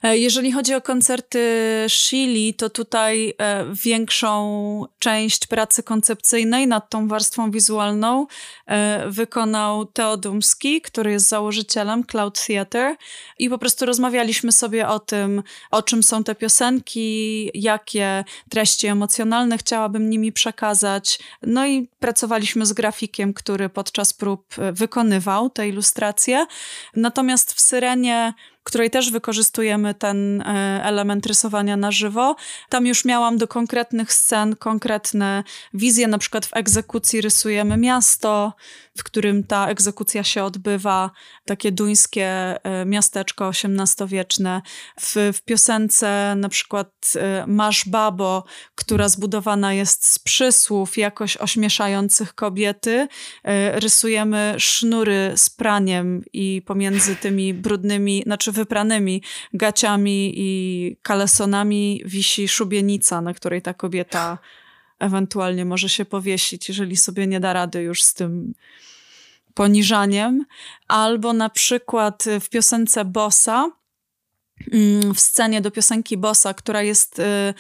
E, 0.06 0.18
jeżeli 0.18 0.52
chodzi 0.52 0.74
o 0.74 0.82
koncerty 0.82 1.40
Shili, 1.88 2.54
to 2.54 2.70
tutaj 2.70 3.34
e, 3.38 3.66
większą 3.74 4.86
część 5.00 5.48
pracy 5.48 5.84
koncepcyjnej 5.84 6.68
nad 6.68 6.90
tą 6.90 7.08
warstwą 7.08 7.52
wizualną 7.52 8.28
e, 8.68 9.10
wykonał 9.10 9.86
Teodumski, 9.86 10.82
który 10.82 11.12
jest 11.12 11.28
założycielem 11.28 12.04
Cloud 12.04 12.46
Theatre 12.46 12.96
i 13.40 13.50
po 13.50 13.58
prostu 13.58 13.86
rozmawialiśmy 13.86 14.52
sobie 14.52 14.88
o 14.88 15.00
tym, 15.00 15.44
o 15.72 15.82
czym 15.82 16.04
są 16.04 16.24
te 16.24 16.36
piosenki, 16.36 17.50
jakie 17.54 18.24
treści 18.50 18.88
emocjonalne 18.88 19.58
chciałabym 19.58 20.10
nimi 20.10 20.32
przekazać. 20.32 21.20
No 21.42 21.68
i 21.68 21.88
pracowaliśmy 22.00 22.66
z 22.66 22.74
grafikiem, 22.74 23.34
który 23.34 23.70
podczas 23.70 24.14
prób 24.14 24.56
wykonywał 24.72 25.50
te 25.50 25.68
ilustracje. 25.68 26.46
Natomiast 26.96 27.54
w 27.54 27.62
Syrenie 27.62 28.34
której 28.66 28.90
też 28.90 29.12
wykorzystujemy 29.12 29.94
ten 29.94 30.42
e, 30.42 30.82
element 30.84 31.26
rysowania 31.26 31.78
na 31.78 31.92
żywo. 31.92 32.36
Tam 32.70 32.86
już 32.86 33.06
miałam 33.06 33.38
do 33.38 33.48
konkretnych 33.48 34.14
scen 34.14 34.56
konkretne 34.56 35.44
wizje, 35.74 36.08
na 36.08 36.18
przykład 36.18 36.46
w 36.46 36.56
egzekucji 36.56 37.22
rysujemy 37.22 37.78
miasto, 37.78 38.54
w 38.98 39.04
którym 39.04 39.44
ta 39.44 39.68
egzekucja 39.68 40.24
się 40.24 40.44
odbywa, 40.44 41.12
takie 41.46 41.72
duńskie 41.72 42.28
e, 42.64 42.86
miasteczko 42.86 43.50
XVIII-wieczne. 43.50 44.62
W, 45.00 45.16
w 45.34 45.42
piosence 45.42 46.34
na 46.38 46.50
przykład 46.50 47.14
e, 47.16 47.46
Masz 47.48 47.90
Babo, 47.90 48.44
która 48.76 49.10
zbudowana 49.10 49.74
jest 49.74 50.06
z 50.06 50.20
przysłów 50.20 50.98
jakoś 50.98 51.38
ośmieszających 51.38 52.34
kobiety, 52.34 53.08
rysujemy 53.74 54.56
sznury 54.58 55.34
z 55.36 55.50
praniem 55.50 56.24
i 56.34 56.62
pomiędzy 56.66 57.16
tymi 57.16 57.54
brudnymi, 57.54 58.24
znaczy 58.26 58.52
wypranymi 58.56 59.22
gaciami 59.54 60.34
i 60.36 60.98
kalesonami 61.02 62.02
wisi 62.06 62.48
szubienica, 62.48 63.22
na 63.22 63.34
której 63.34 63.62
ta 63.62 63.74
kobieta 63.74 64.38
ewentualnie 65.00 65.66
może 65.66 65.90
się 65.90 66.06
powiesić, 66.06 66.70
jeżeli 66.70 66.98
sobie 66.98 67.28
nie 67.28 67.40
da 67.40 67.54
rady 67.54 67.82
już 67.82 68.04
z 68.04 68.14
tym 68.14 68.54
poniżaniem. 69.54 70.46
Albo 70.88 71.34
na 71.34 71.50
przykład 71.50 72.24
w 72.42 72.50
piosence 72.50 73.06
Bossa, 73.06 73.72
mm, 74.72 75.14
w 75.14 75.20
scenie 75.20 75.62
do 75.62 75.72
piosenki 75.72 76.18
Bossa, 76.18 76.54
która 76.54 76.82
jest 76.82 77.20
y, 77.20 77.54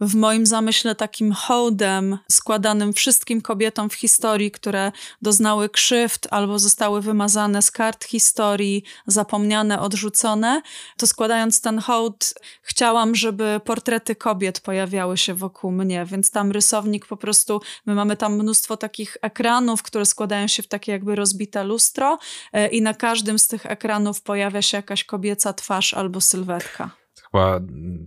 w 0.00 0.14
moim 0.14 0.46
zamyśle 0.46 0.94
takim 0.94 1.32
hołdem 1.32 2.18
składanym 2.28 2.92
wszystkim 2.92 3.42
kobietom 3.42 3.90
w 3.90 3.94
historii, 3.94 4.50
które 4.50 4.92
doznały 5.22 5.68
krzywd 5.68 6.26
albo 6.30 6.58
zostały 6.58 7.02
wymazane 7.02 7.62
z 7.62 7.70
kart 7.70 8.04
historii, 8.04 8.84
zapomniane, 9.06 9.80
odrzucone, 9.80 10.62
to 10.96 11.06
składając 11.06 11.60
ten 11.60 11.78
hołd, 11.78 12.34
chciałam, 12.62 13.14
żeby 13.14 13.60
portrety 13.64 14.16
kobiet 14.16 14.60
pojawiały 14.60 15.16
się 15.16 15.34
wokół 15.34 15.72
mnie, 15.72 16.04
więc 16.04 16.30
tam 16.30 16.52
rysownik 16.52 17.06
po 17.06 17.16
prostu, 17.16 17.60
my 17.86 17.94
mamy 17.94 18.16
tam 18.16 18.34
mnóstwo 18.34 18.76
takich 18.76 19.16
ekranów, 19.22 19.82
które 19.82 20.06
składają 20.06 20.46
się 20.46 20.62
w 20.62 20.68
takie 20.68 20.92
jakby 20.92 21.14
rozbite 21.14 21.64
lustro 21.64 22.18
e, 22.52 22.68
i 22.68 22.82
na 22.82 22.94
każdym 22.94 23.38
z 23.38 23.48
tych 23.48 23.66
ekranów 23.66 24.22
pojawia 24.22 24.62
się 24.62 24.76
jakaś 24.76 25.04
kobieca 25.04 25.52
twarz 25.52 25.94
albo 25.94 26.20
sylwetka 26.20 27.05
chyba 27.36 27.60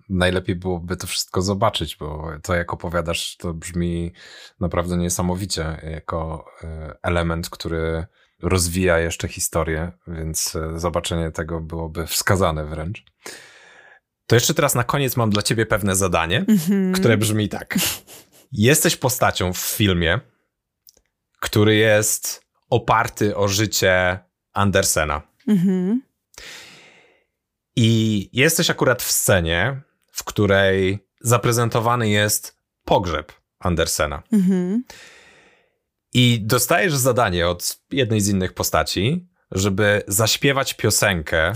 najlepiej 0.10 0.56
byłoby 0.56 0.98
to 0.98 1.08
wszystko 1.08 1.42
zobaczyć, 1.42 1.96
bo 1.96 2.32
to 2.44 2.56
jak 2.56 2.74
opowiadasz, 2.74 3.38
to 3.38 3.54
brzmi 3.54 4.14
naprawdę 4.60 4.98
niesamowicie 4.98 5.82
jako 5.92 6.46
e, 6.64 6.96
element, 7.04 7.50
który 7.50 8.06
rozwija 8.42 9.00
jeszcze 9.00 9.28
historię, 9.28 9.92
więc 10.08 10.56
e, 10.56 10.80
zobaczenie 10.80 11.32
tego 11.32 11.62
byłoby 11.62 12.08
wskazane 12.08 12.66
wręcz. 12.66 13.04
To 14.28 14.36
jeszcze 14.36 14.54
teraz 14.54 14.76
na 14.76 14.84
koniec 14.84 15.18
mam 15.18 15.30
dla 15.30 15.42
ciebie 15.42 15.66
pewne 15.66 15.96
zadanie, 15.96 16.46
mm-hmm. 16.46 16.92
które 16.94 17.18
brzmi 17.18 17.50
tak. 17.50 17.78
Jesteś 18.52 18.96
postacią 18.96 19.54
w 19.54 19.58
filmie, 19.58 20.20
który 21.40 21.76
jest 21.76 22.46
oparty 22.70 23.36
o 23.36 23.48
życie 23.48 24.20
Andersena. 24.54 25.22
Mm-hmm. 25.48 25.96
I 27.82 28.30
jesteś 28.34 28.70
akurat 28.70 29.04
w 29.04 29.12
scenie, 29.12 29.82
w 30.12 30.24
której 30.24 31.08
zaprezentowany 31.22 32.10
jest 32.10 32.58
pogrzeb 32.86 33.34
Andersena. 33.60 34.24
Mhm. 34.32 34.84
I 36.14 36.42
dostajesz 36.42 36.96
zadanie 36.96 37.48
od 37.48 37.80
jednej 37.92 38.22
z 38.22 38.28
innych 38.28 38.54
postaci, 38.54 39.28
żeby 39.52 40.04
zaśpiewać 40.08 40.74
piosenkę 40.74 41.54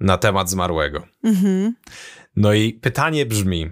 na 0.00 0.18
temat 0.18 0.50
zmarłego. 0.50 1.06
Mhm. 1.24 1.74
No 2.36 2.52
i 2.52 2.72
pytanie 2.72 3.26
brzmi: 3.26 3.70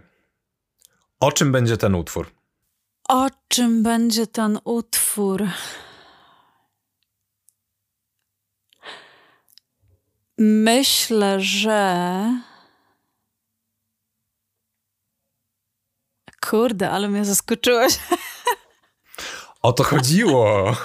o 1.20 1.32
czym 1.32 1.52
będzie 1.52 1.76
ten 1.76 1.94
utwór? 1.94 2.30
O 3.08 3.30
czym 3.48 3.82
będzie 3.82 4.26
ten 4.26 4.58
utwór? 4.64 5.44
Myślę, 10.38 11.40
że. 11.40 12.40
Kurde, 16.40 16.90
ale 16.90 17.08
mnie 17.08 17.24
zaskoczyłeś. 17.24 17.98
O 19.62 19.72
to 19.72 19.84
chodziło. 19.84 20.76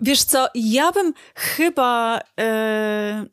Wiesz 0.00 0.22
co, 0.22 0.48
ja 0.54 0.92
bym 0.92 1.14
chyba. 1.34 2.20
Yy... 2.38 3.30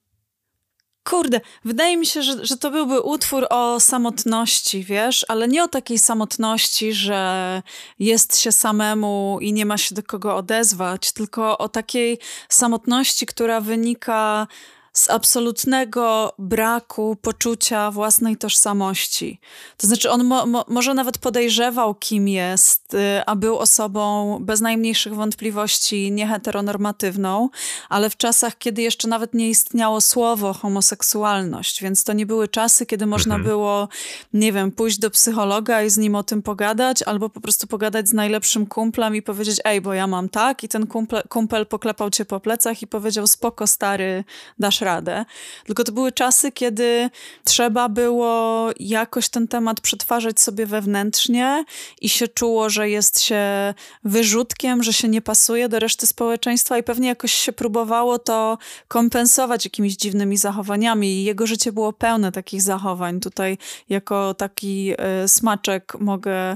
Kurde, 1.03 1.41
wydaje 1.65 1.97
mi 1.97 2.05
się, 2.05 2.23
że, 2.23 2.45
że 2.45 2.57
to 2.57 2.71
byłby 2.71 3.01
utwór 3.01 3.47
o 3.49 3.79
samotności, 3.79 4.83
wiesz, 4.83 5.25
ale 5.27 5.47
nie 5.47 5.63
o 5.63 5.67
takiej 5.67 5.99
samotności, 5.99 6.93
że 6.93 7.61
jest 7.99 8.39
się 8.39 8.51
samemu 8.51 9.37
i 9.41 9.53
nie 9.53 9.65
ma 9.65 9.77
się 9.77 9.95
do 9.95 10.03
kogo 10.03 10.35
odezwać, 10.35 11.11
tylko 11.11 11.57
o 11.57 11.69
takiej 11.69 12.19
samotności, 12.49 13.25
która 13.25 13.61
wynika 13.61 14.47
z 14.93 15.09
absolutnego 15.09 16.33
braku 16.39 17.17
poczucia 17.21 17.91
własnej 17.91 18.37
tożsamości. 18.37 19.39
To 19.77 19.87
znaczy, 19.87 20.11
on 20.11 20.23
mo, 20.23 20.45
mo, 20.45 20.65
może 20.67 20.93
nawet 20.93 21.17
podejrzewał, 21.17 21.95
kim 21.95 22.27
jest, 22.27 22.93
y, 22.93 22.97
a 23.25 23.35
był 23.35 23.57
osobą 23.57 24.37
bez 24.41 24.61
najmniejszych 24.61 25.15
wątpliwości 25.15 26.11
nieheteronormatywną, 26.11 27.49
ale 27.89 28.09
w 28.09 28.17
czasach, 28.17 28.57
kiedy 28.57 28.81
jeszcze 28.81 29.07
nawet 29.07 29.33
nie 29.33 29.49
istniało 29.49 30.01
słowo 30.01 30.53
homoseksualność, 30.53 31.81
więc 31.81 32.03
to 32.03 32.13
nie 32.13 32.25
były 32.25 32.47
czasy, 32.47 32.85
kiedy 32.85 33.05
można 33.05 33.35
mhm. 33.35 33.49
było, 33.49 33.87
nie 34.33 34.53
wiem, 34.53 34.71
pójść 34.71 34.99
do 34.99 35.09
psychologa 35.09 35.83
i 35.83 35.89
z 35.89 35.97
nim 35.97 36.15
o 36.15 36.23
tym 36.23 36.41
pogadać, 36.41 37.03
albo 37.03 37.29
po 37.29 37.41
prostu 37.41 37.67
pogadać 37.67 38.09
z 38.09 38.13
najlepszym 38.13 38.65
kumplem 38.65 39.15
i 39.15 39.21
powiedzieć, 39.21 39.59
ej, 39.63 39.81
bo 39.81 39.93
ja 39.93 40.07
mam 40.07 40.29
tak, 40.29 40.63
i 40.63 40.67
ten 40.67 40.87
kumple, 40.87 41.23
kumpel 41.29 41.65
poklepał 41.65 42.09
cię 42.09 42.25
po 42.25 42.39
plecach 42.39 42.81
i 42.81 42.87
powiedział, 42.87 43.27
spoko, 43.27 43.67
stary, 43.67 44.23
dasz 44.59 44.82
radę. 44.83 45.25
Tylko 45.65 45.83
to 45.83 45.91
były 45.91 46.11
czasy, 46.11 46.51
kiedy 46.51 47.09
trzeba 47.43 47.89
było 47.89 48.69
jakoś 48.79 49.29
ten 49.29 49.47
temat 49.47 49.81
przetwarzać 49.81 50.39
sobie 50.39 50.65
wewnętrznie 50.65 51.65
i 52.01 52.09
się 52.09 52.27
czuło, 52.27 52.69
że 52.69 52.89
jest 52.89 53.21
się 53.21 53.73
wyrzutkiem, 54.03 54.83
że 54.83 54.93
się 54.93 55.07
nie 55.07 55.21
pasuje 55.21 55.69
do 55.69 55.79
reszty 55.79 56.07
społeczeństwa 56.07 56.77
i 56.77 56.83
pewnie 56.83 57.07
jakoś 57.07 57.33
się 57.33 57.53
próbowało 57.53 58.19
to 58.19 58.57
kompensować 58.87 59.65
jakimiś 59.65 59.95
dziwnymi 59.95 60.37
zachowaniami. 60.37 61.07
I 61.07 61.23
jego 61.23 61.47
życie 61.47 61.71
było 61.71 61.93
pełne 61.93 62.31
takich 62.31 62.61
zachowań. 62.61 63.19
Tutaj 63.19 63.57
jako 63.89 64.33
taki 64.33 64.93
y, 65.23 65.27
smaczek 65.27 65.93
mogę 65.99 66.53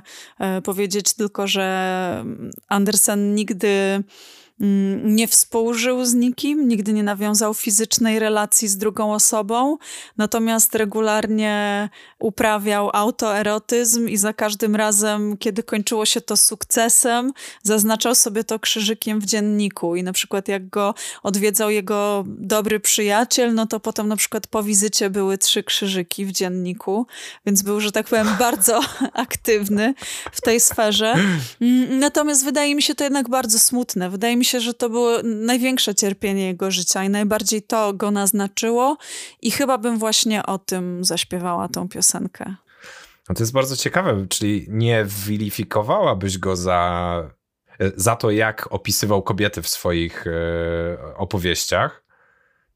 y, 0.57 0.61
powiedzieć 0.61 1.13
tylko, 1.13 1.47
że 1.47 2.25
Andersen 2.67 3.35
nigdy 3.35 3.67
mm, 3.67 4.03
nie 5.03 5.27
współżył 5.27 6.05
z 6.05 6.13
nikim, 6.13 6.67
nigdy 6.67 6.93
nie 6.93 7.03
nawiązał 7.03 7.53
fizycznej 7.53 8.19
relacji 8.19 8.67
z 8.67 8.77
drugą 8.77 9.13
osobą, 9.13 9.77
natomiast 10.17 10.75
regularnie 10.75 11.89
uprawiał 12.19 12.89
autoerotyzm 12.93 14.07
i 14.07 14.17
za 14.17 14.33
każdym 14.33 14.75
razem, 14.75 15.37
kiedy 15.37 15.63
kończyło 15.63 16.05
się 16.05 16.21
to 16.21 16.37
sukcesem, 16.37 17.33
zaznaczał 17.63 18.15
sobie 18.15 18.43
to 18.43 18.59
krzyżykiem 18.59 19.19
w 19.19 19.25
dzienniku 19.25 19.95
i 19.95 20.03
na 20.03 20.13
przykład 20.13 20.47
jak 20.47 20.69
go 20.69 20.93
odwiedzał 21.23 21.69
jego 21.69 22.23
dobry 22.27 22.79
przyjaciel, 22.79 23.53
no 23.53 23.65
to 23.65 23.79
potem 23.79 24.07
na 24.07 24.15
przykład 24.15 24.47
po 24.47 24.63
wizycie 24.63 25.09
były 25.09 25.37
trzy 25.37 25.63
krzyżyki 25.63 26.25
w 26.25 26.31
dzienniku, 26.31 27.07
więc 27.45 27.61
był, 27.61 27.79
że 27.79 27.91
tak 27.91 28.07
powiem, 28.07 28.27
bardzo 28.39 28.81
aktywny 29.13 29.93
w 30.31 30.41
tej 30.41 30.59
sferze. 30.59 31.15
Mm, 31.61 31.99
natomiast 31.99 32.45
wydaje 32.45 32.75
mi 32.75 32.81
się 32.81 32.95
to 32.95 33.03
jednak 33.03 33.29
bardzo 33.29 33.59
smutne. 33.59 34.09
Wydaje 34.09 34.37
mi 34.37 34.46
się, 34.47 34.59
że 34.59 34.73
to 34.73 34.89
było 34.89 35.17
największe 35.23 35.95
cierpienie 35.95 36.47
jego 36.47 36.71
życia 36.71 37.03
i 37.03 37.09
najbardziej 37.09 37.61
to 37.61 37.93
go 37.93 38.11
naznaczyło 38.11 38.97
i 39.41 39.51
chyba 39.51 39.77
bym 39.77 39.97
właśnie 39.97 40.45
o 40.45 40.57
tym 40.57 41.05
zaśpiewała 41.05 41.67
tą 41.67 41.89
piosenkę. 41.89 42.55
No 43.29 43.35
to 43.35 43.43
jest 43.43 43.53
bardzo 43.53 43.75
ciekawe, 43.75 44.25
czyli 44.29 44.65
nie 44.69 45.05
wilifikowałabyś 45.05 46.37
go 46.37 46.55
za, 46.55 47.29
za 47.95 48.15
to, 48.15 48.31
jak 48.31 48.67
opisywał 48.71 49.21
kobiety 49.21 49.61
w 49.61 49.69
swoich 49.69 50.27
e, 50.27 51.15
opowieściach, 51.15 52.03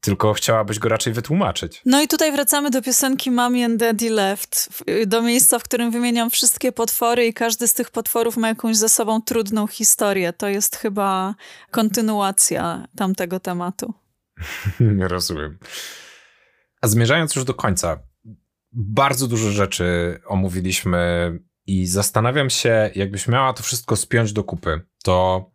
tylko 0.02 0.32
chciałabyś 0.32 0.78
go 0.78 0.88
raczej 0.88 1.12
wytłumaczyć. 1.12 1.82
No 1.86 2.02
i 2.02 2.08
tutaj 2.08 2.32
wracamy 2.32 2.70
do 2.70 2.82
piosenki 2.82 3.30
Mommy 3.30 3.64
and 3.64 3.80
Daddy 3.80 4.10
Left, 4.10 4.82
do 5.06 5.22
miejsca, 5.22 5.58
w 5.58 5.64
którym 5.64 5.90
wymieniam 5.90 6.30
wszystkie 6.30 6.72
potwory 6.72 7.26
i 7.26 7.34
każdy 7.34 7.68
z 7.68 7.74
tych 7.74 7.90
potworów 7.90 8.36
ma 8.36 8.48
jakąś 8.48 8.76
ze 8.76 8.88
sobą 8.88 9.22
trudną 9.22 9.66
historię. 9.66 10.32
To 10.32 10.48
jest 10.48 10.76
chyba 10.76 11.34
kontynuacja 11.70 12.88
tamtego 12.96 13.40
tematu. 13.40 13.94
Rozumiem. 14.98 15.58
A 16.80 16.88
zmierzając 16.88 17.36
już 17.36 17.44
do 17.44 17.54
końca, 17.54 18.02
bardzo 18.72 19.28
dużo 19.28 19.50
rzeczy 19.50 20.18
omówiliśmy 20.26 21.32
i 21.66 21.86
zastanawiam 21.86 22.50
się, 22.50 22.90
jakbyś 22.94 23.28
miała 23.28 23.52
to 23.52 23.62
wszystko 23.62 23.96
spiąć 23.96 24.32
do 24.32 24.44
kupy, 24.44 24.80
to 25.04 25.50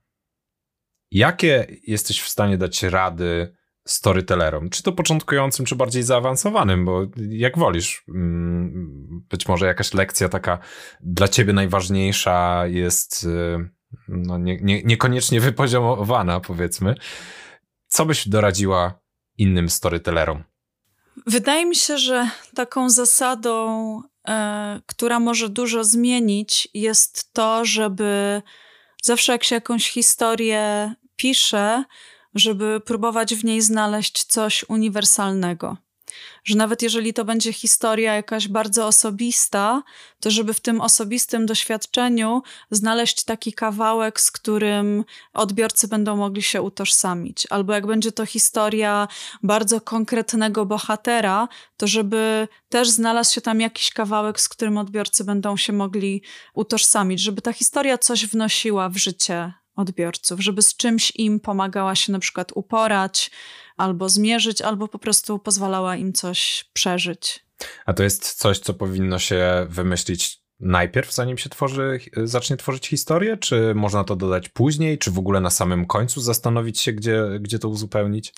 jakie 1.11 1.67
jesteś 1.87 2.21
w 2.21 2.29
stanie 2.29 2.57
dać 2.57 2.83
rady 2.83 3.56
storytellerom? 3.87 4.69
Czy 4.69 4.83
to 4.83 4.91
początkującym, 4.91 5.65
czy 5.65 5.75
bardziej 5.75 6.03
zaawansowanym, 6.03 6.85
bo 6.85 7.01
jak 7.29 7.57
wolisz. 7.57 8.03
Mm, 8.09 9.25
być 9.29 9.47
może 9.47 9.65
jakaś 9.65 9.93
lekcja 9.93 10.29
taka 10.29 10.59
dla 11.01 11.27
ciebie 11.27 11.53
najważniejsza 11.53 12.67
jest 12.67 13.23
y, 13.23 13.69
no, 14.07 14.37
nie, 14.37 14.57
nie, 14.61 14.83
niekoniecznie 14.83 15.41
wypoziomowana, 15.41 16.39
powiedzmy. 16.39 16.95
Co 17.87 18.05
byś 18.05 18.27
doradziła 18.27 18.99
innym 19.37 19.69
storytellerom? 19.69 20.43
Wydaje 21.27 21.65
mi 21.65 21.75
się, 21.75 21.97
że 21.97 22.29
taką 22.55 22.89
zasadą, 22.89 24.01
e, 24.27 24.81
która 24.85 25.19
może 25.19 25.49
dużo 25.49 25.83
zmienić, 25.83 26.67
jest 26.73 27.33
to, 27.33 27.65
żeby 27.65 28.41
zawsze 29.03 29.31
jak 29.31 29.43
się 29.43 29.55
jakąś 29.55 29.89
historię 29.89 30.93
pisze, 31.15 31.83
żeby 32.37 32.81
próbować 32.85 33.35
w 33.35 33.45
niej 33.45 33.61
znaleźć 33.61 34.23
coś 34.23 34.65
uniwersalnego. 34.69 35.77
Że 36.43 36.57
nawet 36.57 36.81
jeżeli 36.81 37.13
to 37.13 37.25
będzie 37.25 37.53
historia 37.53 38.15
jakaś 38.15 38.47
bardzo 38.47 38.87
osobista, 38.87 39.83
to 40.19 40.31
żeby 40.31 40.53
w 40.53 40.59
tym 40.59 40.81
osobistym 40.81 41.45
doświadczeniu 41.45 42.41
znaleźć 42.71 43.23
taki 43.23 43.53
kawałek, 43.53 44.21
z 44.21 44.31
którym 44.31 45.05
odbiorcy 45.33 45.87
będą 45.87 46.15
mogli 46.15 46.43
się 46.43 46.61
utożsamić. 46.61 47.47
Albo 47.49 47.73
jak 47.73 47.87
będzie 47.87 48.11
to 48.11 48.25
historia 48.25 49.07
bardzo 49.43 49.81
konkretnego 49.81 50.65
bohatera, 50.65 51.47
to 51.77 51.87
żeby 51.87 52.47
też 52.69 52.89
znalazł 52.89 53.33
się 53.33 53.41
tam 53.41 53.61
jakiś 53.61 53.91
kawałek, 53.91 54.39
z 54.39 54.49
którym 54.49 54.77
odbiorcy 54.77 55.23
będą 55.23 55.57
się 55.57 55.73
mogli 55.73 56.21
utożsamić, 56.53 57.21
żeby 57.21 57.41
ta 57.41 57.53
historia 57.53 57.97
coś 57.97 58.25
wnosiła 58.25 58.89
w 58.89 58.97
życie 58.97 59.53
odbiorców, 59.77 60.39
żeby 60.39 60.61
z 60.61 60.75
czymś 60.75 61.11
im 61.15 61.39
pomagała 61.39 61.95
się 61.95 62.11
na 62.11 62.19
przykład 62.19 62.51
uporać, 62.55 63.31
albo 63.77 64.09
zmierzyć, 64.09 64.61
albo 64.61 64.87
po 64.87 64.99
prostu 64.99 65.39
pozwalała 65.39 65.95
im 65.95 66.13
coś 66.13 66.65
przeżyć. 66.73 67.45
A 67.85 67.93
to 67.93 68.03
jest 68.03 68.33
coś, 68.33 68.59
co 68.59 68.73
powinno 68.73 69.19
się 69.19 69.67
wymyślić 69.69 70.41
najpierw, 70.59 71.13
zanim 71.13 71.37
się 71.37 71.49
tworzy, 71.49 71.99
zacznie 72.23 72.57
tworzyć 72.57 72.87
historię? 72.87 73.37
Czy 73.37 73.75
można 73.75 74.03
to 74.03 74.15
dodać 74.15 74.49
później? 74.49 74.97
Czy 74.97 75.11
w 75.11 75.19
ogóle 75.19 75.41
na 75.41 75.49
samym 75.49 75.85
końcu 75.85 76.21
zastanowić 76.21 76.79
się, 76.79 76.93
gdzie, 76.93 77.23
gdzie 77.39 77.59
to 77.59 77.69
uzupełnić? 77.69 78.33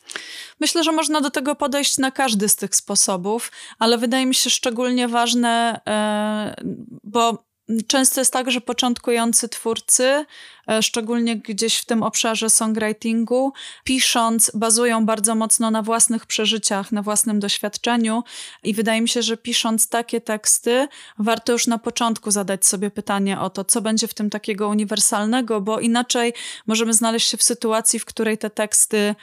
Myślę, 0.59 0.83
że 0.83 0.91
można 0.91 1.21
do 1.21 1.29
tego 1.29 1.55
podejść 1.55 1.97
na 1.97 2.11
każdy 2.11 2.49
z 2.49 2.55
tych 2.55 2.75
sposobów, 2.75 3.51
ale 3.79 3.97
wydaje 3.97 4.25
mi 4.25 4.35
się 4.35 4.49
szczególnie 4.49 5.07
ważne, 5.07 5.81
e, 5.87 6.63
bo 7.03 7.48
często 7.87 8.21
jest 8.21 8.33
tak, 8.33 8.51
że 8.51 8.61
początkujący 8.61 9.49
twórcy 9.49 10.25
E, 10.69 10.83
szczególnie 10.83 11.37
gdzieś 11.37 11.77
w 11.77 11.85
tym 11.85 12.03
obszarze 12.03 12.49
songwritingu, 12.49 13.53
pisząc, 13.83 14.51
bazują 14.53 15.05
bardzo 15.05 15.35
mocno 15.35 15.71
na 15.71 15.81
własnych 15.81 16.25
przeżyciach, 16.25 16.91
na 16.91 17.01
własnym 17.01 17.39
doświadczeniu 17.39 18.23
i 18.63 18.73
wydaje 18.73 19.01
mi 19.01 19.09
się, 19.09 19.21
że 19.21 19.37
pisząc 19.37 19.89
takie 19.89 20.21
teksty, 20.21 20.87
warto 21.19 21.51
już 21.51 21.67
na 21.67 21.77
początku 21.77 22.31
zadać 22.31 22.65
sobie 22.65 22.91
pytanie 22.91 23.39
o 23.39 23.49
to, 23.49 23.65
co 23.65 23.81
będzie 23.81 24.07
w 24.07 24.13
tym 24.13 24.29
takiego 24.29 24.67
uniwersalnego, 24.67 25.61
bo 25.61 25.79
inaczej 25.79 26.33
możemy 26.67 26.93
znaleźć 26.93 27.29
się 27.29 27.37
w 27.37 27.43
sytuacji, 27.43 27.99
w 27.99 28.05
której 28.05 28.37
te 28.37 28.49
teksty 28.49 29.15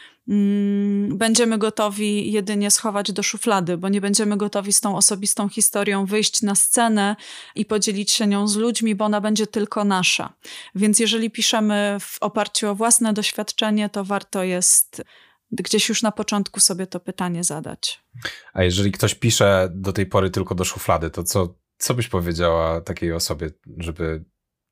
będziemy 1.08 1.58
gotowi 1.58 2.32
jedynie 2.32 2.70
schować 2.70 3.12
do 3.12 3.22
szuflady, 3.22 3.76
bo 3.76 3.88
nie 3.88 4.00
będziemy 4.00 4.36
gotowi 4.36 4.72
z 4.72 4.80
tą 4.80 4.96
osobistą 4.96 5.48
historią 5.48 6.06
wyjść 6.06 6.42
na 6.42 6.54
scenę 6.54 7.16
i 7.54 7.64
podzielić 7.64 8.10
się 8.10 8.26
nią 8.26 8.48
z 8.48 8.56
ludźmi, 8.56 8.94
bo 8.94 9.04
ona 9.04 9.20
będzie 9.20 9.46
tylko 9.46 9.84
nasza. 9.84 10.32
Więc 10.74 11.00
jeżeli 11.00 11.30
piszemy 11.30 11.96
w 12.00 12.16
oparciu 12.20 12.68
o 12.68 12.74
własne 12.74 13.12
doświadczenie, 13.12 13.88
to 13.88 14.04
warto 14.04 14.42
jest 14.42 15.02
gdzieś 15.50 15.88
już 15.88 16.02
na 16.02 16.12
początku 16.12 16.60
sobie 16.60 16.86
to 16.86 17.00
pytanie 17.00 17.44
zadać. 17.44 18.04
A 18.52 18.62
jeżeli 18.62 18.92
ktoś 18.92 19.14
pisze 19.14 19.68
do 19.74 19.92
tej 19.92 20.06
pory 20.06 20.30
tylko 20.30 20.54
do 20.54 20.64
szuflady, 20.64 21.10
to 21.10 21.22
co, 21.22 21.54
co 21.78 21.94
byś 21.94 22.08
powiedziała 22.08 22.80
takiej 22.80 23.12
osobie, 23.12 23.50
żeby 23.78 24.24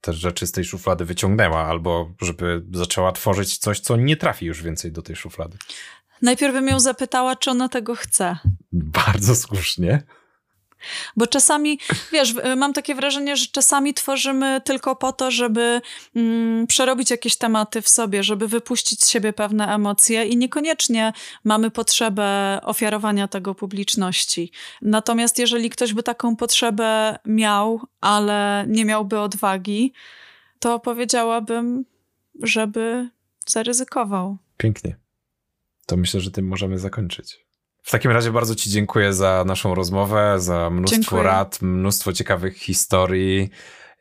te 0.04 0.12
rzeczy 0.12 0.46
z 0.46 0.52
tej 0.52 0.64
szuflady 0.64 1.04
wyciągnęła, 1.04 1.64
albo 1.64 2.10
żeby 2.20 2.62
zaczęła 2.72 3.12
tworzyć 3.12 3.58
coś, 3.58 3.80
co 3.80 3.96
nie 3.96 4.16
trafi 4.16 4.46
już 4.46 4.62
więcej 4.62 4.92
do 4.92 5.02
tej 5.02 5.16
szuflady? 5.16 5.58
Najpierw 6.22 6.54
bym 6.54 6.68
ją 6.68 6.80
zapytała, 6.80 7.36
czy 7.36 7.50
ona 7.50 7.68
tego 7.68 7.94
chce. 7.94 8.36
Bardzo 8.72 9.36
słusznie. 9.36 10.02
Bo 11.16 11.26
czasami, 11.26 11.78
wiesz, 12.12 12.34
mam 12.56 12.72
takie 12.72 12.94
wrażenie, 12.94 13.36
że 13.36 13.46
czasami 13.46 13.94
tworzymy 13.94 14.60
tylko 14.64 14.96
po 14.96 15.12
to, 15.12 15.30
żeby 15.30 15.80
mm, 16.16 16.66
przerobić 16.66 17.10
jakieś 17.10 17.36
tematy 17.36 17.82
w 17.82 17.88
sobie, 17.88 18.22
żeby 18.22 18.48
wypuścić 18.48 19.04
z 19.04 19.08
siebie 19.08 19.32
pewne 19.32 19.74
emocje 19.74 20.24
i 20.24 20.36
niekoniecznie 20.36 21.12
mamy 21.44 21.70
potrzebę 21.70 22.58
ofiarowania 22.62 23.28
tego 23.28 23.54
publiczności. 23.54 24.50
Natomiast 24.82 25.38
jeżeli 25.38 25.70
ktoś 25.70 25.94
by 25.94 26.02
taką 26.02 26.36
potrzebę 26.36 27.18
miał, 27.24 27.80
ale 28.00 28.64
nie 28.68 28.84
miałby 28.84 29.18
odwagi, 29.20 29.92
to 30.58 30.78
powiedziałabym, 30.78 31.84
żeby 32.42 33.08
zaryzykował. 33.46 34.36
Pięknie. 34.56 34.96
To 35.86 35.96
myślę, 35.96 36.20
że 36.20 36.30
tym 36.30 36.46
możemy 36.46 36.78
zakończyć. 36.78 37.44
W 37.84 37.90
takim 37.90 38.10
razie 38.10 38.32
bardzo 38.32 38.54
Ci 38.54 38.70
dziękuję 38.70 39.12
za 39.12 39.44
naszą 39.46 39.74
rozmowę, 39.74 40.40
za 40.40 40.70
mnóstwo 40.70 41.00
dziękuję. 41.00 41.22
rad, 41.22 41.62
mnóstwo 41.62 42.12
ciekawych 42.12 42.56
historii 42.56 43.50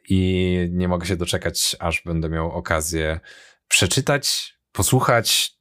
i 0.09 0.69
nie 0.71 0.87
mogę 0.87 1.05
się 1.05 1.15
doczekać, 1.15 1.75
aż 1.79 2.01
będę 2.05 2.29
miał 2.29 2.51
okazję 2.51 3.19
przeczytać, 3.67 4.55
posłuchać, 4.71 5.53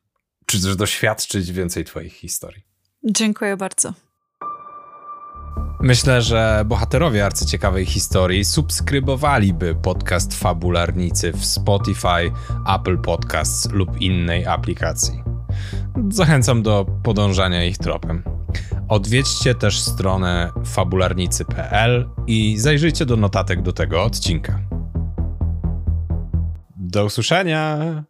czy 0.46 0.62
też 0.62 0.76
doświadczyć 0.76 1.52
więcej 1.52 1.84
Twoich 1.84 2.12
historii. 2.12 2.62
Dziękuję 3.04 3.56
bardzo. 3.56 3.92
Myślę, 5.80 6.22
że 6.22 6.64
bohaterowie 6.66 7.26
arcyciekawej 7.26 7.86
historii 7.86 8.44
subskrybowaliby 8.44 9.74
podcast 9.74 10.34
Fabularnicy 10.34 11.32
w 11.32 11.44
Spotify, 11.44 12.32
Apple 12.76 12.98
Podcasts 12.98 13.70
lub 13.70 14.00
innej 14.00 14.46
aplikacji. 14.46 15.22
Zachęcam 16.10 16.62
do 16.62 16.86
podążania 17.02 17.64
ich 17.64 17.78
tropem. 17.78 18.22
Odwiedźcie 18.88 19.54
też 19.54 19.80
stronę 19.80 20.50
fabularnicy.pl 20.64 22.08
i 22.26 22.58
zajrzyjcie 22.58 23.06
do 23.06 23.16
notatek 23.16 23.62
do 23.62 23.72
tego 23.72 24.02
odcinka. 24.02 24.60
Do 26.76 27.04
usłyszenia! 27.04 28.04